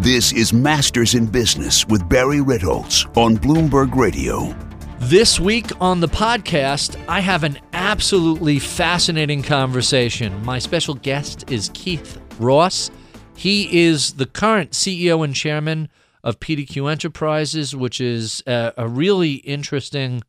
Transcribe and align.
This 0.00 0.32
is 0.32 0.54
Masters 0.54 1.14
in 1.14 1.26
Business 1.26 1.86
with 1.86 2.08
Barry 2.08 2.38
Ritholtz 2.38 3.04
on 3.18 3.36
Bloomberg 3.36 3.94
Radio. 3.94 4.56
This 4.98 5.38
week 5.38 5.78
on 5.78 6.00
the 6.00 6.08
podcast, 6.08 6.98
I 7.06 7.20
have 7.20 7.44
an 7.44 7.58
absolutely 7.74 8.60
fascinating 8.60 9.42
conversation. 9.42 10.42
My 10.42 10.58
special 10.58 10.94
guest 10.94 11.50
is 11.50 11.70
Keith 11.74 12.18
Ross. 12.38 12.90
He 13.36 13.82
is 13.82 14.14
the 14.14 14.24
current 14.24 14.70
CEO 14.70 15.22
and 15.22 15.34
chairman 15.34 15.90
of 16.24 16.40
PDQ 16.40 16.90
Enterprises, 16.90 17.76
which 17.76 18.00
is 18.00 18.42
a, 18.46 18.72
a 18.78 18.88
really 18.88 19.34
interesting, 19.34 20.22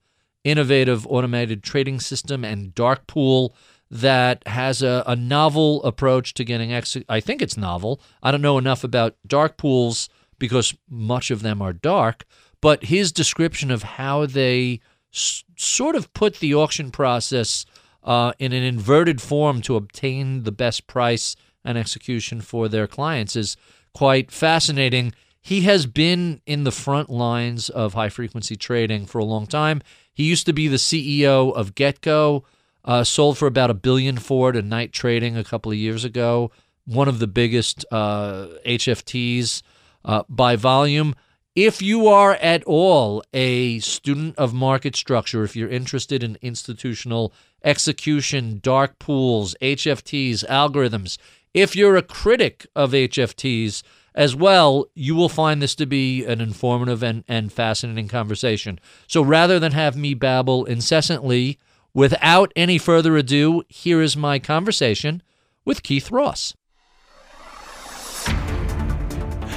innovative 0.43 1.07
automated 1.07 1.63
trading 1.63 2.01
system 2.01 2.43
and 2.43 2.75
dark 2.75 3.07
pool 3.07 3.55
that 3.91 4.47
has 4.47 4.81
a, 4.81 5.03
a 5.05 5.17
novel 5.17 5.83
approach 5.83 6.33
to 6.35 6.45
getting 6.45 6.71
ex- 6.71 6.95
I 7.09 7.19
think 7.19 7.41
it's 7.41 7.57
novel. 7.57 8.01
I 8.23 8.31
don't 8.31 8.41
know 8.41 8.57
enough 8.57 8.85
about 8.85 9.17
dark 9.27 9.57
pools 9.57 10.07
because 10.39 10.73
much 10.89 11.29
of 11.29 11.41
them 11.41 11.61
are 11.61 11.73
dark, 11.73 12.23
but 12.61 12.85
his 12.85 13.11
description 13.11 13.69
of 13.69 13.83
how 13.83 14.25
they 14.25 14.79
s- 15.13 15.43
sort 15.57 15.97
of 15.97 16.11
put 16.13 16.39
the 16.39 16.55
auction 16.55 16.89
process 16.89 17.65
uh, 18.05 18.31
in 18.39 18.53
an 18.53 18.63
inverted 18.63 19.21
form 19.21 19.61
to 19.63 19.75
obtain 19.75 20.43
the 20.43 20.53
best 20.53 20.87
price 20.87 21.35
and 21.65 21.77
execution 21.77 22.39
for 22.39 22.69
their 22.69 22.87
clients 22.87 23.35
is 23.35 23.57
quite 23.93 24.31
fascinating. 24.31 25.13
He 25.41 25.61
has 25.61 25.85
been 25.85 26.41
in 26.45 26.63
the 26.63 26.71
front 26.71 27.09
lines 27.09 27.69
of 27.69 27.93
high 27.93 28.09
frequency 28.09 28.55
trading 28.55 29.05
for 29.05 29.19
a 29.19 29.25
long 29.25 29.47
time. 29.47 29.81
He 30.13 30.23
used 30.23 30.45
to 30.45 30.53
be 30.53 30.69
the 30.69 30.77
CEO 30.77 31.53
of 31.53 31.75
Getco 31.75 32.43
uh, 32.85 33.03
sold 33.03 33.37
for 33.37 33.47
about 33.47 33.69
a 33.69 33.75
billion 33.75 34.17
for 34.17 34.51
to 34.51 34.61
Knight 34.61 34.91
Trading 34.91 35.37
a 35.37 35.43
couple 35.43 35.71
of 35.71 35.77
years 35.77 36.03
ago. 36.03 36.51
One 36.85 37.07
of 37.07 37.19
the 37.19 37.27
biggest 37.27 37.85
uh, 37.91 38.47
HFTs 38.65 39.61
uh, 40.03 40.23
by 40.27 40.55
volume. 40.55 41.15
If 41.55 41.81
you 41.81 42.07
are 42.07 42.35
at 42.35 42.63
all 42.63 43.23
a 43.33 43.79
student 43.79 44.37
of 44.37 44.53
market 44.53 44.95
structure, 44.95 45.43
if 45.43 45.55
you're 45.55 45.69
interested 45.69 46.23
in 46.23 46.37
institutional 46.41 47.33
execution, 47.63 48.59
dark 48.63 48.99
pools, 48.99 49.53
HFTs, 49.61 50.47
algorithms, 50.47 51.17
if 51.53 51.75
you're 51.75 51.97
a 51.97 52.01
critic 52.01 52.65
of 52.73 52.91
HFTs 52.91 53.83
as 54.15 54.35
well, 54.35 54.87
you 54.93 55.13
will 55.15 55.29
find 55.29 55.61
this 55.61 55.75
to 55.75 55.85
be 55.85 56.25
an 56.25 56.39
informative 56.39 57.03
and, 57.03 57.23
and 57.27 57.51
fascinating 57.51 58.07
conversation. 58.07 58.79
So 59.07 59.21
rather 59.21 59.59
than 59.59 59.73
have 59.73 59.97
me 59.97 60.13
babble 60.13 60.65
incessantly, 60.65 61.59
Without 61.93 62.53
any 62.55 62.77
further 62.77 63.17
ado, 63.17 63.63
here 63.67 64.01
is 64.01 64.15
my 64.15 64.39
conversation 64.39 65.21
with 65.65 65.83
Keith 65.83 66.09
Ross. 66.09 66.53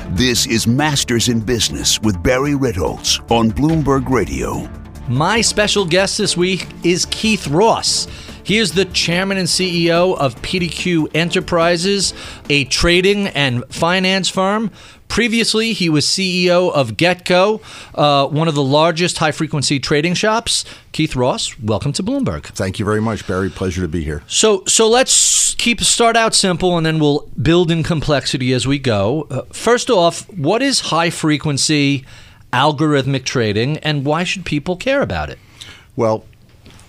This 0.09 0.47
is 0.47 0.67
Masters 0.67 1.29
in 1.29 1.41
Business 1.41 2.01
with 2.03 2.21
Barry 2.23 2.55
Ritholtz 2.55 3.21
on 3.31 3.53
Bloomberg 3.53 4.09
Radio. 4.09 4.69
My 5.09 5.41
special 5.41 5.85
guest 5.85 6.19
this 6.19 6.37
week 6.37 6.67
is 6.83 7.07
Keith 7.07 7.47
Ross. 7.47 8.09
He 8.45 8.59
is 8.59 8.73
the 8.73 8.85
chairman 8.85 9.39
and 9.39 9.49
CEO 9.49 10.17
of 10.17 10.37
PDQ 10.37 11.15
Enterprises, 11.15 12.15
a 12.49 12.65
trading 12.67 13.27
and 13.29 13.65
finance 13.75 14.29
firm 14.29 14.71
Previously, 15.15 15.75
he 15.75 15.89
was 15.89 16.07
CEO 16.07 16.73
of 16.73 16.97
Getco, 16.97 17.63
uh, 17.95 18.27
one 18.27 18.49
of 18.49 18.57
the 18.57 18.65
largest 18.65 19.19
high 19.19 19.31
frequency 19.31 19.79
trading 19.79 20.15
shops. 20.15 20.65
Keith 20.91 21.15
Ross, 21.15 21.57
welcome 21.61 21.93
to 21.93 22.03
Bloomberg. 22.03 22.47
Thank 22.47 22.81
you 22.81 22.85
very 22.85 23.01
much, 23.01 23.25
Barry. 23.25 23.49
Pleasure 23.49 23.83
to 23.83 23.87
be 23.87 24.03
here. 24.03 24.25
So, 24.27 24.65
so 24.67 24.89
let's 24.89 25.55
keep 25.55 25.81
start 25.83 26.17
out 26.17 26.35
simple, 26.35 26.77
and 26.77 26.85
then 26.85 26.99
we'll 26.99 27.31
build 27.41 27.71
in 27.71 27.85
complexity 27.85 28.53
as 28.53 28.67
we 28.67 28.81
go. 28.81 29.29
Uh, 29.31 29.43
first 29.53 29.89
off, 29.89 30.29
what 30.31 30.63
is 30.63 30.81
high 30.81 31.11
frequency 31.11 32.05
algorithmic 32.53 33.25
trading, 33.25 33.79
and 33.79 34.05
why 34.05 34.25
should 34.25 34.45
people 34.45 34.75
care 34.75 35.01
about 35.01 35.31
it? 35.31 35.39
Well, 35.95 36.25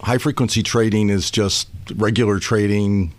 high 0.05 0.17
frequency 0.17 0.63
trading 0.63 1.09
is 1.09 1.31
just 1.31 1.67
regular 1.95 2.39
trading 2.39 3.13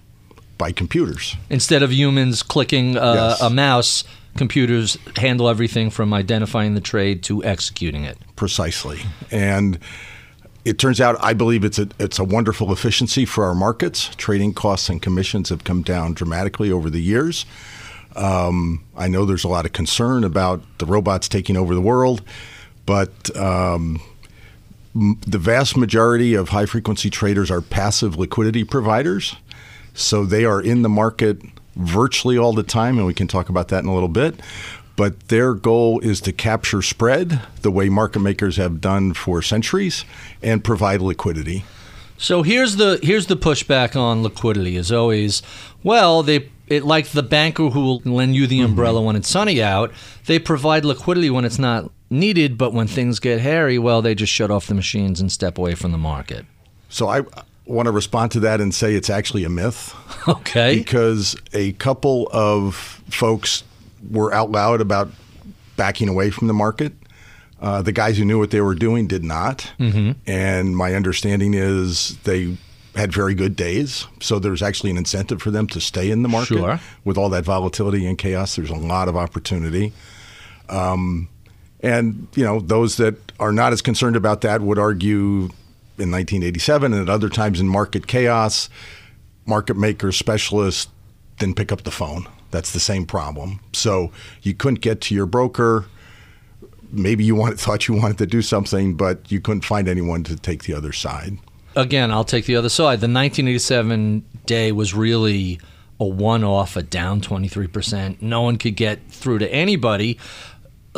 by 0.58 0.72
computers 0.72 1.36
instead 1.50 1.82
of 1.82 1.92
humans 1.92 2.42
clicking 2.42 2.96
uh, 2.96 3.36
yes. 3.38 3.42
a 3.42 3.50
mouse 3.50 4.04
computers 4.36 4.96
handle 5.16 5.48
everything 5.48 5.90
from 5.90 6.14
identifying 6.14 6.74
the 6.74 6.80
trade 6.80 7.22
to 7.24 7.42
executing 7.44 8.04
it. 8.04 8.18
Precisely. 8.36 9.00
And 9.30 9.78
it 10.64 10.78
turns 10.78 11.00
out 11.00 11.16
I 11.20 11.32
believe 11.32 11.64
it's 11.64 11.78
a 11.78 11.88
it's 11.98 12.18
a 12.18 12.24
wonderful 12.24 12.72
efficiency 12.72 13.24
for 13.24 13.44
our 13.44 13.54
markets. 13.54 14.10
Trading 14.16 14.54
costs 14.54 14.88
and 14.88 15.00
commissions 15.00 15.48
have 15.48 15.64
come 15.64 15.82
down 15.82 16.14
dramatically 16.14 16.70
over 16.70 16.90
the 16.90 17.00
years. 17.00 17.46
Um, 18.14 18.84
I 18.96 19.08
know 19.08 19.24
there's 19.24 19.44
a 19.44 19.48
lot 19.48 19.66
of 19.66 19.72
concern 19.72 20.24
about 20.24 20.62
the 20.78 20.86
robots 20.86 21.28
taking 21.28 21.56
over 21.56 21.74
the 21.74 21.82
world, 21.82 22.22
but 22.86 23.34
um, 23.36 24.00
the 24.96 25.38
vast 25.38 25.76
majority 25.76 26.34
of 26.34 26.50
high 26.50 26.66
frequency 26.66 27.10
traders 27.10 27.50
are 27.50 27.60
passive 27.60 28.16
liquidity 28.16 28.64
providers. 28.64 29.36
So 29.94 30.24
they 30.24 30.44
are 30.44 30.60
in 30.60 30.82
the 30.82 30.88
market 30.88 31.40
virtually 31.74 32.38
all 32.38 32.52
the 32.52 32.62
time, 32.62 32.96
and 32.98 33.06
we 33.06 33.14
can 33.14 33.28
talk 33.28 33.48
about 33.48 33.68
that 33.68 33.82
in 33.82 33.88
a 33.88 33.94
little 33.94 34.08
bit. 34.08 34.40
But 34.96 35.28
their 35.28 35.52
goal 35.52 36.00
is 36.00 36.22
to 36.22 36.32
capture 36.32 36.80
spread 36.80 37.42
the 37.60 37.70
way 37.70 37.90
market 37.90 38.20
makers 38.20 38.56
have 38.56 38.80
done 38.80 39.12
for 39.12 39.42
centuries 39.42 40.06
and 40.42 40.64
provide 40.64 41.02
liquidity. 41.02 41.64
So 42.16 42.42
here's 42.42 42.76
the 42.76 42.98
here's 43.02 43.26
the 43.26 43.36
pushback 43.36 43.94
on 43.94 44.22
liquidity 44.22 44.76
is 44.76 44.90
always, 44.90 45.42
well, 45.82 46.22
they 46.22 46.50
it 46.66 46.84
like 46.84 47.08
the 47.08 47.22
banker 47.22 47.68
who 47.68 47.80
will 47.80 48.02
lend 48.06 48.34
you 48.34 48.46
the 48.46 48.60
umbrella 48.60 49.00
mm-hmm. 49.00 49.06
when 49.08 49.16
it's 49.16 49.28
sunny 49.28 49.62
out. 49.62 49.92
They 50.24 50.38
provide 50.38 50.86
liquidity 50.86 51.28
when 51.28 51.44
it's 51.44 51.58
not 51.58 51.90
needed, 52.10 52.56
but 52.58 52.72
when 52.72 52.86
things 52.86 53.18
get 53.18 53.40
hairy, 53.40 53.78
well, 53.78 54.02
they 54.02 54.14
just 54.14 54.32
shut 54.32 54.50
off 54.50 54.66
the 54.66 54.74
machines 54.74 55.20
and 55.20 55.30
step 55.30 55.58
away 55.58 55.74
from 55.74 55.92
the 55.92 55.98
market. 55.98 56.46
So 56.88 57.08
I 57.08 57.22
want 57.66 57.86
to 57.86 57.92
respond 57.92 58.30
to 58.32 58.40
that 58.40 58.60
and 58.60 58.74
say 58.74 58.94
it's 58.94 59.10
actually 59.10 59.44
a 59.44 59.48
myth. 59.48 59.94
Okay. 60.28 60.76
Because 60.76 61.36
a 61.52 61.70
couple 61.74 62.28
of 62.32 62.74
folks 63.10 63.62
were 64.10 64.34
out 64.34 64.50
loud 64.50 64.80
about 64.80 65.08
backing 65.76 66.08
away 66.08 66.30
from 66.30 66.48
the 66.48 66.52
market. 66.52 66.92
Uh, 67.60 67.80
the 67.80 67.92
guys 67.92 68.18
who 68.18 68.24
knew 68.24 68.36
what 68.36 68.50
they 68.50 68.60
were 68.60 68.74
doing 68.74 69.06
did 69.06 69.22
not. 69.22 69.70
Mm-hmm. 69.78 70.18
And 70.26 70.76
my 70.76 70.94
understanding 70.94 71.54
is 71.54 72.16
they 72.24 72.56
had 72.96 73.12
very 73.12 73.34
good 73.34 73.54
days. 73.54 74.08
So 74.20 74.40
there's 74.40 74.62
actually 74.62 74.90
an 74.90 74.96
incentive 74.96 75.40
for 75.40 75.52
them 75.52 75.68
to 75.68 75.80
stay 75.80 76.10
in 76.10 76.22
the 76.22 76.28
market. 76.28 76.58
Sure. 76.58 76.80
With 77.04 77.16
all 77.16 77.28
that 77.28 77.44
volatility 77.44 78.04
and 78.04 78.18
chaos, 78.18 78.56
there's 78.56 78.70
a 78.70 78.74
lot 78.74 79.08
of 79.08 79.16
opportunity. 79.16 79.92
Um, 80.68 81.28
and, 81.80 82.28
you 82.34 82.44
know, 82.44 82.60
those 82.60 82.96
that 82.96 83.16
are 83.38 83.52
not 83.52 83.72
as 83.72 83.82
concerned 83.82 84.16
about 84.16 84.40
that 84.42 84.60
would 84.62 84.78
argue 84.78 85.50
in 85.98 86.10
1987 86.10 86.92
and 86.92 87.02
at 87.02 87.08
other 87.08 87.28
times 87.28 87.60
in 87.60 87.68
market 87.68 88.06
chaos, 88.06 88.68
market 89.46 89.76
makers, 89.76 90.16
specialists 90.16 90.90
didn't 91.38 91.56
pick 91.56 91.72
up 91.72 91.82
the 91.84 91.90
phone. 91.90 92.26
That's 92.50 92.72
the 92.72 92.80
same 92.80 93.06
problem. 93.06 93.60
So 93.72 94.10
you 94.42 94.54
couldn't 94.54 94.80
get 94.80 95.00
to 95.02 95.14
your 95.14 95.26
broker. 95.26 95.86
Maybe 96.90 97.24
you 97.24 97.52
thought 97.56 97.88
you 97.88 97.94
wanted 97.94 98.18
to 98.18 98.26
do 98.26 98.42
something, 98.42 98.94
but 98.94 99.30
you 99.30 99.40
couldn't 99.40 99.64
find 99.64 99.88
anyone 99.88 100.24
to 100.24 100.36
take 100.36 100.64
the 100.64 100.74
other 100.74 100.92
side. 100.92 101.38
Again, 101.74 102.10
I'll 102.10 102.24
take 102.24 102.46
the 102.46 102.56
other 102.56 102.70
side. 102.70 103.00
The 103.00 103.08
1987 103.08 104.24
day 104.46 104.72
was 104.72 104.94
really 104.94 105.60
a 106.00 106.06
one 106.06 106.44
off, 106.44 106.76
a 106.76 106.82
down 106.82 107.20
23%. 107.20 108.22
No 108.22 108.42
one 108.42 108.56
could 108.56 108.76
get 108.76 109.10
through 109.10 109.38
to 109.38 109.52
anybody. 109.52 110.18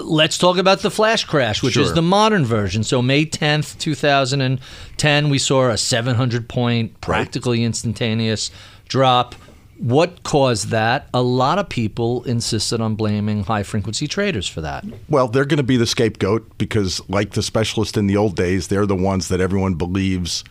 Let's 0.03 0.38
talk 0.38 0.59
about 0.59 0.81
the 0.81 0.91
flash 0.91 1.25
crash, 1.25 1.62
which 1.62 1.75
sure. 1.75 1.82
is 1.82 1.94
the 1.94 2.03
modern 2.03 2.44
version. 2.44 2.84
So, 2.84 3.03
May 3.03 3.26
10th, 3.26 3.78
2010, 3.78 5.31
we 5.31 5.38
saw 5.38 5.70
a 5.70 5.78
700 5.78 6.48
point, 6.48 7.00
practically 7.00 7.64
instantaneous 7.64 8.50
drop. 8.88 9.34
What 9.78 10.25
caused 10.25 10.69
that? 10.70 11.08
A 11.14 11.22
lot 11.22 11.58
of 11.58 11.69
people 11.69 12.25
insisted 12.25 12.81
on 12.81 12.96
blaming 12.96 13.44
high 13.44 13.62
frequency 13.62 14.08
traders 14.08 14.49
for 14.49 14.61
that. 14.61 14.84
Well, 15.08 15.28
they're 15.28 15.44
going 15.44 15.58
to 15.58 15.62
be 15.62 15.76
the 15.76 15.87
scapegoat 15.87 16.58
because, 16.58 17.00
like 17.08 17.32
the 17.32 17.43
specialist 17.43 17.96
in 17.96 18.08
the 18.08 18.17
old 18.17 18.34
days, 18.34 18.69
they're 18.69 18.87
the 18.87 18.96
ones 18.96 19.28
that 19.28 19.40
everyone 19.40 19.75
believes 19.75 20.43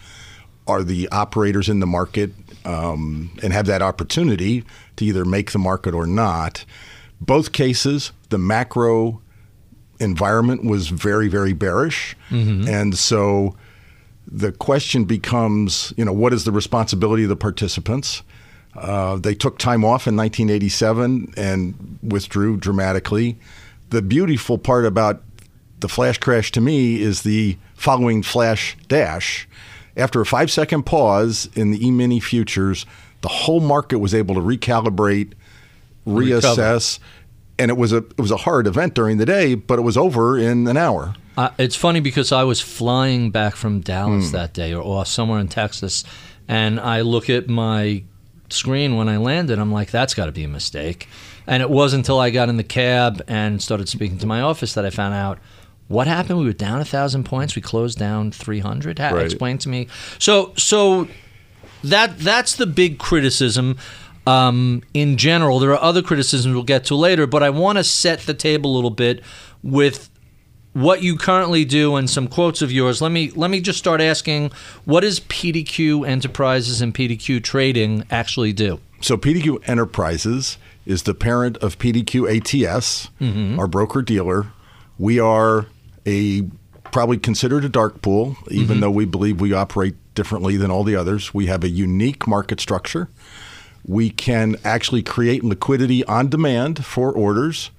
are 0.66 0.83
the 0.83 1.07
operators 1.10 1.69
in 1.69 1.80
the 1.80 1.88
market 1.88 2.31
um, 2.66 3.31
and 3.42 3.54
have 3.54 3.66
that 3.66 3.81
opportunity 3.81 4.63
to 4.98 5.06
either 5.06 5.25
make 5.25 5.51
the 5.51 5.60
market 5.60 5.94
or 5.94 6.06
not. 6.06 6.66
Both 7.19 7.51
cases, 7.51 8.12
the 8.30 8.38
macro 8.38 9.22
environment 10.00 10.64
was 10.64 10.90
very, 10.90 11.28
very 11.28 11.54
bearish. 11.54 12.16
Mm-hmm. 12.30 12.68
And 12.68 12.98
so 12.98 13.56
the 14.30 14.52
question 14.52 15.06
becomes, 15.06 15.94
you 15.98 16.06
know, 16.06 16.14
what 16.14 16.34
is 16.34 16.44
the 16.44 16.52
responsibility 16.52 17.24
of 17.24 17.30
the 17.30 17.36
participants? 17.36 18.24
Uh, 18.76 19.16
they 19.16 19.34
took 19.34 19.58
time 19.58 19.84
off 19.84 20.08
in 20.08 20.16
1987 20.16 21.34
and 21.36 22.00
withdrew 22.04 22.58
dramatically. 22.58 23.38
The 23.90 24.02
beautiful 24.02 24.58
part 24.58 24.86
about 24.86 25.24
the 25.80 25.88
flash 25.88 26.18
crash 26.18 26.52
to 26.52 26.62
me 26.62 27.02
is 27.02 27.22
the 27.22 27.58
following 27.76 28.22
flash 28.22 28.78
dash. 28.88 29.48
After 29.96 30.22
a 30.22 30.26
five 30.26 30.52
second 30.52 30.84
pause 30.84 31.50
in 31.56 31.72
the 31.72 31.86
E 31.86 31.90
mini 31.90 32.20
futures, 32.20 32.86
the 33.22 33.30
whole 33.30 33.62
market 33.62 33.98
was 33.98 34.14
able 34.14 34.36
to 34.36 34.42
recalibrate, 34.42 35.34
reassess, 36.06 37.00
and 37.59 37.69
it 37.71 37.77
was 37.77 37.92
a 37.94 37.98
it 37.98 38.19
was 38.19 38.31
a 38.31 38.38
hard 38.38 38.68
event 38.68 38.94
during 38.94 39.18
the 39.18 39.25
day, 39.25 39.56
but 39.56 39.80
it 39.80 39.81
was 39.83 39.98
over 39.98 40.38
in 40.38 40.68
an 40.68 40.77
hour. 40.77 41.15
Uh, 41.38 41.50
it's 41.59 41.75
funny 41.75 42.00
because 42.00 42.31
I 42.31 42.44
was 42.44 42.59
flying 42.59 43.30
back 43.31 43.56
from 43.56 43.81
Dallas 43.81 44.31
that 44.31 44.54
day 44.54 44.74
or, 44.74 44.81
or 44.81 45.06
somewhere 45.06 45.39
in 45.39 45.48
Texas, 45.48 46.04
and 46.48 46.80
I 46.80 47.01
look 47.01 47.30
at 47.30 47.48
my 47.48 48.04
screen 48.50 48.95
when 48.95 49.07
I 49.09 49.18
landed. 49.18 49.59
I'm 49.59 49.71
like, 49.71 49.92
that's 49.92 50.13
got 50.13 50.25
to 50.27 50.31
be 50.31 50.44
a 50.44 50.48
mistake. 50.48 51.07
And 51.45 51.62
it 51.62 51.69
wasn't 51.69 52.00
until 52.06 52.19
I 52.19 52.30
got 52.30 52.50
in 52.50 52.57
the 52.57 52.63
cab 52.63 53.21
and 53.27 53.62
started 53.62 53.88
speaking 53.88 54.18
to 54.19 54.25
my 54.25 54.42
office 54.42 54.74
that 54.74 54.86
I 54.86 54.89
found 54.89 55.13
out 55.13 55.38
what 55.88 56.07
happened. 56.07 56.39
We 56.39 56.45
were 56.45 56.53
down 56.53 56.81
a 56.81 56.86
thousand 56.86 57.24
points. 57.25 57.56
We 57.56 57.62
closed 57.62 57.98
down 58.00 58.31
300. 58.31 59.00
Ha- 59.00 59.10
Right. 59.12 59.24
Explain 59.25 59.57
to 59.60 59.69
me. 59.69 59.88
So, 60.19 60.53
so 60.57 61.07
that 61.83 62.18
that's 62.19 62.56
the 62.56 62.65
big 62.65 62.98
criticism. 63.00 63.77
Um, 64.27 64.83
in 64.94 65.15
general, 65.15 65.59
there 65.59 65.71
are 65.71 65.81
other 65.81 66.01
criticisms 66.01 66.53
we'll 66.53 66.63
get 66.63 66.83
to 66.85 66.95
later, 66.95 67.25
but 67.25 67.44
I 67.44 67.50
want 67.50 67.77
to 67.77 67.83
set 67.83 68.19
the 68.21 68.33
table 68.33 68.74
a 68.74 68.75
little 68.75 68.89
bit 68.89 69.24
with 69.63 70.09
what 70.74 71.01
you 71.01 71.15
currently 71.18 71.63
do 71.63 71.95
and 71.95 72.09
some 72.09 72.27
quotes 72.27 72.62
of 72.62 72.71
yours. 72.71 73.01
Let 73.01 73.13
me 73.13 73.31
let 73.31 73.50
me 73.50 73.62
just 73.62 73.79
start 73.79 74.01
asking, 74.01 74.51
what 74.83 75.01
does 75.01 75.21
PDQ 75.21 76.07
Enterprises 76.07 76.81
and 76.81 76.94
PDQ 76.94 77.41
Trading 77.41 78.03
actually 78.12 78.51
do? 78.51 78.81
So 79.00 79.15
PDQ 79.15 79.68
Enterprises 79.68 80.57
is 80.85 81.03
the 81.03 81.13
parent 81.13 81.57
of 81.57 81.79
PDQ 81.79 82.65
ATS, 82.65 83.09
our 83.57 83.68
broker 83.68 84.01
dealer. 84.01 84.47
We 85.00 85.19
are 85.19 85.68
a 86.06 86.44
probably 86.91 87.18
considered 87.18 87.63
a 87.63 87.69
dark 87.69 88.01
pool, 88.01 88.35
even 88.50 88.79
though 88.81 88.91
we 88.91 89.06
believe 89.06 89.39
we 89.39 89.53
operate 89.53 89.95
differently 90.15 90.57
than 90.57 90.69
all 90.69 90.83
the 90.83 90.95
others. 90.95 91.33
We 91.33 91.45
have 91.45 91.63
a 91.63 91.69
unique 91.69 92.27
market 92.27 92.59
structure. 92.59 93.09
We 93.88 94.10
can 94.10 94.57
actually 94.63 95.01
create 95.01 95.44
liquidity 95.44 96.04
on 96.06 96.30
demand 96.30 96.86
for 96.86 97.12
orders. 97.12 97.72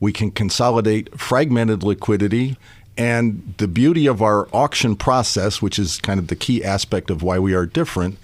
We 0.00 0.12
can 0.12 0.30
consolidate 0.30 1.18
fragmented 1.18 1.82
liquidity. 1.82 2.56
And 2.96 3.54
the 3.58 3.68
beauty 3.68 4.06
of 4.06 4.22
our 4.22 4.48
auction 4.52 4.96
process, 4.96 5.60
which 5.60 5.78
is 5.78 5.98
kind 5.98 6.18
of 6.18 6.28
the 6.28 6.36
key 6.36 6.64
aspect 6.64 7.10
of 7.10 7.22
why 7.22 7.38
we 7.38 7.52
are 7.54 7.66
different, 7.66 8.18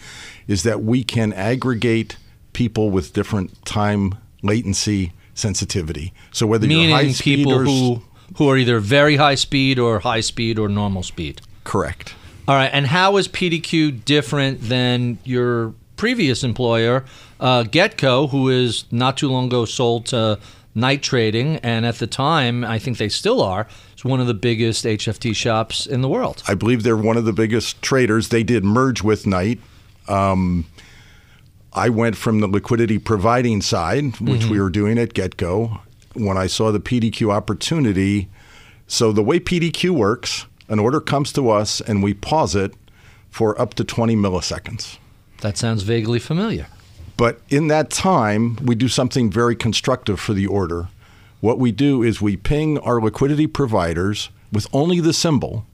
is 0.46 0.62
that 0.62 0.82
we 0.82 1.04
can 1.04 1.32
aggregate 1.32 2.16
people 2.52 2.90
with 2.90 3.12
different 3.12 3.64
time 3.64 4.14
latency 4.42 5.12
sensitivity. 5.34 6.12
So 6.30 6.46
whether 6.46 6.66
you're 6.66 6.90
high 6.90 7.02
Meaning 7.02 7.14
speed 7.14 7.36
people 7.36 7.52
or 7.54 7.64
who 7.64 8.02
who 8.36 8.48
are 8.48 8.56
either 8.56 8.78
very 8.78 9.16
high 9.16 9.34
speed 9.34 9.78
or 9.78 9.98
high 10.00 10.20
speed 10.20 10.58
or 10.58 10.68
normal 10.68 11.02
speed. 11.02 11.40
correct. 11.64 12.14
All 12.48 12.56
right, 12.56 12.70
and 12.72 12.86
how 12.86 13.18
is 13.18 13.28
PDQ 13.28 14.04
different 14.04 14.62
than 14.62 15.18
your 15.22 15.74
previous 15.96 16.42
employer, 16.42 17.04
uh, 17.42 17.64
Getco, 17.64 18.30
who 18.30 18.48
is 18.48 18.84
not 18.90 19.18
too 19.18 19.28
long 19.28 19.46
ago 19.46 19.64
sold 19.64 20.06
to 20.06 20.38
Knight 20.74 21.02
Trading, 21.02 21.56
and 21.56 21.84
at 21.84 21.96
the 21.96 22.06
time, 22.06 22.64
I 22.64 22.78
think 22.78 22.96
they 22.96 23.08
still 23.08 23.42
are, 23.42 23.66
it's 23.92 24.04
one 24.04 24.20
of 24.20 24.26
the 24.26 24.34
biggest 24.34 24.84
HFT 24.84 25.34
shops 25.34 25.84
in 25.84 26.00
the 26.00 26.08
world. 26.08 26.42
I 26.48 26.54
believe 26.54 26.84
they're 26.84 26.96
one 26.96 27.16
of 27.16 27.24
the 27.24 27.32
biggest 27.32 27.82
traders. 27.82 28.28
They 28.28 28.42
did 28.42 28.64
merge 28.64 29.02
with 29.02 29.26
Knight. 29.26 29.60
Um, 30.08 30.66
I 31.72 31.88
went 31.88 32.16
from 32.16 32.40
the 32.40 32.46
liquidity 32.46 32.98
providing 32.98 33.60
side, 33.60 34.20
which 34.20 34.46
we 34.46 34.60
were 34.60 34.70
doing 34.70 34.98
at 34.98 35.14
Getco, 35.14 35.80
when 36.14 36.38
I 36.38 36.46
saw 36.46 36.70
the 36.70 36.80
PDQ 36.80 37.32
opportunity. 37.32 38.28
So 38.86 39.10
the 39.10 39.22
way 39.22 39.40
PDQ 39.40 39.90
works, 39.90 40.46
an 40.68 40.78
order 40.78 41.00
comes 41.00 41.32
to 41.32 41.50
us 41.50 41.80
and 41.80 42.02
we 42.02 42.14
pause 42.14 42.54
it 42.54 42.74
for 43.30 43.58
up 43.60 43.74
to 43.74 43.84
20 43.84 44.14
milliseconds. 44.16 44.98
That 45.40 45.56
sounds 45.56 45.82
vaguely 45.82 46.18
familiar. 46.18 46.66
But 47.16 47.40
in 47.48 47.68
that 47.68 47.90
time, 47.90 48.56
we 48.56 48.74
do 48.74 48.88
something 48.88 49.30
very 49.30 49.54
constructive 49.54 50.18
for 50.18 50.32
the 50.32 50.46
order. 50.46 50.88
What 51.40 51.58
we 51.58 51.72
do 51.72 52.02
is 52.02 52.22
we 52.22 52.36
ping 52.36 52.78
our 52.78 53.00
liquidity 53.00 53.46
providers 53.46 54.30
with 54.52 54.66
only 54.72 55.00
the 55.00 55.12
symbol 55.12 55.66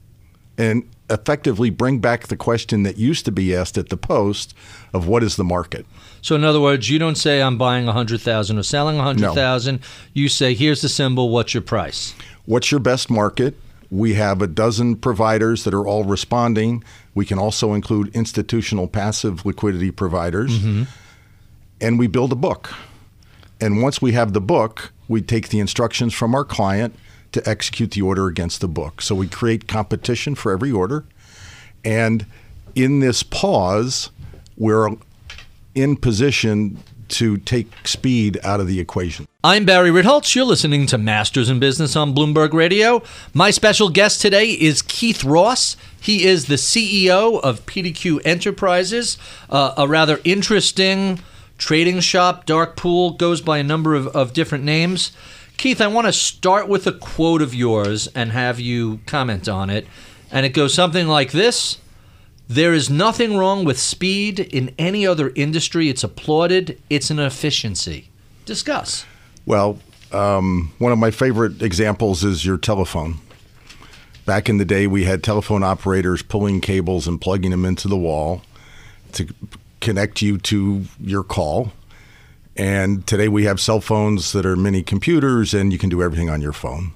and 0.57 0.87
effectively 1.09 1.69
bring 1.69 1.99
back 1.99 2.27
the 2.27 2.35
question 2.35 2.83
that 2.83 2.97
used 2.97 3.25
to 3.25 3.31
be 3.31 3.55
asked 3.55 3.77
at 3.77 3.89
the 3.89 3.97
post 3.97 4.53
of 4.93 5.07
what 5.07 5.23
is 5.23 5.35
the 5.35 5.43
market. 5.43 5.85
So, 6.21 6.35
in 6.35 6.43
other 6.43 6.59
words, 6.59 6.89
you 6.89 6.99
don't 6.99 7.15
say 7.15 7.41
I'm 7.41 7.57
buying 7.57 7.85
100,000 7.85 8.57
or 8.57 8.63
selling 8.63 8.97
100,000. 8.97 9.79
You 10.13 10.27
say, 10.27 10.53
here's 10.53 10.81
the 10.81 10.89
symbol, 10.89 11.29
what's 11.29 11.53
your 11.53 11.61
price? 11.61 12.13
What's 12.45 12.71
your 12.71 12.79
best 12.79 13.09
market? 13.09 13.55
We 13.89 14.15
have 14.15 14.41
a 14.41 14.47
dozen 14.47 14.97
providers 14.97 15.63
that 15.63 15.73
are 15.73 15.87
all 15.87 16.03
responding. 16.03 16.83
We 17.15 17.25
can 17.25 17.39
also 17.39 17.73
include 17.73 18.15
institutional 18.15 18.87
passive 18.87 19.45
liquidity 19.45 19.91
providers. 19.91 20.59
Mm-hmm. 20.59 20.83
And 21.81 21.97
we 21.97 22.07
build 22.07 22.31
a 22.31 22.35
book. 22.35 22.73
And 23.61 23.81
once 23.81 24.01
we 24.01 24.13
have 24.13 24.33
the 24.33 24.41
book, 24.41 24.91
we 25.07 25.21
take 25.21 25.49
the 25.49 25.59
instructions 25.59 26.13
from 26.13 26.33
our 26.35 26.45
client 26.45 26.95
to 27.31 27.47
execute 27.47 27.91
the 27.91 28.01
order 28.01 28.27
against 28.27 28.61
the 28.61 28.67
book. 28.67 29.01
So 29.01 29.15
we 29.15 29.27
create 29.27 29.67
competition 29.67 30.35
for 30.35 30.51
every 30.51 30.71
order. 30.71 31.05
And 31.83 32.25
in 32.75 32.99
this 32.99 33.23
pause, 33.23 34.11
we're 34.57 34.89
in 35.75 35.95
position 35.97 36.79
to 37.09 37.37
take 37.37 37.87
speed 37.87 38.39
out 38.43 38.59
of 38.59 38.67
the 38.67 38.79
equation. 38.79 39.27
I'm 39.43 39.65
Barry 39.65 39.89
Ritholtz. 39.89 40.35
You're 40.35 40.45
listening 40.45 40.85
to 40.87 40.97
Masters 40.97 41.49
in 41.49 41.59
Business 41.59 41.95
on 41.95 42.13
Bloomberg 42.13 42.53
Radio. 42.53 43.01
My 43.33 43.51
special 43.51 43.89
guest 43.89 44.21
today 44.21 44.51
is 44.51 44.81
Keith 44.81 45.23
Ross. 45.23 45.75
He 45.99 46.25
is 46.25 46.45
the 46.45 46.55
CEO 46.55 47.41
of 47.41 47.65
PDQ 47.65 48.21
Enterprises, 48.25 49.17
uh, 49.49 49.73
a 49.75 49.87
rather 49.87 50.19
interesting 50.23 51.19
trading 51.59 51.99
shop. 51.99 52.47
Dark 52.47 52.75
Pool 52.75 53.11
goes 53.11 53.41
by 53.41 53.59
a 53.59 53.63
number 53.63 53.93
of, 53.93 54.07
of 54.07 54.33
different 54.33 54.63
names. 54.63 55.11
Keith, 55.57 55.81
I 55.81 55.87
want 55.87 56.07
to 56.07 56.13
start 56.13 56.67
with 56.67 56.87
a 56.87 56.93
quote 56.93 57.41
of 57.41 57.53
yours 57.53 58.07
and 58.15 58.31
have 58.31 58.59
you 58.59 59.01
comment 59.05 59.47
on 59.47 59.69
it. 59.69 59.85
And 60.31 60.45
it 60.45 60.49
goes 60.49 60.73
something 60.73 61.07
like 61.07 61.31
this 61.31 61.77
There 62.47 62.73
is 62.73 62.89
nothing 62.89 63.37
wrong 63.37 63.65
with 63.65 63.77
speed 63.77 64.39
in 64.39 64.73
any 64.79 65.05
other 65.05 65.31
industry. 65.35 65.89
It's 65.89 66.03
applauded, 66.03 66.81
it's 66.89 67.11
an 67.11 67.19
efficiency. 67.19 68.09
Discuss. 68.45 69.05
Well, 69.45 69.79
um, 70.11 70.71
one 70.79 70.91
of 70.91 70.97
my 70.97 71.11
favorite 71.11 71.61
examples 71.61 72.23
is 72.23 72.45
your 72.45 72.57
telephone. 72.57 73.15
Back 74.25 74.47
in 74.47 74.57
the 74.57 74.65
day, 74.65 74.87
we 74.87 75.05
had 75.05 75.23
telephone 75.23 75.63
operators 75.63 76.21
pulling 76.21 76.61
cables 76.61 77.07
and 77.07 77.19
plugging 77.19 77.51
them 77.51 77.65
into 77.65 77.87
the 77.87 77.97
wall 77.97 78.43
to 79.13 79.27
connect 79.81 80.21
you 80.21 80.37
to 80.39 80.83
your 80.99 81.23
call. 81.23 81.71
And 82.55 83.07
today 83.07 83.27
we 83.29 83.45
have 83.45 83.59
cell 83.59 83.79
phones 83.79 84.33
that 84.33 84.45
are 84.45 84.55
mini 84.55 84.83
computers 84.83 85.53
and 85.53 85.71
you 85.71 85.79
can 85.79 85.89
do 85.89 86.03
everything 86.03 86.29
on 86.29 86.41
your 86.41 86.51
phone. 86.53 86.91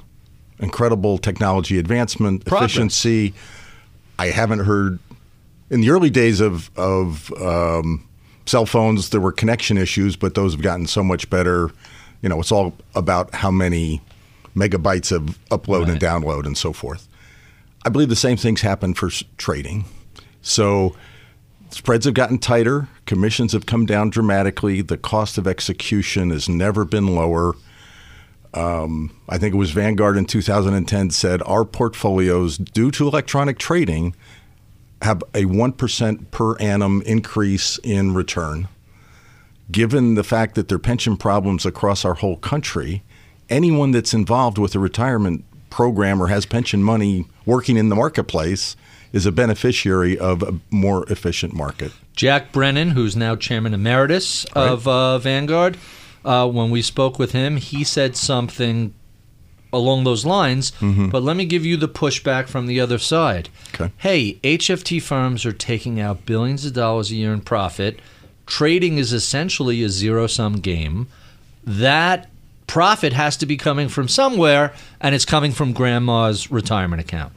Incredible 0.60 1.18
technology 1.18 1.78
advancement, 1.80 2.46
Progress. 2.46 2.72
efficiency. 2.72 3.34
I 4.20 4.28
haven't 4.28 4.60
heard 4.60 5.00
in 5.70 5.82
the 5.82 5.90
early 5.90 6.10
days 6.10 6.40
of 6.42 6.70
of 6.78 7.32
um, 7.42 8.08
cell 8.46 8.66
phones, 8.66 9.10
there 9.10 9.22
were 9.22 9.32
connection 9.32 9.78
issues, 9.78 10.16
but 10.16 10.36
those 10.36 10.54
have 10.54 10.62
gotten 10.62 10.86
so 10.86 11.04
much 11.04 11.30
better. 11.30 11.72
You 12.22 12.30
know, 12.30 12.40
it's 12.40 12.52
all 12.52 12.76
about 12.96 13.34
how 13.34 13.50
many 13.52 14.02
megabytes 14.56 15.12
of 15.12 15.40
upload 15.50 15.90
and 15.90 16.00
download 16.00 16.46
and 16.46 16.58
so 16.58 16.74
forth. 16.74 17.08
I 17.86 17.90
believe 17.90 18.10
the 18.10 18.16
same 18.16 18.38
things 18.38 18.62
happen 18.62 18.94
for 18.94 19.08
s- 19.08 19.24
trading. 19.38 19.86
So 20.42 20.96
spreads 21.74 22.06
have 22.06 22.14
gotten 22.14 22.38
tighter, 22.38 22.88
commissions 23.06 23.54
have 23.54 23.66
come 23.66 23.86
down 23.86 24.10
dramatically, 24.10 24.82
the 24.82 24.98
cost 24.98 25.38
of 25.38 25.48
execution 25.48 26.30
has 26.30 26.48
never 26.48 26.86
been 26.86 27.16
lower. 27.16 27.54
Um, 28.54 29.16
I 29.28 29.38
think 29.38 29.56
it 29.56 29.58
was 29.58 29.72
Vanguard 29.72 30.16
in 30.16 30.26
2010 30.26 31.10
said 31.10 31.42
our 31.46 31.66
portfolios, 31.66 32.58
due 32.58 32.92
to 32.92 33.08
electronic 33.08 33.58
trading, 33.58 34.16
have 35.02 35.22
a 35.34 35.46
1% 35.46 36.32
per 36.32 36.56
annum 36.58 37.02
increase 37.06 37.78
in 37.84 38.14
return. 38.14 38.68
Given 39.72 40.16
the 40.16 40.24
fact 40.24 40.56
that 40.56 40.68
there 40.68 40.76
are 40.76 40.80
pension 40.80 41.18
problems 41.18 41.66
across 41.66 42.06
our 42.06 42.14
whole 42.14 42.38
country, 42.38 43.04
anyone 43.50 43.92
that's 43.92 44.14
involved 44.14 44.58
with 44.58 44.76
a 44.76 44.80
retirement 44.80 45.46
program 45.70 46.22
or 46.22 46.28
has 46.28 46.46
pension 46.46 46.84
money 46.84 47.26
working 47.46 47.78
in 47.78 47.90
the 47.90 47.96
marketplace 47.96 48.76
is 49.14 49.26
a 49.26 49.32
beneficiary 49.32 50.18
of 50.18 50.44
a 50.44 50.60
more 50.72 51.10
efficient 51.10 51.54
market. 51.54 51.94
Jack 52.16 52.52
Brennan, 52.52 52.90
who's 52.90 53.16
now 53.16 53.36
chairman 53.36 53.74
emeritus 53.74 54.44
of 54.54 54.88
uh, 54.88 55.20
Vanguard, 55.20 55.78
uh, 56.26 56.50
when 56.50 56.72
we 56.72 56.82
spoke 56.82 57.20
with 57.20 57.32
him, 57.32 57.58
he 57.58 57.84
said 57.84 58.18
something 58.18 58.94
along 59.72 60.04
those 60.04 60.26
lines. 60.26 60.72
But 60.82 61.24
let 61.24 61.36
me 61.38 61.46
give 61.46 61.66
you 61.66 61.78
the 61.78 61.88
pushback 61.88 62.48
from 62.48 62.68
the 62.68 62.80
other 62.80 62.98
side. 62.98 63.50
Okay. 63.74 63.92
Hey, 63.98 64.40
HFT 64.44 65.02
firms 65.02 65.46
are 65.46 65.52
taking 65.54 66.00
out 66.00 66.26
billions 66.26 66.66
of 66.66 66.74
dollars 66.74 67.12
a 67.12 67.16
year 67.16 67.34
in 67.34 67.42
profit. 67.42 68.00
Trading 68.46 68.98
is 68.98 69.14
essentially 69.14 69.84
a 69.84 69.90
zero 69.90 70.28
sum 70.28 70.60
game. 70.60 71.08
That 71.64 72.30
profit 72.68 73.14
has 73.14 73.38
to 73.38 73.46
be 73.46 73.58
coming 73.58 73.90
from 73.90 74.08
somewhere, 74.08 74.74
and 75.02 75.16
it's 75.16 75.26
coming 75.26 75.52
from 75.52 75.74
grandma's 75.74 76.52
retirement 76.52 77.02
account. 77.02 77.34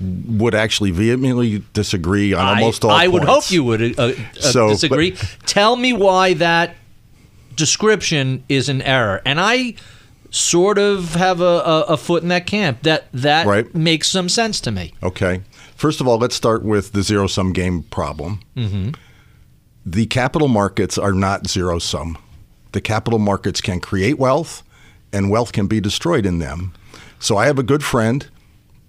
Would 0.00 0.54
actually 0.56 0.90
vehemently 0.90 1.62
disagree 1.72 2.32
on 2.32 2.44
almost 2.44 2.84
I, 2.84 2.88
all 2.88 2.94
I 2.94 3.06
would 3.06 3.24
hope 3.24 3.50
you 3.50 3.62
would 3.64 3.98
uh, 3.98 4.02
uh, 4.02 4.12
So, 4.40 4.68
disagree. 4.70 5.16
Tell 5.46 5.76
me 5.76 5.92
why 5.92 6.34
that 6.34 6.74
description 7.54 8.42
is 8.48 8.68
an 8.68 8.82
error. 8.82 9.22
And 9.24 9.40
I 9.40 9.74
sort 10.30 10.78
of 10.78 11.14
have 11.14 11.40
a, 11.40 11.44
a, 11.44 11.80
a 11.90 11.96
foot 11.96 12.22
in 12.24 12.28
that 12.30 12.46
camp. 12.46 12.82
That 12.82 13.06
that 13.12 13.46
Right. 13.46 13.72
makes 13.74 14.08
some 14.08 14.28
sense 14.28 14.60
to 14.62 14.72
me. 14.72 14.94
Okay. 15.02 15.42
First 15.76 16.00
of 16.00 16.08
all, 16.08 16.18
let's 16.18 16.34
start 16.34 16.64
with 16.64 16.92
the 16.92 17.02
zero 17.02 17.26
sum 17.28 17.52
game 17.52 17.82
problem. 17.84 18.40
Mm-hmm. 18.56 18.90
The 19.86 20.06
capital 20.06 20.48
markets 20.48 20.98
are 20.98 21.12
not 21.12 21.46
zero 21.46 21.78
sum. 21.78 22.18
The 22.72 22.80
capital 22.80 23.18
markets 23.20 23.60
can 23.60 23.78
create 23.80 24.18
wealth, 24.18 24.64
and 25.12 25.30
wealth 25.30 25.52
can 25.52 25.66
be 25.68 25.80
destroyed 25.80 26.26
in 26.26 26.38
them. 26.40 26.72
So 27.20 27.36
I 27.36 27.46
have 27.46 27.58
a 27.58 27.62
good 27.62 27.84
friend, 27.84 28.26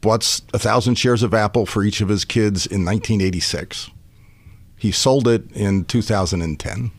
bought 0.05 0.41
a 0.53 0.59
thousand 0.59 0.95
shares 0.95 1.23
of 1.23 1.33
Apple 1.33 1.65
for 1.65 1.83
each 1.83 1.99
of 2.01 2.09
his 2.09 2.23
kids 2.25 2.65
in 2.65 2.85
1986. 2.85 3.89
He 4.77 4.91
sold 4.91 5.27
it 5.27 5.51
in 5.51 5.83
2010. 5.85 6.91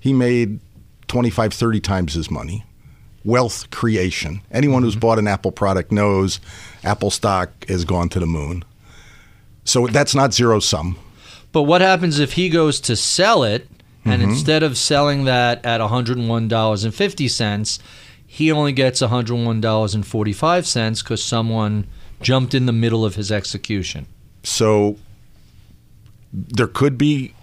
He 0.00 0.12
made 0.12 0.60
25, 1.08 1.52
30 1.54 1.80
times 1.80 2.14
his 2.14 2.30
money. 2.30 2.64
Wealth 3.24 3.70
creation. 3.70 4.40
Anyone 4.50 4.82
who's 4.82 4.96
bought 4.96 5.18
an 5.20 5.28
Apple 5.28 5.52
product 5.52 5.92
knows 5.92 6.40
Apple 6.82 7.10
stock 7.10 7.50
has 7.68 7.84
gone 7.84 8.08
to 8.10 8.18
the 8.18 8.26
moon. 8.26 8.64
So 9.64 9.86
that's 9.86 10.12
not 10.14 10.34
zero 10.34 10.58
sum. 10.58 10.98
But 11.52 11.62
what 11.62 11.80
happens 11.82 12.18
if 12.18 12.32
he 12.32 12.48
goes 12.48 12.80
to 12.80 12.96
sell 12.96 13.44
it, 13.44 13.68
and 14.04 14.20
Mm-hmm. 14.20 14.30
instead 14.32 14.64
of 14.64 14.76
selling 14.76 15.22
that 15.26 15.64
at 15.64 15.80
$101.50, 15.80 17.78
he 18.26 18.50
only 18.50 18.72
gets 18.72 19.00
$101.45 19.00 21.04
because 21.04 21.22
someone 21.22 21.86
jumped 22.22 22.54
in 22.54 22.66
the 22.66 22.72
middle 22.72 23.04
of 23.04 23.14
his 23.14 23.30
execution? 23.30 24.06
So 24.42 24.96
there 26.32 26.66
could 26.66 26.96
be 26.98 27.34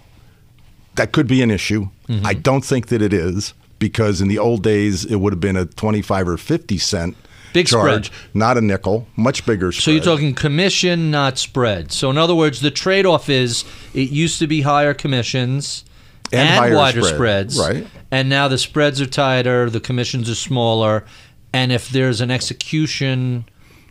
that 0.96 1.12
could 1.12 1.28
be 1.28 1.42
an 1.42 1.52
issue. 1.52 1.90
Mm-hmm. 2.08 2.26
I 2.26 2.34
don't 2.34 2.66
think 2.66 2.88
that 2.88 3.02
it 3.02 3.14
is 3.14 3.54
because 3.80 4.20
in 4.22 4.28
the 4.28 4.38
old 4.38 4.64
days 4.64 5.06
it 5.06 5.16
would 5.16 5.32
have 5.32 5.40
been 5.40 5.56
a 5.56 5.66
25 5.66 6.28
or 6.28 6.38
50 6.38 6.78
cent 6.78 7.16
Big 7.54 7.68
charge, 7.68 8.08
spread. 8.08 8.36
not 8.36 8.58
a 8.58 8.62
nickel, 8.62 9.08
much 9.16 9.46
bigger 9.46 9.72
spread. 9.72 9.84
So 9.84 9.92
you're 9.92 10.04
talking 10.04 10.36
commission, 10.36 11.10
not 11.10 11.38
spread. 11.38 11.92
So 11.92 12.10
in 12.10 12.18
other 12.18 12.36
words, 12.36 12.62
the 12.62 12.70
trade-off 12.70 13.30
is 13.30 13.64
it 13.94 14.10
used 14.10 14.40
to 14.40 14.48
be 14.48 14.62
higher 14.62 14.94
commissions 14.94 15.84
And 16.32 16.50
higher 16.50 16.76
wider 16.76 17.02
spread, 17.02 17.52
spreads, 17.52 17.60
right. 17.60 17.88
And 18.12 18.30
now 18.30 18.48
the 18.48 18.58
spreads 18.58 19.02
are 19.02 19.08
tighter, 19.08 19.70
the 19.70 19.80
commissions 19.80 20.30
are 20.30 20.36
smaller, 20.36 21.06
and 21.54 21.72
if 21.72 21.90
there's 21.90 22.22
an 22.22 22.30
execution 22.30 23.46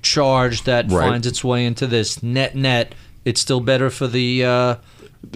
charge 0.09 0.65
that 0.65 0.91
Right. 0.91 1.09
finds 1.09 1.27
its 1.27 1.43
way 1.45 1.65
into 1.67 1.87
this 1.87 2.23
net 2.23 2.55
net, 2.55 2.95
it's 3.25 3.41
still 3.41 3.61
better 3.61 3.91
for 3.91 4.07
the 4.07 4.45
uh, 4.45 4.75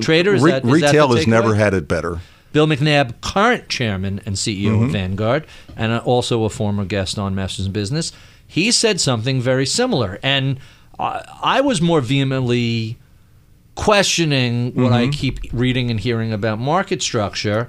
trader. 0.01 0.35
Is 0.35 0.43
Re- 0.43 0.53
that, 0.53 0.65
is 0.65 0.71
that 0.71 0.87
retail 0.87 1.15
has 1.15 1.27
never 1.27 1.55
had 1.55 1.75
it 1.75 1.87
better. 1.89 2.21
Bill 2.53 2.67
McNabb, 2.67 3.21
current 3.23 3.69
chairman 3.69 4.21
and 4.27 4.37
CEO 4.37 4.73
Mm-hmm. 4.73 4.85
of 4.85 4.91
Vanguard, 4.93 5.47
and 5.77 5.93
also 6.01 6.45
a 6.45 6.51
former 6.51 6.85
guest 6.85 7.19
on 7.19 7.35
Masters 7.35 7.67
in 7.67 7.73
Business, 7.73 8.13
he 8.47 8.71
said 8.71 9.01
something 9.01 9.41
very 9.41 9.65
similar. 9.67 10.19
And 10.23 10.59
I, 10.99 11.23
I 11.43 11.61
was 11.63 11.81
more 11.81 12.01
vehemently 12.03 12.99
questioning 13.75 14.75
what 14.75 14.93
Mm-hmm. 14.93 14.95
I 14.95 15.09
keep 15.09 15.39
reading 15.53 15.91
and 15.91 15.99
hearing 15.99 16.33
about 16.33 16.59
market 16.59 17.03
structure. 17.03 17.69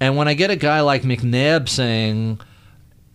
And 0.00 0.16
when 0.16 0.26
I 0.28 0.34
get 0.34 0.50
a 0.50 0.56
guy 0.56 0.80
like 0.80 1.02
McNabb 1.02 1.68
saying, 1.68 2.40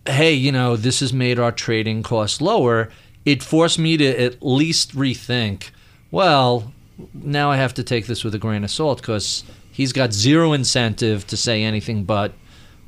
hey, 0.06 0.32
you 0.32 0.52
know, 0.52 0.76
this 0.76 1.00
has 1.00 1.12
made 1.12 1.38
our 1.38 1.52
trading 1.52 2.02
costs 2.02 2.40
lower, 2.40 2.88
it 3.24 3.42
forced 3.42 3.78
me 3.78 3.96
to 3.96 4.06
at 4.06 4.42
least 4.42 4.94
rethink, 4.94 5.70
well, 6.10 6.72
now 7.14 7.50
I 7.50 7.56
have 7.56 7.74
to 7.74 7.82
take 7.82 8.06
this 8.06 8.24
with 8.24 8.34
a 8.34 8.38
grain 8.38 8.64
of 8.64 8.70
salt 8.70 9.00
because 9.00 9.44
he's 9.70 9.92
got 9.92 10.12
zero 10.12 10.52
incentive 10.52 11.26
to 11.28 11.36
say 11.36 11.62
anything 11.62 12.04
but 12.04 12.32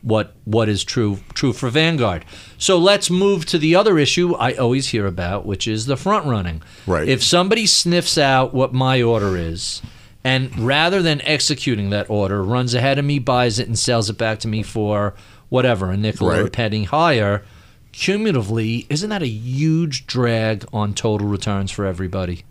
what 0.03 0.35
what 0.45 0.69
is 0.69 0.83
true 0.83 1.19
true 1.33 1.53
for 1.53 1.71
Vanguard. 1.71 2.25
So 2.59 2.77
let's 2.77 3.09
move 3.09 3.47
to 3.47 3.59
the 3.59 3.77
other 3.77 3.99
issue 3.99 4.35
I 4.35 4.53
always 4.55 4.89
hear 4.89 5.07
about, 5.07 5.47
which 5.47 5.69
is 5.69 5.87
the 5.87 5.97
front 5.97 6.27
running. 6.27 6.62
Right. 6.87 7.09
If 7.09 7.23
somebody 7.23 7.67
sniffs 7.67 8.19
out 8.19 8.53
what 8.53 8.75
my 8.75 9.01
order 9.01 9.37
is, 9.37 9.81
and 10.25 10.57
rather 10.59 11.03
than 11.03 11.21
executing 11.23 11.91
that 11.91 12.11
order, 12.11 12.43
runs 12.43 12.75
ahead 12.75 12.99
of 12.99 13.05
me, 13.05 13.19
buys 13.21 13.59
it, 13.59 13.69
and 13.69 13.79
sells 13.79 14.11
it 14.11 14.19
back 14.19 14.41
to 14.41 14.49
me 14.49 14.62
for 14.62 15.15
whatever 15.49 15.91
a 15.91 15.97
nickel 15.97 16.31
or 16.31 16.47
a 16.47 16.51
penny 16.51 16.85
higher, 16.85 17.45
cumulatively, 17.93 18.87
isn't 18.89 19.11
that 19.11 19.23
a 19.23 19.29
huge 19.29 20.07
drag 20.07 20.65
on 20.73 20.95
total 20.95 21.27
returns 21.29 21.71
for 21.71 21.85
everybody? 21.87 22.45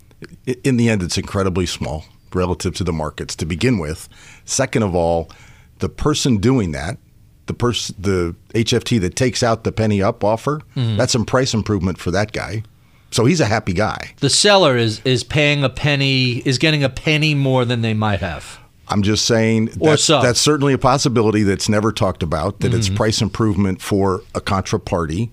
In 0.64 0.76
the 0.76 0.88
end, 0.88 1.02
it's 1.02 1.18
incredibly 1.18 1.66
small 1.66 2.04
relative 2.32 2.74
to 2.76 2.84
the 2.84 2.92
markets 2.92 3.36
to 3.36 3.44
begin 3.46 3.78
with. 3.78 4.08
Second 4.44 4.82
of 4.84 4.94
all, 4.94 5.28
the 5.80 5.88
person 5.88 6.38
doing 6.38 6.72
that, 6.72 6.96
the 7.46 7.54
person, 7.54 7.94
the 7.98 8.34
HFT 8.54 9.00
that 9.00 9.16
takes 9.16 9.42
out 9.42 9.64
the 9.64 9.72
penny 9.72 10.00
up 10.00 10.22
offer, 10.24 10.60
Mm-hmm. 10.76 10.96
that's 10.96 11.12
some 11.12 11.24
price 11.24 11.52
improvement 11.54 11.98
for 11.98 12.10
that 12.12 12.32
guy. 12.32 12.62
So 13.10 13.26
he's 13.26 13.40
a 13.40 13.46
happy 13.46 13.74
guy. 13.74 14.12
The 14.20 14.30
seller 14.30 14.76
is 14.76 15.02
is 15.04 15.22
paying 15.22 15.64
a 15.64 15.68
penny, 15.68 16.38
is 16.38 16.56
getting 16.56 16.82
a 16.82 16.88
penny 16.88 17.34
more 17.34 17.66
than 17.66 17.82
they 17.82 17.92
might 17.92 18.20
have. 18.20 18.58
I'm 18.88 19.02
just 19.02 19.24
saying 19.26 19.66
that's, 19.76 20.06
that's 20.22 20.40
certainly 20.40 20.72
a 20.74 20.78
possibility 20.78 21.42
that's 21.44 21.68
never 21.68 21.92
talked 21.92 22.22
about, 22.22 22.60
that 22.60 22.68
Mm-hmm. 22.68 22.78
it's 22.78 22.88
price 22.88 23.22
improvement 23.22 23.80
for 23.80 24.22
a 24.34 24.40
contraparty. 24.40 25.30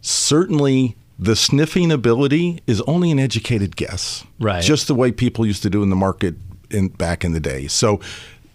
Certainly, 0.00 0.96
the 1.18 1.36
sniffing 1.36 1.92
ability 1.92 2.62
is 2.66 2.80
only 2.82 3.10
an 3.10 3.20
educated 3.20 3.76
guess. 3.76 4.24
Right. 4.40 4.62
Just 4.62 4.88
the 4.88 4.94
way 4.94 5.12
people 5.12 5.46
used 5.46 5.62
to 5.62 5.70
do 5.70 5.82
in 5.82 5.90
the 5.90 5.96
market 5.96 6.34
in 6.70 6.88
back 6.88 7.24
in 7.24 7.32
the 7.32 7.40
day. 7.40 7.68
So 7.68 8.00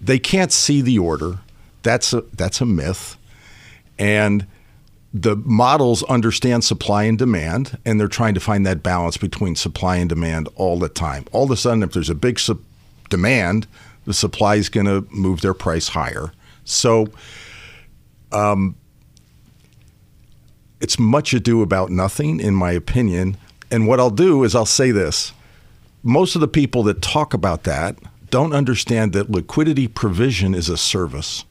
they 0.02 0.20
can't 0.20 0.52
see 0.52 0.82
the 0.82 1.00
order. 1.00 1.38
That's 1.84 2.12
a, 2.14 2.22
that's 2.34 2.60
a 2.60 2.66
myth. 2.66 3.16
And 3.98 4.46
the 5.14 5.38
models 5.38 6.04
understand 6.04 6.66
supply 6.66 7.04
and 7.04 7.18
demand, 7.18 7.78
and 7.86 8.00
they're 8.00 8.10
trying 8.10 8.34
to 8.34 8.40
find 8.42 8.66
that 8.66 8.84
balance 8.84 9.16
between 9.18 9.56
supply 9.56 9.96
and 9.98 10.10
demand 10.10 10.50
all 10.56 10.78
the 10.78 10.90
time. 10.90 11.26
All 11.32 11.46
of 11.46 11.52
a 11.52 11.56
sudden, 11.56 11.82
if 11.84 11.94
there's 11.94 12.10
a 12.10 12.16
big 12.16 12.38
sup- 12.40 12.60
demand, 13.10 13.68
the 14.06 14.14
supply 14.14 14.56
is 14.56 14.70
going 14.70 14.86
to 14.86 15.06
move 15.12 15.42
their 15.42 15.54
price 15.54 15.90
higher. 15.90 16.32
So, 16.64 17.08
um, 18.32 18.76
it's 20.80 21.00
much 21.00 21.34
ado 21.34 21.62
about 21.62 21.90
nothing, 21.90 22.40
in 22.40 22.54
my 22.54 22.72
opinion. 22.72 23.38
And 23.72 23.88
what 23.88 24.00
I'll 24.00 24.10
do 24.10 24.44
is 24.44 24.56
I'll 24.56 24.66
say 24.66 24.92
this: 24.92 25.34
most 26.04 26.36
of 26.36 26.42
the 26.42 26.48
people 26.48 26.84
that 26.84 27.02
talk 27.02 27.34
about 27.34 27.64
that 27.64 27.98
don't 28.30 28.54
understand 28.54 29.14
that 29.14 29.32
liquidity 29.32 29.88
provision 29.88 30.54
is 30.54 30.70
a 30.70 30.78
service. 30.78 31.46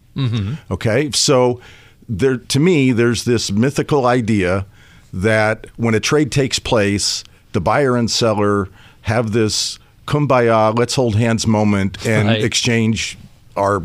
Okay, 0.70 1.10
so 1.12 1.60
there 2.08 2.36
to 2.36 2.60
me, 2.60 2.92
there's 2.92 3.24
this 3.24 3.50
mythical 3.50 4.06
idea 4.06 4.66
that 5.12 5.66
when 5.76 5.94
a 5.94 6.00
trade 6.00 6.30
takes 6.32 6.58
place, 6.58 7.24
the 7.52 7.60
buyer 7.60 7.96
and 7.96 8.10
seller 8.10 8.68
have 9.02 9.32
this 9.32 9.78
kumbaya, 10.06 10.76
let's 10.78 10.94
hold 10.94 11.16
hands 11.16 11.46
moment 11.46 12.04
and 12.06 12.28
Right. 12.28 12.42
exchange 12.44 13.18
our 13.56 13.82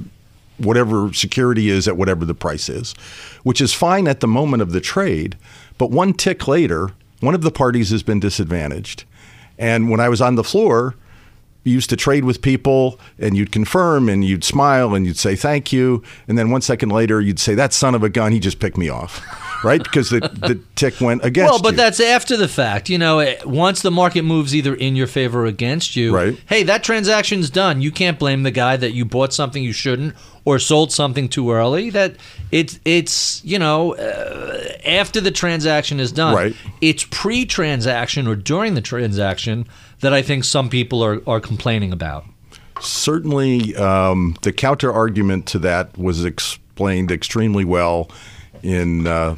whatever 0.57 1.11
security 1.13 1.69
is 1.69 1.87
at 1.87 1.97
whatever 1.97 2.23
the 2.25 2.35
price 2.35 2.69
is, 2.69 2.93
which 3.43 3.59
is 3.61 3.73
fine 3.73 4.07
at 4.07 4.19
the 4.19 4.27
moment 4.27 4.61
of 4.61 4.71
the 4.71 4.81
trade. 4.81 5.35
But 5.77 5.89
one 5.89 6.13
tick 6.13 6.47
later, 6.47 6.91
one 7.19 7.33
of 7.33 7.41
the 7.41 7.51
parties 7.51 7.89
has 7.89 8.03
been 8.03 8.19
disadvantaged. 8.19 9.03
And 9.57 9.89
when 9.89 9.99
I 9.99 10.09
was 10.09 10.21
on 10.21 10.35
the 10.35 10.43
floor, 10.43 10.95
you 11.63 11.73
used 11.73 11.89
to 11.91 11.95
trade 11.95 12.25
with 12.25 12.41
people 12.41 12.99
and 13.19 13.35
you'd 13.37 13.51
confirm 13.51 14.09
and 14.09 14.23
you'd 14.25 14.43
smile 14.43 14.93
and 14.95 15.05
you'd 15.05 15.17
say 15.17 15.35
thank 15.35 15.71
you. 15.71 16.01
And 16.27 16.37
then 16.37 16.49
one 16.51 16.61
second 16.61 16.89
later, 16.89 17.21
you'd 17.21 17.39
say, 17.39 17.53
that 17.55 17.71
son 17.73 17.93
of 17.95 18.03
a 18.03 18.09
gun, 18.09 18.31
he 18.31 18.39
just 18.39 18.59
picked 18.59 18.77
me 18.77 18.89
off. 18.89 19.21
Right? 19.63 19.83
Because 19.83 20.09
the, 20.09 20.19
the 20.19 20.59
tick 20.75 20.99
went 21.01 21.23
against 21.23 21.47
you. 21.47 21.51
Well, 21.53 21.61
but 21.61 21.71
you. 21.71 21.77
that's 21.77 21.99
after 21.99 22.35
the 22.35 22.47
fact. 22.47 22.89
You 22.89 22.97
know, 22.97 23.35
once 23.45 23.81
the 23.81 23.91
market 23.91 24.23
moves 24.23 24.55
either 24.55 24.73
in 24.73 24.95
your 24.95 25.07
favor 25.07 25.43
or 25.43 25.45
against 25.45 25.95
you, 25.95 26.15
Right. 26.15 26.39
hey, 26.47 26.63
that 26.63 26.83
transaction's 26.83 27.49
done. 27.49 27.81
You 27.81 27.91
can't 27.91 28.17
blame 28.17 28.43
the 28.43 28.51
guy 28.51 28.77
that 28.77 28.93
you 28.93 29.05
bought 29.05 29.33
something 29.33 29.63
you 29.63 29.73
shouldn't 29.73 30.15
or 30.45 30.57
sold 30.57 30.91
something 30.91 31.29
too 31.29 31.51
early. 31.51 31.89
That 31.91 32.15
it's 32.51 32.79
it's 32.85 33.43
you 33.45 33.59
know 33.59 33.95
uh, 33.95 34.63
after 34.85 35.21
the 35.21 35.31
transaction 35.31 35.99
is 35.99 36.11
done. 36.11 36.33
Right. 36.35 36.55
It's 36.81 37.05
pre-transaction 37.09 38.27
or 38.27 38.35
during 38.35 38.73
the 38.73 38.81
transaction 38.81 39.67
that 39.99 40.13
I 40.13 40.21
think 40.21 40.43
some 40.43 40.69
people 40.69 41.03
are 41.03 41.21
are 41.27 41.39
complaining 41.39 41.93
about. 41.93 42.25
Certainly, 42.79 43.75
um, 43.75 44.35
the 44.41 44.51
counter 44.51 44.91
argument 44.91 45.45
to 45.47 45.59
that 45.59 45.95
was 45.97 46.25
explained 46.25 47.11
extremely 47.11 47.63
well 47.63 48.09
in 48.63 49.05
uh, 49.05 49.35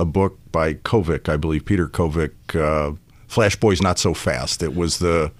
a 0.00 0.04
book 0.04 0.38
by 0.50 0.74
Kovac, 0.74 1.28
I 1.28 1.36
believe, 1.36 1.64
Peter 1.66 1.86
Kovac, 1.86 2.30
uh, 2.54 2.96
"Flash 3.28 3.56
Boys 3.56 3.82
Not 3.82 3.98
So 3.98 4.14
Fast." 4.14 4.62
It 4.62 4.74
was 4.74 4.98
the 4.98 5.30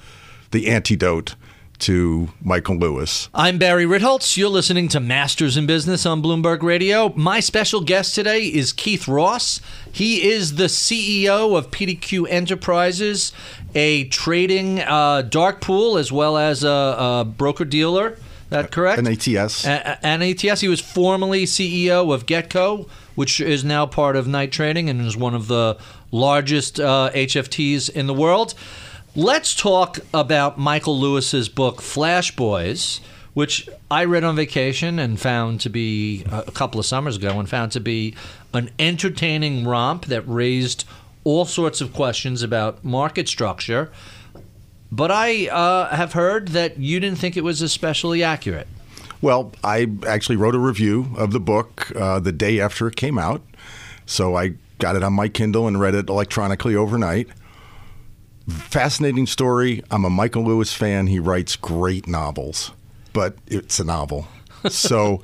the 0.50 0.68
antidote 0.68 1.34
to 1.78 2.28
Michael 2.42 2.76
Lewis. 2.76 3.30
I'm 3.32 3.56
Barry 3.56 3.86
Ritholtz. 3.86 4.36
You're 4.36 4.50
listening 4.50 4.88
to 4.88 5.00
Masters 5.00 5.56
in 5.56 5.64
Business 5.66 6.04
on 6.04 6.22
Bloomberg 6.22 6.62
Radio. 6.62 7.10
My 7.16 7.40
special 7.40 7.80
guest 7.80 8.14
today 8.14 8.42
is 8.48 8.74
Keith 8.74 9.08
Ross. 9.08 9.62
He 9.90 10.28
is 10.30 10.56
the 10.56 10.64
CEO 10.64 11.56
of 11.56 11.70
PDQ 11.70 12.26
Enterprises, 12.28 13.32
a 13.74 14.04
trading 14.08 14.80
uh, 14.80 15.22
dark 15.22 15.62
pool 15.62 15.96
as 15.96 16.12
well 16.12 16.36
as 16.36 16.62
a, 16.64 16.68
a 16.68 17.24
broker 17.24 17.64
dealer 17.64 18.18
That 18.50 18.70
correct? 18.72 18.98
An 18.98 19.06
ATS. 19.06 19.64
A- 19.64 20.04
an 20.06 20.20
ATS. 20.22 20.60
He 20.60 20.68
was 20.68 20.80
formerly 20.80 21.46
CEO 21.46 22.12
of 22.12 22.26
Getco, 22.26 22.88
which 23.20 23.38
is 23.38 23.62
now 23.62 23.84
part 23.84 24.16
of 24.16 24.26
Knight 24.26 24.50
Trading 24.50 24.88
and 24.88 25.02
is 25.02 25.14
one 25.14 25.34
of 25.34 25.46
the 25.46 25.76
largest 26.10 26.80
uh, 26.80 27.10
HFTs 27.12 27.90
in 27.90 28.06
the 28.06 28.14
world. 28.14 28.54
Let's 29.14 29.54
talk 29.54 29.98
about 30.14 30.56
Michael 30.56 30.98
Lewis's 30.98 31.50
book 31.50 31.82
Flash 31.82 32.34
Boys, 32.34 33.02
which 33.34 33.68
I 33.90 34.06
read 34.06 34.24
on 34.24 34.36
vacation 34.36 34.98
and 34.98 35.20
found 35.20 35.60
to 35.60 35.68
be 35.68 36.24
uh, 36.30 36.44
a 36.46 36.50
couple 36.50 36.80
of 36.80 36.86
summers 36.86 37.18
ago 37.18 37.38
and 37.38 37.46
found 37.46 37.72
to 37.72 37.80
be 37.80 38.14
an 38.54 38.70
entertaining 38.78 39.66
romp 39.66 40.06
that 40.06 40.22
raised 40.22 40.86
all 41.22 41.44
sorts 41.44 41.82
of 41.82 41.92
questions 41.92 42.42
about 42.42 42.82
market 42.82 43.28
structure. 43.28 43.92
But 44.90 45.10
I 45.10 45.46
uh, 45.48 45.94
have 45.94 46.14
heard 46.14 46.48
that 46.48 46.78
you 46.78 46.98
didn't 47.00 47.18
think 47.18 47.36
it 47.36 47.44
was 47.44 47.60
especially 47.60 48.22
accurate. 48.22 48.66
Well, 49.22 49.52
I 49.62 49.86
actually 50.06 50.36
wrote 50.36 50.54
a 50.54 50.58
review 50.58 51.12
of 51.16 51.32
the 51.32 51.40
book 51.40 51.92
uh, 51.94 52.20
the 52.20 52.32
day 52.32 52.60
after 52.60 52.86
it 52.88 52.96
came 52.96 53.18
out. 53.18 53.42
So 54.06 54.34
I 54.34 54.54
got 54.78 54.96
it 54.96 55.02
on 55.02 55.12
my 55.12 55.28
Kindle 55.28 55.68
and 55.68 55.78
read 55.78 55.94
it 55.94 56.08
electronically 56.08 56.74
overnight. 56.74 57.28
Fascinating 58.48 59.26
story. 59.26 59.82
I'm 59.90 60.04
a 60.04 60.10
Michael 60.10 60.44
Lewis 60.44 60.74
fan. 60.74 61.06
He 61.06 61.20
writes 61.20 61.54
great 61.54 62.08
novels, 62.08 62.72
but 63.12 63.36
it's 63.46 63.78
a 63.78 63.84
novel. 63.84 64.26
so 64.68 65.22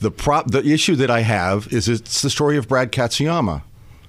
the 0.00 0.10
prop, 0.10 0.50
the 0.50 0.64
issue 0.64 0.96
that 0.96 1.10
I 1.10 1.20
have 1.20 1.72
is 1.72 1.88
it's 1.88 2.22
the 2.22 2.30
story 2.30 2.56
of 2.56 2.68
Brad 2.68 2.92
Katsuyama, 2.92 3.62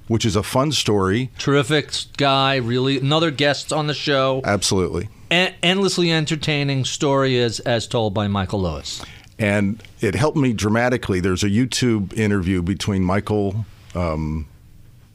which 0.07 0.25
is 0.25 0.35
a 0.35 0.43
fun 0.43 0.71
story. 0.71 1.31
Terrific 1.37 1.91
guy, 2.17 2.55
really 2.55 2.99
another 2.99 3.31
guest 3.31 3.73
on 3.73 3.87
the 3.87 3.93
show. 3.93 4.41
Absolutely. 4.45 5.09
En- 5.29 5.53
endlessly 5.63 6.11
entertaining 6.11 6.85
story 6.85 7.39
as 7.39 7.59
as 7.61 7.87
told 7.87 8.13
by 8.13 8.27
Michael 8.27 8.61
Lewis. 8.61 9.03
And 9.43 9.83
it 9.99 10.15
helped 10.15 10.37
me 10.37 10.53
dramatically. 10.53 11.19
There's 11.19 11.43
a 11.43 11.49
YouTube 11.49 12.13
interview 12.13 12.61
between 12.61 13.03
Michael 13.03 13.65
um, 13.93 14.47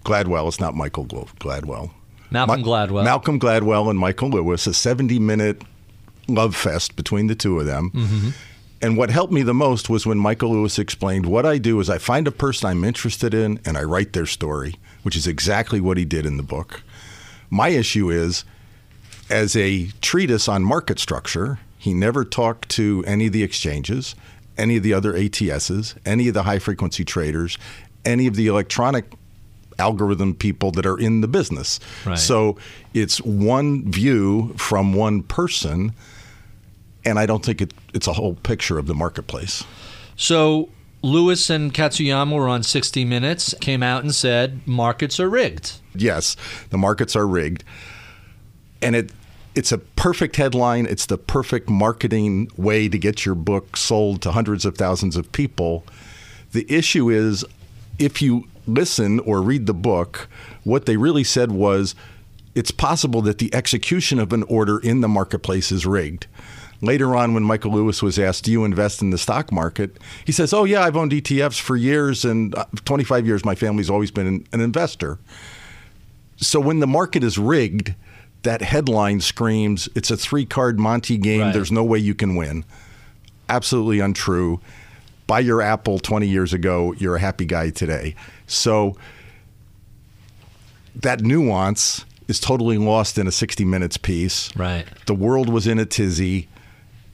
Gladwell. 0.04 0.46
It's 0.48 0.60
not 0.60 0.74
Michael 0.74 1.06
Gladwell. 1.06 1.90
Malcolm 2.30 2.62
Gladwell. 2.62 3.04
Malcolm 3.04 3.40
Gladwell 3.40 3.88
and 3.88 3.98
Michael 3.98 4.28
Lewis. 4.28 4.66
A 4.66 4.74
70 4.74 5.18
minute 5.18 5.62
love 6.28 6.54
fest 6.54 6.94
between 6.94 7.28
the 7.28 7.34
two 7.34 7.58
of 7.58 7.64
them. 7.64 7.90
Mm-hmm. 7.90 8.28
And 8.82 8.98
what 8.98 9.08
helped 9.08 9.32
me 9.32 9.42
the 9.42 9.54
most 9.54 9.88
was 9.88 10.04
when 10.04 10.18
Michael 10.18 10.50
Lewis 10.50 10.78
explained 10.78 11.24
what 11.24 11.46
I 11.46 11.56
do 11.56 11.80
is 11.80 11.88
I 11.88 11.96
find 11.96 12.28
a 12.28 12.30
person 12.30 12.68
I'm 12.68 12.84
interested 12.84 13.32
in 13.32 13.58
and 13.64 13.78
I 13.78 13.82
write 13.82 14.12
their 14.12 14.26
story, 14.26 14.74
which 15.04 15.16
is 15.16 15.26
exactly 15.26 15.80
what 15.80 15.96
he 15.96 16.04
did 16.04 16.26
in 16.26 16.36
the 16.36 16.42
book. 16.42 16.82
My 17.48 17.70
issue 17.70 18.10
is 18.10 18.44
as 19.30 19.56
a 19.56 19.86
treatise 20.02 20.48
on 20.48 20.64
market 20.64 20.98
structure, 20.98 21.58
he 21.78 21.94
never 21.94 22.24
talked 22.24 22.68
to 22.70 23.04
any 23.06 23.28
of 23.28 23.32
the 23.32 23.42
exchanges, 23.42 24.14
any 24.56 24.76
of 24.76 24.82
the 24.82 24.92
other 24.92 25.12
ATSs, 25.12 25.96
any 26.04 26.28
of 26.28 26.34
the 26.34 26.42
high 26.42 26.58
frequency 26.58 27.04
traders, 27.04 27.56
any 28.04 28.26
of 28.26 28.34
the 28.34 28.48
electronic 28.48 29.04
algorithm 29.78 30.34
people 30.34 30.72
that 30.72 30.84
are 30.84 30.98
in 30.98 31.20
the 31.20 31.28
business. 31.28 31.78
Right. 32.04 32.18
So 32.18 32.58
it's 32.94 33.20
one 33.20 33.90
view 33.90 34.54
from 34.56 34.92
one 34.92 35.22
person, 35.22 35.92
and 37.04 37.18
I 37.18 37.26
don't 37.26 37.44
think 37.44 37.60
it, 37.60 37.72
it's 37.94 38.08
a 38.08 38.12
whole 38.12 38.34
picture 38.34 38.78
of 38.78 38.86
the 38.86 38.94
marketplace. 38.94 39.64
So 40.16 40.68
Lewis 41.02 41.48
and 41.48 41.72
Katsuyama 41.72 42.34
were 42.34 42.48
on 42.48 42.64
60 42.64 43.04
Minutes, 43.04 43.54
came 43.60 43.82
out 43.84 44.02
and 44.02 44.12
said 44.12 44.66
markets 44.66 45.20
are 45.20 45.30
rigged. 45.30 45.74
Yes, 45.94 46.36
the 46.70 46.78
markets 46.78 47.14
are 47.14 47.26
rigged. 47.26 47.62
And 48.82 48.96
it 48.96 49.12
it's 49.58 49.72
a 49.72 49.78
perfect 49.78 50.36
headline. 50.36 50.86
It's 50.86 51.06
the 51.06 51.18
perfect 51.18 51.68
marketing 51.68 52.48
way 52.56 52.88
to 52.88 52.96
get 52.96 53.26
your 53.26 53.34
book 53.34 53.76
sold 53.76 54.22
to 54.22 54.30
hundreds 54.30 54.64
of 54.64 54.78
thousands 54.78 55.16
of 55.16 55.32
people. 55.32 55.84
The 56.52 56.64
issue 56.72 57.10
is 57.10 57.44
if 57.98 58.22
you 58.22 58.46
listen 58.68 59.18
or 59.18 59.42
read 59.42 59.66
the 59.66 59.74
book, 59.74 60.28
what 60.62 60.86
they 60.86 60.96
really 60.96 61.24
said 61.24 61.50
was 61.50 61.96
it's 62.54 62.70
possible 62.70 63.20
that 63.22 63.38
the 63.38 63.52
execution 63.52 64.20
of 64.20 64.32
an 64.32 64.44
order 64.44 64.78
in 64.78 65.00
the 65.00 65.08
marketplace 65.08 65.72
is 65.72 65.84
rigged. 65.84 66.28
Later 66.80 67.16
on, 67.16 67.34
when 67.34 67.42
Michael 67.42 67.72
Lewis 67.72 68.00
was 68.00 68.16
asked, 68.16 68.44
Do 68.44 68.52
you 68.52 68.64
invest 68.64 69.02
in 69.02 69.10
the 69.10 69.18
stock 69.18 69.50
market? 69.50 69.98
He 70.24 70.30
says, 70.30 70.52
Oh, 70.52 70.62
yeah, 70.62 70.82
I've 70.84 70.96
owned 70.96 71.10
ETFs 71.10 71.60
for 71.60 71.74
years, 71.74 72.24
and 72.24 72.54
uh, 72.54 72.66
25 72.84 73.26
years, 73.26 73.44
my 73.44 73.56
family's 73.56 73.90
always 73.90 74.12
been 74.12 74.28
an, 74.28 74.46
an 74.52 74.60
investor. 74.60 75.18
So 76.36 76.60
when 76.60 76.78
the 76.78 76.86
market 76.86 77.24
is 77.24 77.38
rigged, 77.38 77.96
that 78.42 78.62
headline 78.62 79.20
screams 79.20 79.88
it's 79.94 80.10
a 80.10 80.16
three 80.16 80.46
card 80.46 80.78
Monte 80.78 81.16
game. 81.18 81.42
Right. 81.42 81.52
There's 81.52 81.72
no 81.72 81.84
way 81.84 81.98
you 81.98 82.14
can 82.14 82.36
win. 82.36 82.64
Absolutely 83.48 84.00
untrue. 84.00 84.60
Buy 85.26 85.40
your 85.40 85.60
Apple 85.60 85.98
20 85.98 86.26
years 86.26 86.52
ago, 86.52 86.94
you're 86.94 87.16
a 87.16 87.20
happy 87.20 87.44
guy 87.44 87.70
today. 87.70 88.14
So 88.46 88.96
that 90.94 91.20
nuance 91.20 92.04
is 92.28 92.40
totally 92.40 92.78
lost 92.78 93.18
in 93.18 93.26
a 93.26 93.32
60 93.32 93.64
minutes 93.64 93.96
piece. 93.96 94.54
Right. 94.56 94.86
The 95.06 95.14
world 95.14 95.48
was 95.48 95.66
in 95.66 95.78
a 95.78 95.86
tizzy. 95.86 96.48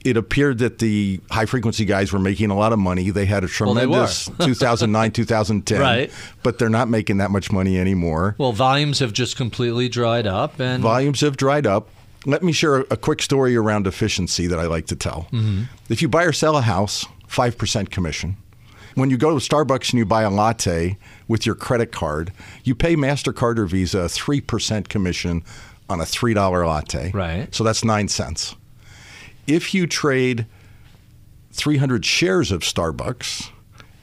It 0.05 0.17
appeared 0.17 0.59
that 0.59 0.77
the 0.77 1.19
high 1.31 1.47
frequency 1.47 1.83
guys 1.83 2.13
were 2.13 2.19
making 2.19 2.51
a 2.51 2.55
lot 2.55 2.71
of 2.71 2.77
money. 2.77 3.09
They 3.09 3.25
had 3.25 3.43
a 3.43 3.47
tremendous 3.47 4.25
2009, 4.39 5.11
2010. 5.11 5.81
Right. 5.81 6.11
But 6.43 6.59
they're 6.59 6.69
not 6.69 6.89
making 6.89 7.17
that 7.17 7.31
much 7.31 7.51
money 7.51 7.79
anymore. 7.79 8.35
Well, 8.37 8.51
volumes 8.51 8.99
have 8.99 9.13
just 9.13 9.35
completely 9.35 9.89
dried 9.89 10.27
up, 10.27 10.59
and 10.59 10.83
Volumes 10.83 11.21
have 11.21 11.37
dried 11.37 11.65
up. 11.65 11.89
Let 12.27 12.43
me 12.43 12.51
share 12.51 12.81
a 12.91 12.97
quick 12.97 13.21
story 13.21 13.55
around 13.55 13.87
efficiency 13.87 14.45
that 14.45 14.59
I 14.59 14.67
like 14.67 14.85
to 14.87 14.95
tell. 14.95 15.27
Mm-hmm. 15.31 15.63
If 15.89 16.03
you 16.03 16.07
buy 16.07 16.23
or 16.23 16.33
sell 16.33 16.55
a 16.55 16.61
house, 16.61 17.05
5% 17.27 17.89
commission. 17.89 18.37
When 18.93 19.09
you 19.09 19.17
go 19.17 19.37
to 19.37 19.43
Starbucks 19.43 19.89
and 19.91 19.97
you 19.97 20.05
buy 20.05 20.21
a 20.21 20.29
latte 20.29 20.97
with 21.27 21.45
your 21.45 21.55
credit 21.55 21.91
card, 21.91 22.31
you 22.63 22.75
pay 22.75 22.95
MasterCard 22.95 23.57
or 23.57 23.65
Visa 23.65 23.99
a 24.01 24.05
3% 24.05 24.87
commission 24.87 25.43
on 25.89 25.99
a 25.99 26.03
$3 26.03 26.35
latte. 26.65 27.11
Right. 27.11 27.53
So 27.53 27.63
that's 27.63 27.83
9 27.83 28.07
cents. 28.07 28.55
If 29.47 29.73
you 29.73 29.87
trade 29.87 30.45
300 31.51 32.05
shares 32.05 32.51
of 32.51 32.61
Starbucks 32.61 33.49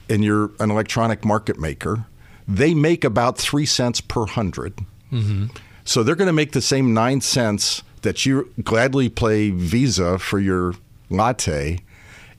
and 0.09 0.25
you're 0.25 0.51
an 0.61 0.71
electronic 0.71 1.25
market 1.25 1.59
maker, 1.59 2.07
they 2.49 2.75
make 2.75 3.05
about 3.05 3.39
3 3.39 3.67
cents 3.67 4.01
per 4.01 4.21
100. 4.21 4.77
Mm-hmm. 5.13 5.47
So 5.85 6.03
they're 6.03 6.17
going 6.17 6.27
to 6.27 6.33
make 6.33 6.53
the 6.53 6.63
same 6.63 6.95
nine 6.95 7.21
cents 7.21 7.83
that 8.03 8.25
you 8.27 8.53
gladly 8.63 9.09
play 9.09 9.51
Visa 9.51 10.19
for 10.19 10.39
your 10.39 10.75
latte, 11.11 11.79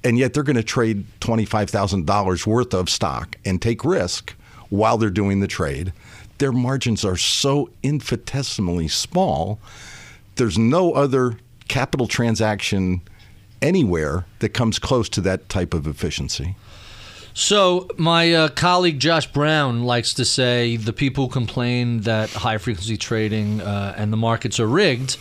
and 0.03 0.17
yet 0.17 0.33
they're 0.33 0.43
going 0.43 0.55
to 0.55 0.63
trade 0.63 1.05
$25,000 1.21 2.45
worth 2.45 2.73
of 2.73 2.89
stock 2.89 3.35
and 3.45 3.61
take 3.61 3.85
risk 3.85 4.33
while 4.69 4.97
they're 4.97 5.09
doing 5.09 5.39
the 5.39 5.47
trade. 5.47 5.93
Their 6.39 6.51
margins 6.51 7.05
are 7.05 7.17
so 7.17 7.69
infinitesimally 7.83 8.87
small, 8.87 9.59
there's 10.35 10.57
no 10.57 10.93
other 10.93 11.37
capital 11.67 12.07
transaction 12.07 13.01
anywhere 13.61 14.25
that 14.39 14.49
comes 14.49 14.79
close 14.79 15.09
to 15.09 15.21
that 15.21 15.49
type 15.49 15.73
of 15.73 15.87
efficiency. 15.87 16.55
So, 17.35 17.87
my 17.97 18.31
uh, 18.31 18.49
colleague 18.49 18.99
Josh 18.99 19.25
Brown 19.25 19.85
likes 19.85 20.13
to 20.15 20.25
say 20.25 20.77
the 20.77 20.93
people 20.93 21.27
complain 21.27 22.01
that 22.01 22.29
high 22.29 22.59
frequency 22.59 22.95
trading 22.95 23.59
uh, 23.59 23.95
and 23.97 24.13
the 24.13 24.17
markets 24.17 24.59
are 24.59 24.67
rigged. 24.67 25.17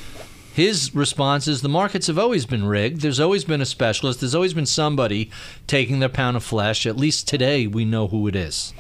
His 0.52 0.94
response 0.94 1.48
is 1.48 1.62
the 1.62 1.70
markets 1.70 2.09
have 2.09 2.18
always 2.18 2.44
been 2.44 2.66
rigged. 2.66 3.00
There's 3.00 3.18
always 3.18 3.44
been 3.44 3.62
a 3.62 3.66
specialist. 3.66 4.20
There's 4.20 4.35
always 4.35 4.52
been 4.52 4.66
somebody 4.66 5.31
taking 5.66 6.00
their 6.00 6.11
pound 6.11 6.37
of 6.37 6.44
flesh. 6.44 6.85
At 6.85 6.98
least 6.98 7.26
today, 7.26 7.66
we 7.66 7.87
know 7.87 8.09
who 8.09 8.28
it 8.28 8.37
is. 8.37 8.74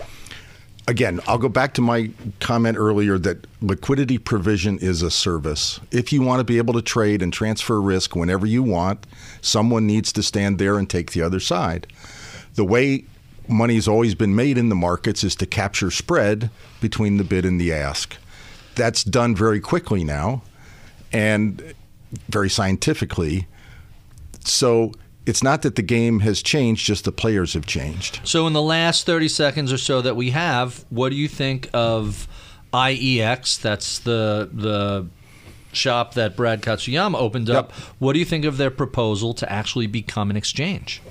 Again, 0.88 1.20
I'll 1.26 1.38
go 1.38 1.48
back 1.48 1.74
to 1.74 1.80
my 1.80 2.10
comment 2.40 2.76
earlier 2.76 3.18
that 3.18 3.46
liquidity 3.60 4.18
provision 4.18 4.78
is 4.78 5.02
a 5.02 5.10
service. 5.10 5.80
If 5.90 6.12
you 6.12 6.22
want 6.22 6.40
to 6.40 6.44
be 6.44 6.58
able 6.58 6.74
to 6.74 6.82
trade 6.82 7.22
and 7.22 7.32
transfer 7.32 7.80
risk 7.80 8.16
whenever 8.16 8.46
you 8.46 8.62
want, 8.62 9.06
someone 9.40 9.86
needs 9.86 10.12
to 10.14 10.22
stand 10.22 10.58
there 10.58 10.78
and 10.78 10.88
take 10.88 11.12
the 11.12 11.22
other 11.22 11.40
side. 11.40 11.86
The 12.54 12.64
way 12.64 13.04
money's 13.48 13.88
always 13.88 14.14
been 14.14 14.34
made 14.34 14.58
in 14.58 14.68
the 14.68 14.74
markets 14.74 15.24
is 15.24 15.34
to 15.36 15.46
capture 15.46 15.90
spread 15.90 16.50
between 16.80 17.16
the 17.16 17.24
bid 17.24 17.44
and 17.44 17.60
the 17.60 17.72
ask. 17.72 18.16
That's 18.74 19.04
done 19.04 19.34
very 19.34 19.60
quickly 19.60 20.04
now 20.04 20.42
and 21.12 21.74
very 22.28 22.50
scientifically. 22.50 23.46
So 24.44 24.92
it's 25.26 25.42
not 25.42 25.62
that 25.62 25.76
the 25.76 25.82
game 25.82 26.20
has 26.20 26.42
changed, 26.42 26.86
just 26.86 27.04
the 27.04 27.12
players 27.12 27.54
have 27.54 27.66
changed. 27.66 28.20
So, 28.24 28.46
in 28.46 28.52
the 28.52 28.62
last 28.62 29.06
30 29.06 29.28
seconds 29.28 29.72
or 29.72 29.78
so 29.78 30.00
that 30.02 30.16
we 30.16 30.30
have, 30.30 30.84
what 30.90 31.10
do 31.10 31.16
you 31.16 31.28
think 31.28 31.68
of 31.72 32.28
IEX? 32.72 33.60
That's 33.60 33.98
the 34.00 34.48
the 34.52 35.06
shop 35.72 36.14
that 36.14 36.36
Brad 36.36 36.62
Katsuyama 36.62 37.18
opened 37.18 37.50
up. 37.50 37.70
Yep. 37.70 37.78
What 37.98 38.12
do 38.12 38.18
you 38.18 38.24
think 38.24 38.44
of 38.44 38.56
their 38.56 38.70
proposal 38.70 39.34
to 39.34 39.50
actually 39.50 39.86
become 39.86 40.30
an 40.30 40.36
exchange? 40.36 41.02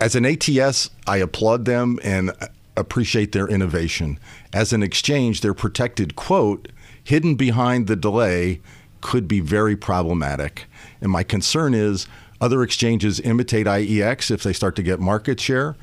As 0.00 0.14
an 0.14 0.24
ATS, 0.24 0.90
I 1.06 1.18
applaud 1.18 1.64
them 1.66 1.98
and 2.02 2.32
appreciate 2.76 3.32
their 3.32 3.46
innovation. 3.46 4.18
As 4.52 4.72
an 4.72 4.82
exchange, 4.82 5.40
their 5.40 5.54
protected 5.54 6.16
quote, 6.16 6.68
hidden 7.04 7.34
behind 7.34 7.86
the 7.86 7.96
delay, 7.96 8.60
could 9.00 9.26
be 9.26 9.40
very 9.40 9.76
problematic. 9.76 10.66
And 11.00 11.10
my 11.10 11.22
concern 11.22 11.74
is 11.74 12.06
Other 12.40 12.62
exchanges 12.62 13.20
imitate 13.20 13.66
IEX 13.66 14.30
if 14.30 14.42
they 14.42 14.52
start 14.52 14.76
to 14.76 14.82
get 14.82 14.98
market 14.98 15.40
share, 15.40 15.76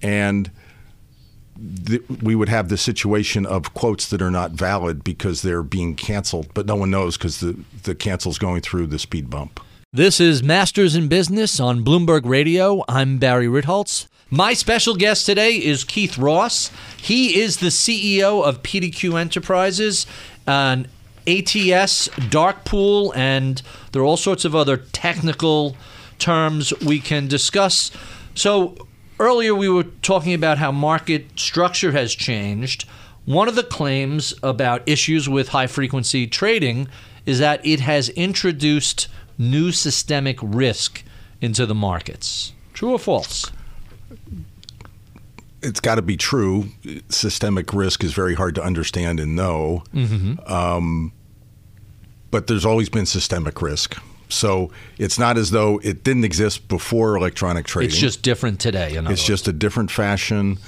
and 0.00 0.50
th- 1.86 2.02
we 2.22 2.34
would 2.34 2.48
have 2.48 2.68
the 2.68 2.78
situation 2.78 3.44
of 3.44 3.74
quotes 3.74 4.08
that 4.08 4.22
are 4.22 4.30
not 4.30 4.52
valid 4.52 5.04
because 5.04 5.42
they're 5.42 5.62
being 5.62 5.94
canceled, 5.94 6.48
but 6.54 6.66
no 6.66 6.76
one 6.76 6.90
knows 6.90 7.16
because 7.16 7.40
the 7.40 7.58
the 7.82 7.94
cancel's 7.94 8.38
going 8.38 8.62
through 8.62 8.86
the 8.86 8.98
speed 8.98 9.28
bump. 9.28 9.60
This 9.92 10.20
is 10.20 10.42
Masters 10.42 10.94
in 10.94 11.08
Business 11.08 11.58
on 11.58 11.84
Bloomberg 11.84 12.24
Radio. 12.24 12.84
I'm 12.88 13.18
Barry 13.18 13.46
Ritholtz. 13.46 14.06
My 14.30 14.52
special 14.52 14.94
guest 14.94 15.26
today 15.26 15.56
is 15.56 15.82
Keith 15.82 16.16
Ross. 16.16 16.70
He 16.96 17.40
is 17.40 17.56
the 17.56 17.66
CEO 17.66 18.44
of 18.44 18.62
PDQ 18.62 19.20
Enterprises, 19.20 20.06
an 20.46 20.86
ATS 21.26 22.08
dark 22.28 22.64
pool, 22.64 23.12
and 23.16 23.60
there 23.90 24.02
are 24.02 24.04
all 24.04 24.16
sorts 24.16 24.44
of 24.44 24.54
other 24.54 24.76
technical 24.76 25.74
terms 26.20 26.72
we 26.80 27.00
can 27.00 27.26
discuss. 27.26 27.90
So, 28.34 28.76
earlier 29.18 29.54
we 29.54 29.68
were 29.68 29.84
talking 29.84 30.34
about 30.34 30.58
how 30.58 30.72
market 30.72 31.38
structure 31.38 31.92
has 31.92 32.14
changed. 32.14 32.84
One 33.26 33.48
of 33.48 33.54
the 33.54 33.62
claims 33.62 34.34
about 34.42 34.88
issues 34.88 35.28
with 35.28 35.48
high 35.48 35.66
frequency 35.66 36.26
trading 36.26 36.88
is 37.26 37.38
that 37.38 37.64
it 37.64 37.80
has 37.80 38.08
introduced 38.10 39.08
new 39.38 39.72
systemic 39.72 40.38
risk 40.42 41.02
into 41.40 41.66
the 41.66 41.74
markets. 41.74 42.52
True 42.72 42.92
or 42.92 42.98
false? 42.98 43.50
It's 45.62 45.80
got 45.80 45.96
to 45.96 46.02
be 46.02 46.16
true. 46.16 46.68
Systemic 47.10 47.72
risk 47.74 48.02
is 48.02 48.14
very 48.14 48.34
hard 48.34 48.54
to 48.54 48.62
understand 48.62 49.20
and 49.20 49.36
know. 49.36 49.84
Um, 50.46 51.12
but 52.30 52.46
there's 52.46 52.64
always 52.64 52.88
been 52.88 53.04
systemic 53.06 53.60
risk. 53.60 53.96
So 54.32 54.70
it's 54.98 55.18
not 55.18 55.36
as 55.36 55.50
though 55.50 55.80
it 55.82 56.04
didn't 56.04 56.24
exist 56.24 56.68
before 56.68 57.16
electronic 57.16 57.66
trading. 57.66 57.90
It's 57.90 57.98
just 57.98 58.22
different 58.22 58.60
today. 58.60 58.94
It's 58.94 59.08
words. 59.08 59.24
just 59.24 59.48
a 59.48 59.52
different 59.52 59.90
fashion. 59.90 60.58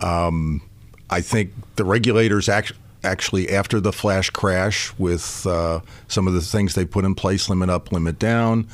Um, 0.00 0.62
I 1.10 1.20
think 1.20 1.52
the 1.76 1.84
regulators 1.84 2.48
act- 2.48 2.72
actually, 3.02 3.50
after 3.50 3.80
the 3.80 3.92
flash 3.92 4.30
crash, 4.30 4.92
with 4.98 5.46
uh, 5.46 5.80
some 6.08 6.26
of 6.26 6.34
the 6.34 6.40
things 6.40 6.74
they 6.74 6.84
put 6.84 7.04
in 7.04 7.14
place, 7.14 7.48
limit 7.48 7.68
up, 7.68 7.92
limit 7.92 8.18
down, 8.18 8.66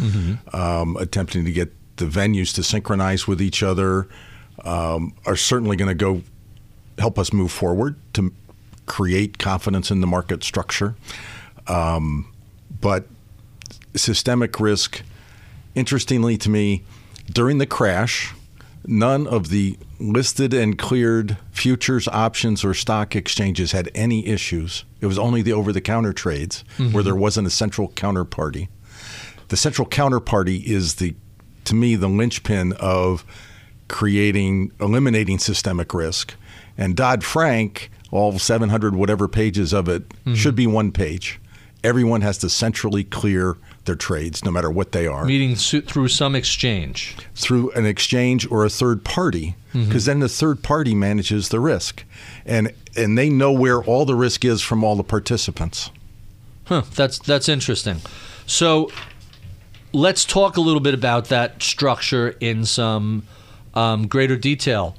um, 0.53 0.97
attempting 0.99 1.45
to 1.45 1.53
get 1.53 1.73
the 1.97 2.05
venues 2.05 2.55
to 2.55 2.63
synchronize 2.63 3.27
with 3.27 3.41
each 3.41 3.63
other, 3.63 4.07
um, 4.65 5.15
are 5.25 5.37
certainly 5.37 5.77
going 5.77 5.89
to 5.89 5.95
go 5.95 6.23
help 6.99 7.19
us 7.19 7.33
move 7.33 7.53
forward 7.53 7.97
to 8.15 8.33
create 8.87 9.39
confidence 9.39 9.91
in 9.91 10.01
the 10.01 10.07
market 10.07 10.45
structure. 10.45 10.95
Um, 11.67 12.33
but 12.81 13.07
systemic 13.97 14.61
risk, 14.61 15.03
interestingly 15.75 16.37
to 16.39 16.51
me, 16.51 16.85
during 17.33 17.59
the 17.59 17.67
crash, 17.67 18.35
none 18.87 19.27
of 19.27 19.49
the 19.49 19.79
listed 19.99 20.55
and 20.55 20.79
cleared 20.79 21.37
futures, 21.51 22.07
options, 22.09 22.65
or 22.65 22.75
stock 22.75 23.17
exchanges 23.17 23.73
had 23.73 23.91
any 23.95 24.27
issues. 24.27 24.85
It 25.01 25.07
was 25.07 25.19
only 25.19 25.43
the 25.43 25.53
over 25.53 25.73
the 25.73 25.81
counter 25.81 26.13
trades 26.13 26.65
where 26.77 26.89
mm-hmm. 26.89 27.03
there 27.03 27.17
wasn't 27.17 27.47
a 27.47 27.51
central 27.51 27.89
counterparty. 27.91 28.69
The 29.49 29.57
central 29.57 29.87
counterparty 29.87 30.65
is 30.65 30.97
the, 30.97 31.15
to 31.65 31.75
me, 31.75 31.97
the 31.97 32.09
linchpin 32.09 32.73
of 32.75 33.25
creating, 33.89 34.73
eliminating 34.81 35.39
systemic 35.39 35.95
risk. 35.95 36.35
And 36.77 36.97
Dodd 36.97 37.25
Frank, 37.25 37.91
all 38.11 38.39
700 38.39 38.95
whatever 38.95 39.29
pages 39.29 39.73
of 39.73 39.89
it, 39.89 40.09
mm-hmm. 40.09 40.35
should 40.35 40.55
be 40.55 40.67
one 40.67 40.93
page. 40.93 41.41
Everyone 41.85 42.21
has 42.23 42.39
to 42.39 42.51
centrally 42.51 43.05
clear 43.05 43.57
their 43.87 43.97
trades, 43.97 44.45
no 44.45 44.51
matter 44.51 44.71
what 44.71 44.93
they 44.93 45.07
are 45.07 45.25
meeting 45.25 45.55
through 45.57 46.09
some 46.09 46.35
exchange. 46.35 47.17
through 47.35 47.71
an 47.73 47.87
exchange 47.87 48.51
or 48.51 48.65
a 48.65 48.71
third 48.71 49.05
party 49.05 49.55
because 49.73 50.07
then 50.07 50.21
the 50.21 50.29
third 50.29 50.63
party 50.63 50.95
manages 50.95 51.51
the 51.51 51.61
risk 51.61 52.05
and 52.47 52.73
and 52.97 53.19
they 53.19 53.29
know 53.29 53.53
where 53.53 53.83
all 53.83 54.07
the 54.07 54.15
risk 54.15 54.43
is 54.45 54.63
from 54.63 54.83
all 54.83 54.97
the 54.97 55.05
participants 55.05 55.91
Huh, 56.65 56.83
that's 56.95 57.19
that's 57.21 57.49
interesting. 57.49 58.01
So 58.47 58.91
let's 59.93 60.25
talk 60.25 60.57
a 60.57 60.61
little 60.61 60.81
bit 60.81 60.95
about 60.95 61.27
that 61.27 61.63
structure 61.63 62.37
in 62.41 62.65
some 62.65 63.23
um, 63.75 64.09
greater 64.09 64.37
detail. 64.37 64.97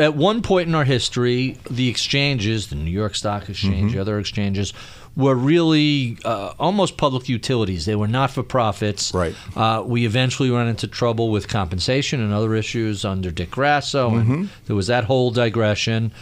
At 0.00 0.14
one 0.16 0.42
point 0.42 0.68
in 0.68 0.74
our 0.74 0.84
history, 0.84 1.58
the 1.70 1.88
exchanges, 1.88 2.68
the 2.68 2.74
New 2.76 2.90
York 2.90 3.14
Stock 3.16 3.48
Exchange, 3.48 3.92
the 3.92 4.00
other 4.00 4.18
exchanges, 4.18 4.72
were 5.18 5.34
really 5.34 6.16
uh, 6.24 6.54
almost 6.58 6.96
public 6.96 7.28
utilities. 7.28 7.84
They 7.84 7.96
were 7.96 8.08
not 8.08 8.30
for 8.30 8.42
profits. 8.42 9.12
Right. 9.12 9.34
Uh, 9.54 9.82
we 9.84 10.06
eventually 10.06 10.50
ran 10.50 10.68
into 10.68 10.86
trouble 10.86 11.30
with 11.30 11.48
compensation 11.48 12.22
and 12.22 12.32
other 12.32 12.54
issues 12.54 13.04
under 13.04 13.30
Dick 13.30 13.50
Grasso, 13.50 14.14
and 14.14 14.48
there 14.66 14.76
was 14.76 14.86
that 14.86 15.04
whole 15.04 15.30
digression. 15.30 16.12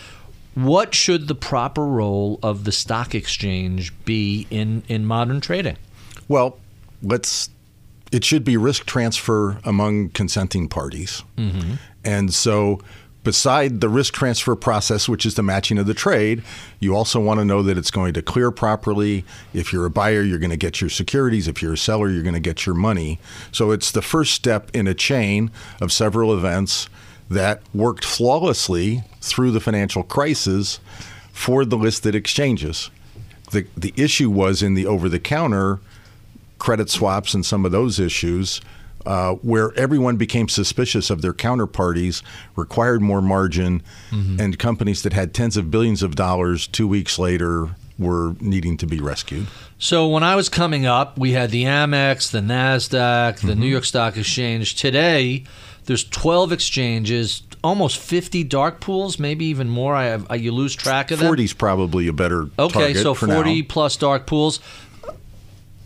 What 0.54 0.94
should 0.94 1.28
the 1.28 1.34
proper 1.34 1.86
role 1.86 2.40
of 2.42 2.64
the 2.64 2.72
stock 2.72 3.14
exchange 3.14 3.92
be 4.04 4.46
in, 4.50 4.82
in 4.88 5.06
modern 5.06 5.40
trading? 5.40 5.76
well 6.28 6.58
let's 7.02 7.50
it 8.10 8.24
should 8.24 8.42
be 8.42 8.56
risk 8.56 8.86
transfer 8.86 9.60
among 9.64 10.08
consenting 10.10 10.68
parties 10.68 11.22
and 12.04 12.32
so 12.34 12.80
beside 13.26 13.80
the 13.80 13.88
risk 13.88 14.14
transfer 14.14 14.54
process 14.54 15.08
which 15.08 15.26
is 15.26 15.34
the 15.34 15.42
matching 15.42 15.78
of 15.78 15.86
the 15.86 15.92
trade 15.92 16.44
you 16.78 16.94
also 16.94 17.18
want 17.18 17.40
to 17.40 17.44
know 17.44 17.60
that 17.60 17.76
it's 17.76 17.90
going 17.90 18.14
to 18.14 18.22
clear 18.22 18.52
properly. 18.52 19.24
If 19.52 19.72
you're 19.72 19.84
a 19.84 19.90
buyer 19.90 20.22
you're 20.22 20.38
going 20.38 20.50
to 20.50 20.56
get 20.56 20.80
your 20.80 20.90
securities. 20.90 21.48
If 21.48 21.60
you're 21.60 21.72
a 21.72 21.76
seller 21.76 22.08
you're 22.08 22.22
going 22.22 22.34
to 22.34 22.40
get 22.40 22.66
your 22.66 22.76
money. 22.76 23.18
So 23.50 23.72
it's 23.72 23.90
the 23.90 24.00
first 24.00 24.32
step 24.32 24.70
in 24.72 24.86
a 24.86 24.94
chain 24.94 25.50
of 25.80 25.90
several 25.90 26.32
events 26.32 26.88
that 27.28 27.62
worked 27.74 28.04
flawlessly 28.04 29.02
through 29.20 29.50
the 29.50 29.58
financial 29.58 30.04
crisis 30.04 30.78
for 31.32 31.64
the 31.64 31.76
listed 31.76 32.14
exchanges. 32.14 32.90
The 33.50 33.66
the 33.76 33.92
issue 33.96 34.30
was 34.30 34.62
in 34.62 34.74
the 34.74 34.86
over 34.86 35.08
the 35.08 35.18
counter 35.18 35.80
credit 36.60 36.90
swaps 36.90 37.34
and 37.34 37.44
some 37.44 37.64
of 37.64 37.72
those 37.72 37.98
issues 37.98 38.60
uh, 39.06 39.34
where 39.34 39.72
everyone 39.78 40.16
became 40.16 40.48
suspicious 40.48 41.10
of 41.10 41.22
their 41.22 41.32
counterparties, 41.32 42.22
required 42.56 43.00
more 43.00 43.22
margin, 43.22 43.82
and 44.10 44.58
companies 44.58 45.02
that 45.02 45.12
had 45.12 45.32
tens 45.32 45.56
of 45.56 45.70
billions 45.70 46.02
of 46.02 46.16
dollars 46.16 46.66
two 46.66 46.88
weeks 46.88 47.18
later 47.18 47.70
were 47.98 48.34
needing 48.40 48.76
to 48.76 48.86
be 48.86 49.00
rescued. 49.00 49.46
So 49.78 50.08
when 50.08 50.22
I 50.22 50.36
was 50.36 50.48
coming 50.48 50.86
up, 50.86 51.18
we 51.18 51.32
had 51.32 51.50
the 51.50 51.64
Amex, 51.64 52.30
the 52.30 52.40
Nasdaq, 52.40 53.40
the 53.46 53.54
New 53.54 53.66
York 53.66 53.84
Stock 53.84 54.16
Exchange. 54.16 54.74
Today, 54.74 55.44
there's 55.84 56.04
12 56.04 56.52
exchanges, 56.52 57.42
almost 57.62 57.98
50 57.98 58.44
dark 58.44 58.80
pools, 58.80 59.18
maybe 59.18 59.46
even 59.46 59.68
more. 59.68 59.94
I 59.94 60.06
have 60.06 60.26
I, 60.28 60.34
you 60.34 60.52
lose 60.52 60.74
track 60.74 61.10
of 61.10 61.20
them. 61.20 61.28
40 61.28 61.44
is 61.44 61.52
probably 61.52 62.08
a 62.08 62.12
better 62.12 62.48
target. 62.56 62.76
Okay, 62.76 62.94
so 62.94 63.14
for 63.14 63.26
40 63.26 63.60
now. 63.60 63.66
plus 63.68 63.96
dark 63.96 64.26
pools. 64.26 64.60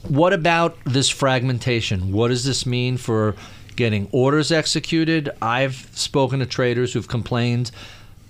What 0.08 0.32
about 0.32 0.76
this 0.84 1.08
fragmentation? 1.08 2.12
What 2.12 2.28
does 2.28 2.44
this 2.44 2.64
mean 2.66 2.96
for 2.96 3.36
getting 3.76 4.08
orders 4.12 4.50
executed? 4.50 5.30
I've 5.42 5.88
spoken 5.92 6.40
to 6.40 6.46
traders 6.46 6.92
who've 6.92 7.08
complained 7.08 7.70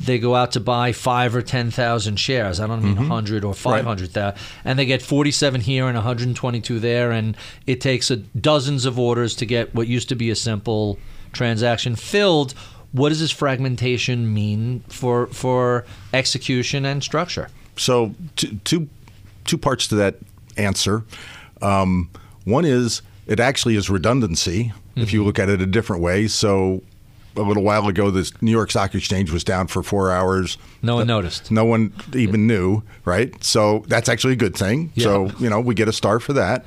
they 0.01 0.19
go 0.19 0.35
out 0.35 0.53
to 0.53 0.61
buy 0.61 0.93
five 0.93 1.37
or 1.37 1.43
10,000 1.43 2.17
shares. 2.17 2.59
I 2.59 2.67
don't 2.67 2.83
mean 2.83 2.95
Mm-hmm. 2.95 3.09
100 3.09 3.45
or 3.45 3.53
500,000. 3.53 4.41
And 4.65 4.79
they 4.79 4.87
get 4.87 5.03
47 5.03 5.61
here 5.61 5.87
and 5.87 5.95
122 5.95 6.81
there. 6.81 7.13
And 7.13 7.37
it 7.67 7.81
takes 7.83 8.11
a, 8.11 8.17
dozens 8.17 8.87
of 8.87 8.99
orders 8.99 9.37
to 9.37 9.47
get 9.47 9.75
what 9.75 9.87
used 9.89 10.09
to 10.09 10.15
be 10.15 10.31
a 10.31 10.35
simple 10.35 10.99
transaction 11.33 11.97
filled. 11.97 12.55
What 12.93 13.11
does 13.11 13.21
this 13.21 13.31
fragmentation 13.31 14.33
mean 14.33 14.81
for, 14.89 15.27
for 15.29 15.85
execution 16.15 16.87
and 16.87 17.05
structure? 17.05 17.49
So 17.77 18.15
two, 18.37 18.59
two, 18.65 18.89
two 19.45 19.59
parts 19.59 19.87
to 19.89 19.97
that 19.97 20.17
answer. 20.57 21.05
Um, 21.63 22.11
one 22.45 22.65
is 22.65 23.03
it 23.27 23.41
actually 23.41 23.77
is 23.77 23.89
redundancy 23.91 24.73
if 24.97 25.13
you 25.13 25.25
look 25.25 25.39
at 25.39 25.49
it 25.49 25.63
a 25.63 25.67
different 25.67 26.03
way. 26.03 26.27
So 26.27 26.83
a 27.37 27.43
little 27.43 27.63
while 27.63 27.87
ago, 27.87 28.11
the 28.11 28.31
New 28.41 28.51
York 28.51 28.71
Stock 28.71 28.95
Exchange 28.95 29.31
was 29.31 29.45
down 29.45 29.69
for 29.69 29.83
four 29.83 30.11
hours. 30.11 30.59
No 30.83 30.97
one 30.97 31.07
noticed. 31.07 31.51
No 31.51 31.65
one 31.65 31.93
even 32.15 32.47
knew, 32.47 32.83
right? 33.05 33.43
So 33.43 33.85
that's 33.87 34.09
actually 34.09 34.33
a 34.35 34.37
good 34.37 34.57
thing. 34.57 34.93
So 34.99 35.31
you 35.39 35.49
know 35.49 35.61
we 35.61 35.75
get 35.75 35.89
a 35.89 35.93
star 35.93 36.19
for 36.21 36.33
that. 36.35 36.67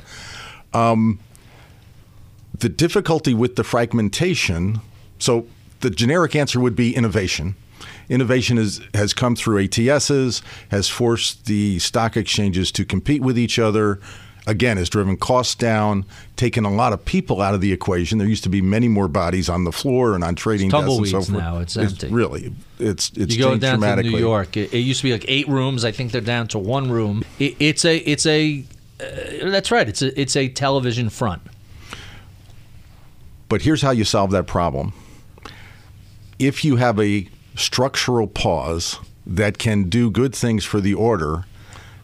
Um, 0.74 1.20
the 2.58 2.70
difficulty 2.70 3.34
with 3.34 3.56
the 3.56 3.64
fragmentation. 3.64 4.80
So 5.20 5.48
the 5.82 5.90
generic 5.90 6.36
answer 6.36 6.60
would 6.60 6.76
be 6.76 6.96
innovation. 6.96 7.56
Innovation 8.10 8.58
is, 8.58 8.82
has 8.94 9.14
come 9.14 9.36
through 9.36 9.68
ATSs, 9.68 10.42
has 10.70 10.90
forced 10.90 11.46
the 11.46 11.80
stock 11.80 12.16
exchanges 12.18 12.72
to 12.74 12.86
compete 12.86 13.22
with 13.22 13.38
each 13.38 13.60
other. 13.60 14.00
Again, 14.46 14.76
has 14.76 14.90
driven 14.90 15.16
costs 15.16 15.56
down, 15.56 16.06
taken 16.36 16.66
a 16.66 16.72
lot 16.72 16.92
of 16.92 17.06
people 17.06 17.42
out 17.42 17.54
of 17.54 17.62
the 17.62 17.72
equation. 17.72 18.18
There 18.18 18.28
used 18.28 18.44
to 18.44 18.50
be 18.50 18.62
many 18.62 18.90
more 18.90 19.08
bodies 19.08 19.48
on 19.48 19.64
the 19.64 19.72
floor 19.72 20.16
and 20.16 20.24
on 20.24 20.36
trading 20.36 20.70
desks 20.70 20.98
and 20.98 21.08
so 21.08 21.22
forth. 21.22 21.30
now. 21.30 21.60
It's 21.60 21.78
empty. 21.78 22.10
really, 22.10 22.54
it's 22.78 23.10
it's 23.16 23.36
you 23.36 23.42
go 23.42 23.52
changed 23.52 23.62
down 23.62 23.80
to. 23.80 24.04
New 24.04 24.18
York. 24.18 24.58
It, 24.58 24.74
it 24.74 24.80
used 24.80 25.00
to 25.00 25.08
be 25.08 25.14
like 25.14 25.24
eight 25.30 25.48
rooms. 25.48 25.86
I 25.86 25.92
think 25.92 26.12
they're 26.12 26.20
down 26.20 26.50
to 26.50 26.60
one 26.60 26.92
room. 26.92 27.24
It, 27.40 27.56
it's 27.60 27.86
a 27.86 27.98
it's 28.00 28.26
a 28.26 28.66
uh, 29.00 29.50
that's 29.50 29.72
right. 29.72 29.88
It's 29.88 30.02
a 30.02 30.20
it's 30.20 30.36
a 30.36 30.50
television 30.50 31.10
front. 31.10 31.42
But 33.48 33.62
here's 33.62 33.82
how 33.82 33.92
you 33.92 34.04
solve 34.04 34.32
that 34.32 34.48
problem. 34.48 34.94
If 36.38 36.66
you 36.66 36.78
have 36.78 37.00
a 37.00 37.30
structural 37.56 38.28
pause 38.28 39.00
that 39.26 39.58
can 39.58 39.90
do 39.90 40.10
good 40.10 40.36
things 40.36 40.66
for 40.66 40.82
the 40.82 40.94
order, 40.94 41.46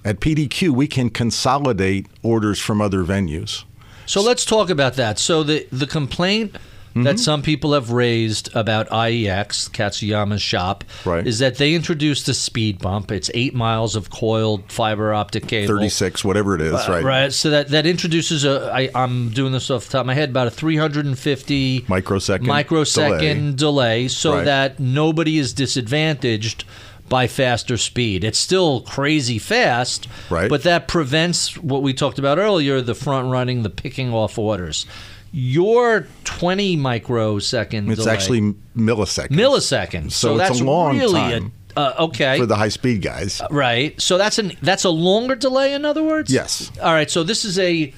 at 0.05 0.19
PDQ 0.19 0.69
we 0.69 0.87
can 0.87 1.09
consolidate 1.09 2.07
orders 2.23 2.59
from 2.59 2.81
other 2.81 3.03
venues. 3.03 3.63
So 4.05 4.21
let's 4.21 4.45
talk 4.45 4.69
about 4.69 4.95
that. 4.95 5.19
So 5.19 5.43
the 5.43 5.67
the 5.71 5.87
complaint 5.87 6.55
Mm-hmm. 6.89 7.03
that 7.03 7.19
some 7.19 7.43
people 7.43 7.73
have 7.73 7.91
raised 7.91 8.49
about 8.55 8.89
IEX 8.89 9.69
Katsuyama's 9.69 10.41
shop 10.41 10.83
Right. 11.05 11.25
is 11.25 11.37
that 11.37 11.57
they 11.57 11.75
introduced 11.75 12.27
a 12.29 12.33
speed 12.33 12.79
bump. 12.79 13.11
It's 13.11 13.29
eight 13.35 13.53
miles 13.53 13.95
of 13.95 14.09
coiled 14.09 14.71
fiber 14.71 15.13
optic 15.13 15.45
cable. 15.47 15.67
36, 15.75 16.25
whatever 16.25 16.55
it 16.55 16.61
is, 16.61 16.73
Uh, 16.73 16.85
right? 16.89 17.03
Right. 17.03 17.31
So 17.33 17.51
that 17.51 17.69
that 17.69 17.85
introduces 17.85 18.43
a. 18.43 18.71
I, 18.73 18.89
I'm 18.95 19.29
doing 19.29 19.51
this 19.53 19.69
off 19.69 19.85
the 19.85 19.91
top 19.91 20.01
of 20.01 20.07
my 20.07 20.15
head. 20.15 20.29
About 20.29 20.47
a 20.47 20.51
350 20.51 21.85
Microsecond 21.87 22.47
microsecond 22.47 23.55
delay, 23.57 24.07
so 24.07 24.33
Right. 24.37 24.45
that 24.45 24.79
nobody 24.79 25.37
is 25.37 25.53
disadvantaged 25.53 26.63
by 27.09 27.27
faster 27.27 27.77
speed. 27.77 28.23
It's 28.23 28.39
still 28.39 28.81
crazy 28.81 29.39
fast, 29.39 30.07
Right. 30.29 30.49
But 30.49 30.63
that 30.63 30.87
prevents 30.87 31.57
what 31.57 31.81
we 31.81 31.93
talked 31.93 32.19
about 32.19 32.37
earlier: 32.37 32.81
the 32.81 32.95
front 32.95 33.31
running, 33.31 33.63
the 33.63 33.69
picking 33.69 34.13
off 34.13 34.37
orders. 34.37 34.85
Your 35.31 36.07
20 36.23 36.75
microsecond 36.75 37.91
It's 37.91 38.01
delay, 38.01 38.13
actually 38.13 38.41
milliseconds. 38.75 39.29
milliseconds. 39.29 40.11
So 40.13 40.29
So, 40.29 40.37
that's 40.37 40.59
long 40.61 40.97
really 40.97 41.19
time 41.19 41.51
a 41.75 41.79
uh, 41.79 41.93
okay 41.99 42.39
for 42.39 42.45
the 42.45 42.55
high 42.55 42.69
speed 42.69 43.01
guys. 43.01 43.41
Right. 43.51 43.99
So 44.01 44.17
that's 44.17 44.39
an 44.39 44.53
that's 44.61 44.83
a 44.85 44.89
longer 44.89 45.35
delay. 45.35 45.73
In 45.73 45.85
other 45.85 46.03
words. 46.03 46.31
Yes. 46.31 46.71
All 46.81 46.93
right. 46.93 47.09
So 47.09 47.23
this 47.23 47.45
is 47.45 47.59
a 47.59 47.93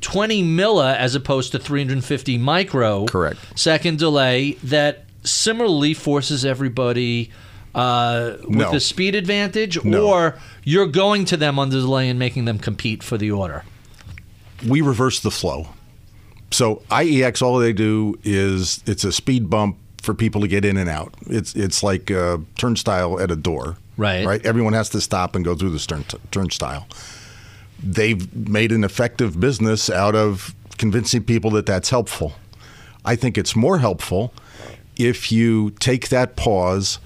20 0.00 0.42
milli 0.42 0.96
as 0.96 1.14
opposed 1.14 1.52
to 1.52 1.58
350 1.58 2.38
micro. 2.38 3.06
Correct. 3.06 3.38
Second 3.58 3.98
delay 3.98 4.52
that 4.64 5.04
similarly 5.22 5.94
forces 5.94 6.44
everybody. 6.44 7.30
Uh, 7.76 8.36
with 8.44 8.50
No. 8.56 8.72
the 8.72 8.80
speed 8.80 9.14
advantage, 9.14 9.84
No. 9.84 10.06
or 10.08 10.38
you're 10.64 10.86
going 10.86 11.26
to 11.26 11.36
them 11.36 11.58
on 11.58 11.68
the 11.70 11.76
delay 11.80 12.08
and 12.08 12.18
making 12.18 12.46
them 12.46 12.58
compete 12.58 13.02
for 13.02 13.18
the 13.18 13.30
order. 13.30 13.64
we 14.66 14.80
reverse 14.80 15.20
the 15.20 15.30
flow. 15.30 15.68
So 16.50 16.80
IEX, 16.90 17.42
all 17.42 17.58
they 17.58 17.74
do 17.74 18.18
is 18.24 18.80
it's 18.86 19.04
a 19.04 19.12
speed 19.12 19.50
bump 19.50 19.76
for 20.00 20.14
people 20.14 20.40
to 20.40 20.48
get 20.48 20.64
in 20.64 20.78
and 20.78 20.88
out. 20.88 21.12
It's 21.28 21.54
it's 21.54 21.82
like 21.82 22.08
a 22.10 22.40
turnstile 22.56 23.20
at 23.20 23.30
a 23.30 23.36
door. 23.36 23.76
Right. 23.98 24.24
Right. 24.26 24.44
Everyone 24.46 24.72
has 24.72 24.88
to 24.90 25.00
stop 25.02 25.34
and 25.36 25.44
go 25.44 25.54
through 25.54 25.70
the 25.70 25.78
stern, 25.78 26.04
turnstile. 26.30 26.86
They've 27.82 28.34
made 28.34 28.72
an 28.72 28.84
effective 28.84 29.38
business 29.38 29.90
out 29.90 30.14
of 30.14 30.54
convincing 30.78 31.22
people 31.24 31.50
that 31.50 31.66
that's 31.66 31.90
helpful. 31.90 32.32
I 33.04 33.16
think 33.16 33.36
it's 33.36 33.54
more 33.54 33.78
helpful 33.78 34.32
if 34.96 35.30
you 35.30 35.70
take 35.80 36.08
that 36.08 36.36
pause, 36.36 36.98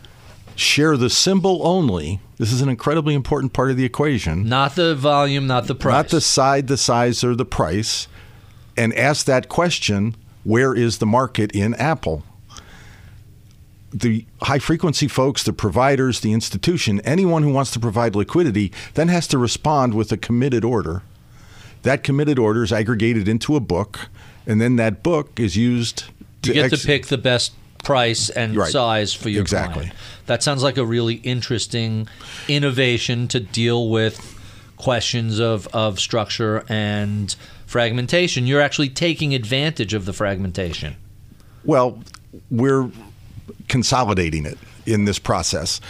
share 0.60 0.96
the 0.96 1.10
symbol 1.10 1.66
only. 1.66 2.20
This 2.36 2.52
is 2.52 2.60
an 2.60 2.68
incredibly 2.68 3.14
important 3.14 3.52
part 3.52 3.70
of 3.70 3.76
the 3.76 3.84
equation 3.84 4.48
Not 4.48 4.76
the 4.76 4.94
volume, 4.94 5.46
not 5.46 5.66
the 5.66 5.74
price. 5.74 5.92
not 5.92 6.08
the 6.08 6.20
side, 6.20 6.68
the 6.68 6.76
size, 6.76 7.24
or 7.24 7.34
the 7.34 7.44
price, 7.44 8.08
and 8.76 8.94
ask 8.94 9.26
that 9.26 9.48
question 9.48 10.14
where 10.44 10.74
is 10.74 10.98
the 10.98 11.06
market 11.06 11.52
in 11.52 11.74
Apple? 11.74 12.22
The 13.92 14.24
high 14.42 14.60
frequency 14.60 15.08
folks, 15.08 15.42
the 15.42 15.52
providers, 15.52 16.20
the 16.20 16.32
institution, 16.32 17.00
anyone 17.00 17.42
who 17.42 17.52
wants 17.52 17.72
to 17.72 17.80
provide 17.80 18.14
liquidity 18.14 18.72
then 18.94 19.08
has 19.08 19.26
to 19.28 19.38
respond 19.38 19.94
with 19.94 20.12
a 20.12 20.16
committed 20.16 20.64
order. 20.64 21.02
That 21.82 22.04
committed 22.04 22.38
order 22.38 22.62
is 22.62 22.72
aggregated 22.72 23.26
into 23.26 23.56
a 23.56 23.60
book, 23.60 24.08
and 24.46 24.60
then 24.60 24.76
that 24.76 25.02
book 25.02 25.40
is 25.40 25.56
used 25.56 26.04
to 26.42 26.50
you 26.50 26.54
get 26.54 26.72
ex- 26.72 26.82
to 26.82 26.86
pick 26.86 27.06
the 27.06 27.18
best 27.18 27.52
price 27.82 28.28
and 28.30 28.56
Right. 28.56 28.70
size 28.70 29.12
for 29.14 29.28
your 29.28 29.42
Exactly. 29.42 29.84
client. 29.84 29.94
That 30.26 30.42
sounds 30.42 30.62
like 30.62 30.76
a 30.76 30.84
really 30.84 31.14
interesting 31.14 32.08
innovation 32.48 33.28
to 33.28 33.40
deal 33.40 33.88
with 33.88 34.36
questions 34.76 35.38
of, 35.38 35.66
of 35.72 35.98
structure 36.00 36.64
and 36.68 37.34
fragmentation. 37.66 38.46
You're 38.46 38.60
actually 38.62 38.88
taking 38.88 39.34
advantage 39.34 39.94
of 39.94 40.04
the 40.06 40.12
fragmentation. 40.12 40.96
Well, 41.64 42.02
we're 42.50 42.90
consolidating 43.68 44.46
it 44.46 44.58
in 44.86 45.04
this 45.04 45.18
process. 45.18 45.80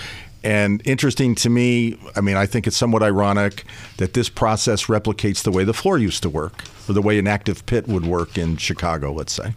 And 0.42 0.80
interesting 0.86 1.34
to 1.36 1.50
me, 1.50 1.98
I 2.16 2.20
mean, 2.22 2.36
I 2.36 2.46
think 2.46 2.66
it's 2.66 2.76
somewhat 2.76 3.02
ironic 3.02 3.64
that 3.98 4.14
this 4.14 4.28
process 4.30 4.86
replicates 4.86 5.42
the 5.42 5.50
way 5.52 5.64
the 5.64 5.74
floor 5.74 5.98
used 5.98 6.22
to 6.22 6.30
work, 6.30 6.64
or 6.88 6.94
the 6.94 7.02
way 7.02 7.18
an 7.18 7.26
active 7.26 7.66
pit 7.66 7.86
would 7.86 8.06
work 8.06 8.38
in 8.38 8.56
Chicago, 8.56 9.12
let's 9.12 9.32
say. 9.34 9.54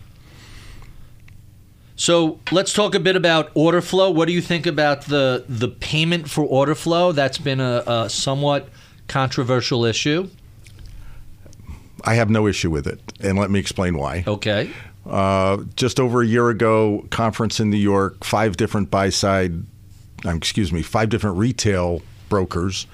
So 1.96 2.40
let's 2.52 2.74
talk 2.74 2.96
a 2.96 3.00
bit 3.00 3.16
about 3.16 3.52
order 3.54 3.82
flow. 3.82 4.10
What 4.10 4.28
do 4.28 4.34
you 4.34 4.42
think 4.42 4.66
about 4.66 5.04
the 5.04 5.46
the 5.48 5.68
payment 5.68 6.30
for 6.30 6.44
order 6.44 6.76
flow? 6.76 7.12
That's 7.12 7.38
been 7.38 7.60
a, 7.60 7.84
a 7.86 8.10
somewhat 8.10 8.70
controversial 9.08 9.86
issue. 9.86 10.30
I 12.04 12.16
have 12.16 12.30
no 12.30 12.48
issue 12.48 12.70
with 12.70 12.88
it, 12.88 13.00
and 13.20 13.38
let 13.38 13.50
me 13.50 13.60
explain 13.60 13.98
why. 13.98 14.24
Okay. 14.28 14.72
Uh, 15.06 15.64
just 15.76 16.00
over 16.00 16.22
a 16.22 16.26
year 16.26 16.50
ago, 16.50 17.06
conference 17.10 17.60
in 17.60 17.70
New 17.70 17.78
York, 17.78 18.24
five 18.24 18.58
different 18.58 18.90
buy 18.90 19.10
side, 19.10 19.54
um, 20.26 20.38
excuse 20.38 20.72
me, 20.72 20.82
five 20.82 21.10
different 21.10 21.38
retail 21.38 22.02
brokers 22.30 22.88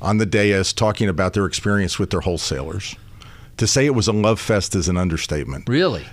on 0.00 0.16
the 0.16 0.24
dais 0.26 0.72
talking 0.72 1.08
about 1.08 1.34
their 1.34 1.44
experience 1.44 1.98
with 1.98 2.10
their 2.10 2.20
wholesalers. 2.20 2.96
To 3.58 3.66
say 3.66 3.86
it 3.86 3.94
was 3.94 4.08
a 4.08 4.12
love 4.12 4.40
fest 4.40 4.74
is 4.74 4.88
an 4.88 4.96
understatement. 4.96 5.68
Really? 5.68 6.06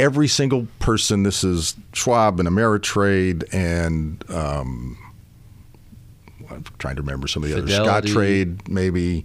Every 0.00 0.28
single 0.28 0.66
person, 0.78 1.22
this 1.24 1.44
is 1.44 1.76
Schwab 1.92 2.40
and 2.40 2.48
Ameritrade 2.48 3.44
and 3.52 4.24
um, 4.30 4.96
I'm 6.50 6.64
trying 6.78 6.96
to 6.96 7.02
remember 7.02 7.28
some 7.28 7.42
of 7.42 7.48
the 7.48 7.54
others. 7.58 7.70
Scottrade, 8.14 8.68
maybe 8.68 9.24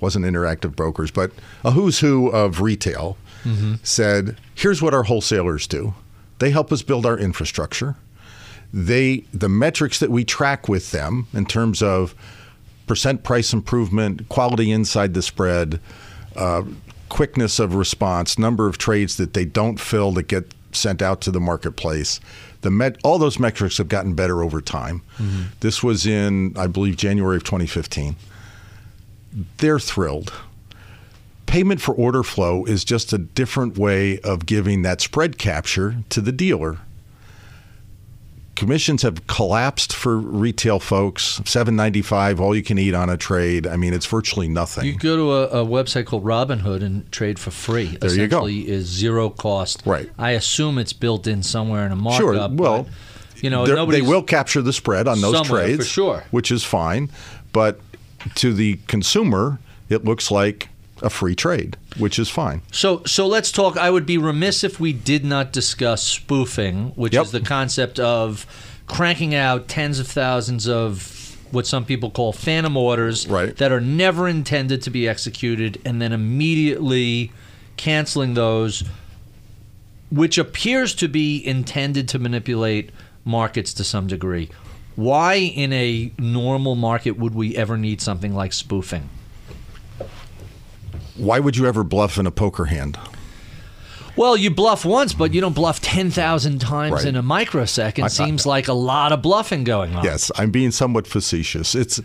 wasn't 0.00 0.24
interactive 0.24 0.74
brokers, 0.74 1.10
but 1.10 1.30
a 1.64 1.70
who's 1.70 1.98
who 2.00 2.28
of 2.28 2.60
retail 2.60 3.16
said, 3.82 4.36
"Here's 4.54 4.80
what 4.80 4.94
our 4.94 5.02
wholesalers 5.02 5.66
do. 5.66 5.92
They 6.38 6.50
help 6.50 6.72
us 6.72 6.80
build 6.82 7.04
our 7.04 7.18
infrastructure. 7.18 7.96
They 8.72 9.24
the 9.34 9.50
metrics 9.50 9.98
that 9.98 10.10
we 10.10 10.24
track 10.24 10.68
with 10.68 10.90
them 10.92 11.26
in 11.34 11.44
terms 11.44 11.82
of 11.82 12.14
percent 12.86 13.22
price 13.22 13.52
improvement, 13.52 14.28
quality 14.30 14.70
inside 14.72 15.12
the 15.14 15.22
spread, 15.22 15.78
uh, 16.36 16.62
quickness 17.14 17.60
of 17.60 17.76
response, 17.76 18.40
number 18.40 18.66
of 18.66 18.76
trades 18.76 19.18
that 19.18 19.34
they 19.34 19.44
don't 19.44 19.78
fill 19.78 20.10
that 20.10 20.24
get 20.24 20.52
sent 20.72 21.00
out 21.00 21.20
to 21.20 21.30
the 21.30 21.38
marketplace. 21.38 22.18
The 22.62 22.72
met, 22.72 22.96
all 23.04 23.18
those 23.18 23.38
metrics 23.38 23.78
have 23.78 23.86
gotten 23.86 24.14
better 24.14 24.42
over 24.42 24.60
time. 24.60 25.00
Mm-hmm. 25.18 25.42
This 25.60 25.80
was 25.80 26.08
in, 26.08 26.58
I 26.58 26.66
believe, 26.66 26.96
January 26.96 27.36
of 27.36 27.44
2015. 27.44 28.16
They're 29.58 29.78
thrilled. 29.78 30.32
Payment 31.46 31.80
for 31.80 31.94
order 31.94 32.24
flow 32.24 32.64
is 32.64 32.84
just 32.84 33.12
a 33.12 33.18
different 33.18 33.78
way 33.78 34.18
of 34.18 34.44
giving 34.44 34.82
that 34.82 35.00
spread 35.00 35.38
capture 35.38 35.98
to 36.08 36.20
the 36.20 36.32
dealer 36.32 36.78
commissions 38.64 39.02
have 39.02 39.26
collapsed 39.26 39.92
for 39.92 40.16
retail 40.16 40.80
folks. 40.80 41.38
Seven 41.44 41.76
ninety 41.76 42.00
five, 42.00 42.40
all 42.40 42.56
you 42.56 42.62
can 42.62 42.78
eat 42.78 42.94
on 42.94 43.10
a 43.10 43.16
trade. 43.16 43.66
I 43.66 43.76
mean, 43.76 43.92
it's 43.92 44.06
virtually 44.06 44.48
nothing. 44.48 44.86
You 44.86 44.96
go 44.96 45.16
to 45.16 45.32
a, 45.32 45.62
a 45.62 45.66
website 45.66 46.06
called 46.06 46.24
Robinhood 46.24 46.82
and 46.82 47.10
trade 47.12 47.38
for 47.38 47.50
free. 47.50 47.98
There 48.00 48.10
you 48.14 48.26
go. 48.26 48.46
Is 48.46 48.86
zero 48.86 49.28
cost. 49.28 49.82
Right. 49.84 50.10
I 50.18 50.30
assume 50.30 50.78
it's 50.78 50.94
built 50.94 51.26
in 51.26 51.42
somewhere 51.42 51.84
in 51.84 51.92
a 51.92 51.96
markup. 51.96 52.20
Sure. 52.20 52.48
Well, 52.48 52.86
you 53.36 53.50
know, 53.50 53.66
they 53.66 54.00
will 54.00 54.22
capture 54.22 54.62
the 54.62 54.72
spread 54.72 55.06
on 55.06 55.20
those 55.20 55.46
trades, 55.46 55.78
for 55.78 55.84
sure. 55.84 56.24
which 56.30 56.50
is 56.50 56.64
fine. 56.64 57.10
But 57.52 57.80
to 58.36 58.54
the 58.54 58.78
consumer, 58.86 59.58
it 59.90 60.06
looks 60.06 60.30
like 60.30 60.70
a 61.04 61.10
free 61.10 61.34
trade, 61.34 61.76
which 61.98 62.18
is 62.18 62.28
fine. 62.30 62.62
So, 62.72 63.02
so 63.04 63.26
let's 63.26 63.52
talk. 63.52 63.76
I 63.76 63.90
would 63.90 64.06
be 64.06 64.18
remiss 64.18 64.64
if 64.64 64.80
we 64.80 64.92
did 64.92 65.24
not 65.24 65.52
discuss 65.52 66.02
spoofing, 66.02 66.92
which 66.96 67.12
Yep. 67.14 67.24
is 67.26 67.30
the 67.32 67.40
concept 67.40 68.00
of 68.00 68.46
cranking 68.86 69.34
out 69.34 69.68
tens 69.68 69.98
of 69.98 70.06
thousands 70.08 70.66
of 70.66 71.36
what 71.50 71.66
some 71.66 71.84
people 71.84 72.10
call 72.10 72.32
phantom 72.32 72.76
orders 72.76 73.28
Right. 73.28 73.56
that 73.58 73.70
are 73.70 73.80
never 73.80 74.26
intended 74.26 74.82
to 74.82 74.90
be 74.90 75.06
executed, 75.06 75.78
and 75.84 76.00
then 76.02 76.12
immediately 76.12 77.30
canceling 77.76 78.34
those, 78.34 78.82
which 80.10 80.38
appears 80.38 80.94
to 80.94 81.08
be 81.08 81.44
intended 81.46 82.08
to 82.08 82.18
manipulate 82.18 82.90
markets 83.24 83.72
to 83.74 83.84
some 83.84 84.06
degree. 84.06 84.48
Why, 84.96 85.34
in 85.34 85.72
a 85.72 86.12
normal 86.18 86.76
market, 86.76 87.18
would 87.18 87.34
we 87.34 87.56
ever 87.56 87.76
need 87.76 88.00
something 88.00 88.34
like 88.34 88.52
spoofing? 88.52 89.08
Why 91.16 91.38
would 91.40 91.56
you 91.56 91.66
ever 91.66 91.84
bluff 91.84 92.18
in 92.18 92.26
a 92.26 92.30
poker 92.30 92.66
hand? 92.66 92.98
Well, 94.16 94.36
you 94.36 94.50
bluff 94.50 94.84
once, 94.84 95.12
but 95.12 95.34
you 95.34 95.40
don't 95.40 95.54
bluff 95.54 95.80
10,000 95.80 96.60
times 96.60 96.92
Right. 96.92 97.04
in 97.06 97.16
a 97.16 97.22
microsecond. 97.22 98.04
I- 98.04 98.06
I- 98.06 98.10
Seems 98.10 98.46
like 98.46 98.68
a 98.68 98.72
lot 98.72 99.12
of 99.12 99.22
bluffing 99.22 99.64
going 99.64 99.94
on. 99.96 100.04
Yes, 100.04 100.30
I'm 100.36 100.50
being 100.50 100.70
somewhat 100.70 101.06
facetious. 101.06 101.74
It's 101.74 102.00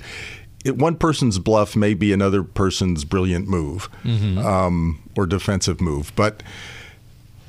it, 0.66 0.78
one 0.78 0.96
person's 0.96 1.40
bluff 1.40 1.76
may 1.76 1.94
be 1.94 2.12
another 2.12 2.44
person's 2.44 3.06
brilliant 3.06 3.48
move 3.48 3.90
Mm-hmm. 4.04 4.40
um, 4.40 5.00
or 5.16 5.26
defensive 5.26 5.80
move, 5.80 6.12
but 6.18 6.44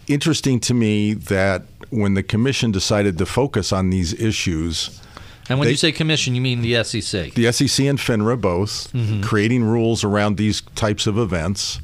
interesting 0.07 0.61
to 0.61 0.75
me 0.75 1.15
that 1.15 1.65
when 1.91 2.15
the 2.15 2.23
commission 2.23 2.71
decided 2.71 3.19
to 3.19 3.27
focus 3.27 3.73
on 3.73 3.91
these 3.91 4.13
issues, 4.15 5.01
And 5.51 5.59
when 5.59 5.67
They- 5.67 5.73
you 5.73 5.77
say 5.77 5.93
commission, 5.93 6.35
you 6.35 6.41
mean 6.41 6.63
the 6.63 6.77
SEC. 6.77 7.35
the 7.35 7.47
SEC 7.53 7.87
and 7.87 7.99
FINRA 7.99 8.41
both 8.41 8.89
Mm-hmm. 8.95 9.21
creating 9.23 9.65
rules 9.65 10.05
around 10.05 10.37
these 10.37 10.63
types 10.77 11.07
of 11.07 11.19
events. 11.19 11.81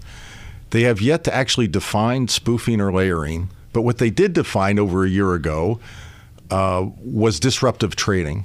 They 0.70 0.82
have 0.82 1.00
yet 1.00 1.24
to 1.24 1.34
actually 1.34 1.68
define 1.68 2.28
spoofing 2.28 2.80
or 2.80 2.92
layering, 2.92 3.50
but 3.72 3.82
what 3.82 3.98
they 3.98 4.10
did 4.10 4.32
define 4.32 4.78
over 4.78 5.04
a 5.04 5.08
year 5.08 5.34
ago 5.34 5.80
uh, 6.50 6.86
was 7.04 7.40
disruptive 7.40 7.96
trading. 7.96 8.44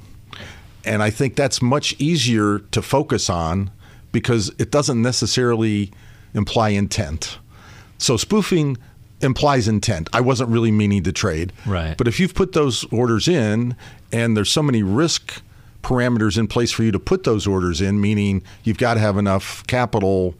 And 0.84 1.02
I 1.04 1.10
think 1.10 1.36
that's 1.36 1.62
much 1.62 1.94
easier 2.00 2.58
to 2.72 2.82
focus 2.82 3.30
on 3.30 3.70
because 4.10 4.50
it 4.58 4.72
doesn't 4.72 5.00
necessarily 5.00 5.92
imply 6.34 6.70
intent. 6.70 7.38
So 7.98 8.16
spoofing 8.16 8.76
implies 9.22 9.68
intent. 9.68 10.08
I 10.12 10.20
wasn't 10.20 10.50
really 10.50 10.70
meaning 10.70 11.02
to 11.04 11.12
trade. 11.12 11.52
Right. 11.64 11.96
But 11.96 12.08
if 12.08 12.18
you've 12.20 12.34
put 12.34 12.52
those 12.52 12.84
orders 12.92 13.28
in 13.28 13.76
and 14.12 14.36
there's 14.36 14.50
so 14.50 14.62
many 14.62 14.82
risk 14.82 15.42
parameters 15.82 16.38
in 16.38 16.46
place 16.46 16.70
for 16.70 16.82
you 16.82 16.92
to 16.92 16.98
put 16.98 17.24
those 17.24 17.46
orders 17.46 17.80
in, 17.80 18.00
meaning 18.00 18.42
you've 18.64 18.78
got 18.78 18.94
to 18.94 19.00
have 19.00 19.16
enough 19.16 19.66
capital 19.66 20.34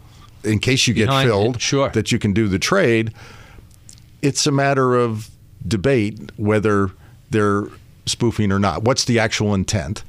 in 0.45 0.59
case 0.59 0.87
you 0.87 0.95
get 0.95 1.09
filled 1.23 1.61
sure. 1.61 1.89
that 1.91 2.11
you 2.11 2.19
can 2.19 2.33
do 2.33 2.49
the 2.49 2.59
trade, 2.59 3.13
it's 4.23 4.47
a 4.47 4.53
matter 4.53 4.95
of 4.97 5.31
debate 5.67 6.33
whether 6.37 6.91
they're 7.31 7.67
spoofing 8.07 8.51
or 8.51 8.59
not. 8.59 8.83
What's 8.83 9.05
the 9.05 9.19
actual 9.19 9.55
intent? 9.55 10.03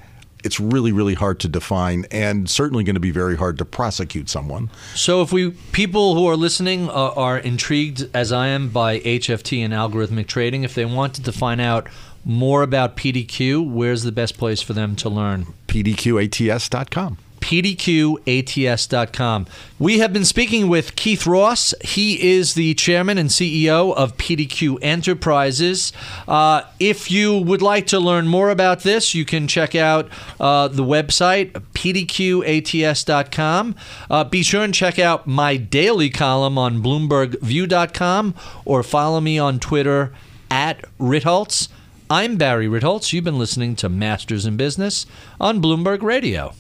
It's 0.44 0.60
really, 0.60 0.92
really 0.92 1.14
hard 1.14 1.40
to 1.42 1.48
define, 1.48 2.06
and 2.12 2.50
certainly 2.50 2.84
going 2.84 2.96
to 2.96 3.00
be 3.00 3.12
very 3.12 3.36
hard 3.36 3.58
to 3.60 3.66
prosecute 3.66 4.30
someone. 4.30 4.70
So, 4.96 5.22
if 5.22 5.32
we 5.32 5.52
people 5.72 6.16
who 6.16 6.28
are 6.28 6.36
listening 6.36 6.90
are, 6.90 7.12
are 7.18 7.38
intrigued, 7.38 8.10
as 8.14 8.32
I 8.32 8.48
am, 8.48 8.70
by 8.70 9.00
HFT 9.00 9.64
and 9.64 9.74
algorithmic 9.74 10.28
trading, 10.28 10.64
if 10.64 10.76
they 10.76 10.86
wanted 10.86 11.26
to 11.26 11.32
find 11.32 11.62
out 11.62 11.88
more 12.26 12.64
about 12.64 12.96
PDQ, 12.96 13.70
where's 13.70 14.04
the 14.04 14.12
best 14.12 14.38
place 14.38 14.62
for 14.62 14.74
them 14.74 14.96
to 14.98 15.10
learn? 15.10 15.48
PDQATS.com. 15.68 17.18
PDQATS.com. 17.54 19.46
We 19.78 20.00
have 20.00 20.12
been 20.12 20.26
speaking 20.26 20.70
with 20.70 20.96
Keith 20.96 21.28
Ross. 21.28 21.76
He 21.82 22.36
is 22.36 22.56
the 22.56 22.74
chairman 22.74 23.20
and 23.20 23.30
CEO 23.30 23.94
of 23.94 24.18
PDQ 24.18 24.80
Enterprises. 24.82 25.94
Uh, 26.28 26.64
if 26.80 27.12
you 27.12 27.38
would 27.38 27.62
like 27.62 27.86
to 27.88 28.00
learn 28.00 28.28
more 28.28 28.50
about 28.50 28.80
this, 28.80 29.14
you 29.14 29.24
can 29.24 29.48
check 29.48 29.76
out 29.76 30.10
uh, 30.40 30.68
the 30.68 30.84
website, 30.84 31.52
PDQATS.com. 31.74 33.76
Uh, 34.10 34.24
be 34.24 34.42
sure 34.42 34.64
and 34.64 34.74
check 34.74 34.98
out 34.98 35.28
my 35.28 35.56
daily 35.56 36.10
column 36.10 36.58
on 36.58 36.82
BloombergView.com 36.82 38.34
or 38.66 38.82
follow 38.82 39.22
me 39.22 39.38
on 39.38 39.60
Twitter 39.60 40.12
at 40.50 40.84
Ritholtz. 41.00 41.68
I'm 42.10 42.38
Barry 42.38 42.68
Ritholtz. 42.68 43.14
You've 43.14 43.26
been 43.26 43.38
listening 43.38 43.76
to 43.76 43.90
Masters 43.90 44.48
in 44.48 44.58
Business 44.58 45.06
on 45.40 45.62
Bloomberg 45.62 46.02
Radio. 46.02 46.56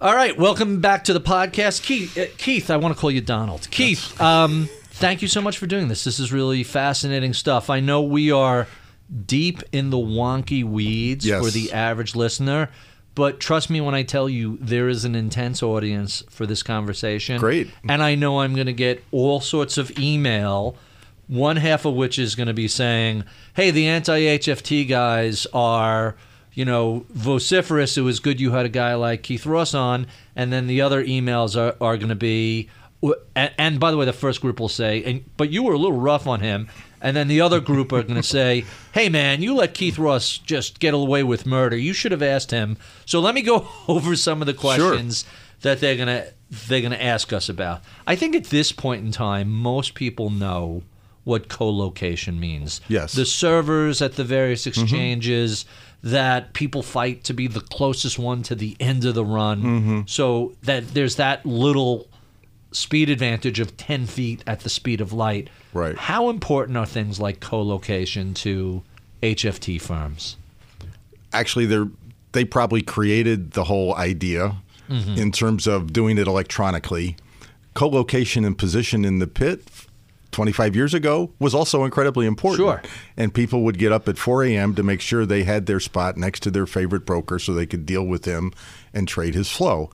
All 0.00 0.14
right, 0.14 0.36
welcome 0.38 0.80
back 0.80 1.04
to 1.04 1.12
the 1.12 1.20
podcast, 1.20 1.82
Keith. 1.82 2.16
Uh, 2.16 2.24
Keith, 2.38 2.70
I 2.70 2.76
want 2.78 2.94
to 2.94 3.00
call 3.00 3.10
you 3.10 3.20
Donald. 3.20 3.68
Keith, 3.70 4.18
um, 4.20 4.68
thank 4.92 5.20
you 5.20 5.28
so 5.28 5.42
much 5.42 5.58
for 5.58 5.66
doing 5.66 5.88
this. 5.88 6.04
This 6.04 6.18
is 6.18 6.32
really 6.32 6.64
fascinating 6.64 7.34
stuff. 7.34 7.68
I 7.68 7.80
know 7.80 8.00
we 8.00 8.32
are 8.32 8.66
deep 9.26 9.62
in 9.72 9.90
the 9.90 9.98
wonky 9.98 10.64
weeds 10.64 11.26
Yes. 11.26 11.44
for 11.44 11.50
the 11.50 11.72
average 11.72 12.14
listener, 12.16 12.70
but 13.14 13.40
trust 13.40 13.68
me 13.68 13.82
when 13.82 13.94
I 13.94 14.02
tell 14.02 14.26
you 14.26 14.56
there 14.62 14.88
is 14.88 15.04
an 15.04 15.14
intense 15.14 15.62
audience 15.62 16.22
for 16.30 16.46
this 16.46 16.62
conversation. 16.62 17.38
Great. 17.38 17.68
and 17.86 18.02
I 18.02 18.14
know 18.14 18.40
I'm 18.40 18.54
going 18.54 18.68
to 18.68 18.72
get 18.72 19.04
all 19.12 19.40
sorts 19.42 19.76
of 19.76 19.98
email. 19.98 20.76
One 21.26 21.56
half 21.56 21.84
of 21.84 21.92
which 21.94 22.18
is 22.18 22.34
going 22.34 22.48
to 22.48 22.54
be 22.54 22.66
saying, 22.68 23.24
"Hey, 23.54 23.70
the 23.70 23.86
anti-HFT 23.86 24.88
guys 24.88 25.46
are." 25.52 26.16
You 26.54 26.64
know, 26.64 27.06
vociferous. 27.10 27.96
It 27.96 28.02
was 28.02 28.20
good 28.20 28.40
you 28.40 28.52
had 28.52 28.66
a 28.66 28.70
guy 28.70 28.94
like 28.94 29.22
Keith 29.22 29.46
Ross 29.46 29.74
on, 29.74 30.06
and 30.34 30.52
then 30.52 30.66
the 30.66 30.80
other 30.80 31.04
emails 31.04 31.56
are, 31.56 31.76
are 31.80 31.96
going 31.96 32.08
to 32.08 32.14
be, 32.14 32.68
and, 33.34 33.52
and 33.56 33.80
by 33.80 33.90
the 33.90 33.96
way, 33.96 34.04
the 34.04 34.12
first 34.12 34.40
group 34.40 34.60
will 34.60 34.68
say, 34.68 35.02
and 35.04 35.24
but 35.36 35.50
you 35.50 35.62
were 35.62 35.74
a 35.74 35.78
little 35.78 35.98
rough 35.98 36.26
on 36.26 36.40
him, 36.40 36.68
and 37.00 37.16
then 37.16 37.28
the 37.28 37.40
other 37.40 37.60
group 37.60 37.92
are 37.92 38.02
going 38.02 38.16
to 38.16 38.22
say, 38.22 38.64
hey 38.92 39.08
man, 39.08 39.42
you 39.42 39.54
let 39.54 39.74
Keith 39.74 39.98
Ross 39.98 40.38
just 40.38 40.80
get 40.80 40.94
away 40.94 41.22
with 41.22 41.46
murder. 41.46 41.76
You 41.76 41.92
should 41.92 42.12
have 42.12 42.22
asked 42.22 42.50
him. 42.50 42.76
So 43.06 43.20
let 43.20 43.34
me 43.34 43.42
go 43.42 43.68
over 43.88 44.16
some 44.16 44.42
of 44.42 44.46
the 44.46 44.54
questions 44.54 45.24
that 45.62 45.80
they're 45.80 45.96
gonna 45.96 46.26
they're 46.68 46.82
gonna 46.82 46.96
ask 46.96 47.32
us 47.32 47.48
about. 47.48 47.82
I 48.06 48.16
think 48.16 48.34
at 48.34 48.46
this 48.46 48.72
point 48.72 49.04
in 49.04 49.12
time, 49.12 49.50
most 49.50 49.94
people 49.94 50.30
know 50.30 50.82
what 51.24 51.48
co-location 51.48 52.40
means. 52.40 52.80
Yes. 52.88 53.12
the 53.12 53.26
servers 53.26 54.00
at 54.00 54.14
the 54.14 54.24
various 54.24 54.62
mm-hmm. 54.62 54.82
exchanges 54.82 55.64
that 56.02 56.52
people 56.52 56.82
fight 56.82 57.24
to 57.24 57.34
be 57.34 57.46
the 57.46 57.60
closest 57.60 58.18
one 58.18 58.42
to 58.44 58.54
the 58.54 58.76
end 58.80 59.04
of 59.04 59.14
the 59.14 59.24
run. 59.24 59.62
Mm-hmm. 59.62 60.00
So 60.06 60.54
that 60.62 60.94
there's 60.94 61.16
that 61.16 61.44
little 61.44 62.08
speed 62.72 63.10
advantage 63.10 63.60
of 63.60 63.76
10 63.76 64.06
feet 64.06 64.42
at 64.46 64.60
the 64.60 64.70
speed 64.70 65.00
of 65.00 65.12
light. 65.12 65.50
Right. 65.72 65.96
How 65.96 66.30
important 66.30 66.78
are 66.78 66.86
things 66.86 67.20
like 67.20 67.40
co-location 67.40 68.34
to 68.34 68.82
HFT 69.22 69.80
firms? 69.80 70.36
actually 71.32 71.66
they're 71.66 71.88
they 72.32 72.44
probably 72.44 72.80
created 72.80 73.52
the 73.52 73.64
whole 73.64 73.94
idea 73.96 74.56
mm-hmm. 74.88 75.18
in 75.18 75.32
terms 75.32 75.66
of 75.66 75.92
doing 75.92 76.16
it 76.16 76.28
electronically. 76.28 77.16
Co-location 77.74 78.44
and 78.44 78.56
position 78.56 79.04
in 79.04 79.18
the 79.18 79.26
pit 79.26 79.64
25 80.32 80.76
years 80.76 80.94
ago 80.94 81.32
was 81.38 81.54
also 81.54 81.84
incredibly 81.84 82.26
important. 82.26 82.58
Sure. 82.58 82.82
And 83.16 83.34
people 83.34 83.62
would 83.62 83.78
get 83.78 83.92
up 83.92 84.08
at 84.08 84.18
4 84.18 84.44
a.m. 84.44 84.74
to 84.74 84.82
make 84.82 85.00
sure 85.00 85.26
they 85.26 85.44
had 85.44 85.66
their 85.66 85.80
spot 85.80 86.16
next 86.16 86.40
to 86.44 86.50
their 86.50 86.66
favorite 86.66 87.04
broker 87.04 87.38
so 87.38 87.52
they 87.52 87.66
could 87.66 87.84
deal 87.84 88.04
with 88.04 88.24
him 88.24 88.52
and 88.92 89.08
trade 89.08 89.34
his 89.34 89.50
flow. 89.50 89.90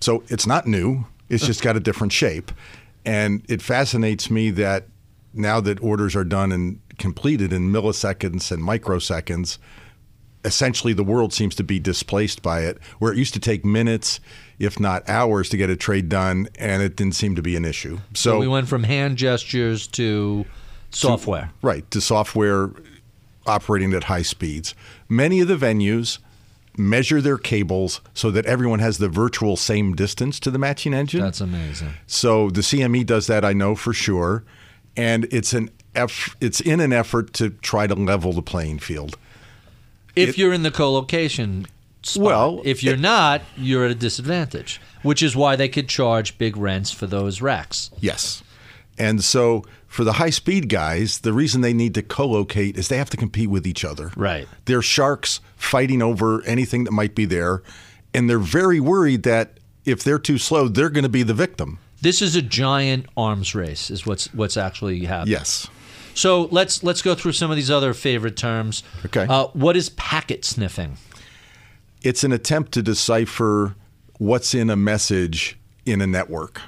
So 0.00 0.24
it's 0.28 0.46
not 0.46 0.66
new. 0.66 1.06
It's 1.28 1.46
just 1.46 1.62
got 1.62 1.76
a 1.76 1.80
different 1.80 2.12
shape. 2.12 2.50
And 3.04 3.44
it 3.48 3.62
fascinates 3.62 4.30
me 4.30 4.50
that 4.50 4.86
now 5.32 5.60
that 5.60 5.80
orders 5.82 6.16
are 6.16 6.24
done 6.24 6.52
and 6.52 6.80
completed 6.98 7.52
in 7.52 7.70
milliseconds 7.70 8.50
and 8.50 8.62
microseconds, 8.62 9.58
essentially 10.44 10.92
the 10.92 11.04
world 11.04 11.32
seems 11.32 11.54
to 11.56 11.64
be 11.64 11.78
displaced 11.78 12.42
by 12.42 12.60
it, 12.62 12.78
where 12.98 13.12
it 13.12 13.18
used 13.18 13.34
to 13.34 13.40
take 13.40 13.64
minutes, 13.64 14.20
if 14.58 14.80
not 14.80 15.06
hours, 15.08 15.48
to 15.50 15.56
get 15.56 15.68
a 15.70 15.76
trade 15.76 16.08
done, 16.08 16.48
and 16.58 16.82
it 16.82 16.96
didn't 16.96 17.14
seem 17.14 17.34
to 17.36 17.42
be 17.42 17.56
an 17.56 17.64
issue. 17.64 17.96
So, 18.14 18.32
So 18.32 18.38
we 18.40 18.48
went 18.48 18.68
from 18.68 18.84
hand 18.84 19.16
gestures 19.18 19.86
to 19.88 20.46
software. 20.90 21.50
right 21.62 21.88
to 21.90 22.00
software 22.00 22.70
operating 23.46 23.92
at 23.94 24.04
high 24.04 24.22
speeds. 24.22 24.74
Many 25.08 25.40
of 25.40 25.48
the 25.48 25.56
venues 25.56 26.18
measure 26.76 27.20
their 27.20 27.36
cables 27.38 28.00
so 28.14 28.30
that 28.30 28.46
everyone 28.46 28.78
has 28.78 28.98
the 28.98 29.08
virtual 29.08 29.56
same 29.56 29.94
distance 29.94 30.38
to 30.40 30.50
the 30.50 30.58
matching 30.58 30.94
engine. 30.94 31.20
That's 31.20 31.40
amazing. 31.40 31.90
So 32.06 32.48
the 32.50 32.60
CME 32.62 33.04
does 33.04 33.26
that, 33.26 33.44
I 33.44 33.52
know 33.52 33.74
for 33.74 33.92
sure, 33.92 34.44
and 34.96 35.24
it's 35.30 35.52
an 35.52 35.70
eff- 35.94 36.36
it's 36.40 36.60
in 36.60 36.80
an 36.80 36.92
effort 36.92 37.32
to 37.34 37.50
try 37.50 37.86
to 37.86 37.94
level 37.94 38.32
the 38.32 38.42
playing 38.42 38.78
field. 38.78 39.16
If 40.16 40.38
you're 40.38 40.52
in 40.52 40.62
the 40.62 40.70
co-location 40.70 41.66
spot. 42.02 42.24
Well, 42.24 42.62
if 42.64 42.82
you're 42.82 42.96
not, 42.96 43.42
you're 43.56 43.84
at 43.84 43.90
a 43.90 43.94
disadvantage, 43.94 44.80
which 45.02 45.22
is 45.22 45.36
why 45.36 45.56
they 45.56 45.68
could 45.68 45.88
charge 45.88 46.38
big 46.38 46.56
rents 46.56 46.90
for 46.90 47.06
those 47.06 47.40
racks. 47.40 47.90
Yes. 48.00 48.42
And 48.98 49.24
so 49.24 49.64
for 49.86 50.04
the 50.04 50.14
high 50.14 50.30
speed 50.30 50.68
guys, 50.68 51.20
the 51.20 51.32
reason 51.32 51.60
they 51.60 51.72
need 51.72 51.94
to 51.94 52.02
co 52.02 52.26
locate 52.26 52.76
is 52.76 52.88
they 52.88 52.98
have 52.98 53.10
to 53.10 53.16
compete 53.16 53.50
with 53.50 53.66
each 53.66 53.84
other. 53.84 54.12
Right. 54.16 54.46
They're 54.66 54.82
sharks 54.82 55.40
fighting 55.56 56.02
over 56.02 56.42
anything 56.42 56.84
that 56.84 56.92
might 56.92 57.14
be 57.14 57.24
there. 57.24 57.62
And 58.12 58.28
they're 58.28 58.38
very 58.38 58.80
worried 58.80 59.22
that 59.22 59.58
if 59.84 60.02
they're 60.02 60.18
too 60.18 60.38
slow, 60.38 60.68
they're 60.68 60.90
going 60.90 61.04
to 61.04 61.08
be 61.08 61.22
the 61.22 61.34
victim. 61.34 61.78
This 62.02 62.22
is 62.22 62.34
a 62.34 62.42
giant 62.42 63.06
arms 63.16 63.54
race, 63.54 63.90
is 63.90 64.06
what's 64.06 64.32
what's 64.32 64.56
actually 64.56 65.04
happening. 65.04 65.32
Yes. 65.32 65.68
So 66.14 66.42
let's 66.50 66.82
let's 66.82 67.02
go 67.02 67.14
through 67.14 67.32
some 67.32 67.50
of 67.50 67.56
these 67.56 67.70
other 67.70 67.94
favorite 67.94 68.36
terms. 68.36 68.82
Okay. 69.06 69.26
Uh, 69.28 69.46
what 69.48 69.76
is 69.76 69.90
packet 69.90 70.44
sniffing? 70.44 70.96
It's 72.02 72.24
an 72.24 72.32
attempt 72.32 72.72
to 72.72 72.82
decipher 72.82 73.74
what's 74.18 74.54
in 74.54 74.70
a 74.70 74.76
message 74.76 75.58
in 75.86 76.00
a 76.00 76.06
network. 76.06 76.60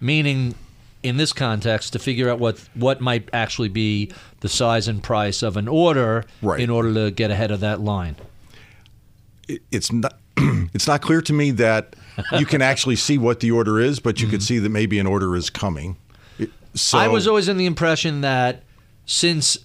Meaning, 0.00 0.54
in 1.02 1.16
this 1.16 1.32
context, 1.32 1.92
to 1.94 1.98
figure 1.98 2.28
out 2.28 2.38
what 2.38 2.58
what 2.74 3.00
might 3.00 3.28
actually 3.32 3.68
be 3.68 4.12
the 4.40 4.48
size 4.48 4.88
and 4.88 5.02
price 5.02 5.42
of 5.42 5.56
an 5.56 5.68
order 5.68 6.24
Right. 6.42 6.60
in 6.60 6.70
order 6.70 6.92
to 6.94 7.10
get 7.10 7.30
ahead 7.30 7.50
of 7.50 7.60
that 7.60 7.80
line. 7.80 8.16
it- 9.48 9.62
it's 9.70 9.92
not 9.92 10.18
it's 10.74 10.86
not 10.86 11.00
clear 11.02 11.20
to 11.22 11.32
me 11.32 11.50
that 11.52 11.94
you 12.38 12.46
can 12.46 12.60
actually 12.70 12.96
see 12.96 13.18
what 13.18 13.40
the 13.40 13.50
order 13.50 13.80
is, 13.80 14.00
but 14.00 14.20
you 14.20 14.26
could 14.28 14.42
see 14.42 14.58
that 14.58 14.68
maybe 14.70 14.98
an 14.98 15.06
order 15.06 15.34
is 15.36 15.50
coming. 15.50 15.96
So 16.74 16.98
I 16.98 17.06
was 17.08 17.28
always 17.28 17.46
in 17.48 17.56
the 17.56 17.66
impression 17.66 18.22
that 18.22 18.64
since 19.06 19.58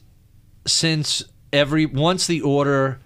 since 0.66 1.24
every 1.52 1.86
once 1.86 2.28
the 2.28 2.42
order 2.42 3.00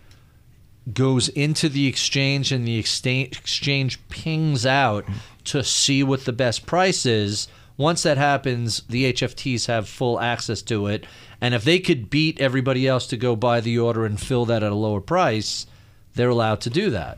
goes 0.93 1.29
into 1.29 1.69
the 1.69 1.87
exchange 1.87 2.51
and 2.51 2.67
the 2.67 2.77
exchange 2.77 3.37
exchange 3.39 3.99
pings 4.09 4.65
out 4.65 5.05
to 5.45 5.63
see 5.63 6.03
what 6.03 6.25
the 6.25 6.33
best 6.33 6.65
price 6.65 7.05
is, 7.05 7.47
once 7.77 8.03
that 8.03 8.17
happens, 8.17 8.83
the 8.89 9.11
HFTs 9.13 9.67
have 9.67 9.87
full 9.87 10.19
access 10.19 10.61
to 10.63 10.87
it 10.87 11.05
And 11.41 11.53
if 11.53 11.63
they 11.65 11.79
could 11.79 12.09
beat 12.09 12.39
everybody 12.39 12.87
else 12.87 13.05
to 13.07 13.17
go 13.17 13.35
buy 13.35 13.59
the 13.59 13.77
order 13.77 14.05
and 14.05 14.19
fill 14.19 14.45
that 14.45 14.63
at 14.63 14.71
a 14.71 14.75
lower 14.75 15.01
price, 15.01 15.67
they're 16.15 16.29
allowed 16.29 16.61
to 16.61 16.69
do 16.69 16.89
that. 16.91 17.17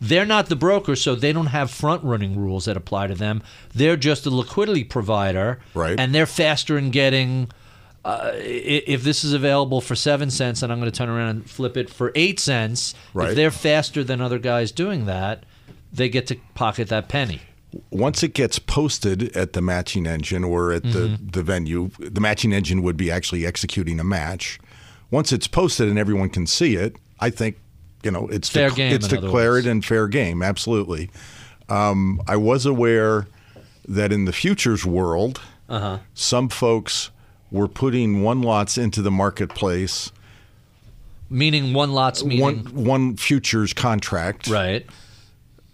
They're 0.00 0.24
not 0.24 0.48
the 0.48 0.56
broker, 0.56 0.94
so 0.96 1.14
they 1.14 1.32
don't 1.32 1.46
have 1.46 1.70
front 1.70 2.02
running 2.04 2.38
rules 2.38 2.64
that 2.66 2.76
apply 2.76 3.08
to 3.08 3.14
them. 3.14 3.42
They're 3.74 3.96
just 3.96 4.24
a 4.24 4.30
liquidity 4.30 4.84
provider, 4.84 5.58
Right. 5.74 5.98
And 5.98 6.14
they're 6.14 6.26
faster 6.26 6.78
in 6.78 6.90
getting. 6.90 7.50
Uh, 8.04 8.30
if 8.34 9.02
this 9.02 9.24
is 9.24 9.32
available 9.34 9.80
for 9.80 9.94
seven 9.94 10.30
cents, 10.30 10.62
and 10.62 10.72
I'm 10.72 10.80
going 10.80 10.90
to 10.90 10.96
turn 10.96 11.10
around 11.10 11.28
and 11.30 11.50
flip 11.50 11.76
it 11.76 11.90
for 11.90 12.12
eight 12.14 12.40
cents, 12.40 12.94
Right. 13.12 13.30
if 13.30 13.36
they're 13.36 13.50
faster 13.50 14.02
than 14.02 14.20
other 14.22 14.38
guys 14.38 14.72
doing 14.72 15.04
that, 15.06 15.44
they 15.92 16.08
get 16.08 16.26
to 16.28 16.36
pocket 16.54 16.88
that 16.88 17.08
penny. 17.08 17.40
once 17.92 18.22
it 18.24 18.34
gets 18.34 18.58
posted 18.58 19.36
at 19.36 19.52
the 19.52 19.60
matching 19.62 20.04
engine 20.06 20.42
or 20.42 20.72
at 20.72 20.82
the, 20.82 20.88
Mm-hmm. 20.88 21.26
the 21.28 21.42
venue, 21.42 21.90
the 22.00 22.20
matching 22.20 22.52
engine 22.52 22.82
would 22.82 22.96
be 22.96 23.10
actually 23.12 23.46
executing 23.46 24.00
a 24.00 24.04
match. 24.04 24.58
Once 25.12 25.30
it's 25.32 25.46
posted 25.46 25.88
and 25.88 25.96
everyone 25.98 26.30
can 26.30 26.46
see 26.48 26.74
it, 26.76 26.96
I 27.20 27.30
think 27.30 27.58
you 28.02 28.10
know 28.10 28.26
it's 28.28 28.48
Fair 28.48 28.70
dec- 28.70 28.74
game, 28.76 28.92
It's 28.94 29.06
declared 29.06 29.66
and 29.66 29.84
fair 29.84 30.08
game. 30.08 30.42
Absolutely. 30.42 31.10
Um, 31.68 32.20
I 32.26 32.34
was 32.36 32.66
aware 32.66 33.28
that 33.86 34.12
in 34.12 34.24
the 34.24 34.32
futures 34.32 34.84
world, 34.84 35.40
Uh-huh. 35.68 35.98
some 36.14 36.48
folks 36.48 37.10
were 37.50 37.68
putting 37.68 38.22
one 38.22 38.42
lots 38.42 38.78
into 38.78 39.02
the 39.02 39.10
marketplace, 39.10 40.12
Meaning 41.32 41.72
one 41.74 41.92
lot's 41.92 42.24
meaning 42.24 42.40
one 42.42 42.56
one 42.84 43.16
futures 43.16 43.72
contract. 43.72 44.48
right. 44.48 44.84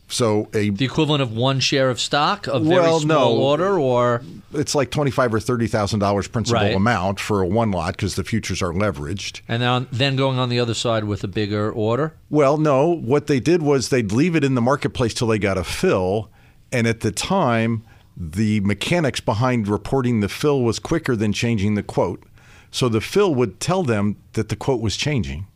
So 0.08 0.48
a 0.54 0.70
The 0.70 0.84
equivalent 0.84 1.20
of 1.22 1.32
one 1.32 1.58
share 1.60 1.90
of 1.90 1.98
stock, 1.98 2.46
a 2.46 2.60
very 2.60 2.76
Well, 2.82 3.00
small 3.00 3.34
no. 3.36 3.42
order, 3.42 3.76
or 3.78 4.22
it's 4.52 4.74
like 4.74 4.90
twenty 4.90 5.10
five 5.10 5.32
or 5.34 5.40
thirty 5.40 5.66
thousand 5.66 5.98
dollars 6.00 6.28
principal 6.28 6.60
Right. 6.62 6.74
amount 6.76 7.18
for 7.20 7.40
a 7.42 7.46
one 7.46 7.70
lot 7.72 7.96
because 7.96 8.14
the 8.16 8.22
futures 8.22 8.60
are 8.62 8.72
leveraged. 8.72 9.40
and 9.48 9.62
then 9.62 9.86
then 9.90 10.14
going 10.14 10.38
on 10.38 10.48
the 10.50 10.60
other 10.60 10.74
side 10.74 11.04
with 11.04 11.24
a 11.24 11.28
bigger 11.28 11.72
order. 11.72 12.12
Well, 12.30 12.56
no, 12.58 12.86
what 12.94 13.26
they 13.26 13.40
did 13.40 13.62
was 13.62 13.88
they'd 13.88 14.12
leave 14.12 14.36
it 14.36 14.44
in 14.44 14.54
the 14.54 14.60
marketplace 14.60 15.12
till 15.14 15.26
they 15.26 15.38
got 15.40 15.56
a 15.58 15.64
fill, 15.64 16.30
and 16.70 16.86
at 16.86 17.00
the 17.00 17.10
time, 17.10 17.82
the 18.16 18.60
mechanics 18.60 19.20
behind 19.20 19.68
reporting 19.68 20.20
the 20.20 20.28
fill 20.28 20.62
was 20.62 20.78
quicker 20.78 21.14
than 21.16 21.32
changing 21.32 21.74
the 21.74 21.82
quote. 21.82 22.22
So 22.70 22.88
the 22.88 23.00
fill 23.00 23.34
would 23.34 23.60
tell 23.60 23.82
them 23.82 24.16
that 24.32 24.48
the 24.48 24.56
quote 24.56 24.80
was 24.80 24.96
changing. 24.96 25.46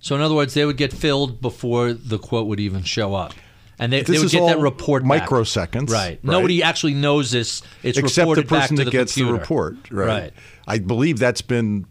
So 0.00 0.14
in 0.16 0.20
other 0.20 0.34
words, 0.34 0.54
they 0.54 0.64
would 0.64 0.76
get 0.76 0.92
filled 0.92 1.40
before 1.40 1.92
the 1.92 2.18
quote 2.18 2.46
would 2.48 2.58
even 2.58 2.82
show 2.82 3.14
up, 3.14 3.34
and 3.78 3.92
they, 3.92 4.02
they 4.02 4.18
would 4.18 4.30
get 4.30 4.46
that 4.46 4.58
report 4.58 5.06
back. 5.06 5.28
microseconds, 5.28 5.90
Right. 5.90 6.10
right. 6.10 6.24
Nobody 6.24 6.62
actually 6.62 6.94
knows 6.94 7.30
this. 7.30 7.62
It's 7.82 7.98
except 7.98 8.14
the 8.26 8.30
reported 8.32 8.48
back 8.48 8.60
person 8.62 8.76
to 8.78 8.84
that 8.84 8.90
the 8.90 8.96
gets 8.98 9.14
computer. 9.14 9.32
the 9.34 9.38
report. 9.38 9.76
Right. 9.92 10.06
Right. 10.06 10.32
I 10.66 10.78
believe 10.80 11.18
that's 11.20 11.42
been 11.42 11.86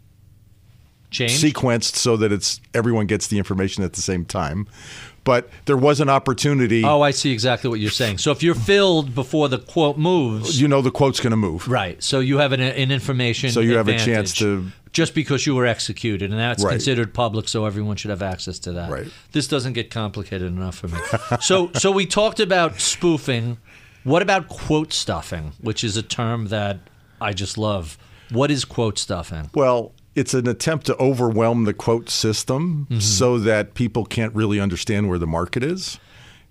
Changed. 1.10 1.42
sequenced 1.42 1.94
so 1.96 2.16
that 2.18 2.32
it's 2.32 2.60
everyone 2.74 3.06
gets 3.06 3.28
the 3.28 3.38
information 3.38 3.82
at 3.82 3.94
the 3.94 4.02
same 4.02 4.24
time. 4.26 4.66
But 5.24 5.48
there 5.66 5.76
was 5.76 6.00
an 6.00 6.08
opportunity. 6.08 6.82
Oh, 6.84 7.00
I 7.00 7.12
see 7.12 7.30
exactly 7.32 7.70
what 7.70 7.78
you're 7.78 7.90
saying. 7.90 8.18
So 8.18 8.32
if 8.32 8.42
you're 8.42 8.56
filled 8.56 9.14
before 9.14 9.48
the 9.48 9.58
quote 9.58 9.96
moves, 9.96 10.60
you 10.60 10.66
know 10.66 10.82
the 10.82 10.90
quote's 10.90 11.20
going 11.20 11.30
to 11.30 11.36
move. 11.36 11.68
right? 11.68 12.02
So 12.02 12.18
you 12.20 12.38
have 12.38 12.52
an, 12.52 12.60
an 12.60 12.90
information. 12.90 13.50
So 13.50 13.60
you 13.60 13.76
have 13.76 13.88
a 13.88 13.98
chance 13.98 14.34
to- 14.34 14.70
just 14.92 15.14
because 15.14 15.46
you 15.46 15.54
were 15.54 15.64
executed, 15.64 16.30
and 16.30 16.38
that's 16.38 16.62
Right. 16.62 16.72
considered 16.72 17.14
public, 17.14 17.48
so 17.48 17.64
everyone 17.64 17.96
should 17.96 18.10
have 18.10 18.20
access 18.20 18.58
to 18.60 18.72
that. 18.72 18.90
Right. 18.90 19.06
This 19.32 19.46
doesn't 19.48 19.72
get 19.72 19.90
complicated 19.90 20.48
enough 20.48 20.74
for 20.76 20.88
me. 20.88 20.98
so, 21.40 21.70
so 21.74 21.90
we 21.90 22.04
talked 22.04 22.40
about 22.40 22.78
spoofing. 22.80 23.56
What 24.04 24.20
about 24.20 24.48
quote 24.48 24.92
stuffing, 24.92 25.52
which 25.60 25.82
is 25.84 25.96
a 25.96 26.02
term 26.02 26.48
that 26.48 26.80
I 27.22 27.32
just 27.32 27.56
love? 27.56 27.96
What 28.30 28.50
is 28.50 28.64
quote 28.66 28.98
stuffing? 28.98 29.48
Well, 29.54 29.92
it's 30.14 30.34
an 30.34 30.46
attempt 30.48 30.86
to 30.86 30.96
overwhelm 30.98 31.64
the 31.64 31.72
quote 31.74 32.10
system 32.10 32.86
Mm-hmm. 32.90 33.00
so 33.00 33.38
that 33.38 33.74
people 33.74 34.04
can't 34.04 34.34
really 34.34 34.60
understand 34.60 35.08
where 35.08 35.18
the 35.18 35.26
market 35.26 35.62
is. 35.64 35.98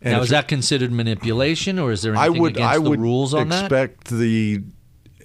And 0.01 0.13
now, 0.13 0.21
is 0.21 0.29
that 0.29 0.47
considered 0.47 0.91
manipulation, 0.91 1.77
or 1.77 1.91
is 1.91 2.01
there 2.01 2.15
I 2.15 2.25
anything 2.25 2.41
would 2.41 2.51
against 2.57 2.73
I 2.73 2.77
the 2.79 2.89
would 2.89 2.99
rules 2.99 3.33
on 3.35 3.49
that? 3.49 3.65
expect 3.65 4.05
the 4.09 4.63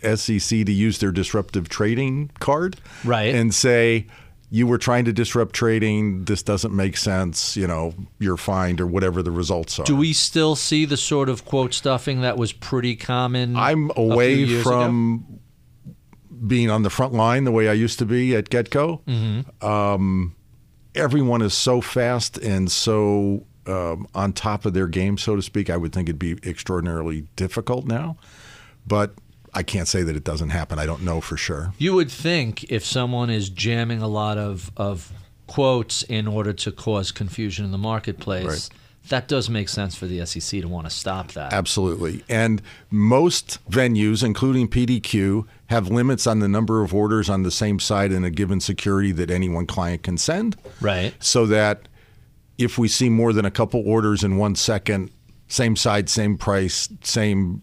SEC 0.03 0.66
to 0.66 0.72
use 0.72 0.99
their 0.99 1.12
disruptive 1.12 1.68
trading 1.70 2.30
card, 2.41 2.76
Right. 3.03 3.34
and 3.34 3.55
say 3.55 4.07
you 4.51 4.66
were 4.66 4.78
trying 4.78 5.05
to 5.07 5.12
disrupt 5.14 5.55
trading. 5.55 6.24
This 6.24 6.43
doesn't 6.43 6.76
make 6.76 6.97
sense. 6.99 7.57
You 7.57 7.66
know, 7.66 7.95
you're 8.18 8.37
fined 8.37 8.80
or 8.80 8.87
whatever 8.87 9.22
the 9.22 9.30
results 9.32 9.78
are. 9.80 9.84
Do 9.84 9.97
we 9.97 10.12
still 10.12 10.55
see 10.55 10.84
the 10.84 10.97
sort 10.99 11.28
of 11.30 11.45
quote 11.47 11.72
stuffing 11.74 12.20
that 12.20 12.37
was 12.37 12.53
pretty 12.53 12.95
common? 12.97 13.57
I'm 13.57 13.91
away 13.97 14.61
from 14.62 15.24
ago? 15.28 15.39
Being 16.47 16.70
on 16.70 16.82
the 16.82 16.91
front 16.91 17.12
line 17.12 17.45
the 17.45 17.53
way 17.53 17.68
I 17.68 17.72
used 17.72 17.99
to 18.01 18.07
be 18.07 18.34
at 18.34 18.49
Getco. 18.51 19.03
Mm-hmm. 19.05 19.66
Um, 19.66 20.34
everyone 20.95 21.43
is 21.43 21.55
so 21.55 21.80
fast 21.80 22.39
and 22.39 22.70
so 22.70 23.45
um, 23.66 24.07
on 24.14 24.32
top 24.32 24.64
of 24.64 24.74
their 24.74 24.87
game, 24.87 25.18
so 25.18 25.37
to 25.37 25.43
speak. 25.43 25.70
I 25.70 25.76
would 25.76 25.93
think 25.93 26.09
it'd 26.09 26.18
be 26.18 26.39
extraordinarily 26.49 27.26
difficult 27.37 27.84
now, 27.87 28.16
but 28.87 29.14
I 29.55 29.62
can't 29.62 29.89
say 29.89 30.03
that 30.03 30.14
it 30.16 30.24
doesn't 30.24 30.51
happen. 30.51 30.78
I 30.78 30.87
don't 30.87 31.03
know 31.03 31.20
for 31.20 31.37
sure. 31.37 31.72
You 31.78 31.95
would 31.95 32.11
think 32.11 32.64
if 32.64 32.84
someone 32.84 33.30
is 33.30 33.49
jamming 33.49 34.03
a 34.03 34.09
lot 34.09 34.39
of, 34.39 34.70
of 34.76 35.12
quotes 35.47 36.03
in 36.03 36.26
order 36.28 36.53
to 36.53 36.70
cause 36.72 37.11
confusion 37.11 37.64
in 37.64 37.70
the 37.72 37.78
marketplace, 37.78 38.45
Right. 38.45 38.68
that 39.09 39.28
does 39.28 39.49
make 39.49 39.68
sense 39.68 39.95
for 39.97 40.07
the 40.07 40.24
SEC 40.26 40.61
to 40.61 40.68
want 40.68 40.87
to 40.87 40.91
stop 40.95 41.32
that. 41.32 41.53
Absolutely. 41.53 42.22
And 42.28 42.61
most 42.91 43.59
venues, 43.70 44.22
including 44.22 44.68
PDQ, 44.68 45.47
have 45.69 45.89
limits 45.89 46.27
on 46.27 46.39
the 46.39 46.49
number 46.49 46.83
of 46.83 46.95
orders 46.95 47.29
on 47.29 47.43
the 47.43 47.51
same 47.51 47.79
side 47.81 48.12
in 48.12 48.25
a 48.25 48.31
given 48.31 48.61
security 48.61 49.12
that 49.12 49.31
any 49.31 49.49
one 49.49 49.67
client 49.67 50.03
can 50.03 50.17
send. 50.17 50.57
Right. 50.81 51.12
So 51.19 51.47
that 51.47 51.89
if 52.59 52.79
we 52.79 52.89
see 52.89 53.09
more 53.09 53.33
than 53.33 53.45
a 53.45 53.51
couple 53.51 53.83
orders 53.87 54.23
in 54.25 54.37
one 54.37 54.55
second, 54.55 55.11
same 55.49 55.77
side, 55.77 56.09
same 56.09 56.39
price, 56.39 56.89
same 57.03 57.62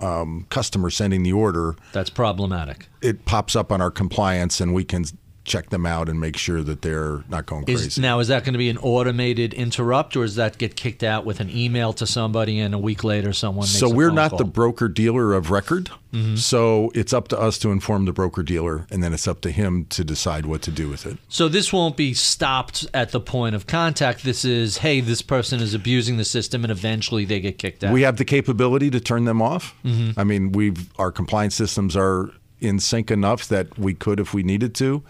um, 0.00 0.46
customer 0.50 0.90
sending 0.90 1.22
the 1.22 1.32
order, 1.32 1.74
That's 1.92 2.10
problematic. 2.10 2.86
it 3.02 3.24
pops 3.24 3.54
up 3.56 3.70
on 3.72 3.80
our 3.80 3.90
compliance 3.90 4.60
and 4.60 4.72
we 4.74 4.84
can 4.84 5.04
check 5.50 5.70
them 5.70 5.84
out 5.84 6.08
and 6.08 6.20
make 6.20 6.36
sure 6.36 6.62
that 6.62 6.82
they're 6.82 7.24
not 7.28 7.44
going 7.44 7.64
Is, 7.66 7.82
crazy. 7.82 8.00
now, 8.00 8.20
is 8.20 8.28
that 8.28 8.44
going 8.44 8.54
to 8.54 8.58
be 8.58 8.68
an 8.68 8.78
automated 8.78 9.52
interrupt, 9.52 10.16
or 10.16 10.22
does 10.22 10.36
that 10.36 10.56
get 10.58 10.76
kicked 10.76 11.02
out 11.02 11.24
with 11.24 11.40
an 11.40 11.50
email 11.50 11.92
to 11.94 12.06
somebody, 12.06 12.60
and 12.60 12.72
a 12.72 12.78
week 12.78 13.02
later 13.02 13.32
someone 13.32 13.64
makes 13.64 13.78
so 13.78 13.90
we're 13.90 14.12
not 14.12 14.30
call? 14.30 14.38
the 14.38 14.44
broker 14.44 14.88
dealer 14.88 15.34
of 15.34 15.50
record. 15.50 15.90
Mm-hmm. 16.12 16.36
So 16.36 16.90
it's 16.94 17.12
up 17.12 17.28
to 17.28 17.38
us 17.38 17.58
to 17.58 17.70
inform 17.70 18.04
the 18.04 18.12
broker 18.12 18.42
dealer, 18.42 18.86
and 18.90 19.02
then 19.02 19.12
it's 19.12 19.28
up 19.28 19.40
to 19.42 19.50
him 19.50 19.86
to 19.86 20.04
decide 20.04 20.46
what 20.46 20.62
to 20.62 20.70
do 20.70 20.88
with 20.88 21.04
it. 21.06 21.18
So 21.28 21.48
this 21.48 21.72
won't 21.72 21.96
be 21.96 22.14
stopped 22.14 22.86
at 22.94 23.10
the 23.10 23.20
point 23.20 23.54
of 23.54 23.66
contact. 23.66 24.22
This 24.22 24.44
is, 24.44 24.78
hey, 24.78 25.00
this 25.00 25.22
person 25.22 25.60
is 25.60 25.74
abusing 25.74 26.16
the 26.16 26.24
system, 26.24 26.64
and 26.64 26.70
eventually 26.70 27.24
they 27.24 27.40
get 27.40 27.58
kicked 27.58 27.84
out. 27.84 27.92
We 27.92 28.02
have 28.02 28.16
the 28.16 28.24
capability 28.24 28.90
to 28.90 29.00
turn 29.00 29.24
them 29.24 29.42
off. 29.42 29.74
Mm-hmm. 29.84 30.18
I 30.18 30.24
mean, 30.24 30.52
we've 30.52 30.88
our 30.98 31.12
compliance 31.12 31.54
systems 31.54 31.96
are 31.96 32.30
in 32.60 32.78
sync 32.78 33.10
enough 33.10 33.48
that 33.48 33.78
we 33.78 33.94
could 33.94 34.20
if 34.20 34.34
we 34.34 34.42
needed 34.42 34.74
to. 34.76 35.02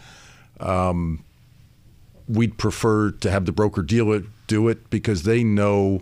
Um, 0.60 1.24
we'd 2.28 2.58
prefer 2.58 3.10
to 3.10 3.30
have 3.30 3.44
the 3.46 3.52
broker 3.52 3.82
dealer 3.82 4.22
do 4.46 4.68
it 4.68 4.88
because 4.90 5.24
they 5.24 5.42
know 5.42 6.00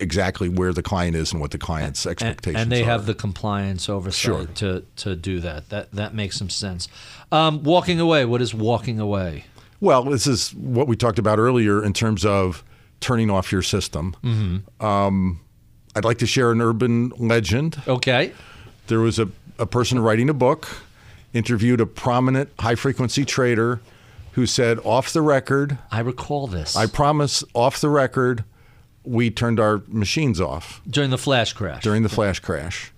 exactly 0.00 0.48
where 0.48 0.72
the 0.72 0.82
client 0.82 1.16
is 1.16 1.32
and 1.32 1.40
what 1.40 1.50
the 1.50 1.58
client's 1.58 2.04
and, 2.06 2.12
expectations 2.12 2.62
and 2.62 2.70
they 2.70 2.82
are. 2.82 2.86
have 2.86 3.06
the 3.06 3.14
compliance 3.14 3.88
oversight 3.88 4.20
Sure. 4.20 4.46
to 4.46 4.84
to 4.96 5.16
do 5.16 5.40
that. 5.40 5.68
That 5.70 5.90
that 5.92 6.14
makes 6.14 6.36
some 6.36 6.50
sense. 6.50 6.88
Um, 7.32 7.62
walking 7.62 7.98
away. 8.00 8.24
What 8.24 8.40
is 8.42 8.54
walking 8.54 9.00
away? 9.00 9.44
Well, 9.80 10.04
this 10.04 10.26
is 10.26 10.54
what 10.54 10.88
we 10.88 10.96
talked 10.96 11.18
about 11.18 11.38
earlier 11.38 11.84
in 11.84 11.92
terms 11.92 12.24
of 12.24 12.64
turning 13.00 13.30
off 13.30 13.52
your 13.52 13.62
system. 13.62 14.16
Mm-hmm. 14.24 14.84
Um, 14.84 15.40
I'd 15.94 16.04
like 16.04 16.18
to 16.18 16.26
share 16.26 16.50
an 16.52 16.60
urban 16.60 17.10
legend. 17.16 17.80
Okay. 17.86 18.32
There 18.88 19.00
was 19.00 19.18
a, 19.18 19.28
a 19.58 19.66
person 19.66 19.98
writing 20.00 20.28
a 20.28 20.34
book, 20.34 20.68
interviewed 21.38 21.80
a 21.80 21.86
prominent 21.86 22.50
high 22.58 22.74
frequency 22.74 23.24
trader 23.24 23.80
who 24.32 24.44
said, 24.44 24.78
off 24.84 25.12
the 25.12 25.22
record, 25.22 25.78
I 25.90 26.00
recall 26.00 26.46
this 26.48 26.76
I 26.76 26.86
promise, 26.86 27.42
off 27.54 27.80
the 27.80 27.88
record, 27.88 28.44
we 29.04 29.30
turned 29.30 29.58
our 29.60 29.82
machines 29.86 30.40
off 30.40 30.82
during 30.88 31.10
the 31.10 31.18
flash 31.18 31.52
crash. 31.52 31.82
during 31.82 32.02
the 32.02 32.08
flash 32.08 32.40
crash. 32.40 32.92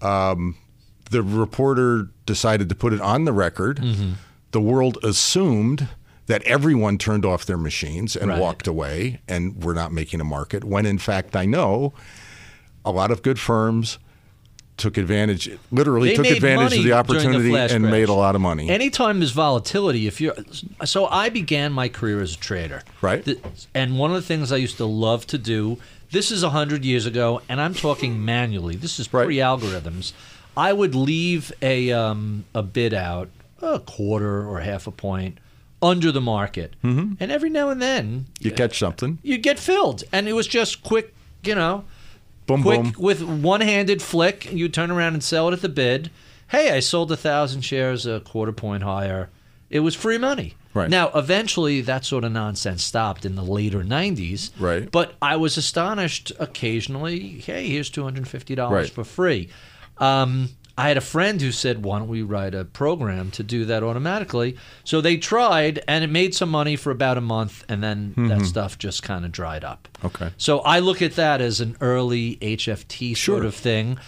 Um, 0.00 0.56
the 1.10 1.22
reporter 1.22 2.08
decided 2.24 2.68
to 2.70 2.74
put 2.74 2.92
it 2.92 3.00
on 3.00 3.24
the 3.26 3.32
record. 3.32 3.76
Mm-hmm. 3.78 4.12
The 4.50 4.60
world 4.60 4.98
assumed 5.04 5.88
that 6.26 6.42
everyone 6.42 6.98
turned 6.98 7.24
off 7.24 7.44
their 7.46 7.56
machines 7.58 8.16
and 8.16 8.30
Right. 8.30 8.40
walked 8.40 8.66
away 8.66 9.20
and 9.28 9.62
were 9.62 9.74
not 9.74 9.92
making 9.92 10.20
a 10.20 10.24
market, 10.24 10.64
when 10.64 10.84
in 10.86 10.98
fact, 10.98 11.36
I 11.36 11.44
know 11.46 11.92
a 12.84 12.90
lot 12.90 13.10
of 13.10 13.22
good 13.22 13.38
firms 13.38 13.98
took 14.76 14.96
advantage, 14.98 15.50
literally 15.70 16.10
They 16.10 16.16
took 16.16 16.26
advantage 16.26 16.78
of 16.78 16.84
the 16.84 16.92
opportunity 16.92 17.50
flash 17.50 17.72
and 17.72 17.84
crash. 17.84 17.92
made 17.92 18.08
a 18.08 18.12
lot 18.12 18.34
of 18.34 18.40
money. 18.40 18.68
Anytime 18.68 19.20
there's 19.20 19.32
volatility, 19.32 20.06
if 20.06 20.20
you're 20.20 20.34
so, 20.84 21.06
I 21.06 21.28
began 21.30 21.72
my 21.72 21.88
career 21.88 22.20
as 22.20 22.34
a 22.34 22.38
trader, 22.38 22.82
Right. 23.00 23.26
And 23.74 23.98
one 23.98 24.10
of 24.10 24.16
the 24.16 24.22
things 24.26 24.52
I 24.52 24.56
used 24.56 24.76
to 24.78 24.86
love 24.86 25.26
to 25.28 25.38
do. 25.38 25.78
This 26.12 26.30
is 26.30 26.42
hundred 26.44 26.84
years 26.84 27.04
ago, 27.04 27.42
and 27.48 27.60
I'm 27.60 27.74
talking 27.74 28.24
manually. 28.34 28.76
This 28.76 29.00
is 29.00 29.12
Right. 29.12 29.24
pre-algorithms. 29.26 30.12
I 30.56 30.72
would 30.72 30.94
leave 30.94 31.52
a 31.60 31.90
um, 31.92 32.44
a 32.54 32.62
bid 32.62 32.94
out 32.94 33.28
a 33.60 33.80
quarter 33.80 34.46
or 34.48 34.60
half 34.60 34.86
a 34.86 34.90
point 34.92 35.38
under 35.82 36.12
the 36.12 36.20
market, 36.20 36.74
mm-hmm. 36.84 37.14
and 37.20 37.32
every 37.32 37.50
now 37.50 37.68
and 37.70 37.82
then 37.82 38.26
You 38.40 38.50
catch 38.50 38.78
something. 38.78 39.18
you 39.22 39.36
get 39.38 39.58
filled, 39.58 40.04
and 40.12 40.28
it 40.28 40.32
was 40.32 40.46
just 40.46 40.82
quick, 40.82 41.14
you 41.42 41.54
know, 41.54 41.84
Boom, 42.46 42.62
quick 42.62 42.82
boom. 42.82 42.94
with 42.98 43.22
one-handed 43.22 44.00
flick. 44.02 44.52
You 44.52 44.68
turn 44.68 44.90
around 44.90 45.14
and 45.14 45.22
sell 45.24 45.48
it 45.48 45.52
at 45.52 45.62
the 45.62 45.68
bid. 45.68 46.10
Hey, 46.48 46.70
I 46.70 46.80
sold 46.80 47.10
a 47.10 47.16
thousand 47.16 47.62
shares 47.62 48.06
a 48.06 48.20
quarter 48.20 48.52
point 48.52 48.82
higher. 48.84 49.30
It 49.68 49.80
was 49.80 49.94
free 49.96 50.16
money. 50.18 50.54
Right. 50.74 50.88
Now, 50.90 51.10
eventually, 51.14 51.80
that 51.80 52.04
sort 52.04 52.22
of 52.22 52.30
nonsense 52.32 52.84
stopped 52.84 53.24
in 53.24 53.34
the 53.34 53.42
later 53.42 53.82
'90s. 53.82 54.50
Right. 54.60 54.88
But 54.92 55.14
I 55.22 55.36
was 55.36 55.56
astonished 55.56 56.30
occasionally. 56.38 57.40
Hey, 57.40 57.66
here's 57.68 57.90
two 57.90 58.04
hundred 58.04 58.28
fifty 58.28 58.54
dollars 58.54 58.84
Right. 58.88 58.90
for 58.92 59.02
free. 59.04 59.48
Um, 59.98 60.50
I 60.78 60.88
had 60.88 60.96
a 60.96 61.00
friend 61.02 61.40
who 61.40 61.52
said, 61.52 61.82
"Why 61.84 61.98
don't 61.98 62.08
we 62.08 62.22
write 62.22 62.54
a 62.54 62.64
program 62.64 63.30
to 63.32 63.42
do 63.42 63.64
that 63.64 63.82
automatically?" 63.82 64.56
So 64.84 65.00
they 65.00 65.16
tried, 65.16 65.82
and 65.88 66.04
it 66.04 66.10
made 66.10 66.34
some 66.34 66.50
money 66.50 66.76
for 66.76 66.90
about 66.90 67.16
a 67.16 67.22
month, 67.22 67.64
and 67.68 67.82
then 67.82 68.12
that 68.16 68.44
stuff 68.44 68.78
just 68.78 69.02
kind 69.02 69.24
of 69.24 69.32
dried 69.32 69.64
up. 69.64 69.88
Mm-hmm. 69.94 70.06
Okay. 70.08 70.30
So 70.36 70.58
I 70.60 70.80
look 70.80 71.00
at 71.00 71.16
that 71.16 71.40
as 71.40 71.60
an 71.60 71.76
early 71.80 72.36
HFT 72.42 73.14
sort 73.14 73.38
Sure. 73.40 73.44
of 73.44 73.54
thing, 73.54 73.98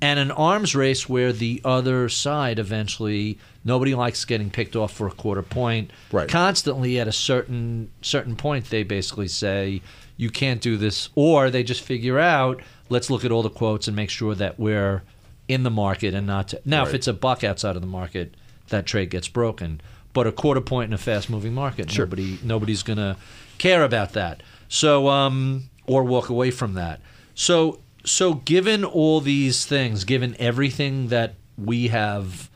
and 0.00 0.18
an 0.18 0.30
arms 0.32 0.74
race 0.74 1.08
where 1.08 1.32
the 1.32 1.60
other 1.64 2.08
side 2.08 2.58
eventually 2.58 3.38
nobody 3.64 3.94
likes 3.94 4.24
getting 4.24 4.50
picked 4.50 4.74
off 4.76 4.92
for 4.92 5.06
a 5.06 5.10
quarter 5.12 5.42
point. 5.42 5.90
Right. 6.10 6.28
Constantly 6.28 6.98
at 6.98 7.06
a 7.08 7.12
certain 7.12 7.90
certain 8.02 8.34
point, 8.34 8.70
they 8.70 8.82
basically 8.82 9.28
say 9.28 9.82
you 10.16 10.30
can't 10.30 10.60
do 10.60 10.76
this, 10.76 11.10
or 11.14 11.48
they 11.50 11.62
just 11.62 11.80
figure 11.82 12.18
out 12.18 12.60
let's 12.88 13.08
look 13.10 13.24
at 13.24 13.30
all 13.30 13.42
the 13.42 13.50
quotes 13.50 13.86
and 13.86 13.94
make 13.94 14.10
sure 14.10 14.34
that 14.34 14.58
we're 14.58 15.02
in 15.48 15.62
the 15.62 15.70
market 15.70 16.14
and 16.14 16.26
not 16.26 16.48
to, 16.48 16.60
now 16.64 16.84
if 16.84 16.94
it's 16.94 17.06
a 17.08 17.12
buck 17.12 17.42
outside 17.42 17.74
of 17.74 17.82
the 17.82 17.88
market, 17.88 18.34
that 18.68 18.86
trade 18.86 19.10
gets 19.10 19.28
broken. 19.28 19.80
But 20.12 20.26
a 20.26 20.32
quarter 20.32 20.60
point 20.60 20.90
in 20.90 20.92
a 20.94 20.98
fast 20.98 21.30
moving 21.30 21.54
market, 21.54 21.90
Sure. 21.90 22.04
nobody 22.06 22.38
nobody's 22.42 22.82
gonna 22.82 23.16
care 23.58 23.82
about 23.84 24.12
that. 24.12 24.42
So 24.68 25.08
um, 25.08 25.64
or 25.86 26.04
walk 26.04 26.28
away 26.28 26.50
from 26.50 26.74
that. 26.74 27.00
So 27.34 27.80
so 28.04 28.34
given 28.34 28.84
all 28.84 29.20
these 29.20 29.64
things, 29.66 30.04
given 30.04 30.34
everything 30.38 31.08
that 31.08 31.34
we 31.56 31.88
have 31.88 32.48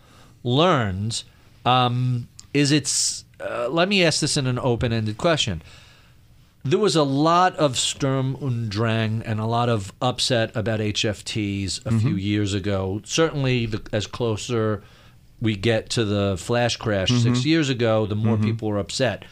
learned, 0.45 1.23
um, 1.65 2.29
is 2.55 2.73
it's 2.73 3.25
uh, 3.41 3.69
let 3.69 3.89
me 3.89 4.05
ask 4.05 4.21
this 4.21 4.37
in 4.37 4.47
an 4.47 4.59
open 4.59 4.93
ended 4.93 5.19
question. 5.19 5.63
There 6.65 6.79
was 6.79 6.95
a 6.95 7.03
lot 7.03 7.57
of 7.57 7.77
Sturm 7.77 8.37
und 8.41 8.71
Drang 8.71 9.23
and 9.27 9.41
a 9.41 9.47
lot 9.47 9.69
of 9.69 9.93
upset 10.01 10.55
about 10.55 10.79
HFTs 10.79 11.85
a 11.85 11.91
few 11.91 12.11
mm-hmm. 12.11 12.19
years 12.19 12.55
ago. 12.55 13.01
Certainly, 13.05 13.67
the, 13.67 13.83
as 13.93 14.07
closer 14.07 14.85
we 15.41 15.57
get 15.57 15.91
to 15.91 16.05
the 16.05 16.37
flash 16.39 16.77
crash 16.77 17.09
six 17.09 17.41
mm-hmm. 17.41 17.49
years 17.49 17.69
ago, 17.69 18.07
the 18.07 18.15
more 18.15 18.37
mm-hmm. 18.37 18.45
people 18.45 18.71
are 18.71 18.79
upset. 18.79 19.25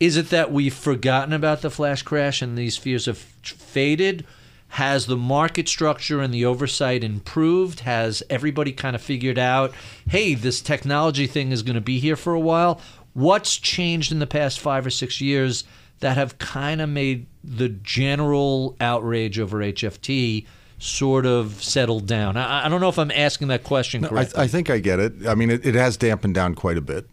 Is 0.00 0.16
it 0.16 0.30
that 0.30 0.50
we've 0.50 0.74
forgotten 0.74 1.32
about 1.32 1.62
the 1.62 1.70
flash 1.70 2.02
crash 2.02 2.42
and 2.42 2.58
these 2.58 2.76
fears 2.76 3.06
have 3.06 3.18
faded? 3.18 4.26
Has 4.70 5.06
the 5.06 5.16
market 5.16 5.68
structure 5.68 6.20
and 6.20 6.34
the 6.34 6.44
oversight 6.44 7.04
improved? 7.04 7.80
Has 7.80 8.24
everybody 8.28 8.72
kind 8.72 8.96
of 8.96 9.02
figured 9.02 9.38
out, 9.38 9.72
hey, 10.08 10.34
this 10.34 10.60
technology 10.60 11.28
thing 11.28 11.52
is 11.52 11.62
going 11.62 11.76
to 11.76 11.80
be 11.80 12.00
here 12.00 12.16
for 12.16 12.32
a 12.32 12.40
while? 12.40 12.80
What's 13.12 13.56
changed 13.56 14.10
in 14.10 14.18
the 14.18 14.26
past 14.26 14.58
five 14.58 14.84
or 14.84 14.90
six 14.90 15.20
years 15.20 15.62
that 16.02 16.16
have 16.16 16.36
kind 16.38 16.80
of 16.80 16.88
made 16.88 17.26
the 17.44 17.68
general 17.68 18.76
outrage 18.80 19.38
over 19.38 19.58
HFT 19.58 20.46
sort 20.78 21.26
of 21.26 21.62
settled 21.62 22.06
down? 22.06 22.36
I, 22.36 22.66
I 22.66 22.68
don't 22.68 22.80
know 22.80 22.88
if 22.88 22.98
I'm 22.98 23.12
asking 23.12 23.48
that 23.48 23.62
question 23.62 24.04
I, 24.04 24.08
correctly. 24.08 24.42
I 24.42 24.48
think 24.48 24.68
I 24.68 24.80
get 24.80 24.98
it. 24.98 25.26
I 25.26 25.34
mean, 25.36 25.48
it, 25.48 25.64
it 25.64 25.76
has 25.76 25.96
dampened 25.96 26.34
down 26.34 26.56
quite 26.56 26.76
a 26.76 26.80
bit. 26.80 27.06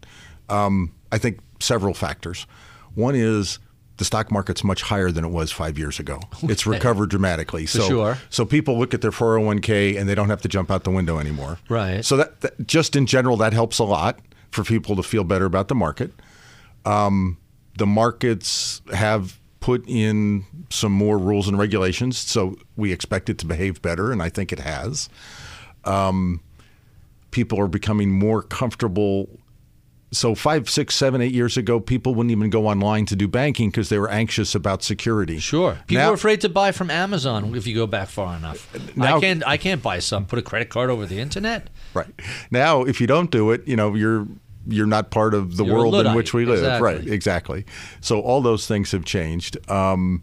Um, 0.48 0.92
I 1.12 1.18
think 1.18 1.38
several 1.60 1.94
factors. 1.94 2.46
One 2.94 3.14
is 3.14 3.60
the 3.98 4.04
stock 4.04 4.32
market's 4.32 4.64
much 4.64 4.82
higher 4.82 5.12
than 5.12 5.24
it 5.24 5.28
was 5.28 5.52
five 5.52 5.78
years 5.78 6.00
ago. 6.00 6.18
It's 6.42 6.66
recovered 6.66 7.10
dramatically. 7.10 7.66
so, 7.66 7.86
sure. 7.86 8.18
so 8.28 8.44
people 8.44 8.76
look 8.76 8.92
at 8.92 9.02
their 9.02 9.12
401k 9.12 9.96
and 10.00 10.08
they 10.08 10.16
don't 10.16 10.30
have 10.30 10.42
to 10.42 10.48
jump 10.48 10.70
out 10.70 10.82
the 10.82 10.90
window 10.90 11.18
anymore. 11.18 11.58
Right. 11.68 12.04
So 12.04 12.16
that, 12.16 12.40
that 12.40 12.66
just 12.66 12.96
in 12.96 13.06
general, 13.06 13.36
that 13.36 13.52
helps 13.52 13.78
a 13.78 13.84
lot 13.84 14.18
for 14.50 14.64
people 14.64 14.96
to 14.96 15.04
feel 15.04 15.22
better 15.22 15.44
about 15.44 15.68
the 15.68 15.76
market. 15.76 16.12
Um, 16.84 17.36
the 17.76 17.86
markets 17.86 18.82
have 18.92 19.40
put 19.60 19.84
in 19.86 20.44
some 20.70 20.92
more 20.92 21.18
rules 21.18 21.48
and 21.48 21.58
regulations, 21.58 22.16
so 22.18 22.56
we 22.76 22.92
expect 22.92 23.28
it 23.28 23.38
to 23.38 23.46
behave 23.46 23.82
better, 23.82 24.10
and 24.12 24.22
I 24.22 24.28
think 24.28 24.52
it 24.52 24.58
has. 24.58 25.08
Um, 25.84 26.40
people 27.30 27.60
are 27.60 27.68
becoming 27.68 28.10
more 28.10 28.42
comfortable. 28.42 29.28
So 30.12 30.34
five, 30.34 30.68
six, 30.68 30.96
seven, 30.96 31.20
eight 31.20 31.32
years 31.32 31.56
ago, 31.56 31.78
people 31.78 32.14
wouldn't 32.16 32.32
even 32.32 32.50
go 32.50 32.66
online 32.66 33.06
to 33.06 33.16
do 33.16 33.28
banking 33.28 33.70
because 33.70 33.90
they 33.90 33.98
were 33.98 34.10
anxious 34.10 34.56
about 34.56 34.82
security. 34.82 35.38
Sure. 35.38 35.78
People 35.86 36.02
Now- 36.02 36.10
are 36.10 36.14
afraid 36.14 36.40
to 36.40 36.48
buy 36.48 36.72
from 36.72 36.90
Amazon 36.90 37.54
if 37.54 37.66
you 37.66 37.74
go 37.76 37.86
back 37.86 38.08
far 38.08 38.36
enough. 38.36 38.68
Now- 38.96 39.18
I 39.18 39.20
can't 39.20 39.46
I 39.46 39.56
can't 39.56 39.82
buy 39.82 40.00
some, 40.00 40.26
put 40.26 40.38
a 40.38 40.42
credit 40.42 40.68
card 40.68 40.90
over 40.90 41.06
the 41.06 41.20
internet. 41.20 41.70
Right. 41.94 42.08
Now, 42.50 42.82
if 42.82 43.00
you 43.00 43.06
don't 43.06 43.30
do 43.30 43.52
it, 43.52 43.66
you 43.68 43.76
know, 43.76 43.94
you're 43.94 44.26
you're 44.66 44.86
not 44.86 45.10
part 45.10 45.34
of 45.34 45.56
the 45.56 45.64
You're 45.64 45.76
world 45.76 45.94
in 45.94 46.14
which 46.14 46.34
we 46.34 46.44
live. 46.44 46.58
Exactly. 46.58 46.84
Right. 46.94 47.06
Exactly. 47.08 47.64
So 48.00 48.20
all 48.20 48.40
those 48.40 48.66
things 48.66 48.92
have 48.92 49.04
changed. 49.04 49.56
Um, 49.70 50.22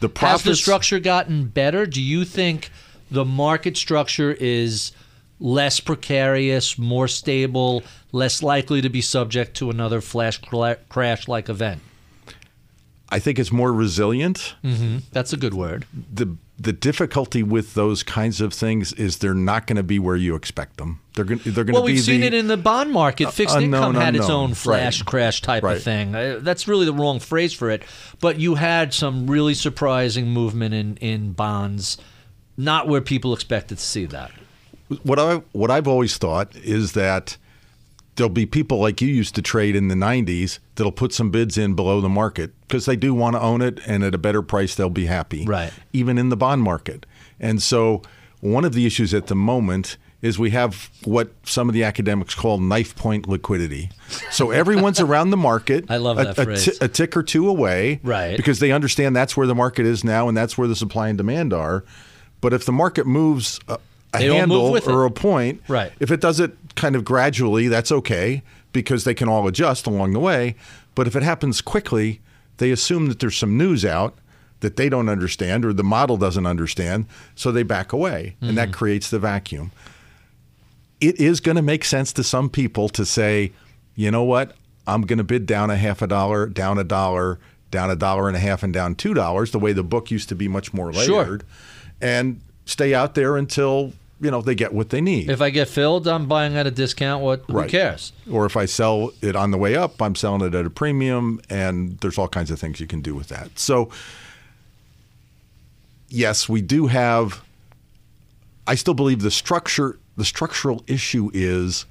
the 0.00 0.10
Has 0.16 0.42
the 0.42 0.56
structure 0.56 0.98
gotten 0.98 1.46
better? 1.46 1.86
Do 1.86 2.02
you 2.02 2.24
think 2.24 2.70
the 3.10 3.24
market 3.24 3.76
structure 3.76 4.32
is 4.32 4.92
less 5.38 5.80
precarious, 5.80 6.78
more 6.78 7.08
stable, 7.08 7.82
less 8.12 8.42
likely 8.42 8.80
to 8.80 8.88
be 8.88 9.00
subject 9.00 9.56
to 9.56 9.70
another 9.70 10.00
flash 10.00 10.40
crash 10.88 11.28
like 11.28 11.48
event? 11.48 11.80
I 13.08 13.18
think 13.18 13.38
it's 13.38 13.50
more 13.50 13.72
resilient. 13.72 14.54
That's 15.12 15.32
a 15.32 15.36
good 15.36 15.54
word. 15.54 15.86
The 16.12 16.36
the 16.62 16.72
difficulty 16.74 17.42
with 17.42 17.72
those 17.72 18.02
kinds 18.02 18.42
of 18.42 18.52
things 18.52 18.92
is 18.92 19.16
they're 19.18 19.32
not 19.32 19.66
going 19.66 19.78
to 19.78 19.82
be 19.82 19.98
where 19.98 20.14
you 20.16 20.34
expect 20.34 20.76
them. 20.76 21.00
They're 21.14 21.24
going 21.24 21.40
they're 21.42 21.64
going 21.64 21.72
Well, 21.72 21.82
to 21.84 21.86
be 21.86 21.92
Well, 21.92 21.96
we've 21.96 22.04
seen 22.04 22.20
the, 22.20 22.26
it 22.26 22.34
in 22.34 22.48
the 22.48 22.58
bond 22.58 22.92
market. 22.92 23.32
Fixed 23.32 23.56
unknown 23.56 23.90
income 23.90 23.94
had 24.04 24.14
its 24.14 24.28
own 24.28 24.52
flash 24.52 25.00
Right. 25.00 25.06
crash 25.06 25.40
type 25.40 25.62
Right. 25.62 25.78
of 25.78 25.82
thing. 25.82 26.14
Uh, 26.14 26.38
that's 26.42 26.68
really 26.68 26.84
the 26.84 26.92
wrong 26.92 27.18
phrase 27.18 27.54
for 27.54 27.70
it. 27.70 27.82
But 28.20 28.38
you 28.38 28.56
had 28.56 28.92
some 28.92 29.26
really 29.26 29.54
surprising 29.54 30.28
movement 30.28 30.74
in, 30.74 30.96
in 30.98 31.32
bonds, 31.32 31.96
not 32.58 32.86
where 32.86 33.00
people 33.00 33.32
expected 33.32 33.78
to 33.78 33.84
see 33.84 34.04
that. 34.06 34.30
what 35.02 35.18
I 35.18 35.36
what 35.52 35.70
I've 35.70 35.88
always 35.88 36.18
thought 36.18 36.54
is 36.56 36.92
that 36.92 37.38
there'll 38.16 38.28
be 38.30 38.46
people 38.46 38.78
like 38.78 39.00
you 39.00 39.08
used 39.08 39.34
to 39.34 39.42
trade 39.42 39.74
in 39.76 39.88
the 39.88 39.94
90s 39.94 40.58
that'll 40.74 40.92
put 40.92 41.12
some 41.14 41.30
bids 41.30 41.56
in 41.56 41.74
below 41.74 42.00
the 42.00 42.08
market 42.08 42.52
because 42.62 42.84
they 42.86 42.96
do 42.96 43.14
want 43.14 43.34
to 43.36 43.40
own 43.40 43.62
it 43.62 43.80
and 43.86 44.02
at 44.04 44.14
a 44.14 44.18
better 44.18 44.42
price 44.42 44.74
they'll 44.74 44.90
be 44.90 45.06
happy. 45.06 45.44
Right. 45.46 45.72
Even 45.92 46.18
in 46.18 46.28
the 46.28 46.36
bond 46.36 46.62
market. 46.62 47.06
And 47.38 47.62
so 47.62 48.02
one 48.40 48.64
of 48.64 48.72
the 48.74 48.84
issues 48.86 49.14
at 49.14 49.28
the 49.28 49.34
moment 49.34 49.96
is 50.22 50.38
we 50.38 50.50
have 50.50 50.90
what 51.04 51.30
some 51.44 51.68
of 51.70 51.72
the 51.74 51.82
academics 51.82 52.34
call 52.34 52.58
knife 52.58 52.94
point 52.94 53.26
liquidity. 53.26 53.88
So 54.30 54.50
everyone's 54.50 55.00
around 55.08 55.30
the 55.30 55.38
market. 55.38 55.86
I 55.88 55.96
love 55.96 56.18
a, 56.18 56.24
that 56.24 56.38
a 56.38 56.44
phrase. 56.44 56.64
ti- 56.66 56.84
a 56.84 56.88
tick 56.88 57.16
or 57.16 57.22
two 57.22 57.48
away. 57.48 58.00
Right. 58.02 58.36
Because 58.36 58.58
they 58.58 58.70
understand 58.72 59.16
that's 59.16 59.34
where 59.34 59.46
the 59.46 59.54
market 59.54 59.86
is 59.86 60.04
now 60.04 60.28
and 60.28 60.36
that's 60.36 60.58
where 60.58 60.68
the 60.68 60.76
supply 60.76 61.08
and 61.08 61.16
demand 61.16 61.54
are. 61.54 61.84
But 62.42 62.52
if 62.52 62.66
the 62.66 62.72
market 62.72 63.06
moves 63.06 63.60
a, 63.66 63.78
a 64.12 64.18
move 64.20 64.32
handle 64.32 64.72
with 64.72 64.88
it. 64.88 64.90
or 64.92 65.06
a 65.06 65.10
point, 65.10 65.62
Right. 65.68 65.92
if 66.00 66.10
it 66.10 66.20
does 66.20 66.38
it 66.40 66.69
kind 66.80 66.96
of 66.96 67.04
gradually, 67.04 67.68
that's 67.68 67.92
okay 67.92 68.42
because 68.72 69.04
they 69.04 69.14
can 69.14 69.28
all 69.28 69.46
adjust 69.46 69.86
along 69.86 70.12
the 70.14 70.20
way. 70.20 70.54
But 70.94 71.06
if 71.06 71.14
it 71.14 71.22
happens 71.22 71.60
quickly, 71.60 72.20
they 72.56 72.70
assume 72.70 73.06
that 73.08 73.18
there's 73.20 73.36
some 73.36 73.56
news 73.58 73.84
out 73.84 74.16
that 74.60 74.76
they 74.76 74.88
don't 74.88 75.08
understand 75.08 75.64
or 75.64 75.72
the 75.72 75.84
model 75.84 76.16
doesn't 76.16 76.46
understand, 76.46 77.06
so 77.34 77.50
they 77.52 77.62
back 77.62 77.92
away, 77.92 78.36
and 78.40 78.50
Mm-hmm. 78.50 78.56
that 78.56 78.72
creates 78.72 79.08
the 79.10 79.18
vacuum. 79.18 79.72
It 81.00 81.18
is 81.18 81.40
going 81.40 81.56
to 81.56 81.62
make 81.62 81.84
sense 81.84 82.12
to 82.14 82.22
some 82.22 82.50
people 82.50 82.88
to 82.90 83.04
say, 83.06 83.52
you 83.94 84.10
know 84.10 84.22
what, 84.24 84.54
I'm 84.86 85.02
going 85.02 85.16
to 85.18 85.24
bid 85.24 85.46
down 85.46 85.70
a 85.70 85.76
half 85.76 86.02
a 86.02 86.06
dollar, 86.06 86.46
down 86.46 86.78
a 86.78 86.84
dollar, 86.84 87.38
down 87.70 87.90
a 87.90 87.96
dollar 87.96 88.28
and 88.28 88.36
a 88.36 88.40
half, 88.40 88.62
and 88.62 88.72
down 88.72 88.94
two 88.96 89.14
dollars, 89.14 89.50
the 89.52 89.58
way 89.58 89.72
the 89.72 89.82
book 89.82 90.10
used 90.10 90.28
to 90.28 90.34
be 90.34 90.48
much 90.48 90.74
more 90.74 90.92
Sure. 90.92 91.24
layered, 91.24 91.44
and 92.00 92.40
stay 92.66 92.92
out 92.94 93.14
there 93.14 93.36
until 93.38 93.92
you 94.20 94.30
know 94.30 94.42
they 94.42 94.54
get 94.54 94.72
what 94.72 94.90
they 94.90 95.00
need. 95.00 95.30
If 95.30 95.40
I 95.40 95.50
get 95.50 95.68
filled, 95.68 96.06
I'm 96.06 96.26
buying 96.26 96.56
at 96.56 96.66
a 96.66 96.70
discount. 96.70 97.22
What? 97.22 97.44
Who 97.46 97.54
Right. 97.54 97.70
cares? 97.70 98.12
or 98.30 98.46
if 98.46 98.56
I 98.56 98.66
sell 98.66 99.12
it 99.22 99.34
on 99.34 99.50
the 99.50 99.58
way 99.58 99.74
up, 99.76 100.00
I'm 100.00 100.14
selling 100.14 100.42
it 100.42 100.54
at 100.54 100.66
a 100.66 100.70
premium, 100.70 101.40
and 101.48 101.98
there's 102.00 102.18
all 102.18 102.28
kinds 102.28 102.50
of 102.50 102.58
things 102.60 102.80
you 102.80 102.86
can 102.86 103.00
do 103.00 103.14
with 103.14 103.28
that. 103.28 103.58
So, 103.58 103.90
yes, 106.08 106.48
we 106.48 106.60
do 106.62 106.86
have. 106.86 107.42
I 108.66 108.74
still 108.76 108.94
believe 108.94 109.22
the 109.22 109.30
structure, 109.30 109.98
the 110.16 110.24
structural 110.24 110.84
issue 110.86 111.30
is 111.32 111.86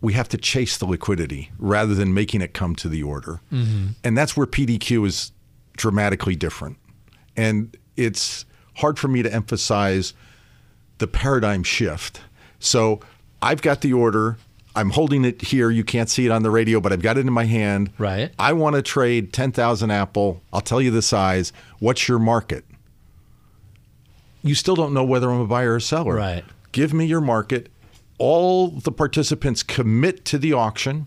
we 0.00 0.14
have 0.14 0.28
to 0.30 0.36
chase 0.38 0.76
the 0.76 0.86
liquidity 0.86 1.50
rather 1.58 1.94
than 1.94 2.12
making 2.14 2.40
it 2.40 2.52
come 2.52 2.74
to 2.76 2.88
the 2.88 3.02
order, 3.02 3.40
mm-hmm. 3.52 3.88
and 4.02 4.16
that's 4.16 4.36
where 4.36 4.46
PDQ 4.46 5.06
is 5.06 5.32
dramatically 5.76 6.34
different. 6.36 6.78
And 7.36 7.76
it's 7.96 8.44
hard 8.76 8.98
for 8.98 9.08
me 9.08 9.22
to 9.22 9.32
emphasize 9.32 10.14
the 10.98 11.06
paradigm 11.06 11.62
shift. 11.62 12.20
So 12.58 13.00
I've 13.42 13.62
got 13.62 13.80
the 13.80 13.92
order. 13.92 14.38
I'm 14.74 14.90
holding 14.90 15.24
it 15.24 15.40
here. 15.40 15.70
You 15.70 15.84
can't 15.84 16.10
see 16.10 16.26
it 16.26 16.30
on 16.30 16.42
the 16.42 16.50
radio, 16.50 16.80
but 16.80 16.92
I've 16.92 17.02
got 17.02 17.16
it 17.16 17.26
in 17.26 17.32
my 17.32 17.44
hand. 17.44 17.90
Right. 17.98 18.30
I 18.38 18.52
want 18.52 18.76
to 18.76 18.82
trade 18.82 19.32
10,000 19.32 19.90
Apple. 19.90 20.42
I'll 20.52 20.60
tell 20.60 20.82
you 20.82 20.90
the 20.90 21.02
size. 21.02 21.52
What's 21.78 22.08
your 22.08 22.18
market? 22.18 22.64
You 24.42 24.54
still 24.54 24.76
don't 24.76 24.92
know 24.92 25.04
whether 25.04 25.30
I'm 25.30 25.40
a 25.40 25.46
buyer 25.46 25.74
or 25.74 25.80
seller. 25.80 26.14
Right. 26.14 26.44
Give 26.72 26.92
me 26.92 27.06
your 27.06 27.22
market. 27.22 27.70
All 28.18 28.68
the 28.68 28.92
participants 28.92 29.62
commit 29.62 30.24
to 30.26 30.38
the 30.38 30.52
auction 30.52 31.06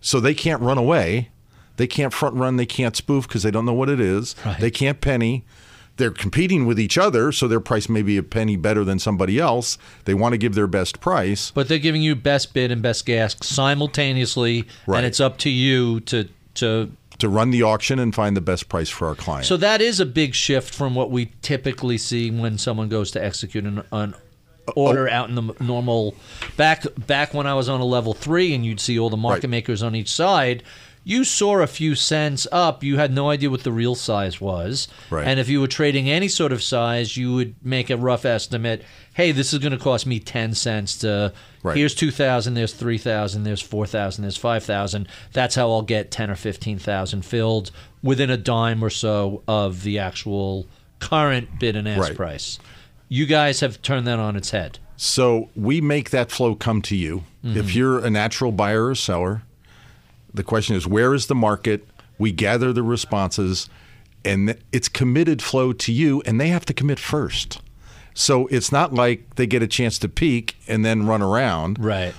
so 0.00 0.20
they 0.20 0.34
can't 0.34 0.62
run 0.62 0.78
away. 0.78 1.30
They 1.76 1.86
can't 1.86 2.12
front 2.12 2.36
run. 2.36 2.56
They 2.56 2.66
can't 2.66 2.94
spoof 2.94 3.26
because 3.26 3.42
they 3.42 3.50
don't 3.50 3.64
know 3.64 3.72
what 3.72 3.88
it 3.88 4.00
is. 4.00 4.36
Right. 4.44 4.60
They 4.60 4.70
can't 4.70 5.00
penny. 5.00 5.44
They're 5.96 6.10
competing 6.10 6.64
with 6.66 6.80
each 6.80 6.96
other, 6.96 7.30
so 7.30 7.46
their 7.46 7.60
price 7.60 7.88
may 7.88 8.00
be 8.02 8.16
a 8.16 8.22
penny 8.22 8.56
better 8.56 8.84
than 8.84 8.98
somebody 8.98 9.38
else. 9.38 9.76
They 10.06 10.14
want 10.14 10.32
to 10.32 10.38
give 10.38 10.54
their 10.54 10.66
best 10.66 10.98
price. 11.00 11.50
But 11.50 11.68
they're 11.68 11.78
giving 11.78 12.00
you 12.00 12.14
best 12.16 12.54
bid 12.54 12.70
and 12.70 12.80
best 12.80 13.08
ask 13.10 13.44
simultaneously, 13.44 14.66
Right. 14.86 14.98
and 14.98 15.06
it's 15.06 15.20
up 15.20 15.38
to 15.38 15.50
you 15.50 16.00
to 16.00 16.28
to. 16.54 16.90
to 17.18 17.28
run 17.28 17.50
the 17.50 17.62
auction 17.62 17.98
and 17.98 18.14
find 18.14 18.34
the 18.36 18.40
best 18.40 18.68
price 18.68 18.88
for 18.88 19.06
our 19.08 19.14
client. 19.14 19.46
So 19.46 19.56
that 19.58 19.80
is 19.82 20.00
a 20.00 20.06
big 20.06 20.34
shift 20.34 20.74
from 20.74 20.94
what 20.94 21.10
we 21.10 21.32
typically 21.42 21.98
see 21.98 22.30
when 22.30 22.56
someone 22.58 22.88
goes 22.88 23.10
to 23.12 23.22
execute 23.22 23.64
an, 23.64 23.82
an 23.92 24.14
oh. 24.68 24.72
order 24.74 25.08
Oh. 25.08 25.12
out 25.12 25.28
in 25.28 25.34
the 25.34 25.54
normal. 25.60 26.14
Back 26.56 26.84
back 27.06 27.34
when 27.34 27.46
I 27.46 27.54
was 27.54 27.68
on 27.68 27.80
a 27.80 27.84
level 27.84 28.14
three, 28.14 28.54
and 28.54 28.64
you'd 28.64 28.80
see 28.80 28.98
all 28.98 29.10
the 29.10 29.16
market 29.18 29.44
Right. 29.44 29.50
makers 29.50 29.82
on 29.82 29.94
each 29.94 30.10
side. 30.10 30.62
You 31.02 31.24
saw 31.24 31.60
a 31.60 31.66
few 31.66 31.94
cents 31.94 32.46
up. 32.52 32.84
You 32.84 32.98
had 32.98 33.12
no 33.12 33.30
idea 33.30 33.48
what 33.50 33.62
the 33.62 33.72
real 33.72 33.94
size 33.94 34.40
was. 34.40 34.86
Right. 35.08 35.26
And 35.26 35.40
if 35.40 35.48
you 35.48 35.60
were 35.60 35.66
trading 35.66 36.10
any 36.10 36.28
sort 36.28 36.52
of 36.52 36.62
size, 36.62 37.16
you 37.16 37.34
would 37.34 37.54
make 37.64 37.88
a 37.90 37.96
rough 37.96 38.24
estimate. 38.24 38.84
Hey, 39.14 39.32
this 39.32 39.52
is 39.52 39.58
going 39.60 39.72
to 39.72 39.78
cost 39.78 40.06
me 40.06 40.20
10 40.20 40.54
cents 40.54 40.98
to. 40.98 41.32
Right. 41.62 41.76
Here's 41.76 41.94
2,000, 41.94 42.54
there's 42.54 42.72
3,000, 42.72 43.44
there's 43.44 43.60
4,000, 43.60 44.22
there's 44.22 44.36
5,000. 44.36 45.08
That's 45.32 45.54
how 45.54 45.70
I'll 45.70 45.82
get 45.82 46.10
10 46.10 46.30
or 46.30 46.36
15,000 46.36 47.22
filled 47.24 47.70
within 48.02 48.30
a 48.30 48.36
dime 48.38 48.82
or 48.82 48.88
so 48.90 49.42
of 49.46 49.82
the 49.82 49.98
actual 49.98 50.66
current 51.00 51.58
bid 51.58 51.76
and 51.76 51.86
ask 51.88 52.00
Right. 52.00 52.16
price. 52.16 52.58
You 53.08 53.26
guys 53.26 53.60
have 53.60 53.82
turned 53.82 54.06
that 54.06 54.18
on 54.18 54.36
its 54.36 54.50
head. 54.50 54.78
So 54.96 55.48
we 55.56 55.80
make 55.80 56.10
that 56.10 56.30
flow 56.30 56.54
come 56.54 56.80
to 56.82 56.96
you. 56.96 57.24
Mm-hmm. 57.44 57.58
If 57.58 57.74
you're 57.74 57.98
a 57.98 58.10
natural 58.10 58.52
buyer 58.52 58.86
or 58.86 58.94
seller, 58.94 59.42
the 60.32 60.42
question 60.42 60.76
is 60.76 60.86
where 60.86 61.14
is 61.14 61.26
the 61.26 61.34
market? 61.34 61.86
We 62.18 62.32
gather 62.32 62.72
the 62.72 62.82
responses, 62.82 63.68
and 64.24 64.56
it's 64.72 64.88
committed 64.88 65.42
flow 65.42 65.72
to 65.72 65.92
you, 65.92 66.22
and 66.26 66.40
they 66.40 66.48
have 66.48 66.66
to 66.66 66.74
commit 66.74 66.98
first. 66.98 67.60
So 68.14 68.46
it's 68.48 68.70
not 68.70 68.92
like 68.92 69.36
they 69.36 69.46
get 69.46 69.62
a 69.62 69.66
chance 69.66 69.98
to 70.00 70.08
peek 70.08 70.56
and 70.68 70.84
then 70.84 71.06
run 71.06 71.22
around. 71.22 71.82
Right. 71.82 72.14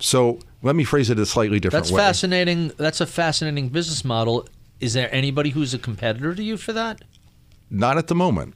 So 0.00 0.40
let 0.62 0.74
me 0.74 0.84
phrase 0.84 1.10
it 1.10 1.18
a 1.18 1.26
slightly 1.26 1.60
different 1.60 1.84
That's 1.84 1.92
way. 1.92 1.98
That's 1.98 2.18
fascinating. 2.18 2.72
That's 2.76 3.00
a 3.00 3.06
fascinating 3.06 3.68
business 3.68 4.04
model. 4.04 4.48
Is 4.80 4.94
there 4.94 5.12
anybody 5.14 5.50
who's 5.50 5.74
a 5.74 5.78
competitor 5.78 6.34
to 6.34 6.42
you 6.42 6.56
for 6.56 6.72
that? 6.72 7.02
Not 7.70 7.98
at 7.98 8.06
the 8.06 8.14
moment. 8.14 8.54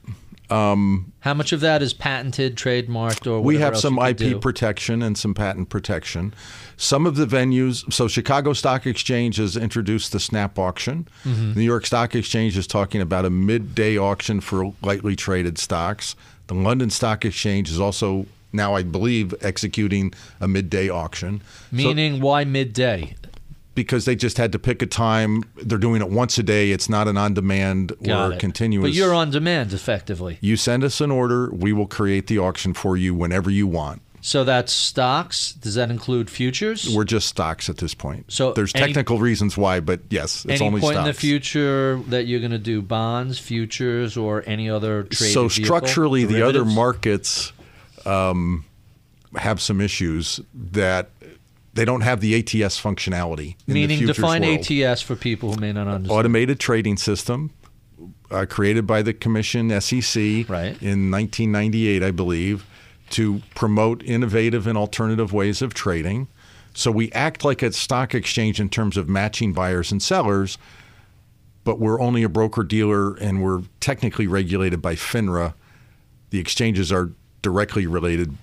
How 0.53 1.33
much 1.33 1.51
of 1.51 1.61
that 1.61 1.81
is 1.81 1.93
patented, 1.93 2.55
trademarked, 2.55 3.25
or 3.29 3.41
We 3.41 3.57
have 3.57 3.77
some 3.77 3.97
IP 3.97 4.17
do? 4.17 4.39
protection 4.39 5.01
and 5.01 5.17
some 5.17 5.33
patent 5.33 5.69
protection. 5.69 6.33
Some 6.77 7.05
of 7.05 7.15
the 7.15 7.25
venues, 7.25 7.91
so 7.91 8.07
Chicago 8.07 8.53
Stock 8.53 8.85
Exchange 8.85 9.37
has 9.37 9.55
introduced 9.57 10.11
the 10.11 10.19
Snap 10.19 10.59
auction. 10.59 11.07
Mm-hmm. 11.23 11.53
New 11.53 11.63
York 11.63 11.85
Stock 11.85 12.13
Exchange 12.15 12.57
is 12.57 12.67
talking 12.67 13.01
about 13.01 13.25
a 13.25 13.29
midday 13.29 13.97
auction 13.97 14.41
for 14.41 14.73
lightly 14.81 15.15
traded 15.15 15.57
stocks. 15.57 16.15
The 16.47 16.55
London 16.55 16.89
Stock 16.89 17.25
Exchange 17.25 17.69
is 17.71 17.79
also 17.79 18.25
now, 18.51 18.75
I 18.75 18.83
believe, 18.83 19.33
executing 19.41 20.13
a 20.39 20.47
midday 20.47 20.89
auction. 20.89 21.41
So- 21.41 21.75
Meaning, 21.77 22.21
why 22.21 22.43
midday? 22.43 23.15
Because 23.75 24.05
they 24.05 24.15
just 24.15 24.37
had 24.37 24.51
to 24.51 24.59
pick 24.59 24.81
a 24.81 24.85
time. 24.85 25.43
They're 25.55 25.77
doing 25.77 26.01
it 26.01 26.09
once 26.09 26.37
a 26.37 26.43
day. 26.43 26.71
It's 26.71 26.89
not 26.89 27.07
an 27.07 27.17
on 27.17 27.33
demand 27.33 27.93
Got 28.03 28.31
or 28.31 28.33
it. 28.33 28.39
continuous. 28.39 28.89
But 28.91 28.93
you're 28.95 29.13
on 29.13 29.31
demand, 29.31 29.73
effectively. 29.73 30.37
You 30.41 30.57
send 30.57 30.83
us 30.83 31.01
an 31.01 31.11
order, 31.11 31.49
we 31.51 31.73
will 31.73 31.87
create 31.87 32.27
the 32.27 32.39
auction 32.39 32.73
for 32.73 32.95
you 32.97 33.13
whenever 33.15 33.49
you 33.49 33.67
want. 33.67 34.01
So 34.25 34.45
that's 34.45 34.71
stocks. 34.71 35.51
Does 35.51 35.75
that 35.75 35.89
include 35.91 36.29
futures? 36.29 36.95
We're 36.95 37.03
just 37.03 37.27
stocks 37.27 37.69
at 37.69 37.75
this 37.77 37.93
point. 37.93 38.31
So 38.31 38.53
there's 38.53 38.73
any- 38.73 38.85
technical 38.85 39.19
reasons 39.19 39.57
why, 39.57 39.81
but 39.81 39.99
yes, 40.09 40.45
it's 40.45 40.61
any 40.61 40.65
only 40.67 40.79
point 40.79 40.93
stocks. 40.93 41.07
in 41.07 41.13
the 41.13 41.19
future 41.19 41.99
that 42.07 42.25
you're 42.25 42.39
going 42.39 42.51
to 42.53 42.57
do 42.57 42.81
bonds, 42.81 43.37
futures, 43.37 44.15
or 44.15 44.41
any 44.47 44.69
other 44.69 45.03
trade? 45.03 45.33
so 45.33 45.49
structurally, 45.49 46.23
the 46.23 46.41
other 46.41 46.63
markets 46.63 47.51
um, 48.05 48.63
have 49.35 49.59
some 49.59 49.81
issues 49.81 50.39
that 50.53 51.09
they 51.73 51.85
don't 51.85 52.01
have 52.01 52.21
the 52.21 52.35
ATS 52.35 52.79
functionality. 52.81 53.55
In 53.67 53.73
meaning 53.73 54.05
define 54.05 54.43
world. 54.43 54.69
ATS 54.71 55.01
for 55.01 55.15
people 55.15 55.53
who 55.53 55.59
may 55.59 55.73
not 55.73 55.87
understand. 55.87 56.11
automated 56.19 56.59
trading 56.59 56.97
system 56.97 57.51
uh, 58.29 58.45
created 58.49 58.85
by 58.87 59.01
the 59.01 59.13
commission 59.13 59.69
SEC 59.81 60.49
Right. 60.49 60.75
in 60.81 61.09
1998, 61.11 62.03
I 62.03 62.11
believe, 62.11 62.65
to 63.11 63.41
promote 63.55 64.03
innovative 64.03 64.67
and 64.67 64.77
alternative 64.77 65.33
ways 65.33 65.61
of 65.61 65.73
trading. 65.73 66.27
So 66.73 66.91
we 66.91 67.11
act 67.11 67.43
like 67.45 67.61
a 67.61 67.71
stock 67.71 68.15
exchange 68.15 68.59
in 68.59 68.69
terms 68.69 68.97
of 68.97 69.07
matching 69.07 69.53
buyers 69.53 69.91
and 69.91 70.01
sellers, 70.01 70.57
but 71.63 71.79
we're 71.79 72.01
only 72.01 72.23
a 72.23 72.29
broker 72.29 72.63
dealer 72.63 73.15
and 73.15 73.43
we're 73.43 73.61
technically 73.79 74.25
regulated 74.27 74.81
by 74.81 74.95
FINRA. 74.95 75.53
The 76.31 76.39
exchanges 76.39 76.91
are 76.91 77.11
directly 77.43 77.85
related 77.85 78.35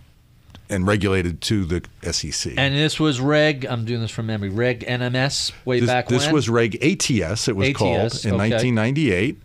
and 0.70 0.86
regulated 0.86 1.40
to 1.42 1.64
the 1.64 1.82
SEC. 2.12 2.54
And 2.56 2.74
this 2.74 2.98
was 3.00 3.20
Reg. 3.20 3.66
I'm 3.66 3.84
doing 3.84 4.00
this 4.00 4.10
from 4.10 4.26
memory. 4.26 4.48
Reg 4.48 4.80
NMS 4.86 5.52
way 5.64 5.80
this, 5.80 5.88
back 5.88 6.08
this 6.08 6.26
when. 6.26 6.34
was 6.34 6.48
Reg 6.48 6.76
ATS, 6.82 7.48
it 7.48 7.56
was 7.56 7.68
ATS, 7.70 7.78
called 7.78 8.24
in 8.24 8.34
okay. 8.40 8.50
1998. 8.50 9.38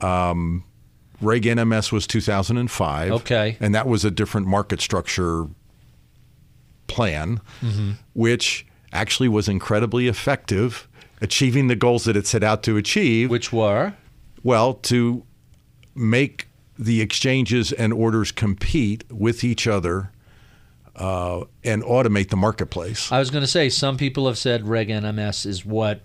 Um, 0.00 0.64
Reg 1.20 1.42
NMS 1.44 1.92
was 1.92 2.06
2005. 2.06 3.12
Okay. 3.12 3.56
And 3.60 3.74
that 3.74 3.86
was 3.86 4.04
a 4.04 4.10
different 4.10 4.46
market 4.46 4.80
structure 4.80 5.46
plan, 6.88 7.40
Mm-hmm. 7.62 7.92
which 8.14 8.66
actually 8.92 9.28
was 9.28 9.48
incredibly 9.48 10.08
effective, 10.08 10.86
achieving 11.22 11.68
the 11.68 11.76
goals 11.76 12.04
that 12.04 12.16
it 12.16 12.26
set 12.26 12.42
out 12.42 12.62
to 12.64 12.76
achieve. 12.76 13.30
which 13.30 13.52
were 13.52 13.94
Well, 14.42 14.74
to 14.74 15.24
make 15.94 16.48
the 16.78 17.00
exchanges 17.00 17.70
and 17.72 17.92
orders 17.92 18.32
compete 18.32 19.04
with 19.10 19.44
each 19.44 19.66
other 19.66 20.10
uh, 20.96 21.44
and 21.64 21.82
automate 21.82 22.28
the 22.28 22.36
marketplace. 22.36 23.10
I 23.10 23.18
was 23.18 23.30
going 23.30 23.42
to 23.42 23.50
say 23.50 23.68
some 23.68 23.96
people 23.96 24.26
have 24.26 24.38
said 24.38 24.66
Reg 24.66 24.88
NMS 24.88 25.46
is 25.46 25.64
what 25.64 26.00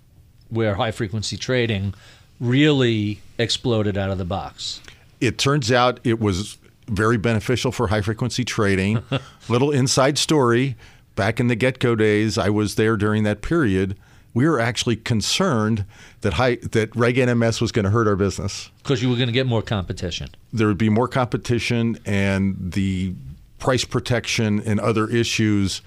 where 0.50 0.76
high 0.76 0.92
frequency 0.92 1.36
trading 1.38 1.94
really 2.40 3.20
exploded 3.38 3.98
out 3.98 4.10
of 4.10 4.18
the 4.18 4.26
box. 4.26 4.82
It 5.20 5.38
turns 5.38 5.72
out 5.72 6.00
it 6.04 6.20
was 6.20 6.58
very 6.88 7.18
beneficial 7.18 7.72
for 7.72 7.88
high 7.88 8.02
frequency 8.02 8.46
trading. 8.46 9.04
Little 9.50 9.72
inside 9.72 10.18
story 10.18 10.76
back 11.16 11.40
in 11.40 11.48
the 11.48 11.56
Getco 11.56 11.98
days, 11.98 12.38
I 12.38 12.50
was 12.50 12.76
there 12.76 12.96
during 12.96 13.24
that 13.24 13.42
period. 13.42 13.98
We 14.34 14.48
were 14.48 14.60
actually 14.60 14.96
concerned 14.98 15.84
that 16.22 16.34
high, 16.34 16.58
that 16.58 16.96
Reg 16.96 17.16
NMS 17.16 17.60
was 17.60 17.72
going 17.72 17.86
to 17.86 17.92
hurt 17.92 18.08
our 18.08 18.16
business. 18.16 18.70
Because 18.84 19.02
you 19.02 19.10
were 19.10 19.16
going 19.16 19.28
to 19.28 19.34
get 19.34 19.48
more 19.48 19.64
competition. 19.64 20.30
There 20.54 20.68
would 20.68 20.78
be 20.78 20.90
more 20.90 21.08
competition, 21.08 21.98
and 22.06 22.56
the 22.60 23.16
price 23.60 23.86
protection 23.86 24.60
and 24.62 24.80
other 24.80 25.08
issues 25.10 25.82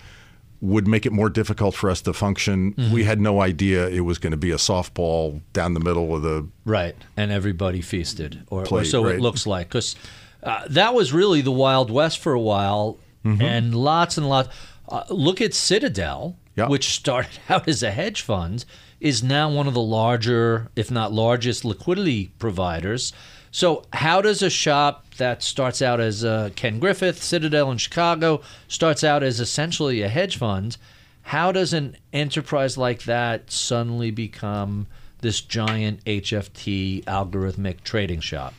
would 0.60 0.86
make 0.86 1.06
it 1.06 1.12
more 1.12 1.30
difficult 1.30 1.74
for 1.74 1.88
us 1.88 2.02
to 2.02 2.12
function. 2.12 2.74
We 2.92 3.04
had 3.04 3.18
no 3.20 3.40
idea 3.40 3.88
it 3.88 4.00
was 4.00 4.18
going 4.18 4.32
to 4.32 4.36
be 4.36 4.50
a 4.50 4.56
softball 4.56 5.40
down 5.54 5.72
the 5.74 5.80
middle 5.80 6.14
of 6.14 6.20
the 6.22 6.46
Right. 6.66 6.94
And 7.16 7.30
everybody 7.32 7.80
feasted, 7.80 8.42
or, 8.48 8.60
or 8.62 8.64
Plate, 8.66 8.86
so 8.88 9.06
it 9.06 9.20
looks 9.20 9.46
like. 9.46 9.68
Because 9.68 9.96
uh, 10.42 10.64
that 10.68 10.92
was 10.94 11.12
really 11.14 11.40
the 11.40 11.50
Wild 11.52 11.90
West 11.90 12.18
for 12.18 12.32
a 12.32 12.40
while, 12.40 12.98
Mm-hmm. 13.24 13.42
and 13.42 13.74
lots 13.74 14.16
and 14.16 14.26
lots. 14.28 14.48
Uh, 14.88 15.04
look 15.10 15.42
at 15.42 15.52
Citadel, 15.52 16.36
Yeah. 16.56 16.68
which 16.68 16.88
started 16.88 17.38
out 17.50 17.68
as 17.68 17.82
a 17.82 17.90
hedge 17.90 18.22
fund, 18.22 18.64
is 18.98 19.22
now 19.22 19.50
one 19.50 19.66
of 19.66 19.74
the 19.74 19.80
larger, 19.82 20.68
if 20.74 20.90
not 20.90 21.12
largest, 21.12 21.62
liquidity 21.64 22.32
providers. 22.38 23.12
So, 23.50 23.84
how 23.92 24.20
does 24.22 24.42
a 24.42 24.48
shop 24.50 25.04
that 25.20 25.42
starts 25.42 25.80
out 25.80 26.00
as 26.00 26.24
uh, 26.24 26.50
Ken 26.56 26.80
Griffin, 26.80 27.14
Citadel 27.14 27.70
in 27.70 27.78
Chicago, 27.78 28.42
starts 28.66 29.04
out 29.04 29.22
as 29.22 29.38
essentially 29.38 30.02
a 30.02 30.08
hedge 30.08 30.36
fund? 30.36 30.76
How 31.22 31.52
does 31.52 31.72
an 31.72 31.96
enterprise 32.12 32.76
like 32.76 33.04
that 33.04 33.52
suddenly 33.52 34.10
become 34.10 34.88
this 35.20 35.40
giant 35.40 36.04
HFT 36.04 37.04
algorithmic 37.04 37.82
trading 37.84 38.20
shop? 38.20 38.54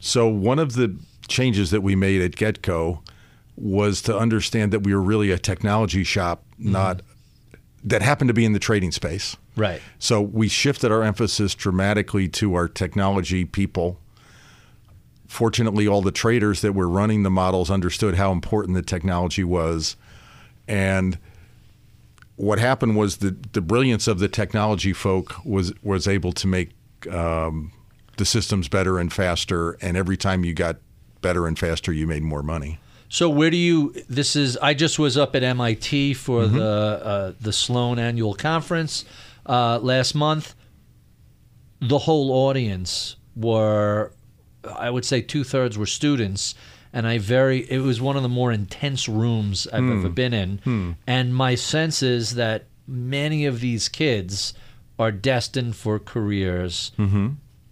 So 0.00 0.28
one 0.28 0.58
of 0.58 0.74
the 0.74 0.96
changes 1.28 1.70
that 1.70 1.80
we 1.80 1.96
made 1.96 2.20
at 2.20 2.32
Getco 2.32 3.00
was 3.56 4.02
to 4.02 4.16
understand 4.18 4.72
that 4.72 4.80
we 4.80 4.94
were 4.94 5.00
really 5.00 5.30
a 5.30 5.38
technology 5.38 6.04
shop, 6.04 6.44
not 6.58 7.00
that 7.84 8.02
happened 8.02 8.28
to 8.28 8.34
be 8.34 8.44
in 8.44 8.52
the 8.52 8.58
trading 8.58 8.90
space. 8.90 9.36
Right. 9.56 9.80
So 9.98 10.20
we 10.20 10.48
shifted 10.48 10.90
our 10.90 11.02
emphasis 11.02 11.54
dramatically 11.54 12.28
to 12.28 12.54
our 12.54 12.66
technology 12.66 13.44
people 13.44 14.00
fortunately, 15.34 15.86
all 15.88 16.00
the 16.00 16.12
traders 16.12 16.60
that 16.60 16.72
were 16.74 16.88
running 16.88 17.24
the 17.24 17.30
models 17.30 17.70
understood 17.70 18.14
how 18.14 18.30
important 18.32 18.74
the 18.76 18.82
technology 18.82 19.42
was. 19.44 19.96
And 20.68 21.18
what 22.36 22.58
happened 22.58 22.96
was 22.96 23.16
the, 23.18 23.36
the 23.52 23.60
brilliance 23.60 24.06
of 24.06 24.18
the 24.20 24.28
technology 24.28 24.92
folk 24.92 25.34
was, 25.44 25.72
was 25.82 26.06
able 26.08 26.32
to 26.32 26.46
make 26.46 26.70
um, 27.10 27.72
the 28.16 28.24
systems 28.24 28.68
better 28.68 28.98
and 28.98 29.12
faster. 29.12 29.72
And 29.82 29.96
every 29.96 30.16
time 30.16 30.44
you 30.44 30.54
got 30.54 30.76
better 31.20 31.46
and 31.46 31.58
faster, 31.58 31.92
you 31.92 32.06
made 32.06 32.22
more 32.22 32.42
money. 32.42 32.78
So 33.08 33.28
where 33.28 33.50
do 33.50 33.56
you? 33.56 33.92
This 34.08 34.34
is. 34.34 34.56
I 34.56 34.74
just 34.74 34.98
was 34.98 35.16
up 35.16 35.36
at 35.36 35.42
MIT 35.42 36.14
for 36.14 36.42
Mm-hmm. 36.42 36.56
the 36.56 37.00
uh, 37.04 37.32
the 37.40 37.52
Sloan 37.52 37.98
annual 37.98 38.34
conference 38.34 39.04
uh, 39.46 39.78
last 39.80 40.14
month. 40.14 40.54
The 41.80 41.98
whole 41.98 42.32
audience 42.32 43.16
were, 43.36 44.12
I 44.78 44.90
would 44.90 45.04
say, 45.04 45.20
two 45.20 45.44
thirds 45.44 45.76
were 45.78 45.86
students, 45.86 46.54
and 46.92 47.06
I 47.06 47.18
very. 47.18 47.60
It 47.70 47.78
was 47.80 48.00
one 48.00 48.16
of 48.16 48.22
the 48.22 48.28
more 48.28 48.52
intense 48.52 49.08
rooms 49.08 49.66
I've 49.72 49.80
Hmm. 49.84 49.98
ever 49.98 50.08
been 50.08 50.32
in, 50.34 50.96
and 51.06 51.34
my 51.34 51.54
sense 51.54 52.02
is 52.02 52.34
that 52.36 52.64
many 52.86 53.46
of 53.46 53.60
these 53.60 53.88
kids 53.88 54.54
are 54.98 55.10
destined 55.12 55.74
for 55.76 55.98
careers 55.98 56.92
Mm-hmm. 56.98 57.28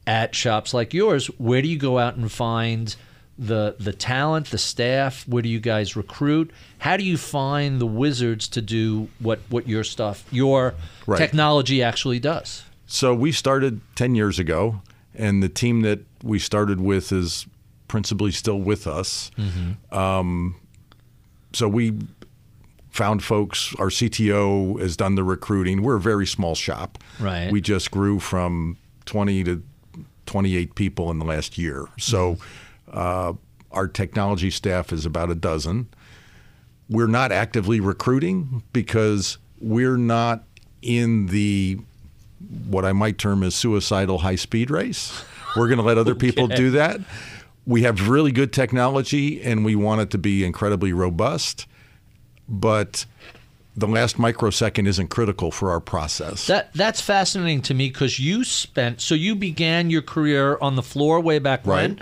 at 0.07 0.35
shops 0.35 0.75
like 0.75 0.93
yours. 0.93 1.27
Where 1.39 1.63
do 1.63 1.69
you 1.69 1.79
go 1.79 1.99
out 1.99 2.17
and 2.17 2.31
find 2.33 2.95
the 3.39 3.77
the 3.79 3.93
talent, 3.93 4.51
the 4.51 4.59
staff? 4.59 5.27
Where 5.29 5.43
do 5.43 5.49
you 5.49 5.61
guys 5.61 5.97
recruit? 5.97 6.51
How 6.79 6.97
do 6.97 7.05
you 7.05 7.17
find 7.17 7.81
the 7.81 7.87
wizards 7.87 8.49
to 8.49 8.61
do 8.61 9.09
what 9.21 9.39
what 9.49 9.69
your 9.69 9.85
stuff, 9.85 10.25
your 10.31 10.75
Right. 11.07 11.19
technology 11.19 11.83
actually 11.83 12.19
does? 12.19 12.63
So 12.87 13.15
we 13.15 13.33
started 13.33 13.81
10 13.95 14.15
years 14.15 14.39
ago, 14.39 14.83
and 15.15 15.43
the 15.43 15.49
team 15.49 15.81
that 15.83 16.01
we 16.23 16.39
started 16.39 16.81
with 16.81 17.13
is 17.13 17.47
principally 17.89 18.31
still 18.31 18.59
with 18.61 18.87
us. 18.87 19.31
Um, 19.91 20.57
so 21.53 21.69
we 21.69 21.99
found 22.91 23.23
folks, 23.23 23.75
our 23.79 23.89
CTO 23.89 24.79
has 24.81 24.97
done 24.97 25.15
the 25.15 25.25
recruiting. 25.25 25.83
We're 25.83 25.97
a 25.97 26.01
very 26.01 26.27
small 26.27 26.55
shop. 26.55 26.99
Right. 27.19 27.51
We 27.51 27.61
just 27.61 27.91
grew 27.91 28.19
from 28.21 28.77
20 29.07 29.45
to 29.45 29.63
28 30.27 30.75
people 30.75 31.11
in 31.11 31.19
the 31.19 31.25
last 31.25 31.59
year. 31.59 31.87
So 31.99 32.39
uh, 32.93 33.33
our 33.71 33.89
technology 33.89 34.51
staff 34.51 34.93
is 34.93 35.07
about 35.07 35.31
a 35.31 35.35
dozen. 35.35 35.89
We're 36.89 37.07
not 37.07 37.33
actively 37.33 37.81
recruiting 37.81 38.63
because 38.73 39.39
we're 39.61 39.97
not 39.97 40.45
in 40.83 41.27
the 41.27 41.79
what 42.69 42.85
I 42.85 42.93
might 42.93 43.19
term 43.19 43.43
as 43.43 43.55
suicidal 43.55 44.19
high 44.19 44.35
speed 44.37 44.71
race. 44.71 45.25
We're 45.57 45.69
going 45.69 45.79
to 45.79 45.85
let 45.85 45.99
other 45.99 46.15
people 46.15 46.47
do 46.49 46.73
that. 46.73 47.01
We 47.67 47.83
have 47.83 48.09
really 48.09 48.33
good 48.33 48.53
technology 48.53 49.43
and 49.43 49.65
we 49.65 49.77
want 49.77 50.01
it 50.01 50.11
to 50.11 50.19
be 50.19 50.45
incredibly 50.45 50.93
robust, 50.93 51.67
but 52.49 53.07
the 53.77 53.87
last 53.87 54.19
microsecond 54.19 54.87
isn't 54.89 55.09
critical 55.09 55.51
for 55.51 55.71
our 55.71 55.81
process. 55.81 56.47
That 56.47 56.73
that's 56.75 57.01
fascinating 57.01 57.63
to 57.63 57.75
me 57.75 57.89
because 57.89 58.19
you 58.19 58.45
spent 58.45 59.01
so 59.01 59.15
you 59.15 59.35
began 59.35 59.91
your 59.91 60.03
career 60.03 60.59
on 60.61 60.77
the 60.77 60.83
floor 60.83 61.21
way 61.21 61.39
back 61.39 61.67
when. 61.67 62.01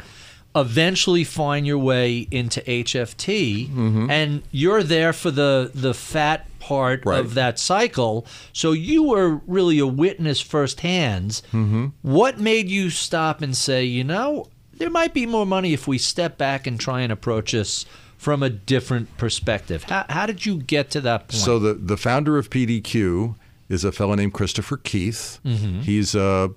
Eventually, 0.55 1.23
find 1.25 1.67
your 1.67 1.79
way 1.79 2.27
into 2.31 2.61
HFT, 2.63 3.69
mm-hmm. 3.69 4.11
and 4.11 4.43
you're 4.51 4.83
there 4.83 5.13
for 5.13 5.31
the 5.31 5.71
the 5.75 5.95
fat 5.95 6.47
part 6.59 7.05
Right. 7.07 7.21
of 7.21 7.35
that 7.35 7.59
cycle. 7.59 8.27
So 8.53 8.73
you 8.73 9.03
were 9.05 9.41
really 9.47 9.79
a 9.79 9.87
witness 9.87 10.41
firsthand. 10.41 11.43
Mm-hmm. 11.53 11.87
What 12.03 12.39
made 12.39 12.69
you 12.69 12.91
stop 12.91 13.43
and 13.43 13.57
say, 13.57 13.85
you 13.85 14.05
know, 14.05 14.49
there 14.75 14.91
might 14.91 15.15
be 15.15 15.25
more 15.27 15.47
money 15.47 15.73
if 15.73 15.87
we 15.89 15.99
step 15.99 16.37
back 16.37 16.67
and 16.67 16.79
try 16.79 17.01
and 17.01 17.11
approach 17.13 17.53
this 17.53 17.87
from 18.19 18.43
a 18.43 18.51
different 18.51 19.17
perspective? 19.19 19.85
How, 19.85 20.05
how 20.09 20.27
did 20.27 20.45
you 20.45 20.59
get 20.59 20.91
to 20.91 21.01
that 21.03 21.29
point? 21.29 21.43
So 21.43 21.59
the 21.59 21.75
the 21.75 21.97
founder 21.97 22.39
of 22.39 22.51
PDQ 22.51 23.37
is 23.69 23.85
a 23.85 23.93
fellow 23.93 24.15
named 24.17 24.33
Christopher 24.35 24.77
Keith. 24.79 25.39
Mm-hmm. 25.45 25.81
He's 25.83 26.15
a 26.17 26.51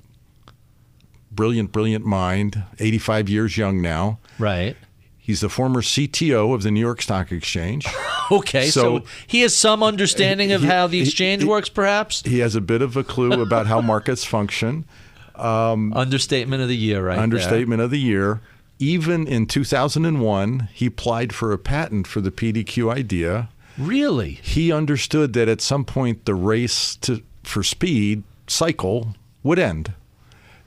brilliant, 1.36 1.72
brilliant 1.72 2.06
mind. 2.06 2.64
Eighty 2.80 2.98
five 2.98 3.30
years 3.30 3.58
young 3.58 3.82
now. 3.82 4.20
right. 4.40 4.76
He's 5.18 5.40
the 5.40 5.48
former 5.48 5.82
CTO 5.82 6.54
of 6.54 6.64
the 6.64 6.72
New 6.72 6.82
York 6.82 7.02
Stock 7.02 7.32
Exchange. 7.32 7.88
Okay, 8.32 8.68
so, 8.68 9.00
So- 9.00 9.06
he 9.28 9.42
has 9.42 9.54
some 9.56 9.84
understanding 9.84 10.54
of 10.54 10.62
He- 10.62 10.68
how 10.68 10.88
the 10.88 11.02
exchange 11.02 11.44
he- 11.44 11.48
works, 11.48 11.68
perhaps. 11.68 12.22
he 12.26 12.40
has 12.40 12.56
a 12.56 12.62
bit 12.62 12.82
of 12.82 12.96
a 12.96 13.04
clue 13.04 13.42
about 13.42 13.68
how 13.68 13.82
markets 13.82 14.24
function. 14.24 14.86
Understatement 15.38 16.62
of 16.62 16.70
the 16.70 16.76
year, 16.76 17.06
right? 17.06 17.16
there. 17.16 17.24
Understatement 17.24 17.82
of 17.82 17.92
the 17.92 18.00
year. 18.00 18.42
Even 18.80 19.28
in 19.28 19.46
2001, 19.46 20.70
he 20.74 20.86
applied 20.88 21.34
for 21.34 21.52
a 21.52 21.58
patent 21.58 22.08
for 22.08 22.22
the 22.22 22.32
PDQ 22.32 22.94
idea. 22.94 23.50
Really? 23.78 24.40
He 24.42 24.72
understood 24.72 25.34
that 25.34 25.48
at 25.50 25.62
some 25.62 25.84
point 25.86 26.26
the 26.26 26.36
race 26.36 26.96
to 26.98 27.22
for 27.44 27.62
speed 27.64 28.24
cycle 28.48 29.16
would 29.44 29.60
end. 29.60 29.94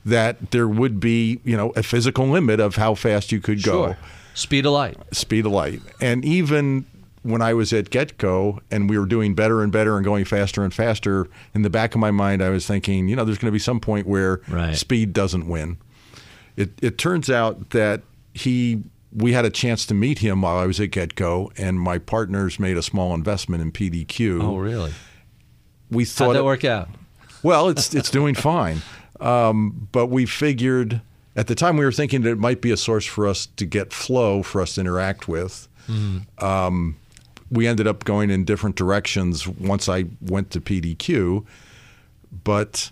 That 0.06 0.50
there 0.52 0.66
would 0.68 1.00
be, 1.00 1.40
you 1.44 1.56
know, 1.56 1.70
a 1.76 1.82
physical 1.82 2.26
limit 2.28 2.60
of 2.60 2.76
how 2.76 2.94
fast 2.94 3.32
you 3.32 3.40
could 3.40 3.62
go. 3.62 3.86
Sure. 3.88 3.98
Speed 4.34 4.64
of 4.66 4.72
light. 4.72 4.96
speed 5.12 5.44
of 5.46 5.52
light. 5.52 5.80
And 6.00 6.24
even 6.24 6.86
when 7.22 7.42
I 7.42 7.54
was 7.54 7.72
at 7.72 7.86
Getco 7.90 8.60
and 8.70 8.88
we 8.88 8.98
were 8.98 9.06
doing 9.06 9.34
better 9.34 9.62
and 9.62 9.72
better 9.72 9.96
and 9.96 10.04
going 10.04 10.24
faster 10.24 10.62
and 10.62 10.72
faster, 10.72 11.26
in 11.54 11.62
the 11.62 11.70
back 11.70 11.94
of 11.94 12.00
my 12.00 12.10
mind, 12.12 12.40
I 12.42 12.50
was 12.50 12.66
thinking, 12.66 13.08
you 13.08 13.16
know, 13.16 13.24
there's 13.24 13.38
going 13.38 13.48
to 13.48 13.52
be 13.52 13.58
some 13.58 13.80
point 13.80 14.06
where 14.06 14.40
Right. 14.48 14.76
speed 14.76 15.12
doesn't 15.12 15.48
win. 15.48 15.78
It, 16.56 16.70
it 16.80 16.98
turns 16.98 17.28
out 17.28 17.70
that 17.70 18.02
he, 18.32 18.82
we 19.12 19.32
had 19.32 19.44
a 19.44 19.50
chance 19.50 19.84
to 19.86 19.94
meet 19.94 20.20
him 20.20 20.42
while 20.42 20.56
I 20.58 20.66
was 20.66 20.78
at 20.78 20.90
Getco, 20.90 21.50
and 21.58 21.80
my 21.80 21.98
partners 21.98 22.60
made 22.60 22.76
a 22.76 22.82
small 22.82 23.12
investment 23.14 23.62
in 23.62 23.72
PDQ. 23.72 24.42
Oh, 24.42 24.56
really? 24.58 24.92
we 25.90 26.04
How'd 26.04 26.08
thought 26.12 26.32
that 26.34 26.38
it- 26.40 26.44
work 26.44 26.64
out? 26.64 26.88
well, 27.42 27.68
it's 27.68 27.94
it's 27.94 28.10
doing 28.10 28.34
fine, 28.34 28.82
um, 29.20 29.88
but 29.92 30.06
we 30.06 30.26
figured 30.26 31.00
at 31.36 31.46
the 31.48 31.54
time 31.54 31.76
we 31.76 31.84
were 31.84 31.92
thinking 31.92 32.22
that 32.22 32.30
it 32.30 32.38
might 32.38 32.60
be 32.60 32.70
a 32.70 32.76
source 32.76 33.04
for 33.04 33.26
us 33.26 33.46
to 33.56 33.66
get 33.66 33.92
flow 33.92 34.42
for 34.42 34.60
us 34.60 34.74
to 34.74 34.80
interact 34.80 35.28
with. 35.28 35.68
Um, 36.38 36.96
we 37.50 37.66
ended 37.66 37.86
up 37.86 38.04
going 38.04 38.30
in 38.30 38.44
different 38.44 38.74
directions 38.76 39.46
once 39.46 39.88
I 39.88 40.06
went 40.20 40.50
to 40.50 40.60
PDQ, 40.60 41.44
but 42.42 42.90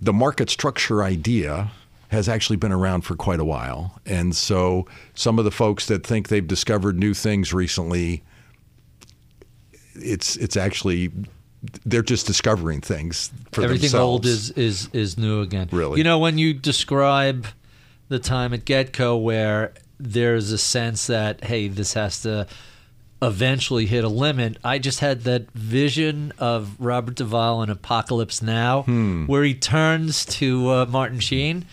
the 0.00 0.12
market 0.12 0.48
structure 0.48 1.02
idea 1.02 1.70
has 2.10 2.28
actually 2.28 2.56
been 2.56 2.72
around 2.72 3.02
for 3.02 3.16
quite 3.16 3.40
a 3.40 3.44
while, 3.44 4.00
and 4.06 4.34
so 4.36 4.86
some 5.14 5.38
of 5.38 5.44
the 5.44 5.50
folks 5.50 5.86
that 5.86 6.06
think 6.06 6.28
they've 6.28 6.46
discovered 6.46 6.96
new 6.96 7.14
things 7.14 7.52
recently, 7.52 8.22
it's 9.94 10.36
it's 10.36 10.56
actually 10.56 11.10
they're 11.84 12.02
just 12.02 12.26
discovering 12.26 12.80
things 12.80 13.30
for 13.52 13.62
Everything 13.62 13.82
themselves. 13.90 14.02
old 14.12 14.26
is, 14.26 14.50
is 14.52 14.88
is 14.92 15.18
new 15.18 15.40
again. 15.40 15.68
Really? 15.72 15.98
You 15.98 16.04
know, 16.04 16.18
when 16.18 16.38
you 16.38 16.54
describe 16.54 17.46
the 18.08 18.18
time 18.18 18.54
at 18.54 18.64
Getco 18.64 19.20
where 19.22 19.72
there's 19.98 20.52
a 20.52 20.58
sense 20.58 21.08
that, 21.08 21.44
hey, 21.44 21.68
this 21.68 21.94
has 21.94 22.22
to 22.22 22.46
eventually 23.20 23.86
hit 23.86 24.04
a 24.04 24.08
limit, 24.08 24.56
I 24.62 24.78
just 24.78 25.00
had 25.00 25.22
that 25.22 25.50
vision 25.52 26.32
of 26.38 26.76
Robert 26.78 27.16
Duvall 27.16 27.62
in 27.64 27.70
Apocalypse 27.70 28.40
Now, 28.40 28.82
Hmm. 28.82 29.26
where 29.26 29.42
he 29.42 29.54
turns 29.54 30.24
to 30.26 30.70
uh, 30.70 30.86
Martin 30.86 31.18
Sheen 31.18 31.64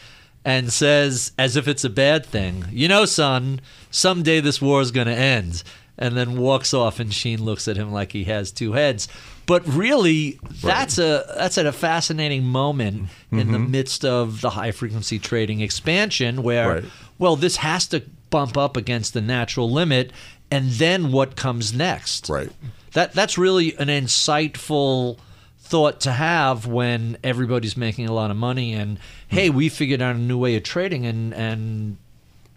and 0.43 0.73
says, 0.73 1.31
as 1.37 1.55
if 1.55 1.67
it's 1.67 1.83
a 1.83 1.89
bad 1.89 2.25
thing, 2.25 2.65
you 2.71 2.87
know, 2.87 3.05
son, 3.05 3.61
someday 3.91 4.39
this 4.39 4.59
war 4.61 4.81
is 4.81 4.91
going 4.91 5.07
to 5.07 5.13
end. 5.15 5.63
And 5.97 6.17
then 6.17 6.37
walks 6.37 6.73
off, 6.73 6.99
and 6.99 7.13
Sheen 7.13 7.41
looks 7.45 7.69
at 7.69 7.77
him 7.77 7.93
like 7.93 8.11
he 8.11 8.25
has 8.25 8.51
two 8.51 8.73
heads. 8.73 9.07
But 9.45 9.67
really, 9.67 10.39
that's 10.63 10.97
a 10.97 11.25
that's 11.37 11.57
at 11.57 11.65
a 11.65 11.71
fascinating 11.71 12.43
moment 12.43 13.09
in 13.31 13.51
the 13.51 13.57
mm-hmm. 13.57 13.71
midst 13.71 14.03
of 14.03 14.41
the 14.41 14.51
high 14.51 14.71
frequency 14.71 15.19
trading 15.19 15.61
expansion, 15.61 16.41
where 16.41 16.69
Right. 16.69 16.83
well, 17.19 17.35
this 17.35 17.57
has 17.57 17.87
to 17.87 18.03
bump 18.29 18.57
up 18.57 18.75
against 18.75 19.13
the 19.13 19.21
natural 19.21 19.71
limit, 19.71 20.11
and 20.49 20.71
then 20.71 21.11
what 21.11 21.35
comes 21.35 21.73
next? 21.73 22.29
Right. 22.29 22.51
That 22.93 23.13
that's 23.13 23.37
really 23.37 23.75
an 23.77 23.87
insightful 23.87 25.19
thought 25.59 25.99
to 26.01 26.11
have 26.11 26.67
when 26.67 27.17
everybody's 27.23 27.75
making 27.75 28.07
a 28.07 28.13
lot 28.13 28.29
of 28.29 28.37
money 28.37 28.73
and 28.73 28.99
hey, 29.27 29.49
mm. 29.49 29.53
we 29.55 29.67
figured 29.67 29.99
out 29.99 30.15
a 30.15 30.19
new 30.19 30.37
way 30.37 30.55
of 30.55 30.63
trading 30.63 31.05
and 31.05 31.33
and 31.33 31.97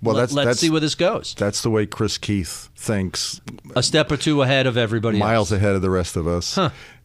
Well, 0.00 0.14
that's 0.14 0.32
let's 0.32 0.46
that's 0.46 0.60
see 0.60 0.70
where 0.70 0.80
this 0.80 0.94
goes. 0.94 1.34
that's 1.36 1.62
the 1.62 1.70
way 1.70 1.84
Chris 1.86 2.18
Keith 2.18 2.68
thinks, 2.76 3.40
A 3.74 3.82
step 3.82 4.12
or 4.12 4.16
two 4.16 4.42
ahead 4.42 4.66
of 4.66 4.76
everybody 4.76 5.18
miles 5.18 5.50
else. 5.52 5.60
ahead 5.60 5.74
of 5.74 5.82
the 5.82 5.90
rest 5.90 6.16
of 6.16 6.26
us. 6.28 6.58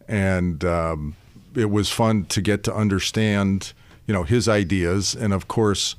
And 0.08 0.64
um, 0.64 1.16
it 1.56 1.70
was 1.72 1.90
fun 1.90 2.26
to 2.26 2.42
get 2.42 2.64
to 2.66 2.74
understand, 2.74 3.74
you 4.06 4.14
know, 4.14 4.24
his 4.24 4.48
ideas, 4.48 5.16
and 5.16 5.34
of 5.34 5.48
course, 5.48 5.96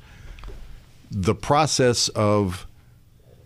the 1.11 1.35
process 1.35 2.07
of 2.09 2.65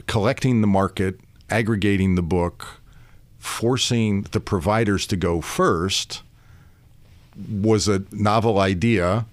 collecting 0.06 0.62
the 0.62 0.68
market, 0.68 1.20
aggregating 1.50 2.16
the 2.16 2.22
book, 2.22 2.82
forcing 3.40 4.24
the 4.32 4.40
providers 4.40 5.08
to 5.08 5.16
go 5.16 5.42
first 5.42 6.22
was 7.50 7.88
a 7.88 8.04
novel 8.12 8.60
idea. 8.60 9.26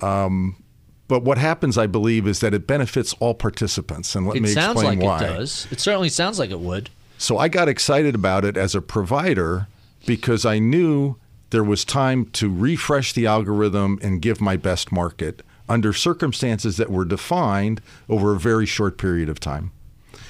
Um, 0.00 0.56
But 1.08 1.24
what 1.24 1.38
happens, 1.38 1.78
I 1.78 1.86
believe, 1.86 2.26
is 2.26 2.40
that 2.40 2.52
it 2.54 2.66
benefits 2.66 3.14
all 3.14 3.34
participants. 3.34 4.14
And 4.14 4.26
let 4.26 4.36
It 4.36 4.42
me 4.42 4.48
sounds 4.50 4.80
explain 4.80 4.98
like 5.00 5.06
why. 5.08 5.24
it 5.24 5.28
does. 5.38 5.66
It 5.70 5.80
certainly 5.80 6.10
sounds 6.10 6.38
like 6.38 6.50
it 6.50 6.60
would. 6.60 6.90
So 7.16 7.38
I 7.38 7.48
got 7.48 7.66
excited 7.68 8.14
about 8.14 8.44
it 8.44 8.56
as 8.56 8.74
a 8.74 8.80
provider 8.82 9.66
because 10.06 10.44
I 10.44 10.58
knew 10.58 11.16
there 11.50 11.64
was 11.64 11.84
time 11.84 12.26
to 12.34 12.52
refresh 12.52 13.14
the 13.14 13.26
algorithm 13.26 13.98
and 14.02 14.20
give 14.22 14.40
my 14.40 14.56
best 14.56 14.92
market 14.92 15.42
under 15.68 15.92
circumstances 15.94 16.76
that 16.76 16.90
were 16.90 17.04
defined 17.06 17.80
over 18.08 18.34
a 18.34 18.38
very 18.38 18.66
short 18.66 18.98
period 18.98 19.28
of 19.30 19.40
time. 19.40 19.72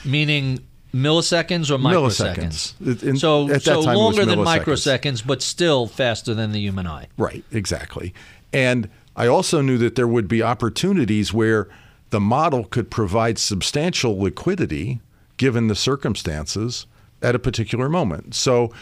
Meaning 0.05 0.61
milliseconds 0.95 1.71
or 1.71 1.79
microseconds. 1.79 2.75
Milliseconds. 2.81 3.03
In- 3.03 3.17
so 3.17 3.45
at 3.47 3.55
that 3.55 3.63
so 3.63 3.83
time, 3.83 3.95
it 3.95 3.99
was 3.99 4.17
longer 4.17 4.25
than 4.25 4.39
microseconds, 4.39 5.27
but 5.27 5.43
still 5.43 5.87
faster 5.87 6.35
than 6.35 6.53
the 6.53 6.61
human 6.61 6.87
eye. 6.87 7.09
Right, 7.17 7.45
exactly. 7.53 8.15
And 8.53 8.89
I 9.19 9.27
also 9.27 9.61
knew 9.61 9.79
that 9.79 9.97
there 9.97 10.07
would 10.07 10.29
be 10.29 10.45
opportunities 10.45 11.35
where 11.35 11.69
the 12.11 12.21
model 12.21 12.65
could 12.65 12.89
provide 12.89 13.37
substantial 13.37 14.17
liquidity 14.17 15.01
given 15.37 15.67
the 15.67 15.75
circumstances 15.75 16.87
at 17.21 17.35
a 17.35 17.41
particular 17.41 17.89
moment. 17.89 18.37
So 18.37 18.73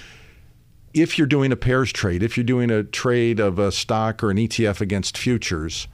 if 0.93 1.17
you're 1.17 1.27
doing 1.27 1.53
a 1.53 1.57
pairs 1.57 1.91
trade, 1.91 2.23
if 2.23 2.37
you're 2.37 2.45
doing 2.45 2.71
a 2.71 2.85
trade 2.85 3.41
of 3.41 3.59
a 3.59 3.73
stock 3.73 4.23
or 4.23 4.31
an 4.31 4.37
ETF 4.37 4.83
against 4.83 5.17
futures, 5.17 5.89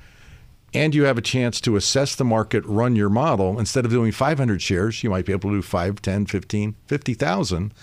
and 0.74 0.93
you 0.93 1.05
have 1.05 1.18
a 1.18 1.22
chance 1.22 1.61
to 1.61 1.76
assess 1.76 2.16
the 2.16 2.24
market, 2.24 2.64
run 2.66 2.97
your 2.97 3.11
model, 3.11 3.61
instead 3.61 3.84
of 3.84 3.93
doing 3.93 4.11
500 4.11 4.61
shares, 4.61 5.05
you 5.05 5.11
might 5.11 5.24
be 5.24 5.32
able 5.32 5.51
to 5.51 5.57
do 5.57 5.62
5, 5.62 6.03
10, 6.03 6.26
15, 6.26 6.74
50,000 6.88 7.74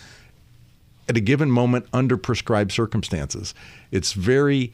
at 1.07 1.16
a 1.16 1.22
given 1.22 1.49
moment 1.49 1.86
under 1.93 2.18
prescribed 2.18 2.74
circumstances. 2.74 3.53
It's 3.91 4.12
very 4.12 4.74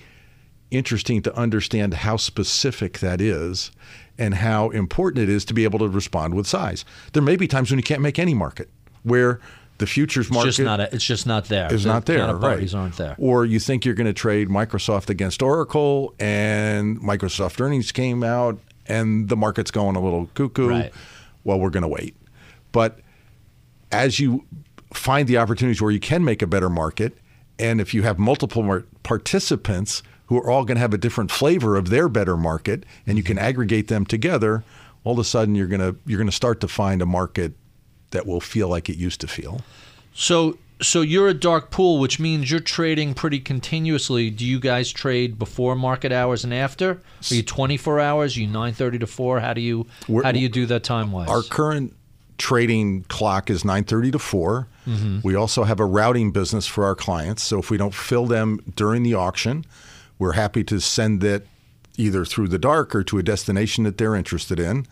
interesting 0.77 1.21
to 1.23 1.35
understand 1.35 1.93
how 1.93 2.17
specific 2.17 2.99
that 2.99 3.21
is 3.21 3.71
and 4.17 4.35
how 4.35 4.69
important 4.69 5.23
it 5.23 5.29
is 5.29 5.45
to 5.45 5.53
be 5.53 5.63
able 5.63 5.79
to 5.79 5.89
respond 5.89 6.33
with 6.33 6.47
size. 6.47 6.85
There 7.13 7.23
may 7.23 7.35
be 7.35 7.47
times 7.47 7.69
when 7.69 7.79
you 7.79 7.83
can't 7.83 8.01
make 8.01 8.19
any 8.19 8.33
market 8.33 8.69
where 9.03 9.39
the 9.77 9.85
futures 9.85 10.27
It's 10.27 10.33
market 10.33 10.47
just 10.47 10.59
not. 10.59 10.79
A, 10.79 10.95
it's 10.95 11.03
just 11.03 11.27
not 11.27 11.45
there. 11.45 11.67
The 11.67 11.87
not 11.87 12.05
there, 12.05 12.33
right? 12.35 12.73
aren't 12.73 12.97
there. 12.97 13.15
Or 13.17 13.45
you 13.45 13.59
think 13.59 13.83
you're 13.83 13.95
going 13.95 14.07
to 14.07 14.13
trade 14.13 14.47
Microsoft 14.47 15.09
against 15.09 15.41
Oracle, 15.41 16.15
and 16.17 16.99
Microsoft 17.01 17.59
earnings 17.59 17.91
came 17.91 18.23
out, 18.23 18.57
and 18.85 19.27
the 19.27 19.35
market's 19.35 19.71
going 19.71 19.95
a 19.95 20.01
little 20.01 20.29
cuckoo. 20.33 20.69
Right. 20.69 20.93
Well, 21.43 21.59
we're 21.59 21.69
going 21.71 21.83
to 21.83 21.89
wait. 21.89 22.15
But 22.71 22.99
as 23.91 24.19
you 24.19 24.45
find 24.93 25.27
the 25.27 25.37
opportunities 25.37 25.81
where 25.81 25.91
you 25.91 25.99
can 25.99 26.23
make 26.23 26.41
a 26.41 26.47
better 26.47 26.69
market, 26.69 27.17
and 27.59 27.81
if 27.81 27.93
you 27.93 28.03
have 28.03 28.17
multiple 28.17 28.83
participants 29.03 30.03
who 30.27 30.37
are 30.37 30.49
all 30.49 30.65
going 30.65 30.75
to 30.75 30.81
have 30.81 30.93
a 30.93 30.97
different 30.97 31.31
flavor 31.31 31.75
of 31.75 31.89
their 31.89 32.09
better 32.09 32.37
market, 32.37 32.85
and 33.05 33.17
you 33.17 33.23
can 33.23 33.37
mm-hmm. 33.37 33.45
aggregate 33.45 33.87
them 33.87 34.05
together, 34.05 34.63
all 35.03 35.13
of 35.13 35.19
a 35.19 35.23
sudden 35.23 35.55
you're 35.55 35.67
going 35.67 35.81
to 35.81 35.97
you're 36.05 36.17
going 36.17 36.29
to 36.29 36.35
start 36.35 36.59
to 36.61 36.67
find 36.67 37.01
a 37.01 37.05
market 37.05 37.53
that 38.11 38.25
will 38.25 38.41
feel 38.41 38.67
like 38.67 38.89
it 38.89 38.97
used 38.97 39.21
to 39.21 39.27
feel. 39.27 39.61
So 40.13 40.57
so 40.81 41.01
you're 41.01 41.29
a 41.29 41.33
dark 41.33 41.71
pool, 41.71 41.99
which 41.99 42.19
means 42.19 42.51
you're 42.51 42.59
trading 42.59 43.13
pretty 43.13 43.39
continuously. 43.39 44.29
Do 44.29 44.45
you 44.45 44.59
guys 44.59 44.91
trade 44.91 45.39
before 45.39 45.75
market 45.75 46.11
hours 46.11 46.43
and 46.43 46.53
after? 46.53 47.01
Are 47.31 47.35
you 47.35 47.43
24 47.43 47.99
hours? 47.99 48.35
Are 48.35 48.41
you 48.41 48.47
9:30 48.47 48.99
to 48.99 49.07
4? 49.07 49.39
How 49.39 49.53
do 49.53 49.61
you 49.61 49.85
We're- 50.07 50.25
how 50.25 50.31
do 50.31 50.39
you 50.39 50.49
do 50.49 50.65
that 50.65 50.83
time 50.83 51.11
wise? 51.11 51.29
Our 51.29 51.43
current 51.43 51.93
trading 52.37 53.03
clock 53.07 53.49
is 53.49 53.63
9:30 53.63 54.11
to 54.11 54.19
4. 54.19 54.67
Mm-hmm. 54.87 55.19
We 55.23 55.35
also 55.35 55.63
have 55.63 55.79
a 55.79 55.85
routing 55.85 56.31
business 56.31 56.67
for 56.67 56.83
our 56.83 56.95
clients, 56.95 57.43
so 57.43 57.59
if 57.59 57.71
we 57.71 57.77
don't 57.77 57.93
fill 57.93 58.25
them 58.25 58.59
during 58.75 59.03
the 59.03 59.13
auction, 59.13 59.65
we're 60.19 60.33
happy 60.33 60.63
to 60.65 60.79
send 60.79 61.23
it 61.23 61.47
either 61.97 62.25
through 62.25 62.47
the 62.49 62.59
dark 62.59 62.93
or 62.95 63.03
to 63.03 63.17
a 63.17 63.23
destination 63.23 63.83
that 63.85 63.97
they're 63.97 64.15
interested 64.15 64.59
in. 64.59 64.85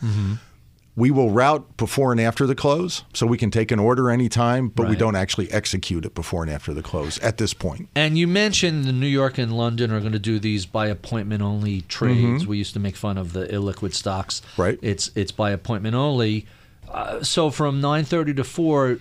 We 0.95 1.09
will 1.09 1.31
route 1.31 1.75
before 1.75 2.11
and 2.11 2.21
after 2.21 2.45
the 2.45 2.53
close, 2.53 3.03
so 3.15 3.25
we 3.25 3.37
can 3.37 3.49
take 3.49 3.71
an 3.71 3.79
order 3.79 4.11
anytime, 4.11 4.69
but 4.69 4.87
we 4.87 4.95
don't 4.95 5.15
actually 5.15 5.51
execute 5.51 6.05
it 6.05 6.13
before 6.13 6.43
and 6.43 6.51
after 6.51 6.71
the 6.71 6.83
close 6.83 7.17
at 7.19 7.39
this 7.39 7.51
point. 7.51 7.89
And 7.95 8.15
you 8.15 8.27
mentioned 8.27 8.85
the 8.85 8.91
New 8.93 9.07
York 9.07 9.39
and 9.39 9.51
London 9.57 9.91
are 9.91 9.99
going 9.99 10.11
to 10.11 10.19
do 10.19 10.37
these 10.37 10.67
by 10.67 10.87
appointment 10.87 11.41
only 11.41 11.81
trades. 11.81 12.45
We 12.45 12.59
used 12.59 12.73
to 12.75 12.79
make 12.79 12.95
fun 12.95 13.17
of 13.17 13.33
the 13.33 13.47
illiquid 13.47 13.93
stocks. 13.95 14.41
Mm-hmm. 14.41 14.61
Right. 14.61 14.79
It's 14.83 15.09
it's 15.15 15.31
by 15.31 15.49
appointment 15.49 15.95
only. 15.95 16.45
Uh, 16.87 17.23
so 17.23 17.49
from 17.49 17.81
9:30 17.81 18.35
to 18.35 18.43
4, 18.43 18.99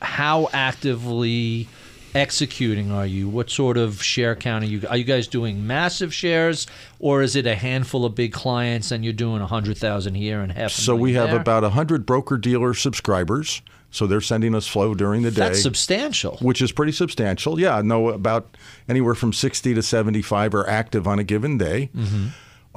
how 0.00 0.48
actively 0.54 1.68
executing 2.14 2.90
are 2.90 3.06
you? 3.06 3.28
What 3.28 3.50
sort 3.50 3.76
of 3.76 4.02
share 4.02 4.34
count 4.36 4.64
are 4.64 4.66
you? 4.66 4.82
Are 4.88 4.96
you 4.96 5.04
guys 5.04 5.26
doing 5.26 5.66
massive 5.66 6.12
shares, 6.12 6.66
or 6.98 7.22
is 7.22 7.36
it 7.36 7.46
a 7.46 7.54
handful 7.54 8.04
of 8.04 8.14
big 8.14 8.32
clients 8.32 8.90
and 8.90 9.04
you're 9.04 9.12
doing 9.12 9.38
a 9.38 9.48
100,000 9.48 10.14
here 10.14 10.40
and 10.40 10.52
half? 10.52 10.72
So 10.72 10.94
we 10.96 11.14
have 11.14 11.30
there? 11.30 11.40
about 11.40 11.62
100 11.62 12.06
broker 12.06 12.36
dealer 12.36 12.74
subscribers, 12.74 13.62
so 13.90 14.06
they're 14.06 14.20
sending 14.20 14.54
us 14.54 14.66
flow 14.66 14.94
during 14.94 15.22
the 15.22 15.30
day. 15.30 15.40
That's 15.40 15.62
substantial. 15.62 16.36
which 16.38 16.60
is 16.60 16.72
pretty 16.72 16.92
substantial. 16.92 17.58
Yeah, 17.58 17.82
no, 17.82 18.08
about 18.08 18.56
anywhere 18.88 19.14
from 19.14 19.32
60 19.32 19.74
to 19.74 19.82
75 19.82 20.54
are 20.54 20.68
active 20.68 21.06
on 21.06 21.18
a 21.18 21.24
given 21.24 21.58
day. 21.58 21.90
Mm-hmm. 21.96 22.28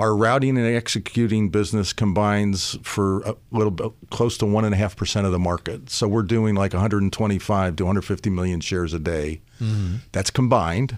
Our 0.01 0.15
routing 0.15 0.57
and 0.57 0.65
executing 0.65 1.49
business 1.49 1.93
combines 1.93 2.75
for 2.81 3.21
a 3.21 3.35
little 3.51 3.69
bit 3.69 3.91
close 4.09 4.35
to 4.39 4.47
one 4.47 4.65
and 4.65 4.73
a 4.73 4.77
half 4.77 4.95
percent 4.95 5.27
of 5.27 5.31
the 5.31 5.37
market. 5.37 5.91
So 5.91 6.07
we're 6.07 6.23
doing 6.23 6.55
like 6.55 6.73
125 6.73 7.75
to 7.75 7.83
150 7.83 8.29
million 8.31 8.61
shares 8.61 8.95
a 8.95 8.99
day. 8.99 9.41
Mm-hmm. 9.61 9.97
That's 10.11 10.31
combined. 10.31 10.97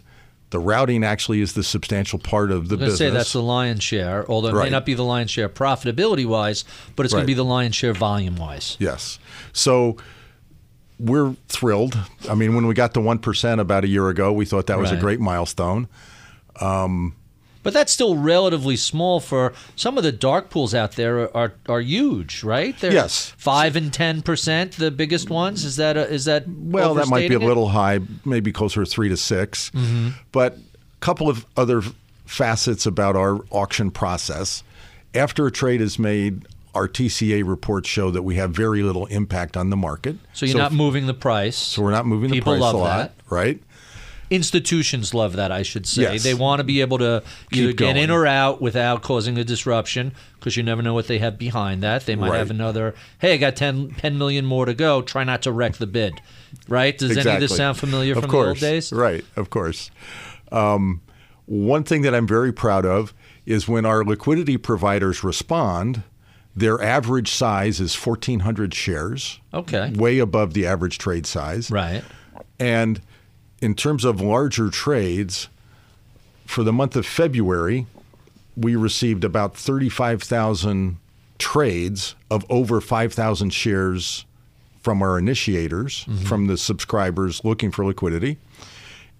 The 0.52 0.60
routing 0.60 1.04
actually 1.04 1.42
is 1.42 1.52
the 1.52 1.64
substantial 1.64 2.18
part 2.18 2.50
of 2.50 2.70
the 2.70 2.76
I'm 2.76 2.80
going 2.80 2.92
to 2.92 2.94
business. 2.94 2.98
say 3.00 3.10
that's 3.10 3.34
the 3.34 3.42
lion's 3.42 3.84
share, 3.84 4.26
although 4.32 4.58
it 4.58 4.64
may 4.64 4.70
not 4.70 4.86
be 4.86 4.94
the 4.94 5.04
lion's 5.04 5.32
share 5.32 5.50
profitability 5.50 6.26
wise, 6.26 6.64
but 6.96 7.06
it's 7.06 7.14
going 7.14 7.24
to 7.24 7.28
be 7.28 7.34
the 7.34 7.44
lion's 7.44 7.76
share 7.76 7.94
volume 7.94 8.38
wise. 8.38 8.78
Yes. 8.80 9.20
So 9.52 9.98
we're 10.98 11.36
thrilled. 11.50 11.98
I 12.30 12.36
mean, 12.36 12.56
when 12.56 12.68
we 12.68 12.74
got 12.74 12.94
to 12.94 13.02
1% 13.02 13.60
about 13.60 13.84
a 13.84 13.88
year 13.88 14.08
ago, 14.08 14.32
we 14.32 14.46
thought 14.46 14.68
that 14.68 14.80
was 14.80 14.92
a 14.92 14.96
great 14.96 15.20
milestone. 15.20 15.90
Um, 16.62 17.16
But 17.64 17.74
that's 17.74 17.92
still 17.92 18.16
relatively 18.18 18.76
small 18.76 19.20
for 19.22 19.54
some 19.76 19.98
of 19.98 20.04
the 20.04 20.12
dark 20.12 20.50
pools 20.50 20.76
out 20.76 20.94
there 20.94 21.36
are 21.36 21.54
are, 21.68 21.80
huge, 21.82 22.44
right? 22.44 22.78
They're 22.80 22.92
Yes. 22.94 23.34
five 23.38 23.76
and 23.76 23.92
ten 23.92 24.22
percent, 24.22 24.74
the 24.74 24.92
biggest 24.92 25.30
ones. 25.30 25.64
Is 25.64 25.78
that 25.78 25.96
a, 25.98 26.08
is 26.10 26.26
that 26.26 26.44
Well, 26.48 26.94
that 26.96 27.08
might 27.08 27.20
be 27.30 27.34
a 27.34 27.38
overstating 27.38 27.42
it? 27.42 27.46
little 27.48 27.70
high, 27.70 28.00
maybe 28.26 28.52
closer 28.52 28.84
to 28.84 28.90
three 28.90 29.10
to 29.10 29.18
6 29.18 29.72
Mm-hmm. 29.74 30.10
But 30.34 30.58
a 30.58 31.00
couple 31.00 31.30
of 31.30 31.46
other 31.58 31.82
facets 32.26 32.86
about 32.86 33.16
our 33.16 33.40
auction 33.50 33.92
process. 33.92 34.64
After 35.16 35.46
a 35.48 35.52
trade 35.52 35.82
is 35.82 35.98
made, 36.00 36.48
our 36.76 36.88
TCA 36.88 37.44
reports 37.48 37.88
show 37.88 38.10
that 38.12 38.24
we 38.24 38.36
have 38.36 38.52
very 38.52 38.82
little 38.82 39.06
impact 39.08 39.56
on 39.56 39.70
the 39.70 39.78
market. 39.78 40.18
So 40.34 40.46
you're 40.46 40.58
not 40.58 40.72
if- 40.72 40.78
moving 40.78 41.06
the 41.08 41.14
price. 41.14 41.56
So 41.56 41.82
we're 41.84 41.92
not 41.92 42.06
moving 42.06 42.32
the 42.32 42.42
price 42.42 42.60
a 42.60 42.64
lot, 42.64 42.98
that. 42.98 43.14
right? 43.30 43.62
Institutions 44.34 45.14
love 45.14 45.34
that, 45.36 45.52
I 45.52 45.62
should 45.62 45.86
say. 45.86 46.02
Yes. 46.14 46.24
They 46.24 46.34
want 46.34 46.60
to 46.60 46.64
be 46.64 46.82
able 46.82 46.98
to 46.98 47.24
either 47.52 47.68
Keep 47.70 47.78
get 47.78 47.98
in 47.98 48.10
or 48.10 48.26
out 48.26 48.62
without 48.62 49.02
causing 49.04 49.38
a 49.38 49.44
disruption 49.44 50.14
because 50.40 50.58
you 50.58 50.64
never 50.64 50.82
know 50.82 50.94
what 50.94 51.08
they 51.08 51.20
have 51.20 51.38
behind 51.38 51.84
that. 51.84 52.06
They 52.06 52.16
might 52.16 52.32
Right. 52.32 52.38
have 52.40 52.50
another, 52.50 52.96
hey, 53.20 53.34
I 53.34 53.38
got 53.38 53.56
10, 53.56 53.92
10 53.98 54.18
million 54.18 54.44
more 54.46 54.66
to 54.66 54.74
go. 54.74 55.02
Try 55.02 55.24
not 55.24 55.42
to 55.44 55.52
wreck 55.52 55.78
the 55.78 55.88
bid. 55.88 56.16
Right? 56.68 56.98
Does 56.98 57.16
any 57.18 57.30
of 57.30 57.40
this 57.40 57.56
sound 57.56 57.78
familiar 57.78 58.14
of 58.14 58.22
from 58.22 58.32
course. 58.32 58.60
the 58.60 58.66
old 58.68 58.74
days? 58.74 58.92
Right, 58.92 59.24
of 59.36 59.50
course. 59.50 59.92
Um, 60.52 61.02
one 61.46 61.84
thing 61.84 62.02
that 62.04 62.16
I'm 62.16 62.28
very 62.28 62.52
proud 62.52 62.86
of 62.86 63.14
is 63.46 63.68
when 63.68 63.86
our 63.86 64.04
liquidity 64.04 64.58
providers 64.58 65.24
respond, 65.24 66.04
their 66.56 66.82
average 66.82 67.32
size 67.32 67.80
is 67.80 67.96
1,400 67.96 68.74
shares, 68.74 69.40
Okay. 69.54 69.92
way 69.96 70.20
above 70.20 70.54
the 70.54 70.66
average 70.66 70.98
trade 70.98 71.26
size. 71.26 71.70
Right. 71.72 72.04
And 72.60 73.02
in 73.64 73.74
terms 73.76 74.04
of 74.04 74.20
larger 74.20 74.70
trades, 74.70 75.48
for 76.46 76.64
the 76.64 76.74
month 76.74 76.98
of 76.98 77.06
February, 77.06 77.88
we 78.58 78.76
received 78.76 79.24
about 79.24 79.56
35,000 79.56 80.98
trades 81.40 82.16
of 82.30 82.46
over 82.50 82.82
5,000 82.82 83.52
shares 83.52 84.26
from 84.82 85.02
our 85.02 85.18
initiators, 85.18 86.04
mm-hmm. 86.04 86.26
from 86.26 86.48
the 86.48 86.58
subscribers 86.58 87.46
looking 87.46 87.72
for 87.72 87.86
liquidity. 87.86 88.38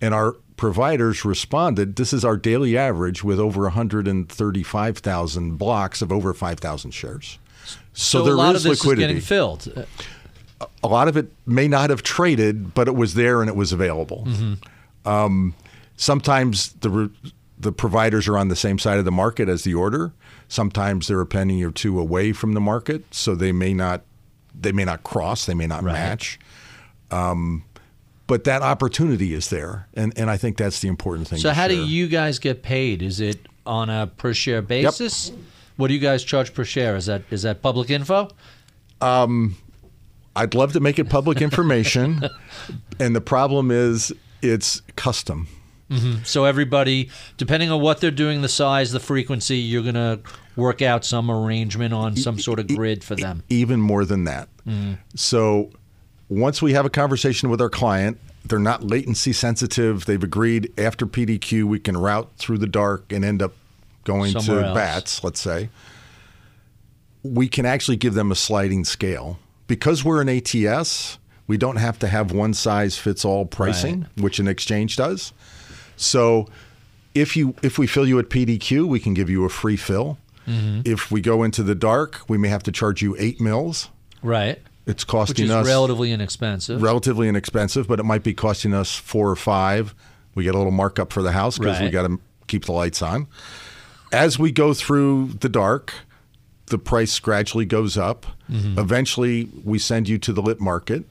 And 0.02 0.14
our 0.14 0.34
providers 0.58 1.24
responded 1.24 1.96
this 1.96 2.12
is 2.12 2.26
our 2.26 2.36
daily 2.36 2.78
average 2.78 3.24
with 3.24 3.40
over 3.40 3.62
135,000 3.62 5.58
blocks 5.58 6.02
of 6.02 6.12
over 6.12 6.34
5,000 6.34 6.92
shares. 6.92 7.40
So, 7.66 7.78
So, 7.94 8.24
there 8.26 8.34
a 8.34 8.38
lot 8.38 8.56
is 8.56 8.66
of 8.66 8.72
this 8.72 8.82
liquidity 8.84 9.04
is 9.04 9.08
getting 9.08 9.22
filled. 9.22 9.88
A 10.84 10.88
lot 10.88 11.08
of 11.08 11.18
it 11.18 11.32
may 11.46 11.68
not 11.68 11.90
have 11.90 12.04
traded, 12.04 12.74
but 12.74 12.88
it 12.88 12.96
was 12.96 13.14
there 13.14 13.42
and 13.42 13.50
it 13.50 13.56
was 13.56 13.72
available. 13.72 14.28
Um, 15.06 15.54
sometimes 15.98 16.74
the 16.74 16.90
re- 16.90 17.10
the 17.60 17.72
providers 17.72 18.28
are 18.28 18.38
on 18.38 18.48
the 18.50 18.56
same 18.56 18.78
side 18.80 19.00
of 19.00 19.06
the 19.06 19.12
market 19.12 19.48
as 19.50 19.64
the 19.64 19.74
order. 19.74 20.12
Sometimes 20.48 21.08
they're 21.08 21.22
a 21.22 21.26
penny 21.26 21.64
or 21.64 21.72
two 21.72 22.00
away 22.00 22.34
from 22.34 22.54
the 22.54 22.60
market, 22.62 23.06
so 23.12 23.36
they 23.36 23.52
may 23.52 23.74
not 23.74 24.02
they 24.60 24.72
may 24.72 24.86
not 24.86 25.04
cross, 25.04 25.46
they 25.46 25.54
may 25.54 25.66
not 25.68 25.84
Right. 25.84 25.94
match. 25.94 26.40
Um, 27.12 27.64
but 28.28 28.44
that 28.46 28.62
opportunity 28.62 29.34
is 29.34 29.50
there, 29.50 29.88
and 29.94 30.14
and 30.18 30.30
I 30.30 30.38
think 30.38 30.58
that's 30.58 30.80
the 30.80 30.88
important 30.88 31.28
thing. 31.28 31.40
So 31.40 31.52
how 31.52 31.68
do 31.68 31.76
you 31.86 32.08
guys 32.08 32.40
get 32.40 32.64
paid? 32.64 33.02
Is 33.02 33.20
it 33.20 33.40
on 33.66 33.90
a 33.90 34.08
per 34.08 34.34
share 34.34 34.62
basis? 34.62 35.32
What 35.78 35.88
do 35.88 35.94
you 35.94 36.00
guys 36.00 36.24
charge 36.24 36.54
per 36.54 36.64
share? 36.64 36.96
Is 36.96 37.06
that 37.08 37.24
is 37.32 37.42
that 37.44 37.62
public 37.62 37.90
info? 37.90 38.30
I'd 40.36 40.56
love 40.56 40.74
to 40.74 40.80
make 40.80 41.00
it 41.00 41.10
public 41.10 41.42
information, 41.42 42.24
and 43.00 43.16
the 43.16 43.22
problem 43.22 43.72
is 43.72 44.12
it's 44.42 44.82
custom. 44.96 45.48
Mm-hmm. 45.90 46.24
So 46.24 46.46
everybody, 46.46 47.10
depending 47.38 47.70
on 47.70 47.82
what 47.82 48.02
they're 48.02 48.10
doing, 48.10 48.42
the 48.42 48.50
size, 48.50 48.92
the 48.92 49.00
frequency, 49.00 49.58
you're 49.58 49.84
gonna 49.84 50.20
work 50.56 50.82
out 50.82 51.06
some 51.06 51.30
arrangement 51.30 51.94
on 51.94 52.16
some 52.16 52.40
sort 52.40 52.60
of 52.60 52.68
grid 52.68 53.04
for 53.04 53.16
them. 53.16 53.44
even 53.50 53.80
more 53.80 54.06
than 54.06 54.24
that. 54.24 54.50
Mm-hmm. 54.68 54.94
So 55.16 55.72
once 56.30 56.62
we 56.62 56.74
have 56.74 56.86
a 56.86 56.90
conversation 56.90 57.50
with 57.50 57.62
our 57.62 57.70
client, 57.70 58.18
they're 58.46 58.60
not 58.60 58.84
latency 58.84 59.34
sensitive. 59.34 60.06
They've 60.06 60.24
agreed 60.24 60.72
after 60.78 61.06
PDQ 61.06 61.64
we 61.66 61.80
can 61.80 61.96
route 61.98 62.30
through 62.38 62.58
the 62.58 62.68
dark 62.68 63.12
and 63.12 63.24
end 63.24 63.42
up 63.42 63.54
going 64.04 64.32
Somewhere 64.32 64.64
to 64.64 64.68
else. 64.70 64.76
BATS, 64.76 65.24
let's 65.24 65.40
say. 65.40 65.70
We 67.24 67.48
can 67.48 67.66
actually 67.66 67.98
give 67.98 68.16
them 68.16 68.32
a 68.32 68.36
sliding 68.36 68.84
scale. 68.84 69.40
Because 69.68 70.04
we're 70.04 70.22
an 70.22 70.30
ATS, 70.30 71.18
we 71.48 71.58
don't 71.58 71.78
have 71.78 72.00
to 72.00 72.08
have 72.08 72.32
one 72.32 72.54
size 72.54 72.98
fits 72.98 73.24
all 73.26 73.46
pricing, 73.46 74.08
which 74.18 74.40
an 74.40 74.48
exchange 74.48 74.96
does. 74.98 75.34
So 75.96 76.48
if 77.16 77.36
you 77.36 77.56
if 77.62 77.78
we 77.78 77.88
fill 77.88 78.08
you 78.08 78.20
at 78.20 78.30
PDQ, 78.30 78.88
we 78.88 79.00
can 79.00 79.14
give 79.14 79.30
you 79.30 79.46
a 79.46 79.50
free 79.50 79.78
fill. 79.78 80.18
Mm-hmm. 80.48 80.82
If 80.86 81.12
we 81.12 81.22
go 81.22 81.44
into 81.44 81.64
the 81.64 81.76
dark, 81.76 82.22
we 82.28 82.38
may 82.38 82.50
have 82.50 82.64
to 82.64 82.72
charge 82.72 83.02
you 83.02 83.16
eight 83.18 83.40
mils. 83.40 83.90
Right. 84.22 84.60
It's 84.86 85.04
Which 85.04 85.08
costing 85.08 85.46
is 85.46 85.52
us 85.52 85.66
relatively 85.66 86.12
inexpensive. 86.12 86.82
relatively 86.82 87.30
inexpensive, 87.30 87.88
but 87.88 88.00
it 88.00 88.04
might 88.04 88.24
be 88.24 88.34
costing 88.34 88.74
us 88.74 88.96
four 88.96 89.30
or 89.30 89.38
five. 89.38 89.96
We 90.36 90.44
get 90.44 90.56
a 90.56 90.58
little 90.58 90.72
markup 90.74 91.14
for 91.14 91.22
the 91.22 91.32
house 91.32 91.58
because 91.58 91.80
we 91.80 91.90
got 91.90 92.08
to 92.08 92.20
keep 92.48 92.66
the 92.66 92.74
lights 92.74 93.02
on. 93.02 93.28
As 94.12 94.38
we 94.38 94.52
go 94.52 94.74
through 94.74 95.34
the 95.40 95.48
dark, 95.48 95.94
the 96.74 96.80
price 96.80 97.20
gradually 97.20 97.66
goes 97.66 97.98
up. 98.00 98.26
Mm-hmm. 98.50 98.80
Eventually, 98.80 99.48
we 99.64 99.78
send 99.78 100.10
you 100.10 100.18
to 100.18 100.34
the 100.34 100.42
lit 100.42 100.60
market. 100.60 101.06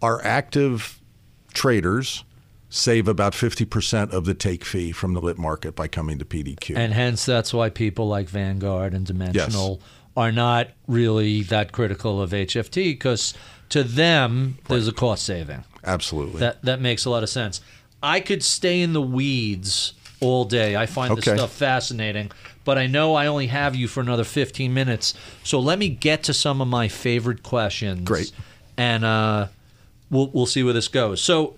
Our 0.00 0.24
active 0.24 1.00
traders 1.52 2.22
save 2.70 3.08
about 3.08 3.32
50% 3.32 4.12
of 4.12 4.24
the 4.24 4.34
take 4.34 4.64
fee 4.64 4.92
from 4.92 5.14
the 5.14 5.20
lit 5.20 5.36
market 5.36 5.74
by 5.74 5.88
coming 5.88 6.16
to 6.20 6.24
PDQ. 6.24 6.76
and 6.76 6.92
hence 6.92 7.26
that's 7.26 7.52
why 7.52 7.70
people 7.70 8.06
like 8.06 8.28
Vanguard 8.28 8.94
and 8.94 9.04
Dimensional 9.04 9.80
are 10.16 10.30
not 10.30 10.68
really 10.86 11.42
that 11.42 11.72
critical 11.72 12.22
of 12.22 12.30
HFT 12.30 12.92
because 12.92 13.34
to 13.70 13.82
them 13.82 14.58
there's 14.68 14.86
a 14.86 14.92
cost 14.92 15.24
saving. 15.24 15.64
Absolutely. 15.82 16.38
That 16.38 16.62
that 16.62 16.80
makes 16.80 17.04
a 17.04 17.10
lot 17.10 17.24
of 17.24 17.28
sense. 17.28 17.60
I 18.00 18.20
could 18.20 18.44
stay 18.44 18.80
in 18.80 18.92
the 18.92 19.02
weeds 19.02 19.94
all 20.20 20.44
day. 20.44 20.76
I 20.76 20.86
find 20.86 21.16
this 21.16 21.24
stuff 21.24 21.50
fascinating, 21.52 22.30
but 22.68 22.76
I 22.76 22.86
know 22.86 23.14
I 23.14 23.28
only 23.28 23.46
have 23.46 23.74
you 23.74 23.88
for 23.88 24.02
another 24.02 24.24
15 24.24 24.74
minutes. 24.74 25.14
So 25.42 25.58
let 25.58 25.78
me 25.78 25.88
get 25.88 26.24
to 26.24 26.34
some 26.34 26.60
of 26.60 26.68
my 26.68 26.86
favorite 26.86 27.42
questions. 27.42 28.02
Great. 28.04 28.30
And 28.76 29.06
uh, 29.06 29.48
we'll 30.10 30.26
we'll 30.34 30.44
see 30.44 30.62
where 30.62 30.74
this 30.74 30.86
goes. 30.86 31.22
So 31.22 31.56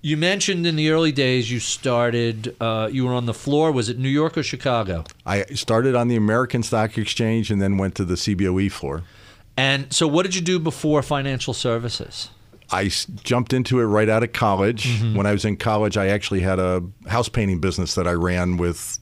you 0.00 0.16
mentioned 0.16 0.66
in 0.66 0.74
the 0.74 0.90
early 0.90 1.12
days 1.12 1.52
you 1.52 1.60
started 1.60 2.56
uh, 2.60 2.88
you 2.90 3.06
were 3.06 3.12
on 3.12 3.26
the 3.26 3.32
floor 3.32 3.70
was 3.70 3.88
it 3.88 4.00
New 4.00 4.08
York 4.08 4.36
or 4.36 4.42
Chicago? 4.42 5.04
I 5.24 5.44
started 5.54 5.94
on 5.94 6.08
the 6.08 6.16
American 6.16 6.64
Stock 6.64 6.98
Exchange 6.98 7.52
and 7.52 7.62
then 7.62 7.78
went 7.78 7.94
to 7.94 8.04
the 8.04 8.16
CBOE 8.16 8.72
floor. 8.72 9.04
And 9.56 9.92
so 9.92 10.08
what 10.08 10.24
did 10.24 10.34
you 10.34 10.42
do 10.42 10.58
before 10.58 11.00
financial 11.04 11.54
services? 11.54 12.30
I 12.72 12.88
jumped 13.22 13.52
into 13.52 13.78
it 13.78 13.84
right 13.84 14.08
out 14.08 14.24
of 14.24 14.32
college. 14.32 14.86
Mm-hmm. 14.86 15.16
When 15.16 15.26
I 15.26 15.32
was 15.32 15.44
in 15.44 15.56
college, 15.56 15.96
I 15.96 16.08
actually 16.08 16.40
had 16.40 16.58
a 16.58 16.82
house 17.06 17.28
painting 17.28 17.60
business 17.60 17.94
that 17.96 18.06
I 18.06 18.12
ran 18.12 18.56
with 18.56 18.99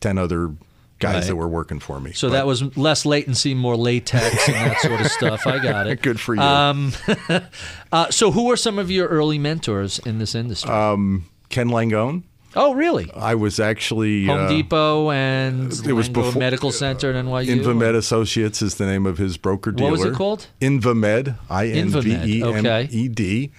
10 0.00 0.18
other 0.18 0.52
guys 1.00 1.14
Right. 1.14 1.24
that 1.28 1.36
were 1.36 1.48
working 1.48 1.78
for 1.78 2.00
me. 2.00 2.12
So 2.12 2.28
But 2.28 2.32
that 2.34 2.46
was 2.46 2.76
less 2.76 3.06
latency, 3.06 3.54
more 3.54 3.76
latex 3.76 4.48
and 4.48 4.56
that 4.72 4.80
sort 4.80 5.00
of 5.00 5.06
stuff. 5.08 5.46
I 5.46 5.58
got 5.60 5.86
it. 5.86 6.02
good 6.02 6.18
for 6.18 6.34
you. 6.34 6.40
Um, 6.40 6.92
uh, 7.92 8.10
so, 8.10 8.30
who 8.32 8.46
were 8.46 8.56
some 8.56 8.78
of 8.78 8.90
your 8.90 9.06
early 9.08 9.38
mentors 9.38 9.98
in 10.00 10.18
this 10.18 10.34
industry? 10.34 10.68
Ken 10.70 11.68
Langone. 11.68 12.24
oh, 12.56 12.74
really? 12.74 13.10
I 13.14 13.34
was 13.36 13.60
actually 13.60 14.26
Home 14.26 14.40
uh, 14.46 14.48
Depot 14.48 15.10
and 15.10 15.72
it 15.86 15.92
was 15.92 16.08
before- 16.08 16.38
Medical 16.38 16.72
Center 16.72 17.10
at 17.12 17.24
NYU. 17.24 17.46
Invemed 17.62 17.94
Associates 17.94 18.60
is 18.60 18.74
the 18.74 18.86
name 18.86 19.06
of 19.06 19.18
his 19.18 19.36
broker 19.36 19.70
dealer. 19.70 19.90
What 19.90 19.98
was 20.00 20.04
it 20.06 20.14
called? 20.14 20.46
Invemed, 20.60 21.36
I 21.48 21.68
N 21.68 21.90
V 21.90 22.10
E 22.12 22.42
M 22.42 22.48
okay. 22.66 22.88
E 22.90 23.08
D. 23.08 23.52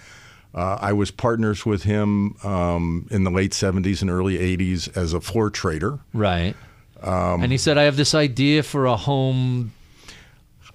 Uh, 0.54 0.78
I 0.80 0.92
was 0.92 1.10
partners 1.10 1.64
with 1.64 1.84
him 1.84 2.36
um, 2.42 3.06
in 3.10 3.22
the 3.24 3.30
late 3.30 3.52
70s 3.52 4.02
and 4.02 4.10
early 4.10 4.36
80s 4.36 4.96
as 4.96 5.12
a 5.12 5.20
floor 5.20 5.48
trader. 5.50 6.00
Right. 6.12 6.56
Um, 7.02 7.42
and 7.42 7.52
he 7.52 7.56
said, 7.58 7.78
"I 7.78 7.84
have 7.84 7.96
this 7.96 8.14
idea 8.14 8.62
for 8.62 8.86
a 8.86 8.96
home." 8.96 9.72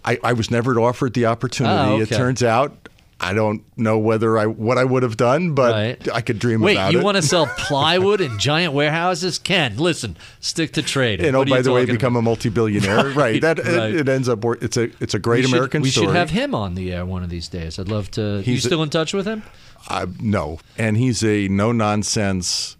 I, 0.03 0.17
I 0.23 0.33
was 0.33 0.49
never 0.49 0.79
offered 0.79 1.13
the 1.13 1.25
opportunity. 1.25 1.75
Oh, 1.75 1.99
It 2.01 2.09
turns 2.09 2.41
out 2.43 2.89
I 3.17 3.33
don't 3.33 3.63
know 3.77 3.97
whether 3.97 4.37
I 4.37 4.45
what 4.45 4.77
I 4.77 4.83
would 4.83 5.01
have 5.03 5.15
done, 5.15 5.53
but 5.55 5.71
Right. 5.71 6.11
I 6.13 6.19
could 6.21 6.37
dream 6.37 6.59
Wait, 6.61 6.73
about 6.75 6.91
you 6.91 7.01
want 7.01 7.15
to 7.15 7.21
sell 7.23 7.45
plywood 7.57 8.19
in 8.19 8.37
giant 8.37 8.73
warehouses? 8.73 9.39
Ken, 9.39 9.77
listen, 9.77 10.17
stick 10.41 10.73
to 10.73 10.81
trade. 10.81 11.21
and 11.23 11.33
oh, 11.35 11.45
by 11.45 11.61
the 11.61 11.71
way, 11.71 11.85
become 11.85 12.17
a 12.17 12.21
multi-billionaire. 12.21 13.09
right. 13.15 13.41
That 13.41 13.59
it- 13.59 13.65
right. 13.77 13.95
It, 13.95 14.09
ends 14.09 14.27
up. 14.27 14.43
It's 14.61 14.75
a 14.75 14.91
it's 14.99 15.13
a 15.13 15.19
great 15.19 15.37
we 15.39 15.43
should, 15.43 15.53
American 15.53 15.81
we 15.81 15.91
story. 15.91 16.07
should 16.07 16.15
have 16.15 16.29
him 16.31 16.53
on 16.53 16.75
the 16.75 16.91
air 16.91 17.05
one 17.05 17.23
of 17.23 17.29
these 17.29 17.47
days. 17.47 17.79
I'd 17.79 17.87
love 17.87 18.11
to. 18.11 18.37
you 18.37 18.41
He's 18.43 18.65
a- 18.65 18.67
still 18.67 18.83
in 18.83 18.89
touch 18.89 19.13
with 19.13 19.25
him? 19.25 19.43
Uh, 19.87 20.07
no, 20.19 20.59
and 20.77 20.97
he's 20.97 21.23
a 21.23 21.47
no 21.47 21.71
nonsense, 21.71 22.75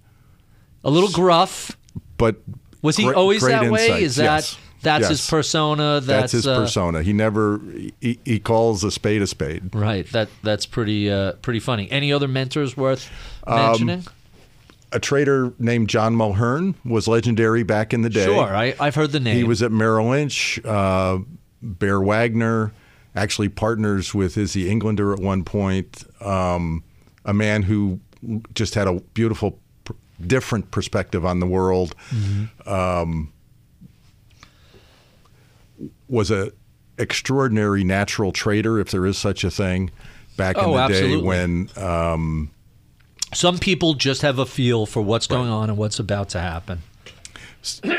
A 0.84 0.90
little 0.90 1.10
gruff. 1.12 1.78
but 2.18 2.36
Was 2.82 2.98
he 2.98 3.04
great- 3.06 3.16
always 3.16 3.42
great 3.42 3.52
that 3.54 3.72
way? 3.72 3.86
insights. 3.86 4.04
Is 4.04 4.16
that 4.18 4.24
Yes. 4.24 4.58
That's 4.86 5.10
his 5.10 5.30
persona? 5.30 6.00
That's, 6.00 6.06
That's 6.06 6.32
his 6.32 6.48
uh, 6.48 6.58
persona. 6.58 7.04
He 7.04 7.12
never 7.12 7.60
he, 8.00 8.20
he 8.24 8.40
calls 8.40 8.84
a 8.84 8.92
spade 8.92 9.22
a 9.22 9.28
spade. 9.28 9.76
Right. 9.76 10.10
That 10.12 10.30
that's 10.44 10.66
pretty 10.66 11.12
uh, 11.12 11.34
pretty 11.34 11.60
funny. 11.60 11.92
Any 11.92 12.14
other 12.14 12.28
mentors 12.28 12.78
worth 12.78 13.12
Um, 13.46 13.56
mentioning? 13.58 14.06
A 14.92 15.00
trader 15.00 15.52
named 15.60 15.90
John 15.90 16.16
Mulheren 16.16 16.76
was 16.86 17.08
legendary 17.08 17.64
back 17.64 17.94
in 17.94 18.02
the 18.02 18.10
day. 18.10 18.24
Sure, 18.26 18.46
I, 18.56 18.74
I've 18.80 18.96
heard 18.96 19.12
the 19.12 19.20
name. 19.20 19.36
He 19.36 19.44
was 19.44 19.62
at 19.62 19.72
Merrill 19.72 20.10
Lynch. 20.10 20.64
Uh, 20.64 21.20
Bear 21.62 22.00
Wagner, 22.00 22.72
actually 23.16 23.50
partners 23.50 24.14
with 24.14 24.38
Izzy 24.38 24.70
Englander 24.70 25.12
at 25.12 25.20
one 25.20 25.44
point. 25.44 26.06
Um, 26.22 26.84
a 27.26 27.34
man 27.34 27.64
who 27.64 28.00
just 28.54 28.76
had 28.76 28.88
a 28.88 29.02
beautiful, 29.14 29.60
pr- 29.84 29.94
different 30.26 30.72
perspective 30.72 31.26
on 31.26 31.40
the 31.40 31.48
world. 31.48 31.96
Mm-hmm. 32.12 32.70
Um, 32.70 33.34
was 36.08 36.32
a 36.32 36.51
extraordinary 36.97 37.84
natural 37.84 38.32
trader, 38.32 38.80
if 38.80 38.91
there 38.91 39.06
is 39.06 39.18
such 39.18 39.43
a 39.43 39.51
thing, 39.51 39.91
back 40.38 40.58
Oh, 40.58 40.66
in 40.66 40.72
the 40.72 40.78
absolutely. 40.78 41.18
day 41.18 41.24
when 41.24 41.70
um, 41.78 42.51
Some 43.34 43.58
people 43.58 43.93
just 43.95 44.22
have 44.22 44.39
a 44.39 44.45
feel 44.45 44.86
for 44.86 45.01
what's 45.01 45.28
going 45.28 45.49
on 45.49 45.70
and 45.70 45.78
what's 45.78 45.99
about 45.99 46.30
to 46.30 46.39
happen. 46.39 46.82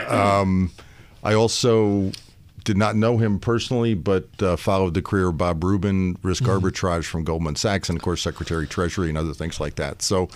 I 0.08 1.34
also 1.34 2.12
did 2.64 2.76
not 2.76 2.96
know 2.96 3.18
him 3.18 3.38
personally, 3.38 3.94
but 3.94 4.26
uh, 4.42 4.56
followed 4.56 4.94
the 4.94 5.02
career 5.02 5.28
of 5.28 5.38
Bob 5.38 5.62
Rubin, 5.62 6.16
risk 6.22 6.42
Mm-hmm. 6.44 6.66
arbitrage 6.66 7.04
from 7.04 7.24
Goldman 7.24 7.56
Sachs, 7.56 7.88
and 7.88 7.96
of 7.98 8.02
course, 8.02 8.22
Secretary 8.22 8.66
Treasury 8.66 9.08
and 9.08 9.18
other 9.18 9.34
things 9.34 9.60
like 9.60 9.76
that. 9.76 10.02
So 10.02 10.28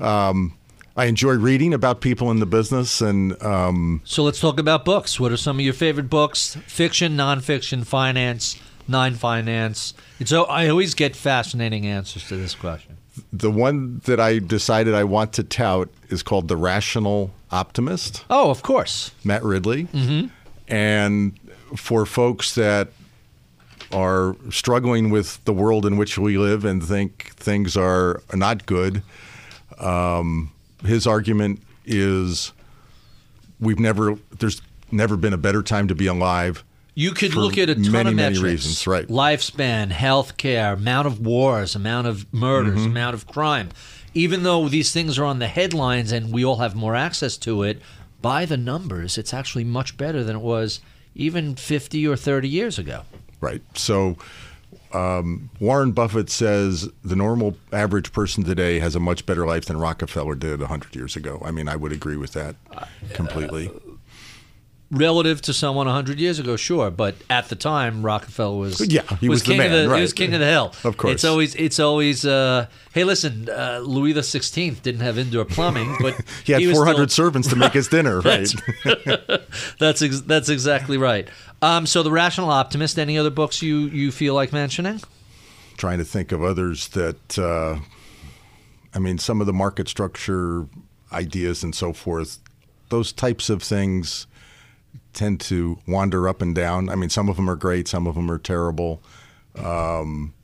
um, 0.00 0.54
I 0.96 1.04
enjoy 1.06 1.32
reading 1.34 1.74
about 1.74 2.00
people 2.00 2.30
in 2.30 2.40
the 2.40 2.46
business, 2.46 3.00
and 3.02 3.40
um, 3.42 4.00
So 4.04 4.22
let's 4.22 4.40
talk 4.40 4.58
about 4.58 4.84
books. 4.84 5.20
What 5.20 5.30
are 5.30 5.36
some 5.36 5.58
of 5.58 5.64
your 5.64 5.74
favorite 5.74 6.08
books? 6.08 6.56
Fiction, 6.66 7.16
nonfiction, 7.16 7.84
finance, 7.86 8.58
non-finance. 8.88 9.92
It's 10.18 10.30
so 10.30 10.44
I 10.44 10.68
always 10.68 10.94
get 10.94 11.14
fascinating 11.14 11.86
answers 11.86 12.26
to 12.28 12.36
this 12.36 12.54
question. 12.54 12.96
the 13.32 13.50
one 13.50 14.00
that 14.04 14.20
I 14.20 14.38
decided 14.38 14.94
I 14.94 15.04
want 15.04 15.32
to 15.34 15.42
tout 15.44 15.90
is 16.08 16.22
called 16.22 16.48
The 16.48 16.56
Rational 16.56 17.30
Optimist. 17.50 18.24
Oh, 18.30 18.50
of 18.50 18.62
course. 18.62 19.10
Matt 19.24 19.42
Ridley. 19.42 19.84
Mm-hmm. 19.84 20.26
And 20.68 21.38
for 21.76 22.06
folks 22.06 22.54
that 22.54 22.88
are 23.92 24.34
struggling 24.50 25.10
with 25.10 25.44
the 25.44 25.52
world 25.52 25.84
in 25.86 25.96
which 25.96 26.16
we 26.18 26.38
live 26.38 26.64
and 26.64 26.82
think 26.82 27.32
things 27.36 27.76
are 27.76 28.22
not 28.34 28.66
good, 28.66 29.02
um, 29.78 30.52
his 30.84 31.06
argument 31.06 31.62
is 31.84 32.52
we've 33.60 33.78
never, 33.78 34.16
there's 34.38 34.60
never 34.90 35.16
been 35.16 35.32
a 35.32 35.38
better 35.38 35.62
time 35.62 35.88
to 35.88 35.94
be 35.94 36.06
alive. 36.06 36.64
You 36.94 37.10
could 37.12 37.34
look 37.34 37.58
at 37.58 37.68
a 37.68 37.74
ton 37.74 37.92
many, 37.92 38.10
of 38.10 38.16
many 38.16 38.34
metrics. 38.36 38.40
reasons, 38.42 38.86
right. 38.86 39.06
Lifespan, 39.06 39.90
healthcare, 39.90 40.74
amount 40.74 41.06
of 41.06 41.20
wars, 41.24 41.74
amount 41.74 42.06
of 42.06 42.32
murders, 42.32 42.78
Mm-hmm. 42.80 42.90
amount 42.90 43.14
of 43.14 43.26
crime. 43.26 43.68
Even 44.14 44.44
though 44.44 44.66
these 44.68 44.92
things 44.92 45.18
are 45.18 45.24
on 45.26 45.38
the 45.38 45.46
headlines 45.48 46.10
and 46.10 46.32
we 46.32 46.42
all 46.44 46.56
have 46.56 46.74
more 46.74 46.94
access 46.96 47.36
to 47.38 47.62
it, 47.64 47.82
by 48.22 48.46
the 48.46 48.56
numbers, 48.56 49.18
it's 49.18 49.34
actually 49.34 49.64
much 49.64 49.98
better 49.98 50.24
than 50.24 50.36
it 50.36 50.42
was 50.42 50.80
even 51.14 51.54
50 51.54 52.06
or 52.08 52.16
30 52.16 52.48
years 52.48 52.78
ago. 52.78 53.02
Right. 53.42 53.60
So 53.74 54.16
um, 54.92 55.50
Warren 55.60 55.92
Buffett 55.92 56.30
says 56.30 56.88
the 57.04 57.16
normal 57.16 57.56
average 57.72 58.12
person 58.12 58.44
today 58.44 58.78
has 58.78 58.94
a 58.94 59.00
much 59.00 59.26
better 59.26 59.46
life 59.46 59.64
than 59.66 59.76
Uh, 59.76 59.80
uh, 59.80 59.82
Rockefeller 59.82 60.34
did 60.34 60.60
100 60.60 60.94
years 60.94 61.16
ago. 61.16 61.40
I 61.44 61.50
mean, 61.50 61.68
I 61.68 61.76
would 61.76 61.92
agree 61.92 62.16
with 62.16 62.32
that 62.32 62.56
completely. 63.14 63.66
So 63.66 63.85
relative 64.90 65.40
to 65.42 65.52
someone 65.52 65.86
100 65.86 66.20
years 66.20 66.38
ago, 66.38 66.54
sure, 66.56 66.90
but 66.90 67.16
at 67.28 67.48
the 67.48 67.56
time 67.56 68.04
Rockefeller 68.04 68.56
was 68.56 68.80
Yeah, 68.86 69.02
he 69.16 69.28
was 69.28 69.42
the 69.42 69.48
king 69.48 69.58
man, 69.58 69.72
of 69.72 69.82
the 69.82 69.88
right. 69.88 69.96
he 69.96 70.02
was 70.02 70.12
king 70.12 70.32
of 70.34 70.40
the 70.40 70.46
hill. 70.46 70.72
Of 70.84 70.96
course. 70.96 71.14
It's 71.14 71.24
always 71.24 71.54
it's 71.56 71.80
always 71.80 72.24
uh, 72.24 72.66
hey 72.94 73.02
listen, 73.04 73.48
uh, 73.50 73.80
Louis 73.82 74.12
the 74.12 74.20
16th 74.20 74.82
didn't 74.82 75.00
have 75.00 75.18
indoor 75.18 75.44
plumbing, 75.44 75.96
but 76.00 76.14
He 76.44 76.52
had 76.52 76.62
was 76.64 76.72
400 76.76 77.10
still- 77.10 77.24
servants 77.24 77.48
to 77.48 77.56
make 77.56 77.72
his 77.72 77.88
dinner, 77.88 78.20
right? 78.22 78.48
That's 79.78 80.02
ex- 80.02 80.20
that's 80.22 80.48
exactly 80.48 80.98
right. 80.98 81.28
Um, 81.62 81.86
so 81.86 82.02
the 82.02 82.10
Rational 82.10 82.50
Optimist. 82.50 82.98
Any 82.98 83.18
other 83.18 83.30
books 83.30 83.62
you 83.62 83.78
you 83.78 84.12
feel 84.12 84.34
like 84.34 84.52
mentioning? 84.52 85.00
Trying 85.76 85.98
to 85.98 86.04
think 86.04 86.30
of 86.32 86.42
others 86.42 86.88
that, 86.88 87.38
uh, 87.38 87.80
I 88.94 88.98
mean, 88.98 89.18
some 89.18 89.40
of 89.40 89.46
the 89.46 89.52
market 89.52 89.88
structure 89.88 90.66
ideas 91.12 91.62
and 91.62 91.74
so 91.74 91.92
forth, 91.92 92.38
those 92.88 93.12
types 93.12 93.50
of 93.50 93.62
things 93.62 94.26
tend 95.16 95.40
to 95.40 95.78
wander 95.88 96.28
up 96.28 96.40
and 96.42 96.54
down. 96.54 96.88
I 96.88 96.94
mean, 96.94 97.10
some 97.10 97.28
of 97.28 97.36
them 97.36 97.50
are 97.50 97.56
great, 97.56 97.88
some 97.88 98.06
of 98.06 98.14
them 98.14 98.30
are 98.30 98.38
terrible. 98.38 99.02
Um, 99.56 100.34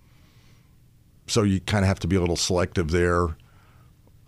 so 1.27 1.43
you 1.43 1.61
kind 1.61 1.85
of 1.85 1.89
have 1.89 2.01
to 2.01 2.09
be 2.09 2.17
a 2.17 2.21
little 2.21 2.37
selective 2.37 2.91
there. 2.91 3.37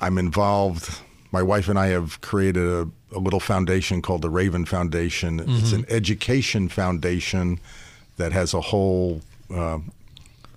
I'm 0.01 0.18
involved. 0.18 1.01
My 1.32 1.42
wife 1.42 1.68
and 1.68 1.78
I 1.78 1.88
have 1.88 2.20
created 2.20 2.62
a, 2.64 2.88
a 3.12 3.18
little 3.18 3.40
foundation 3.40 4.03
called 4.03 4.22
the 4.22 4.30
Raven 4.30 4.64
Foundation. 4.64 5.40
It's 5.49 5.72
an 5.72 5.84
education 5.88 6.68
foundation 6.68 7.59
that 8.18 8.32
has 8.32 8.55
a 8.55 8.61
whole 8.61 9.22
uh, 9.53 9.78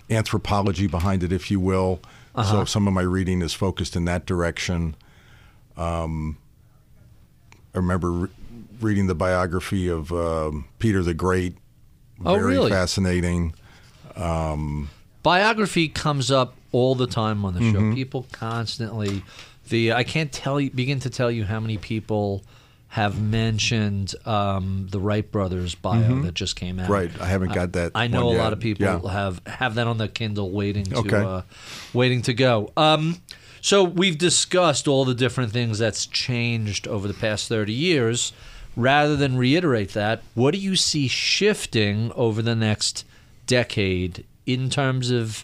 anthropology 0.10 0.86
behind 0.88 1.24
it, 1.24 1.32
if 1.32 1.50
you 1.50 1.60
will. 1.60 2.00
So 2.44 2.66
some 2.66 2.88
of 2.88 2.94
my 2.94 3.02
reading 3.02 3.42
is 3.42 3.54
focused 3.56 3.96
in 3.96 4.06
that 4.06 4.28
direction. 4.28 4.94
Um, 5.76 6.38
I 7.74 7.78
remember 7.80 8.12
re- 8.12 8.30
reading 8.82 9.08
the 9.08 9.16
biography 9.16 9.88
of 9.88 10.12
um, 10.12 10.66
Peter 10.80 11.02
the 11.04 11.14
Great. 11.14 11.56
Oh, 12.26 12.34
Very 12.36 12.46
really? 12.56 12.70
fascinating. 12.72 13.54
biography 15.24 15.88
comes 15.88 16.32
up 16.32 16.56
all 16.72 16.96
the 16.96 17.08
time 17.08 17.46
on 17.46 17.54
the 17.54 17.60
show. 17.60 17.80
Mm-hmm. 17.80 17.94
People 17.94 18.26
constantly 18.32 19.24
the 19.70 19.94
I 19.94 20.04
can't 20.04 20.32
tell 20.32 20.60
you 20.60 20.70
begin 20.72 21.00
to 21.02 21.10
tell 21.10 21.30
you 21.32 21.44
how 21.44 21.60
many 21.60 21.78
people 21.78 22.44
have 22.90 23.22
mentioned 23.22 24.16
um, 24.26 24.88
the 24.90 25.00
Wright 25.00 25.30
brothers 25.30 25.76
bio 25.76 26.22
that 26.22 26.34
just 26.34 26.56
came 26.56 26.80
out. 26.80 26.84
Mm-hmm. 26.86 26.94
Right. 26.94 27.22
I 27.22 27.26
haven't 27.26 27.54
got 27.54 27.74
that 27.74 27.92
I 27.94 28.08
know 28.08 28.28
one 28.28 28.36
a 28.36 28.38
yet. 28.38 28.44
lot 28.44 28.54
of 28.54 28.60
people 28.60 28.86
Yeah. 28.86 29.12
have 29.12 29.42
have 29.46 29.76
that 29.76 29.88
on 29.88 29.98
the 29.98 30.08
Kindle 30.08 30.52
waiting 30.52 30.86
to 30.86 30.98
Okay. 31.00 31.18
uh, 31.18 31.42
waiting 31.94 32.22
to 32.24 32.34
go. 32.34 32.72
Um, 32.78 33.18
so 33.62 33.84
we've 33.84 34.18
discussed 34.18 34.88
all 34.88 35.04
the 35.04 35.16
different 35.16 35.52
things 35.52 35.80
that's 35.80 36.06
changed 36.06 36.88
over 36.88 37.08
the 37.08 37.14
past 37.14 37.50
30 37.50 37.74
years. 37.74 38.32
Rather 38.78 39.16
than 39.16 39.38
reiterate 39.38 39.94
that, 39.94 40.22
what 40.36 40.54
do 40.54 40.60
you 40.60 40.76
see 40.76 41.08
shifting 41.08 42.12
over 42.14 42.42
the 42.42 42.56
next 42.56 43.04
decade 43.48 44.24
in 44.46 44.70
terms 44.70 45.10
of 45.10 45.44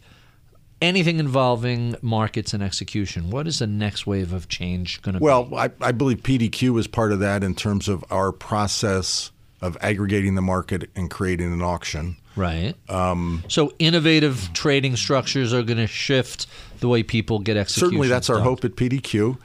anything 0.83 1.17
involving 1.17 1.95
markets 2.01 2.53
and 2.53 2.61
execution? 2.61 3.31
What 3.31 3.47
is 3.47 3.59
the 3.59 3.67
next 3.67 4.05
wave 4.05 4.33
of 4.33 4.47
change 4.47 5.01
going 5.01 5.13
to 5.13 5.19
be? 5.19 5.23
Well, 5.23 5.49
I, 5.55 5.71
I 5.81 5.91
believe 5.91 6.19
PDQ 6.19 6.79
is 6.79 6.87
part 6.87 7.11
of 7.11 7.19
that 7.19 7.43
in 7.43 7.55
terms 7.55 7.89
of 7.89 8.05
our 8.11 8.31
process 8.31 9.31
of 9.61 9.77
aggregating 9.81 10.35
the 10.35 10.41
market 10.41 10.89
and 10.95 11.09
creating 11.09 11.51
an 11.51 11.61
auction. 11.61 12.17
Right. 12.35 12.73
Um, 12.89 13.43
so 13.47 13.73
innovative 13.79 14.49
trading 14.53 14.95
structures 14.95 15.53
are 15.53 15.61
going 15.63 15.77
to 15.77 15.87
shift 15.87 16.47
the 16.79 16.87
way 16.87 17.03
people 17.03 17.39
get 17.39 17.55
executed. 17.57 17.85
Certainly, 17.91 18.07
that's 18.09 18.29
our 18.29 18.37
done. 18.37 18.43
hope 18.45 18.65
at 18.65 18.75
PDQ. 18.75 19.37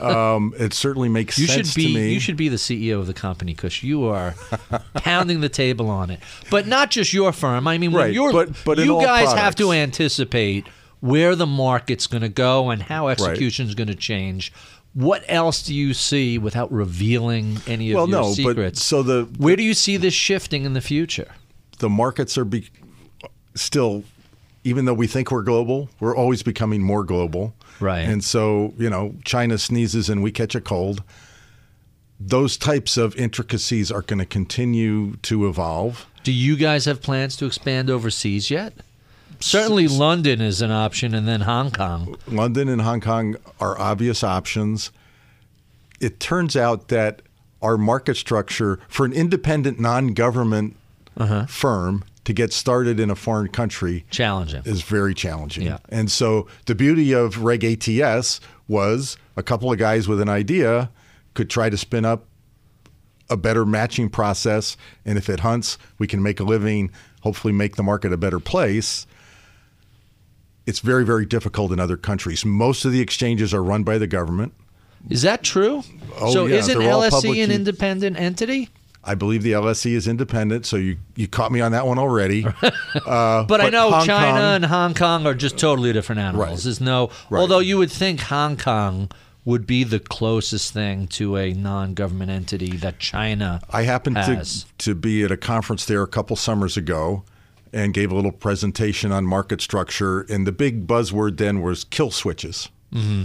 Um, 0.00 0.54
it 0.58 0.72
certainly 0.74 1.08
makes 1.08 1.38
You 1.38 1.46
sense 1.46 1.68
should 1.72 1.76
be 1.76 1.86
to 1.88 1.94
me. 1.94 2.12
you 2.12 2.20
should 2.20 2.36
be 2.36 2.48
the 2.48 2.56
CEO 2.56 3.00
of 3.00 3.06
the 3.06 3.14
company 3.14 3.52
because 3.54 3.82
you 3.82 4.04
are 4.04 4.34
pounding 4.94 5.40
the 5.40 5.48
table 5.48 5.88
on 5.90 6.10
it. 6.10 6.20
But 6.50 6.66
not 6.66 6.90
just 6.90 7.12
your 7.12 7.32
firm. 7.32 7.66
I 7.66 7.78
mean, 7.78 7.92
Right, 7.92 8.12
you're, 8.12 8.32
but- 8.32 8.50
but 8.64 8.78
you 8.78 9.00
guys 9.00 9.32
have 9.32 9.54
to 9.56 9.72
anticipate 9.72 10.66
where 11.00 11.34
the 11.36 11.46
market's 11.46 12.06
going 12.06 12.22
to 12.22 12.28
go 12.28 12.70
and 12.70 12.82
how 12.82 13.08
execution 13.08 13.66
is 13.66 13.74
going 13.74 13.88
to 13.88 13.94
change. 13.94 14.52
What 14.94 15.24
else 15.28 15.62
do 15.62 15.74
you 15.74 15.92
see 15.92 16.38
without 16.38 16.70
revealing 16.72 17.58
any 17.66 17.90
of 17.90 17.96
well, 17.96 18.08
your 18.08 18.20
no, 18.20 18.28
but 18.28 18.34
secrets? 18.34 18.84
so 18.84 19.02
the 19.02 19.24
where 19.38 19.56
do 19.56 19.62
you 19.62 19.74
see 19.74 19.96
this 19.96 20.14
shifting 20.14 20.64
in 20.64 20.72
the 20.74 20.80
future? 20.80 21.32
The 21.78 21.88
markets 21.88 22.36
are 22.38 22.44
be, 22.44 22.68
still, 23.54 24.04
even 24.64 24.84
though 24.84 24.94
we 24.94 25.06
think 25.06 25.30
we're 25.30 25.42
global, 25.42 25.88
we're 26.00 26.16
always 26.16 26.42
becoming 26.42 26.82
more 26.82 27.04
global. 27.04 27.54
Right. 27.80 28.00
And 28.00 28.22
so, 28.22 28.74
you 28.78 28.88
know, 28.88 29.14
China 29.24 29.58
sneezes 29.58 30.08
and 30.08 30.22
we 30.22 30.32
catch 30.32 30.54
a 30.54 30.60
cold. 30.60 31.02
Those 32.20 32.56
types 32.56 32.96
of 32.96 33.16
intricacies 33.16 33.90
are 33.90 34.02
going 34.02 34.20
to 34.20 34.26
continue 34.26 35.16
to 35.16 35.48
evolve. 35.48 36.06
Do 36.22 36.32
you 36.32 36.56
guys 36.56 36.84
have 36.86 37.02
plans 37.02 37.36
to 37.36 37.46
expand 37.46 37.90
overseas 37.90 38.50
yet? 38.50 38.72
Certainly, 39.40 39.88
London 39.88 40.40
is 40.40 40.62
an 40.62 40.70
option, 40.70 41.14
and 41.14 41.28
then 41.28 41.42
Hong 41.42 41.70
Kong. 41.70 42.16
London 42.26 42.68
and 42.68 42.80
Hong 42.80 43.00
Kong 43.00 43.36
are 43.60 43.78
obvious 43.78 44.24
options. 44.24 44.90
It 46.00 46.18
turns 46.18 46.56
out 46.56 46.88
that 46.88 47.20
our 47.60 47.76
market 47.76 48.16
structure 48.16 48.78
for 48.88 49.04
an 49.04 49.12
independent 49.12 49.78
non 49.80 50.14
government 50.14 50.76
Uh-huh. 51.16 51.46
firm 51.46 52.04
to 52.24 52.32
get 52.32 52.52
started 52.52 52.98
in 52.98 53.10
a 53.10 53.14
foreign 53.14 53.48
country 53.48 54.04
Challenging. 54.10 54.62
is 54.64 54.82
very 54.82 55.14
challenging. 55.14 55.64
Yeah. 55.66 55.78
And 55.90 56.10
so 56.10 56.48
the 56.66 56.74
beauty 56.74 57.12
of 57.12 57.44
Reg 57.44 57.64
ATS 57.64 58.40
was 58.66 59.16
a 59.36 59.42
couple 59.42 59.70
of 59.70 59.78
guys 59.78 60.08
with 60.08 60.20
an 60.20 60.28
idea 60.28 60.90
could 61.34 61.50
try 61.50 61.68
to 61.68 61.76
spin 61.76 62.04
up 62.04 62.26
a 63.28 63.36
better 63.36 63.64
matching 63.64 64.08
process. 64.08 64.76
And 65.04 65.18
if 65.18 65.28
it 65.28 65.40
hunts, 65.40 65.78
we 65.98 66.06
can 66.06 66.22
make 66.22 66.40
a 66.40 66.44
living, 66.44 66.90
hopefully 67.22 67.52
make 67.52 67.76
the 67.76 67.82
market 67.82 68.12
a 68.12 68.16
better 68.16 68.40
place. 68.40 69.06
It's 70.66 70.80
very, 70.80 71.04
very 71.04 71.26
difficult 71.26 71.72
in 71.72 71.80
other 71.80 71.96
countries. 71.96 72.44
Most 72.44 72.84
of 72.84 72.92
the 72.92 73.00
exchanges 73.00 73.52
are 73.52 73.62
run 73.62 73.82
by 73.82 73.98
the 73.98 74.06
government. 74.06 74.54
Is 75.10 75.22
that 75.22 75.42
true? 75.42 75.82
Oh, 76.18 76.32
so 76.32 76.46
yeah, 76.46 76.56
isn't 76.56 76.78
they're 76.78 76.90
LSE 76.90 77.44
an 77.44 77.50
independent 77.50 78.18
entity? 78.18 78.70
I 79.06 79.14
believe 79.14 79.42
the 79.42 79.52
LSE 79.52 79.92
is 79.92 80.08
independent, 80.08 80.66
so 80.66 80.76
you, 80.76 80.96
you 81.16 81.28
caught 81.28 81.52
me 81.52 81.60
on 81.60 81.72
that 81.72 81.86
one 81.86 81.98
already. 81.98 82.46
Uh, 83.06 83.42
But, 83.44 83.60
I 83.60 83.70
know 83.70 83.90
Hong 83.90 84.06
China 84.06 84.30
Kong- 84.32 84.40
and 84.54 84.64
Hong 84.64 84.94
Kong 84.94 85.26
are 85.26 85.34
just 85.34 85.58
totally 85.58 85.92
different 85.92 86.20
animals. 86.20 86.48
Right. 86.48 86.58
There's 86.62 86.80
no, 86.80 87.10
Right. 87.28 87.40
although 87.40 87.58
you 87.58 87.76
would 87.78 87.90
think 87.90 88.20
Hong 88.20 88.56
Kong 88.56 89.10
would 89.44 89.66
be 89.66 89.82
the 89.84 89.98
closest 89.98 90.72
thing 90.72 91.06
to 91.08 91.36
a 91.36 91.52
non-government 91.52 92.30
entity 92.30 92.76
that 92.78 92.98
China 93.00 93.60
I 93.70 93.82
happened 93.82 94.16
has. 94.16 94.64
to, 94.78 94.90
to 94.90 94.94
be 94.94 95.22
at 95.24 95.30
a 95.32 95.36
conference 95.36 95.84
there 95.86 96.02
a 96.02 96.06
couple 96.06 96.36
summers 96.36 96.76
ago 96.76 97.24
and 97.72 97.92
gave 97.92 98.10
a 98.12 98.14
little 98.14 98.32
presentation 98.32 99.10
on 99.12 99.26
market 99.26 99.60
structure. 99.60 100.20
And 100.30 100.46
the 100.46 100.52
big 100.52 100.86
buzzword 100.86 101.36
then 101.36 101.60
was 101.60 101.82
kill 101.84 102.10
switches. 102.12 102.68
Mm-hmm. 102.94 103.24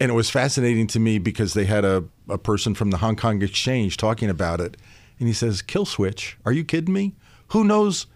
And 0.00 0.10
it 0.10 0.14
was 0.14 0.30
fascinating 0.30 0.86
to 0.88 0.98
me 0.98 1.18
because 1.18 1.52
they 1.54 1.66
had 1.66 1.84
a, 1.84 2.04
a 2.28 2.38
person 2.38 2.74
from 2.74 2.90
the 2.90 2.96
Hong 2.98 3.14
Kong 3.16 3.40
Exchange 3.42 3.96
talking 3.98 4.28
about 4.30 4.60
it. 4.60 4.76
And 5.18 5.28
he 5.28 5.34
says, 5.34 5.62
Kill 5.62 5.86
switch? 5.86 6.36
Are 6.44 6.52
you 6.52 6.64
kidding 6.64 6.92
me? 6.92 7.14
Who 7.48 7.64
knows 7.64 8.06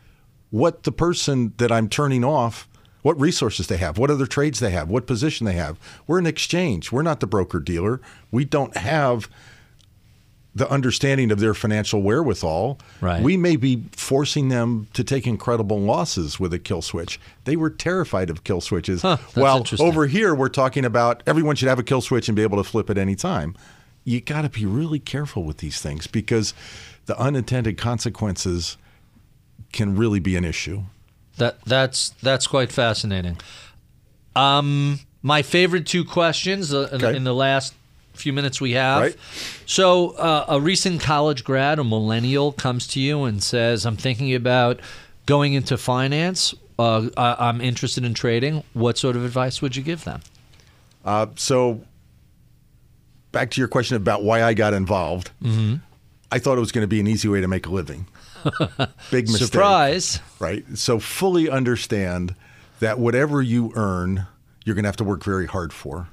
what 0.50 0.82
the 0.82 0.92
person 0.92 1.54
that 1.58 1.70
I'm 1.70 1.88
turning 1.88 2.24
off, 2.24 2.68
what 3.02 3.18
resources 3.18 3.68
they 3.68 3.76
have, 3.78 3.98
what 3.98 4.10
other 4.10 4.26
trades 4.26 4.60
they 4.60 4.70
have, 4.70 4.88
what 4.90 5.06
position 5.06 5.46
they 5.46 5.54
have? 5.54 5.78
We're 6.06 6.18
an 6.18 6.26
exchange. 6.26 6.92
We're 6.92 7.02
not 7.02 7.20
the 7.20 7.26
broker 7.26 7.60
dealer. 7.60 8.00
We 8.30 8.44
don't 8.44 8.76
have 8.76 9.28
the 10.54 10.68
understanding 10.68 11.30
of 11.30 11.38
their 11.38 11.54
financial 11.54 12.02
wherewithal. 12.02 12.78
Right. 13.00 13.22
We 13.22 13.36
may 13.36 13.56
be 13.56 13.84
forcing 13.92 14.48
them 14.48 14.88
to 14.94 15.04
take 15.04 15.26
incredible 15.26 15.80
losses 15.80 16.40
with 16.40 16.52
a 16.52 16.58
kill 16.58 16.82
switch. 16.82 17.20
They 17.44 17.56
were 17.56 17.70
terrified 17.70 18.30
of 18.30 18.42
kill 18.42 18.60
switches. 18.60 19.02
Huh, 19.02 19.18
well, 19.36 19.64
over 19.78 20.06
here 20.08 20.34
we're 20.34 20.48
talking 20.48 20.84
about 20.84 21.22
everyone 21.26 21.54
should 21.54 21.68
have 21.68 21.78
a 21.78 21.84
kill 21.84 22.00
switch 22.00 22.28
and 22.28 22.34
be 22.34 22.42
able 22.42 22.62
to 22.62 22.68
flip 22.68 22.90
at 22.90 22.98
any 22.98 23.14
time. 23.14 23.54
You 24.04 24.20
got 24.20 24.42
to 24.42 24.48
be 24.48 24.64
really 24.66 24.98
careful 24.98 25.44
with 25.44 25.58
these 25.58 25.80
things 25.80 26.06
because 26.06 26.54
the 27.06 27.18
unintended 27.18 27.76
consequences 27.78 28.76
can 29.72 29.96
really 29.96 30.20
be 30.20 30.36
an 30.36 30.44
issue. 30.44 30.82
That 31.36 31.60
that's 31.64 32.10
that's 32.22 32.46
quite 32.46 32.72
fascinating. 32.72 33.36
Um, 34.36 35.00
my 35.22 35.42
favorite 35.42 35.86
two 35.86 36.04
questions 36.04 36.72
uh, 36.72 36.88
in, 36.92 37.04
Okay. 37.04 37.16
in 37.16 37.24
the 37.24 37.34
last 37.34 37.74
few 38.14 38.32
minutes 38.32 38.60
we 38.60 38.72
have. 38.72 39.02
Right. 39.02 39.16
So, 39.66 40.10
uh, 40.10 40.44
a 40.48 40.60
recent 40.60 41.00
college 41.00 41.44
grad, 41.44 41.78
a 41.78 41.84
millennial, 41.84 42.52
comes 42.52 42.86
to 42.88 43.00
you 43.00 43.24
and 43.24 43.42
says, 43.42 43.86
"I'm 43.86 43.96
thinking 43.96 44.34
about 44.34 44.80
going 45.26 45.54
into 45.54 45.76
finance. 45.78 46.54
Uh, 46.78 47.08
I, 47.16 47.36
I'm 47.48 47.60
interested 47.60 48.04
in 48.04 48.14
trading. 48.14 48.62
What 48.72 48.98
sort 48.98 49.16
of 49.16 49.24
advice 49.24 49.60
would 49.62 49.76
you 49.76 49.82
give 49.82 50.04
them?" 50.04 50.20
Uh, 51.04 51.26
so, 51.36 51.82
back 53.32 53.50
to 53.52 53.60
your 53.60 53.68
question 53.68 53.96
about 53.96 54.22
why 54.22 54.42
I 54.42 54.54
got 54.54 54.74
involved. 54.74 55.30
Mm-hmm. 55.42 55.76
I 56.32 56.38
thought 56.38 56.56
it 56.56 56.60
was 56.60 56.72
going 56.72 56.84
to 56.84 56.88
be 56.88 57.00
an 57.00 57.06
easy 57.06 57.28
way 57.28 57.40
to 57.40 57.48
make 57.48 57.66
a 57.66 57.70
living. 57.70 58.06
Big 59.10 59.28
mistake. 59.28 59.48
Surprise! 59.48 60.20
right? 60.38 60.64
So 60.76 60.98
fully 60.98 61.50
understand 61.50 62.34
that 62.78 62.98
whatever 62.98 63.42
you 63.42 63.72
earn, 63.74 64.26
you're 64.64 64.74
going 64.74 64.84
to 64.84 64.88
have 64.88 64.96
to 64.96 65.04
work 65.04 65.24
very 65.24 65.46
hard 65.46 65.72
for, 65.72 66.08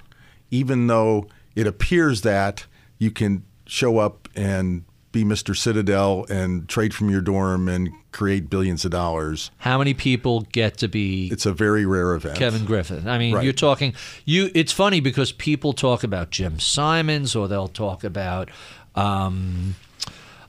even 0.52 0.88
though 0.88 1.28
it 1.56 1.68
appears 1.68 2.22
that 2.22 2.66
you 2.98 3.12
can 3.12 3.44
show 3.66 4.00
up 4.00 4.28
and 4.36 4.84
be 5.24 5.24
Mr. 5.24 5.56
Citadel 5.56 6.26
and 6.30 6.68
trade 6.70 6.94
from 6.94 7.10
your 7.10 7.22
dorm 7.22 7.68
and 7.68 7.90
create 8.12 8.50
billions 8.50 8.86
of 8.86 8.92
dollars. 8.92 9.52
How 9.58 9.78
many 9.78 9.94
people 9.94 10.42
get 10.52 10.78
to 10.78 10.88
be 10.88 11.28
It's 11.32 11.46
a 11.46 11.54
very 11.54 11.86
rare 11.86 12.14
event. 12.14 12.38
Ken 12.38 12.66
Griffin? 12.66 13.08
I 13.08 13.18
mean, 13.18 13.34
Right. 13.36 13.44
you're 13.44 13.54
talking 13.54 13.94
you. 14.26 14.50
It's 14.54 14.72
funny 14.72 15.00
because 15.00 15.32
people 15.32 15.74
talk 15.74 16.04
about 16.04 16.30
Jim 16.30 16.60
Simons 16.60 17.36
or 17.36 17.48
they'll 17.48 17.68
talk 17.68 18.04
about. 18.04 18.50
Um, 18.96 19.76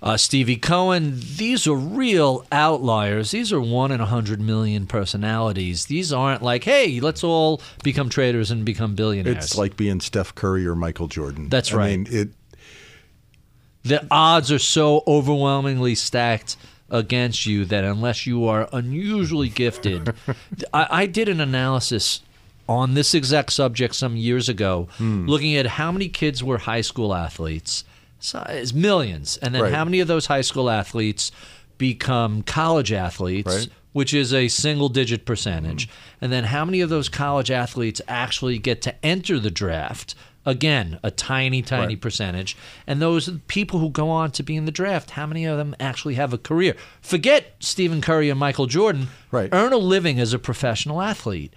uh, 0.01 0.17
Stevie 0.17 0.57
Cohen, 0.57 1.19
these 1.37 1.67
are 1.67 1.75
real 1.75 2.47
outliers. 2.53 3.33
These 3.33 3.53
are 3.53 3.61
one 3.61 3.91
in 3.91 4.01
a 4.01 4.07
hundred 4.07 4.41
million 4.41 4.87
personalities. 4.87 5.87
These 5.87 6.13
aren't 6.13 6.41
like, 6.41 6.63
hey, 6.63 7.01
let's 7.01 7.25
all 7.25 7.61
become 7.83 8.09
traders 8.09 8.53
and 8.53 8.65
become 8.65 8.95
billionaires. 8.95 9.45
It's 9.45 9.59
like 9.59 9.77
being 9.77 10.01
Steph 10.01 10.35
Curry 10.37 10.67
or 10.69 10.77
Michael 10.77 11.09
Jordan. 11.09 11.49
That's 11.49 11.73
I 11.73 11.77
right. 11.77 11.99
mean, 11.99 12.07
it 12.11 12.29
the 13.83 14.07
odds 14.11 14.51
are 14.53 14.59
so 14.59 15.03
overwhelmingly 15.07 15.95
stacked 15.95 16.57
against 16.91 17.47
you 17.47 17.65
that 17.67 17.85
unless 17.85 18.27
you 18.27 18.47
are 18.47 18.69
unusually 18.73 19.49
gifted, 19.49 20.15
I, 20.73 20.87
I 20.91 21.07
did 21.07 21.29
an 21.29 21.41
analysis 21.41 22.21
on 22.69 22.95
this 22.95 23.15
exact 23.15 23.53
subject 23.53 23.95
some 23.95 24.17
years 24.17 24.49
ago, 24.49 24.89
Hmm. 24.99 25.27
looking 25.27 25.57
at 25.57 25.67
how 25.67 25.91
many 25.93 26.09
kids 26.09 26.43
were 26.45 26.59
high 26.59 26.83
school 26.83 27.15
athletes. 27.15 27.85
So 28.21 28.45
it's 28.49 28.73
millions, 28.75 29.37
and 29.39 29.55
then 29.55 29.63
Right. 29.63 29.73
how 29.75 29.85
many 29.85 30.01
of 30.01 30.09
those 30.09 30.27
high 30.27 30.41
school 30.43 30.69
athletes 30.69 31.31
become 31.79 32.43
college 32.43 32.93
athletes, 32.93 33.55
Right. 33.55 33.69
which 33.93 34.13
is 34.13 34.35
a 34.35 34.49
single 34.49 34.89
digit 34.89 35.25
percentage, 35.25 35.89
and 36.21 36.33
then 36.33 36.45
how 36.45 36.65
many 36.65 36.81
of 36.81 36.91
those 36.91 37.09
college 37.09 37.51
athletes 37.51 38.01
actually 38.09 38.59
get 38.59 38.83
to 38.83 38.95
enter 39.07 39.39
the 39.39 39.51
draft? 39.51 40.15
Again, 40.49 40.99
a 41.03 41.11
tiny, 41.11 41.61
tiny 41.61 41.95
Right. 41.95 42.01
percentage. 42.01 42.57
And 42.87 43.03
those 43.03 43.29
people 43.49 43.81
who 43.81 43.91
go 43.91 44.09
on 44.09 44.31
to 44.33 44.43
be 44.43 44.57
in 44.57 44.65
the 44.65 44.71
draft, 44.73 45.11
how 45.11 45.27
many 45.27 45.45
of 45.45 45.59
them 45.59 45.77
actually 45.79 46.15
have 46.15 46.33
a 46.33 46.39
career? 46.39 46.75
Forget 47.03 47.55
Stephen 47.61 48.01
Curry 48.01 48.31
and 48.31 48.41
Michael 48.41 48.67
Jordan. 48.67 49.09
Right. 49.31 49.51
Earn 49.53 49.73
a 49.75 49.77
living 49.79 50.19
as 50.19 50.33
a 50.33 50.39
professional 50.39 51.03
athlete. 51.03 51.53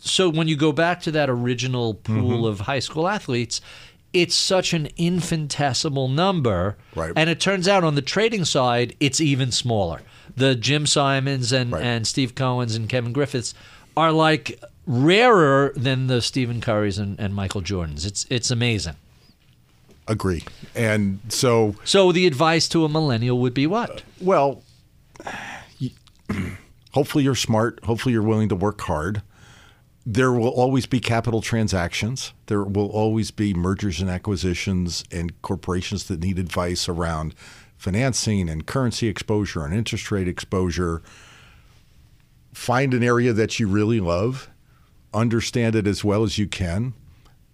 So 0.00 0.28
when 0.28 0.46
you 0.46 0.56
go 0.56 0.72
back 0.72 1.00
to 1.02 1.10
that 1.12 1.30
original 1.30 1.94
pool 1.94 2.14
Mm-hmm. 2.38 2.44
of 2.44 2.60
high 2.60 2.78
school 2.80 3.08
athletes, 3.08 3.60
it's 4.12 4.34
such 4.34 4.72
an 4.74 4.88
infinitesimal 4.98 6.08
number. 6.08 6.76
Right. 6.94 7.12
And 7.16 7.30
it 7.30 7.40
turns 7.40 7.66
out 7.68 7.84
on 7.84 7.94
the 7.94 8.02
trading 8.02 8.44
side, 8.44 8.94
it's 9.00 9.20
even 9.20 9.52
smaller. 9.52 10.00
The 10.36 10.54
Jim 10.54 10.86
Simons 10.86 11.52
and, 11.52 11.72
Right. 11.72 11.82
and 11.84 12.06
Steve 12.06 12.34
Cohen's 12.34 12.74
and 12.76 12.88
Ken 12.88 13.12
Griffins 13.12 13.54
are 13.96 14.12
like 14.12 14.62
rarer 14.88 15.72
than 15.76 16.06
the 16.08 16.20
Stephen 16.22 16.60
Currys 16.60 16.98
and, 16.98 17.20
and 17.20 17.34
Michael 17.34 17.60
Jordans. 17.62 18.04
It's 18.06 18.26
it's 18.30 18.50
amazing. 18.50 18.94
agree. 20.08 20.42
And 20.74 21.20
so, 21.28 21.74
So 21.84 22.10
the 22.12 22.26
advice 22.26 22.66
to 22.70 22.84
a 22.84 22.88
millennial 22.88 23.38
would 23.38 23.54
be 23.54 23.66
what? 23.66 24.02
well, 24.20 24.62
hopefully 26.92 27.24
you're 27.24 27.34
smart. 27.34 27.84
Hopefully 27.84 28.12
you're 28.14 28.22
willing 28.22 28.48
to 28.48 28.56
work 28.56 28.80
hard. 28.82 29.22
There 30.06 30.32
will 30.32 30.48
always 30.48 30.86
be 30.86 31.00
capital 31.00 31.42
transactions. 31.42 32.32
There 32.46 32.64
will 32.64 32.88
always 32.88 33.30
be 33.30 33.52
mergers 33.52 34.00
and 34.00 34.08
acquisitions 34.08 35.04
and 35.12 35.40
corporations 35.42 36.04
that 36.04 36.20
need 36.20 36.38
advice 36.38 36.88
around 36.88 37.34
financing 37.76 38.48
and 38.48 38.64
currency 38.66 39.06
exposure 39.06 39.64
and 39.64 39.74
interest 39.74 40.10
rate 40.10 40.26
exposure. 40.26 41.02
Find 42.54 42.94
an 42.94 43.02
area 43.04 43.32
that 43.34 43.60
you 43.60 43.68
really 43.68 44.00
love, 44.00 44.48
understand 45.14 45.74
it 45.74 45.86
as 45.86 46.04
well 46.04 46.22
as 46.22 46.38
you 46.38 46.46
can, 46.46 46.94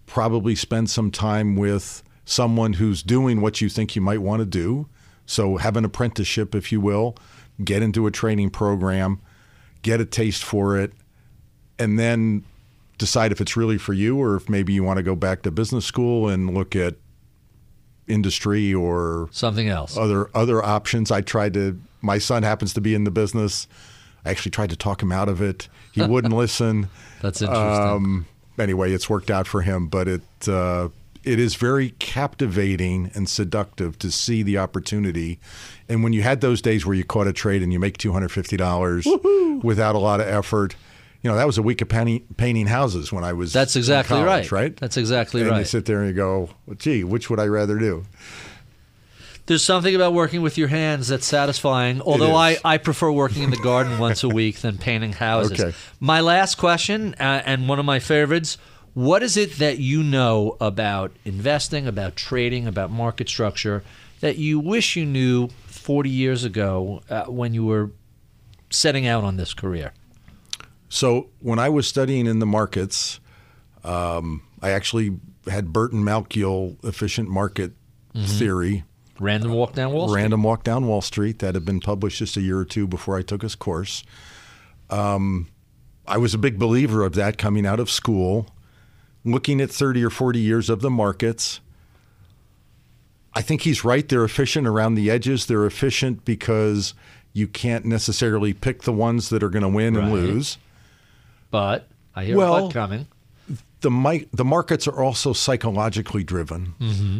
probably 0.05 0.55
spend 0.55 0.89
some 0.89 1.11
time 1.11 1.55
with 1.55 2.03
someone 2.25 2.73
who's 2.73 3.03
doing 3.03 3.41
what 3.41 3.61
you 3.61 3.69
think 3.69 3.95
you 3.95 4.01
might 4.01 4.21
want 4.21 4.39
to 4.41 4.45
do. 4.45 4.87
So, 5.25 5.57
have 5.57 5.75
an 5.75 5.85
apprenticeship, 5.85 6.53
if 6.53 6.71
you 6.71 6.79
will, 6.79 7.15
get 7.63 7.81
into 7.81 8.05
a 8.05 8.11
training 8.11 8.51
program, 8.51 9.19
get 9.81 9.99
a 9.99 10.05
taste 10.05 10.43
for 10.43 10.77
it, 10.77 10.93
and 11.79 11.97
then 11.97 12.43
decide 12.97 13.31
if 13.31 13.41
it's 13.41 13.57
really 13.57 13.77
for 13.77 13.93
you 13.93 14.17
or 14.17 14.35
if 14.35 14.47
maybe 14.47 14.71
you 14.73 14.83
want 14.83 14.97
to 14.97 15.03
go 15.03 15.15
back 15.15 15.41
to 15.41 15.51
business 15.51 15.85
school 15.85 16.29
and 16.29 16.53
look 16.53 16.75
at 16.75 16.95
industry 18.07 18.73
or 18.73 19.27
Something 19.31 19.67
else. 19.67 19.97
other 19.97 20.29
other 20.35 20.63
options. 20.63 21.11
I 21.11 21.21
tried 21.21 21.53
to. 21.55 21.79
My 22.01 22.19
son 22.19 22.43
happens 22.43 22.73
to 22.75 22.81
be 22.81 22.93
in 22.93 23.03
the 23.03 23.11
business. 23.11 23.67
I 24.25 24.31
actually 24.31 24.51
tried 24.51 24.71
to 24.71 24.75
talk 24.75 25.01
him 25.01 25.11
out 25.11 25.29
of 25.29 25.41
it. 25.41 25.69
He 25.91 26.01
wouldn't 26.01 26.33
listen. 26.45 26.89
That's 27.21 27.41
interesting. 27.41 27.87
Um, 27.87 28.25
anyway, 28.59 28.91
it's 28.91 29.09
worked 29.09 29.29
out 29.29 29.47
for 29.47 29.61
him, 29.61 29.87
but 29.87 30.07
it 30.07 30.21
uh, 30.47 30.89
it 31.23 31.39
is 31.39 31.55
very 31.55 31.91
captivating 31.91 33.11
and 33.15 33.27
seductive 33.29 33.97
to 33.99 34.11
see 34.11 34.43
the 34.43 34.57
opportunity. 34.57 35.39
And 35.89 36.03
when 36.03 36.13
you 36.13 36.21
had 36.21 36.41
those 36.41 36.61
days 36.61 36.85
where 36.85 36.95
you 36.95 37.03
caught 37.03 37.27
a 37.27 37.33
trade 37.33 37.63
and 37.63 37.71
you 37.71 37.79
make 37.79 37.97
two 37.97 38.13
hundred 38.13 38.29
fifty 38.29 38.57
dollars 38.57 39.07
without 39.61 39.95
a 39.95 39.99
lot 39.99 40.19
of 40.19 40.27
effort. 40.27 40.75
You 41.21 41.31
know, 41.31 41.37
that 41.37 41.47
was 41.47 41.57
a 41.57 41.63
week 41.63 41.81
of 41.81 41.89
painting, 41.89 42.23
painting 42.37 42.67
houses 42.67 43.11
when 43.11 43.23
I 43.23 43.33
was. 43.33 43.51
That's 43.51 43.75
exactly 43.75 44.17
college, 44.17 44.51
right. 44.51 44.61
Right. 44.61 44.77
That's 44.77 44.95
exactly 44.95 45.41
and 45.41 45.49
right. 45.49 45.59
you 45.59 45.65
sit 45.65 45.85
there 45.85 46.01
and 46.01 46.09
you 46.09 46.13
go, 46.13 46.49
well, 46.67 46.75
"Gee, 46.75 47.03
which 47.03 47.31
would 47.31 47.39
I 47.39 47.47
rather 47.47 47.79
do?" 47.79 48.05
There's 49.47 49.63
something 49.63 49.93
about 49.93 50.13
working 50.13 50.41
with 50.41 50.57
your 50.57 50.69
hands 50.69 51.07
that's 51.07 51.25
satisfying. 51.25 52.01
Although 52.01 52.35
I. 52.35 52.57
I 52.65 52.77
prefer 52.77 53.11
working 53.11 53.43
in 53.43 53.51
the 53.51 53.57
garden 53.57 53.99
once 53.99 54.23
a 54.23 54.29
week 54.29 54.59
than 54.59 54.77
painting 54.77 55.13
houses. 55.13 55.59
Okay. 55.59 55.77
My 55.99 56.21
last 56.21 56.55
question, 56.55 57.13
uh, 57.19 57.43
and 57.45 57.69
one 57.69 57.77
of 57.79 57.85
my 57.85 57.99
favorites 57.99 58.57
what 58.95 59.21
is 59.21 59.35
it 59.35 59.57
that 59.57 59.77
you 59.77 60.01
know 60.01 60.55
about 60.61 61.11
investing, 61.25 61.85
about 61.85 62.15
trading, 62.15 62.65
about 62.65 62.89
market 62.89 63.27
structure 63.27 63.83
that 64.21 64.37
you 64.37 64.57
wish 64.57 64.95
you 64.95 65.05
knew 65.05 65.49
40 65.67 66.09
years 66.09 66.45
ago 66.45 67.03
uh, 67.09 67.25
when 67.25 67.53
you 67.53 67.65
were 67.65 67.91
setting 68.69 69.05
out 69.05 69.25
on 69.25 69.35
this 69.35 69.53
career? 69.53 69.91
So 70.87 71.27
when 71.41 71.59
I 71.59 71.67
was 71.67 71.89
studying 71.89 72.25
in 72.25 72.39
the 72.39 72.45
markets, 72.45 73.19
um, 73.83 74.43
I 74.61 74.69
actually 74.71 75.19
had 75.45 75.73
Burton 75.73 76.01
Malkiel 76.01 76.81
efficient 76.85 77.27
market 77.27 77.73
theory, 78.15 78.85
Random 79.19 79.51
walk 79.53 79.73
down 79.73 79.93
Wall 79.93 80.07
Street. 80.09 80.21
random 80.21 80.43
walk 80.43 80.63
down 80.63 80.87
Wall 80.87 81.01
Street, 81.01 81.39
that 81.39 81.55
had 81.55 81.63
been 81.65 81.79
published 81.79 82.19
just 82.19 82.35
a 82.37 82.41
year 82.41 82.57
or 82.59 82.65
two 82.65 82.85
before 82.87 83.17
I 83.17 83.21
took 83.21 83.41
his 83.41 83.55
course. 83.55 84.03
Um, 84.89 85.47
I 86.07 86.17
was 86.17 86.33
a 86.33 86.37
big 86.37 86.59
believer 86.59 87.03
of 87.03 87.13
that 87.15 87.37
coming 87.37 87.65
out 87.65 87.79
of 87.79 87.89
school, 87.89 88.47
looking 89.23 89.61
at 89.61 89.71
30 89.71 90.03
or 90.03 90.09
40 90.09 90.39
years 90.39 90.69
of 90.69 90.81
the 90.81 90.89
markets. 90.89 91.59
I 93.33 93.41
think 93.41 93.61
he's 93.61 93.83
right. 93.83 94.07
They're 94.07 94.23
efficient 94.23 94.67
around 94.67 94.95
the 94.95 95.09
edges. 95.09 95.45
They're 95.45 95.65
efficient 95.65 96.23
because 96.25 96.93
you 97.33 97.47
can't 97.47 97.83
necessarily 97.85 98.53
pick 98.53 98.83
the 98.83 98.93
ones 98.93 99.29
that 99.29 99.43
are 99.43 99.49
going 99.49 99.63
to 99.63 99.69
win 99.69 99.95
and 99.97 100.11
lose. 100.13 100.57
But 101.51 101.87
I 102.15 102.25
hear 102.25 102.37
Well, 102.37 102.71
coming. 102.71 103.07
the 103.81 104.27
the 104.31 104.45
markets 104.45 104.87
are 104.87 105.01
also 105.03 105.33
psychologically 105.33 106.23
driven. 106.23 106.75
Mm-hmm. 106.79 107.19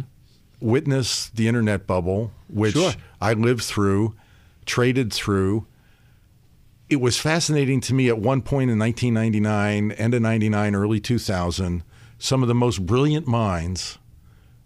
Witness 0.60 1.28
the 1.30 1.48
internet 1.48 1.86
bubble, 1.86 2.32
which 2.48 2.74
Sure. 2.74 2.92
I 3.20 3.34
lived 3.34 3.62
through, 3.62 4.14
traded 4.64 5.12
through. 5.12 5.66
It 6.88 7.00
was 7.00 7.18
fascinating 7.18 7.80
to 7.82 7.94
me 7.94 8.08
at 8.08 8.18
one 8.18 8.42
point 8.42 8.70
in 8.70 8.78
1999, 8.78 9.92
end 9.92 10.14
of 10.14 10.22
99, 10.22 10.74
early 10.74 11.00
2000. 11.00 11.82
Some 12.18 12.42
of 12.42 12.48
the 12.48 12.54
most 12.54 12.86
brilliant 12.86 13.26
minds 13.26 13.98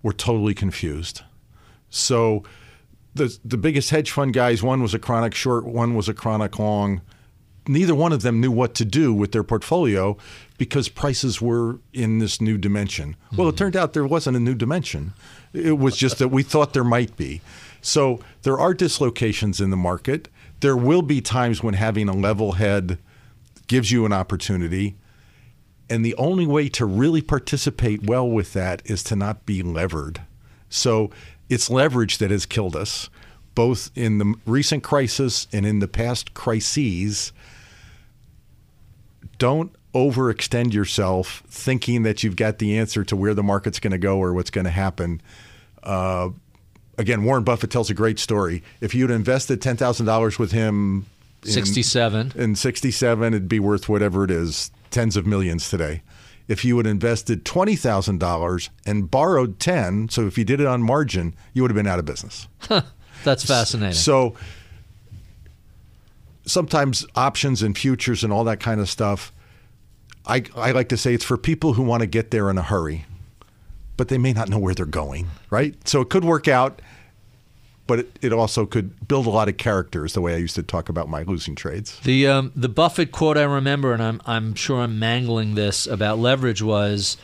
were 0.02 0.12
totally 0.12 0.54
confused. 0.54 1.22
So 1.88 2.44
the 3.14 3.36
the 3.44 3.56
biggest 3.56 3.90
hedge 3.90 4.10
fund 4.10 4.32
guys, 4.32 4.62
one 4.62 4.82
was 4.82 4.94
a 4.94 4.98
chronic 4.98 5.34
short, 5.34 5.66
one 5.66 5.94
was 5.94 6.08
a 6.08 6.14
chronic 6.14 6.58
long. 6.58 7.00
Neither 7.68 7.94
one 7.94 8.12
of 8.12 8.22
them 8.22 8.40
knew 8.40 8.50
what 8.50 8.74
to 8.74 8.84
do 8.84 9.12
with 9.12 9.32
their 9.32 9.44
portfolio 9.44 10.16
because 10.58 10.88
prices 10.88 11.40
were 11.40 11.78
in 11.92 12.18
this 12.18 12.40
new 12.40 12.58
dimension. 12.58 13.16
Well, 13.36 13.48
it 13.48 13.52
mm-hmm. 13.52 13.58
turned 13.58 13.76
out 13.76 13.92
there 13.92 14.06
wasn't 14.06 14.36
a 14.36 14.40
new 14.40 14.54
dimension. 14.54 15.12
It 15.52 15.78
was 15.78 15.96
just 15.96 16.18
that 16.18 16.28
we 16.28 16.42
thought 16.42 16.72
there 16.72 16.84
might 16.84 17.16
be. 17.16 17.40
So 17.82 18.20
there 18.42 18.58
are 18.58 18.74
dislocations 18.74 19.60
in 19.60 19.70
the 19.70 19.76
market. 19.76 20.28
There 20.60 20.76
will 20.76 21.02
be 21.02 21.20
times 21.20 21.62
when 21.62 21.74
having 21.74 22.08
a 22.08 22.14
level 22.14 22.52
head 22.52 22.98
gives 23.66 23.90
you 23.90 24.04
an 24.04 24.12
opportunity. 24.12 24.96
And 25.88 26.04
the 26.04 26.14
only 26.16 26.46
way 26.46 26.68
to 26.70 26.84
really 26.84 27.22
participate 27.22 28.04
well 28.04 28.28
with 28.28 28.52
that 28.52 28.82
is 28.84 29.02
to 29.04 29.16
not 29.16 29.46
be 29.46 29.62
levered. 29.62 30.22
So 30.68 31.10
it's 31.48 31.70
leverage 31.70 32.18
that 32.18 32.30
has 32.30 32.46
killed 32.46 32.76
us, 32.76 33.10
both 33.54 33.90
in 33.94 34.18
the 34.18 34.34
recent 34.46 34.84
crisis 34.84 35.48
and 35.52 35.66
in 35.66 35.80
the 35.80 35.88
past 35.88 36.32
crises. 36.32 37.32
Don't 39.38 39.74
overextend 39.94 40.72
yourself 40.72 41.42
thinking 41.48 42.04
that 42.04 42.22
you've 42.22 42.36
got 42.36 42.58
the 42.58 42.78
answer 42.78 43.02
to 43.04 43.16
where 43.16 43.34
the 43.34 43.42
market's 43.42 43.80
going 43.80 43.90
to 43.92 43.98
go 43.98 44.18
or 44.18 44.32
what's 44.32 44.50
going 44.50 44.64
to 44.64 44.70
happen. 44.70 45.20
Uh, 45.82 46.30
again, 46.96 47.24
Warren 47.24 47.42
Buffett 47.42 47.70
tells 47.70 47.90
a 47.90 47.94
great 47.94 48.18
story. 48.18 48.62
If 48.80 48.94
you'd 48.94 49.10
invested 49.10 49.60
$10,000 49.60 50.38
with 50.38 50.52
him 50.52 51.06
in- 51.44 51.50
67. 51.50 52.32
in 52.34 52.54
67 52.54 53.34
it'd 53.34 53.48
be 53.48 53.58
worth 53.58 53.88
whatever 53.88 54.24
it 54.24 54.30
is 54.30 54.70
tens 54.90 55.16
of 55.16 55.26
millions 55.26 55.70
today 55.70 56.02
if 56.48 56.64
you 56.66 56.76
had 56.76 56.86
invested 56.86 57.44
$20000 57.46 58.68
and 58.84 59.10
borrowed 59.10 59.58
10 59.58 60.10
so 60.10 60.26
if 60.26 60.36
you 60.36 60.44
did 60.44 60.60
it 60.60 60.66
on 60.66 60.82
margin 60.82 61.34
you 61.54 61.62
would 61.62 61.70
have 61.70 61.76
been 61.76 61.86
out 61.86 61.98
of 61.98 62.04
business 62.04 62.46
That's 63.24 63.44
fascinating. 63.44 63.94
So 63.94 64.34
sometimes 66.50 67.06
options 67.14 67.62
and 67.62 67.76
futures 67.76 68.24
and 68.24 68.32
all 68.32 68.44
that 68.44 68.60
kind 68.60 68.80
of 68.80 68.88
stuff. 68.88 69.32
I, 70.26 70.44
I 70.54 70.72
like 70.72 70.88
to 70.90 70.96
say 70.96 71.14
it's 71.14 71.24
for 71.24 71.36
people 71.36 71.74
who 71.74 71.82
want 71.82 72.02
to 72.02 72.06
get 72.06 72.30
there 72.30 72.50
in 72.50 72.58
a 72.58 72.62
hurry, 72.62 73.06
but 73.96 74.08
they 74.08 74.18
may 74.18 74.32
not 74.32 74.48
know 74.48 74.58
where 74.58 74.74
they're 74.74 74.84
going, 74.86 75.28
right? 75.48 75.74
So 75.88 76.00
it 76.00 76.10
could 76.10 76.24
work 76.24 76.46
out, 76.46 76.82
but 77.86 78.00
it, 78.00 78.18
it 78.22 78.32
also 78.32 78.66
could 78.66 79.08
build 79.08 79.26
a 79.26 79.30
lot 79.30 79.48
of 79.48 79.56
characters. 79.56 80.12
The 80.12 80.20
way 80.20 80.34
I 80.34 80.36
used 80.36 80.54
to 80.56 80.62
talk 80.62 80.88
about 80.88 81.08
my 81.08 81.22
losing 81.22 81.54
trades. 81.54 81.98
The 82.00 82.26
um, 82.28 82.52
the 82.54 82.68
Buffett 82.68 83.12
quote 83.12 83.36
I 83.36 83.42
remember, 83.42 83.92
and 83.92 84.02
I'm 84.02 84.20
I'm 84.26 84.54
sure 84.54 84.80
I'm 84.80 84.98
mangling 84.98 85.54
this 85.54 85.86
about 85.86 86.18
leverage 86.18 86.62
was, 86.62 87.16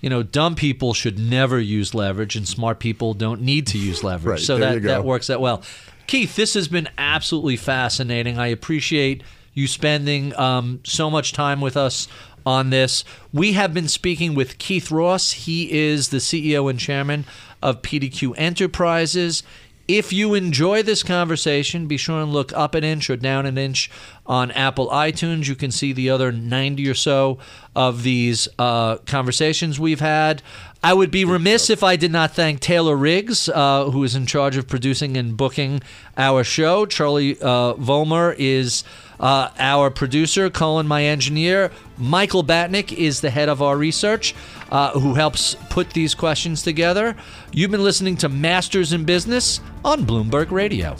you 0.00 0.08
know, 0.08 0.22
dumb 0.22 0.54
people 0.54 0.94
should 0.94 1.18
never 1.18 1.60
use 1.60 1.92
leverage, 1.92 2.36
and 2.36 2.48
smart 2.48 2.78
people 2.78 3.14
don't 3.14 3.42
need 3.42 3.66
to 3.68 3.78
use 3.78 4.02
leverage. 4.02 4.38
Right, 4.38 4.40
so 4.40 4.56
that 4.58 4.82
that 4.82 5.04
works 5.04 5.28
out 5.28 5.40
well. 5.40 5.62
Keith, 6.06 6.36
this 6.36 6.54
has 6.54 6.68
been 6.68 6.88
absolutely 6.98 7.56
fascinating. 7.56 8.38
I 8.38 8.48
appreciate 8.48 9.22
you 9.54 9.66
spending 9.66 10.34
um, 10.36 10.80
so 10.84 11.10
much 11.10 11.32
time 11.32 11.60
with 11.60 11.76
us 11.76 12.08
on 12.44 12.70
this. 12.70 13.04
We 13.32 13.52
have 13.52 13.72
been 13.72 13.88
speaking 13.88 14.34
with 14.34 14.58
Keith 14.58 14.90
Ross. 14.90 15.32
He 15.32 15.72
is 15.72 16.08
the 16.08 16.18
CEO 16.18 16.68
and 16.68 16.78
chairman 16.78 17.24
of 17.62 17.82
PDQ 17.82 18.34
Enterprises. 18.36 19.42
If 19.86 20.14
you 20.14 20.32
enjoy 20.32 20.82
this 20.82 21.02
conversation, 21.02 21.86
be 21.86 21.98
sure 21.98 22.22
and 22.22 22.32
look 22.32 22.52
up 22.54 22.74
an 22.74 22.84
inch 22.84 23.10
or 23.10 23.16
down 23.16 23.44
an 23.44 23.58
inch 23.58 23.90
on 24.24 24.50
Apple 24.52 24.88
iTunes. 24.88 25.46
You 25.46 25.54
can 25.54 25.70
see 25.70 25.92
the 25.92 26.08
other 26.08 26.32
90 26.32 26.88
or 26.88 26.94
so 26.94 27.38
of 27.76 28.02
these 28.02 28.48
uh, 28.58 28.96
conversations 28.98 29.78
we've 29.78 30.00
had. 30.00 30.42
I 30.82 30.92
would 30.94 31.10
be 31.10 31.24
remiss 31.24 31.70
if 31.70 31.82
I 31.82 31.96
did 31.96 32.12
not 32.12 32.32
thank 32.32 32.60
Taylor 32.60 32.96
Riggs, 32.96 33.48
uh, 33.48 33.90
who 33.90 34.04
is 34.04 34.14
in 34.14 34.26
charge 34.26 34.56
of 34.56 34.68
producing 34.68 35.16
and 35.16 35.36
booking 35.36 35.82
our 36.16 36.44
show. 36.44 36.86
Charlie 36.86 37.38
uh, 37.40 37.74
Vollmer 37.74 38.34
is 38.38 38.84
uh, 39.20 39.48
our 39.58 39.90
producer, 39.90 40.50
Colin, 40.50 40.86
my 40.86 41.04
engineer. 41.04 41.70
Michael 41.96 42.44
Batnick 42.44 42.92
is 42.92 43.20
the 43.20 43.30
head 43.30 43.48
of 43.48 43.62
our 43.62 43.76
research, 43.76 44.34
uh, 44.70 44.98
who 44.98 45.14
helps 45.14 45.54
put 45.70 45.90
these 45.90 46.14
questions 46.14 46.62
together. 46.62 47.16
You've 47.52 47.70
been 47.70 47.84
listening 47.84 48.16
to 48.18 48.28
Masters 48.28 48.92
in 48.92 49.04
Business 49.04 49.60
on 49.84 50.04
Bloomberg 50.04 50.50
Radio. 50.50 50.96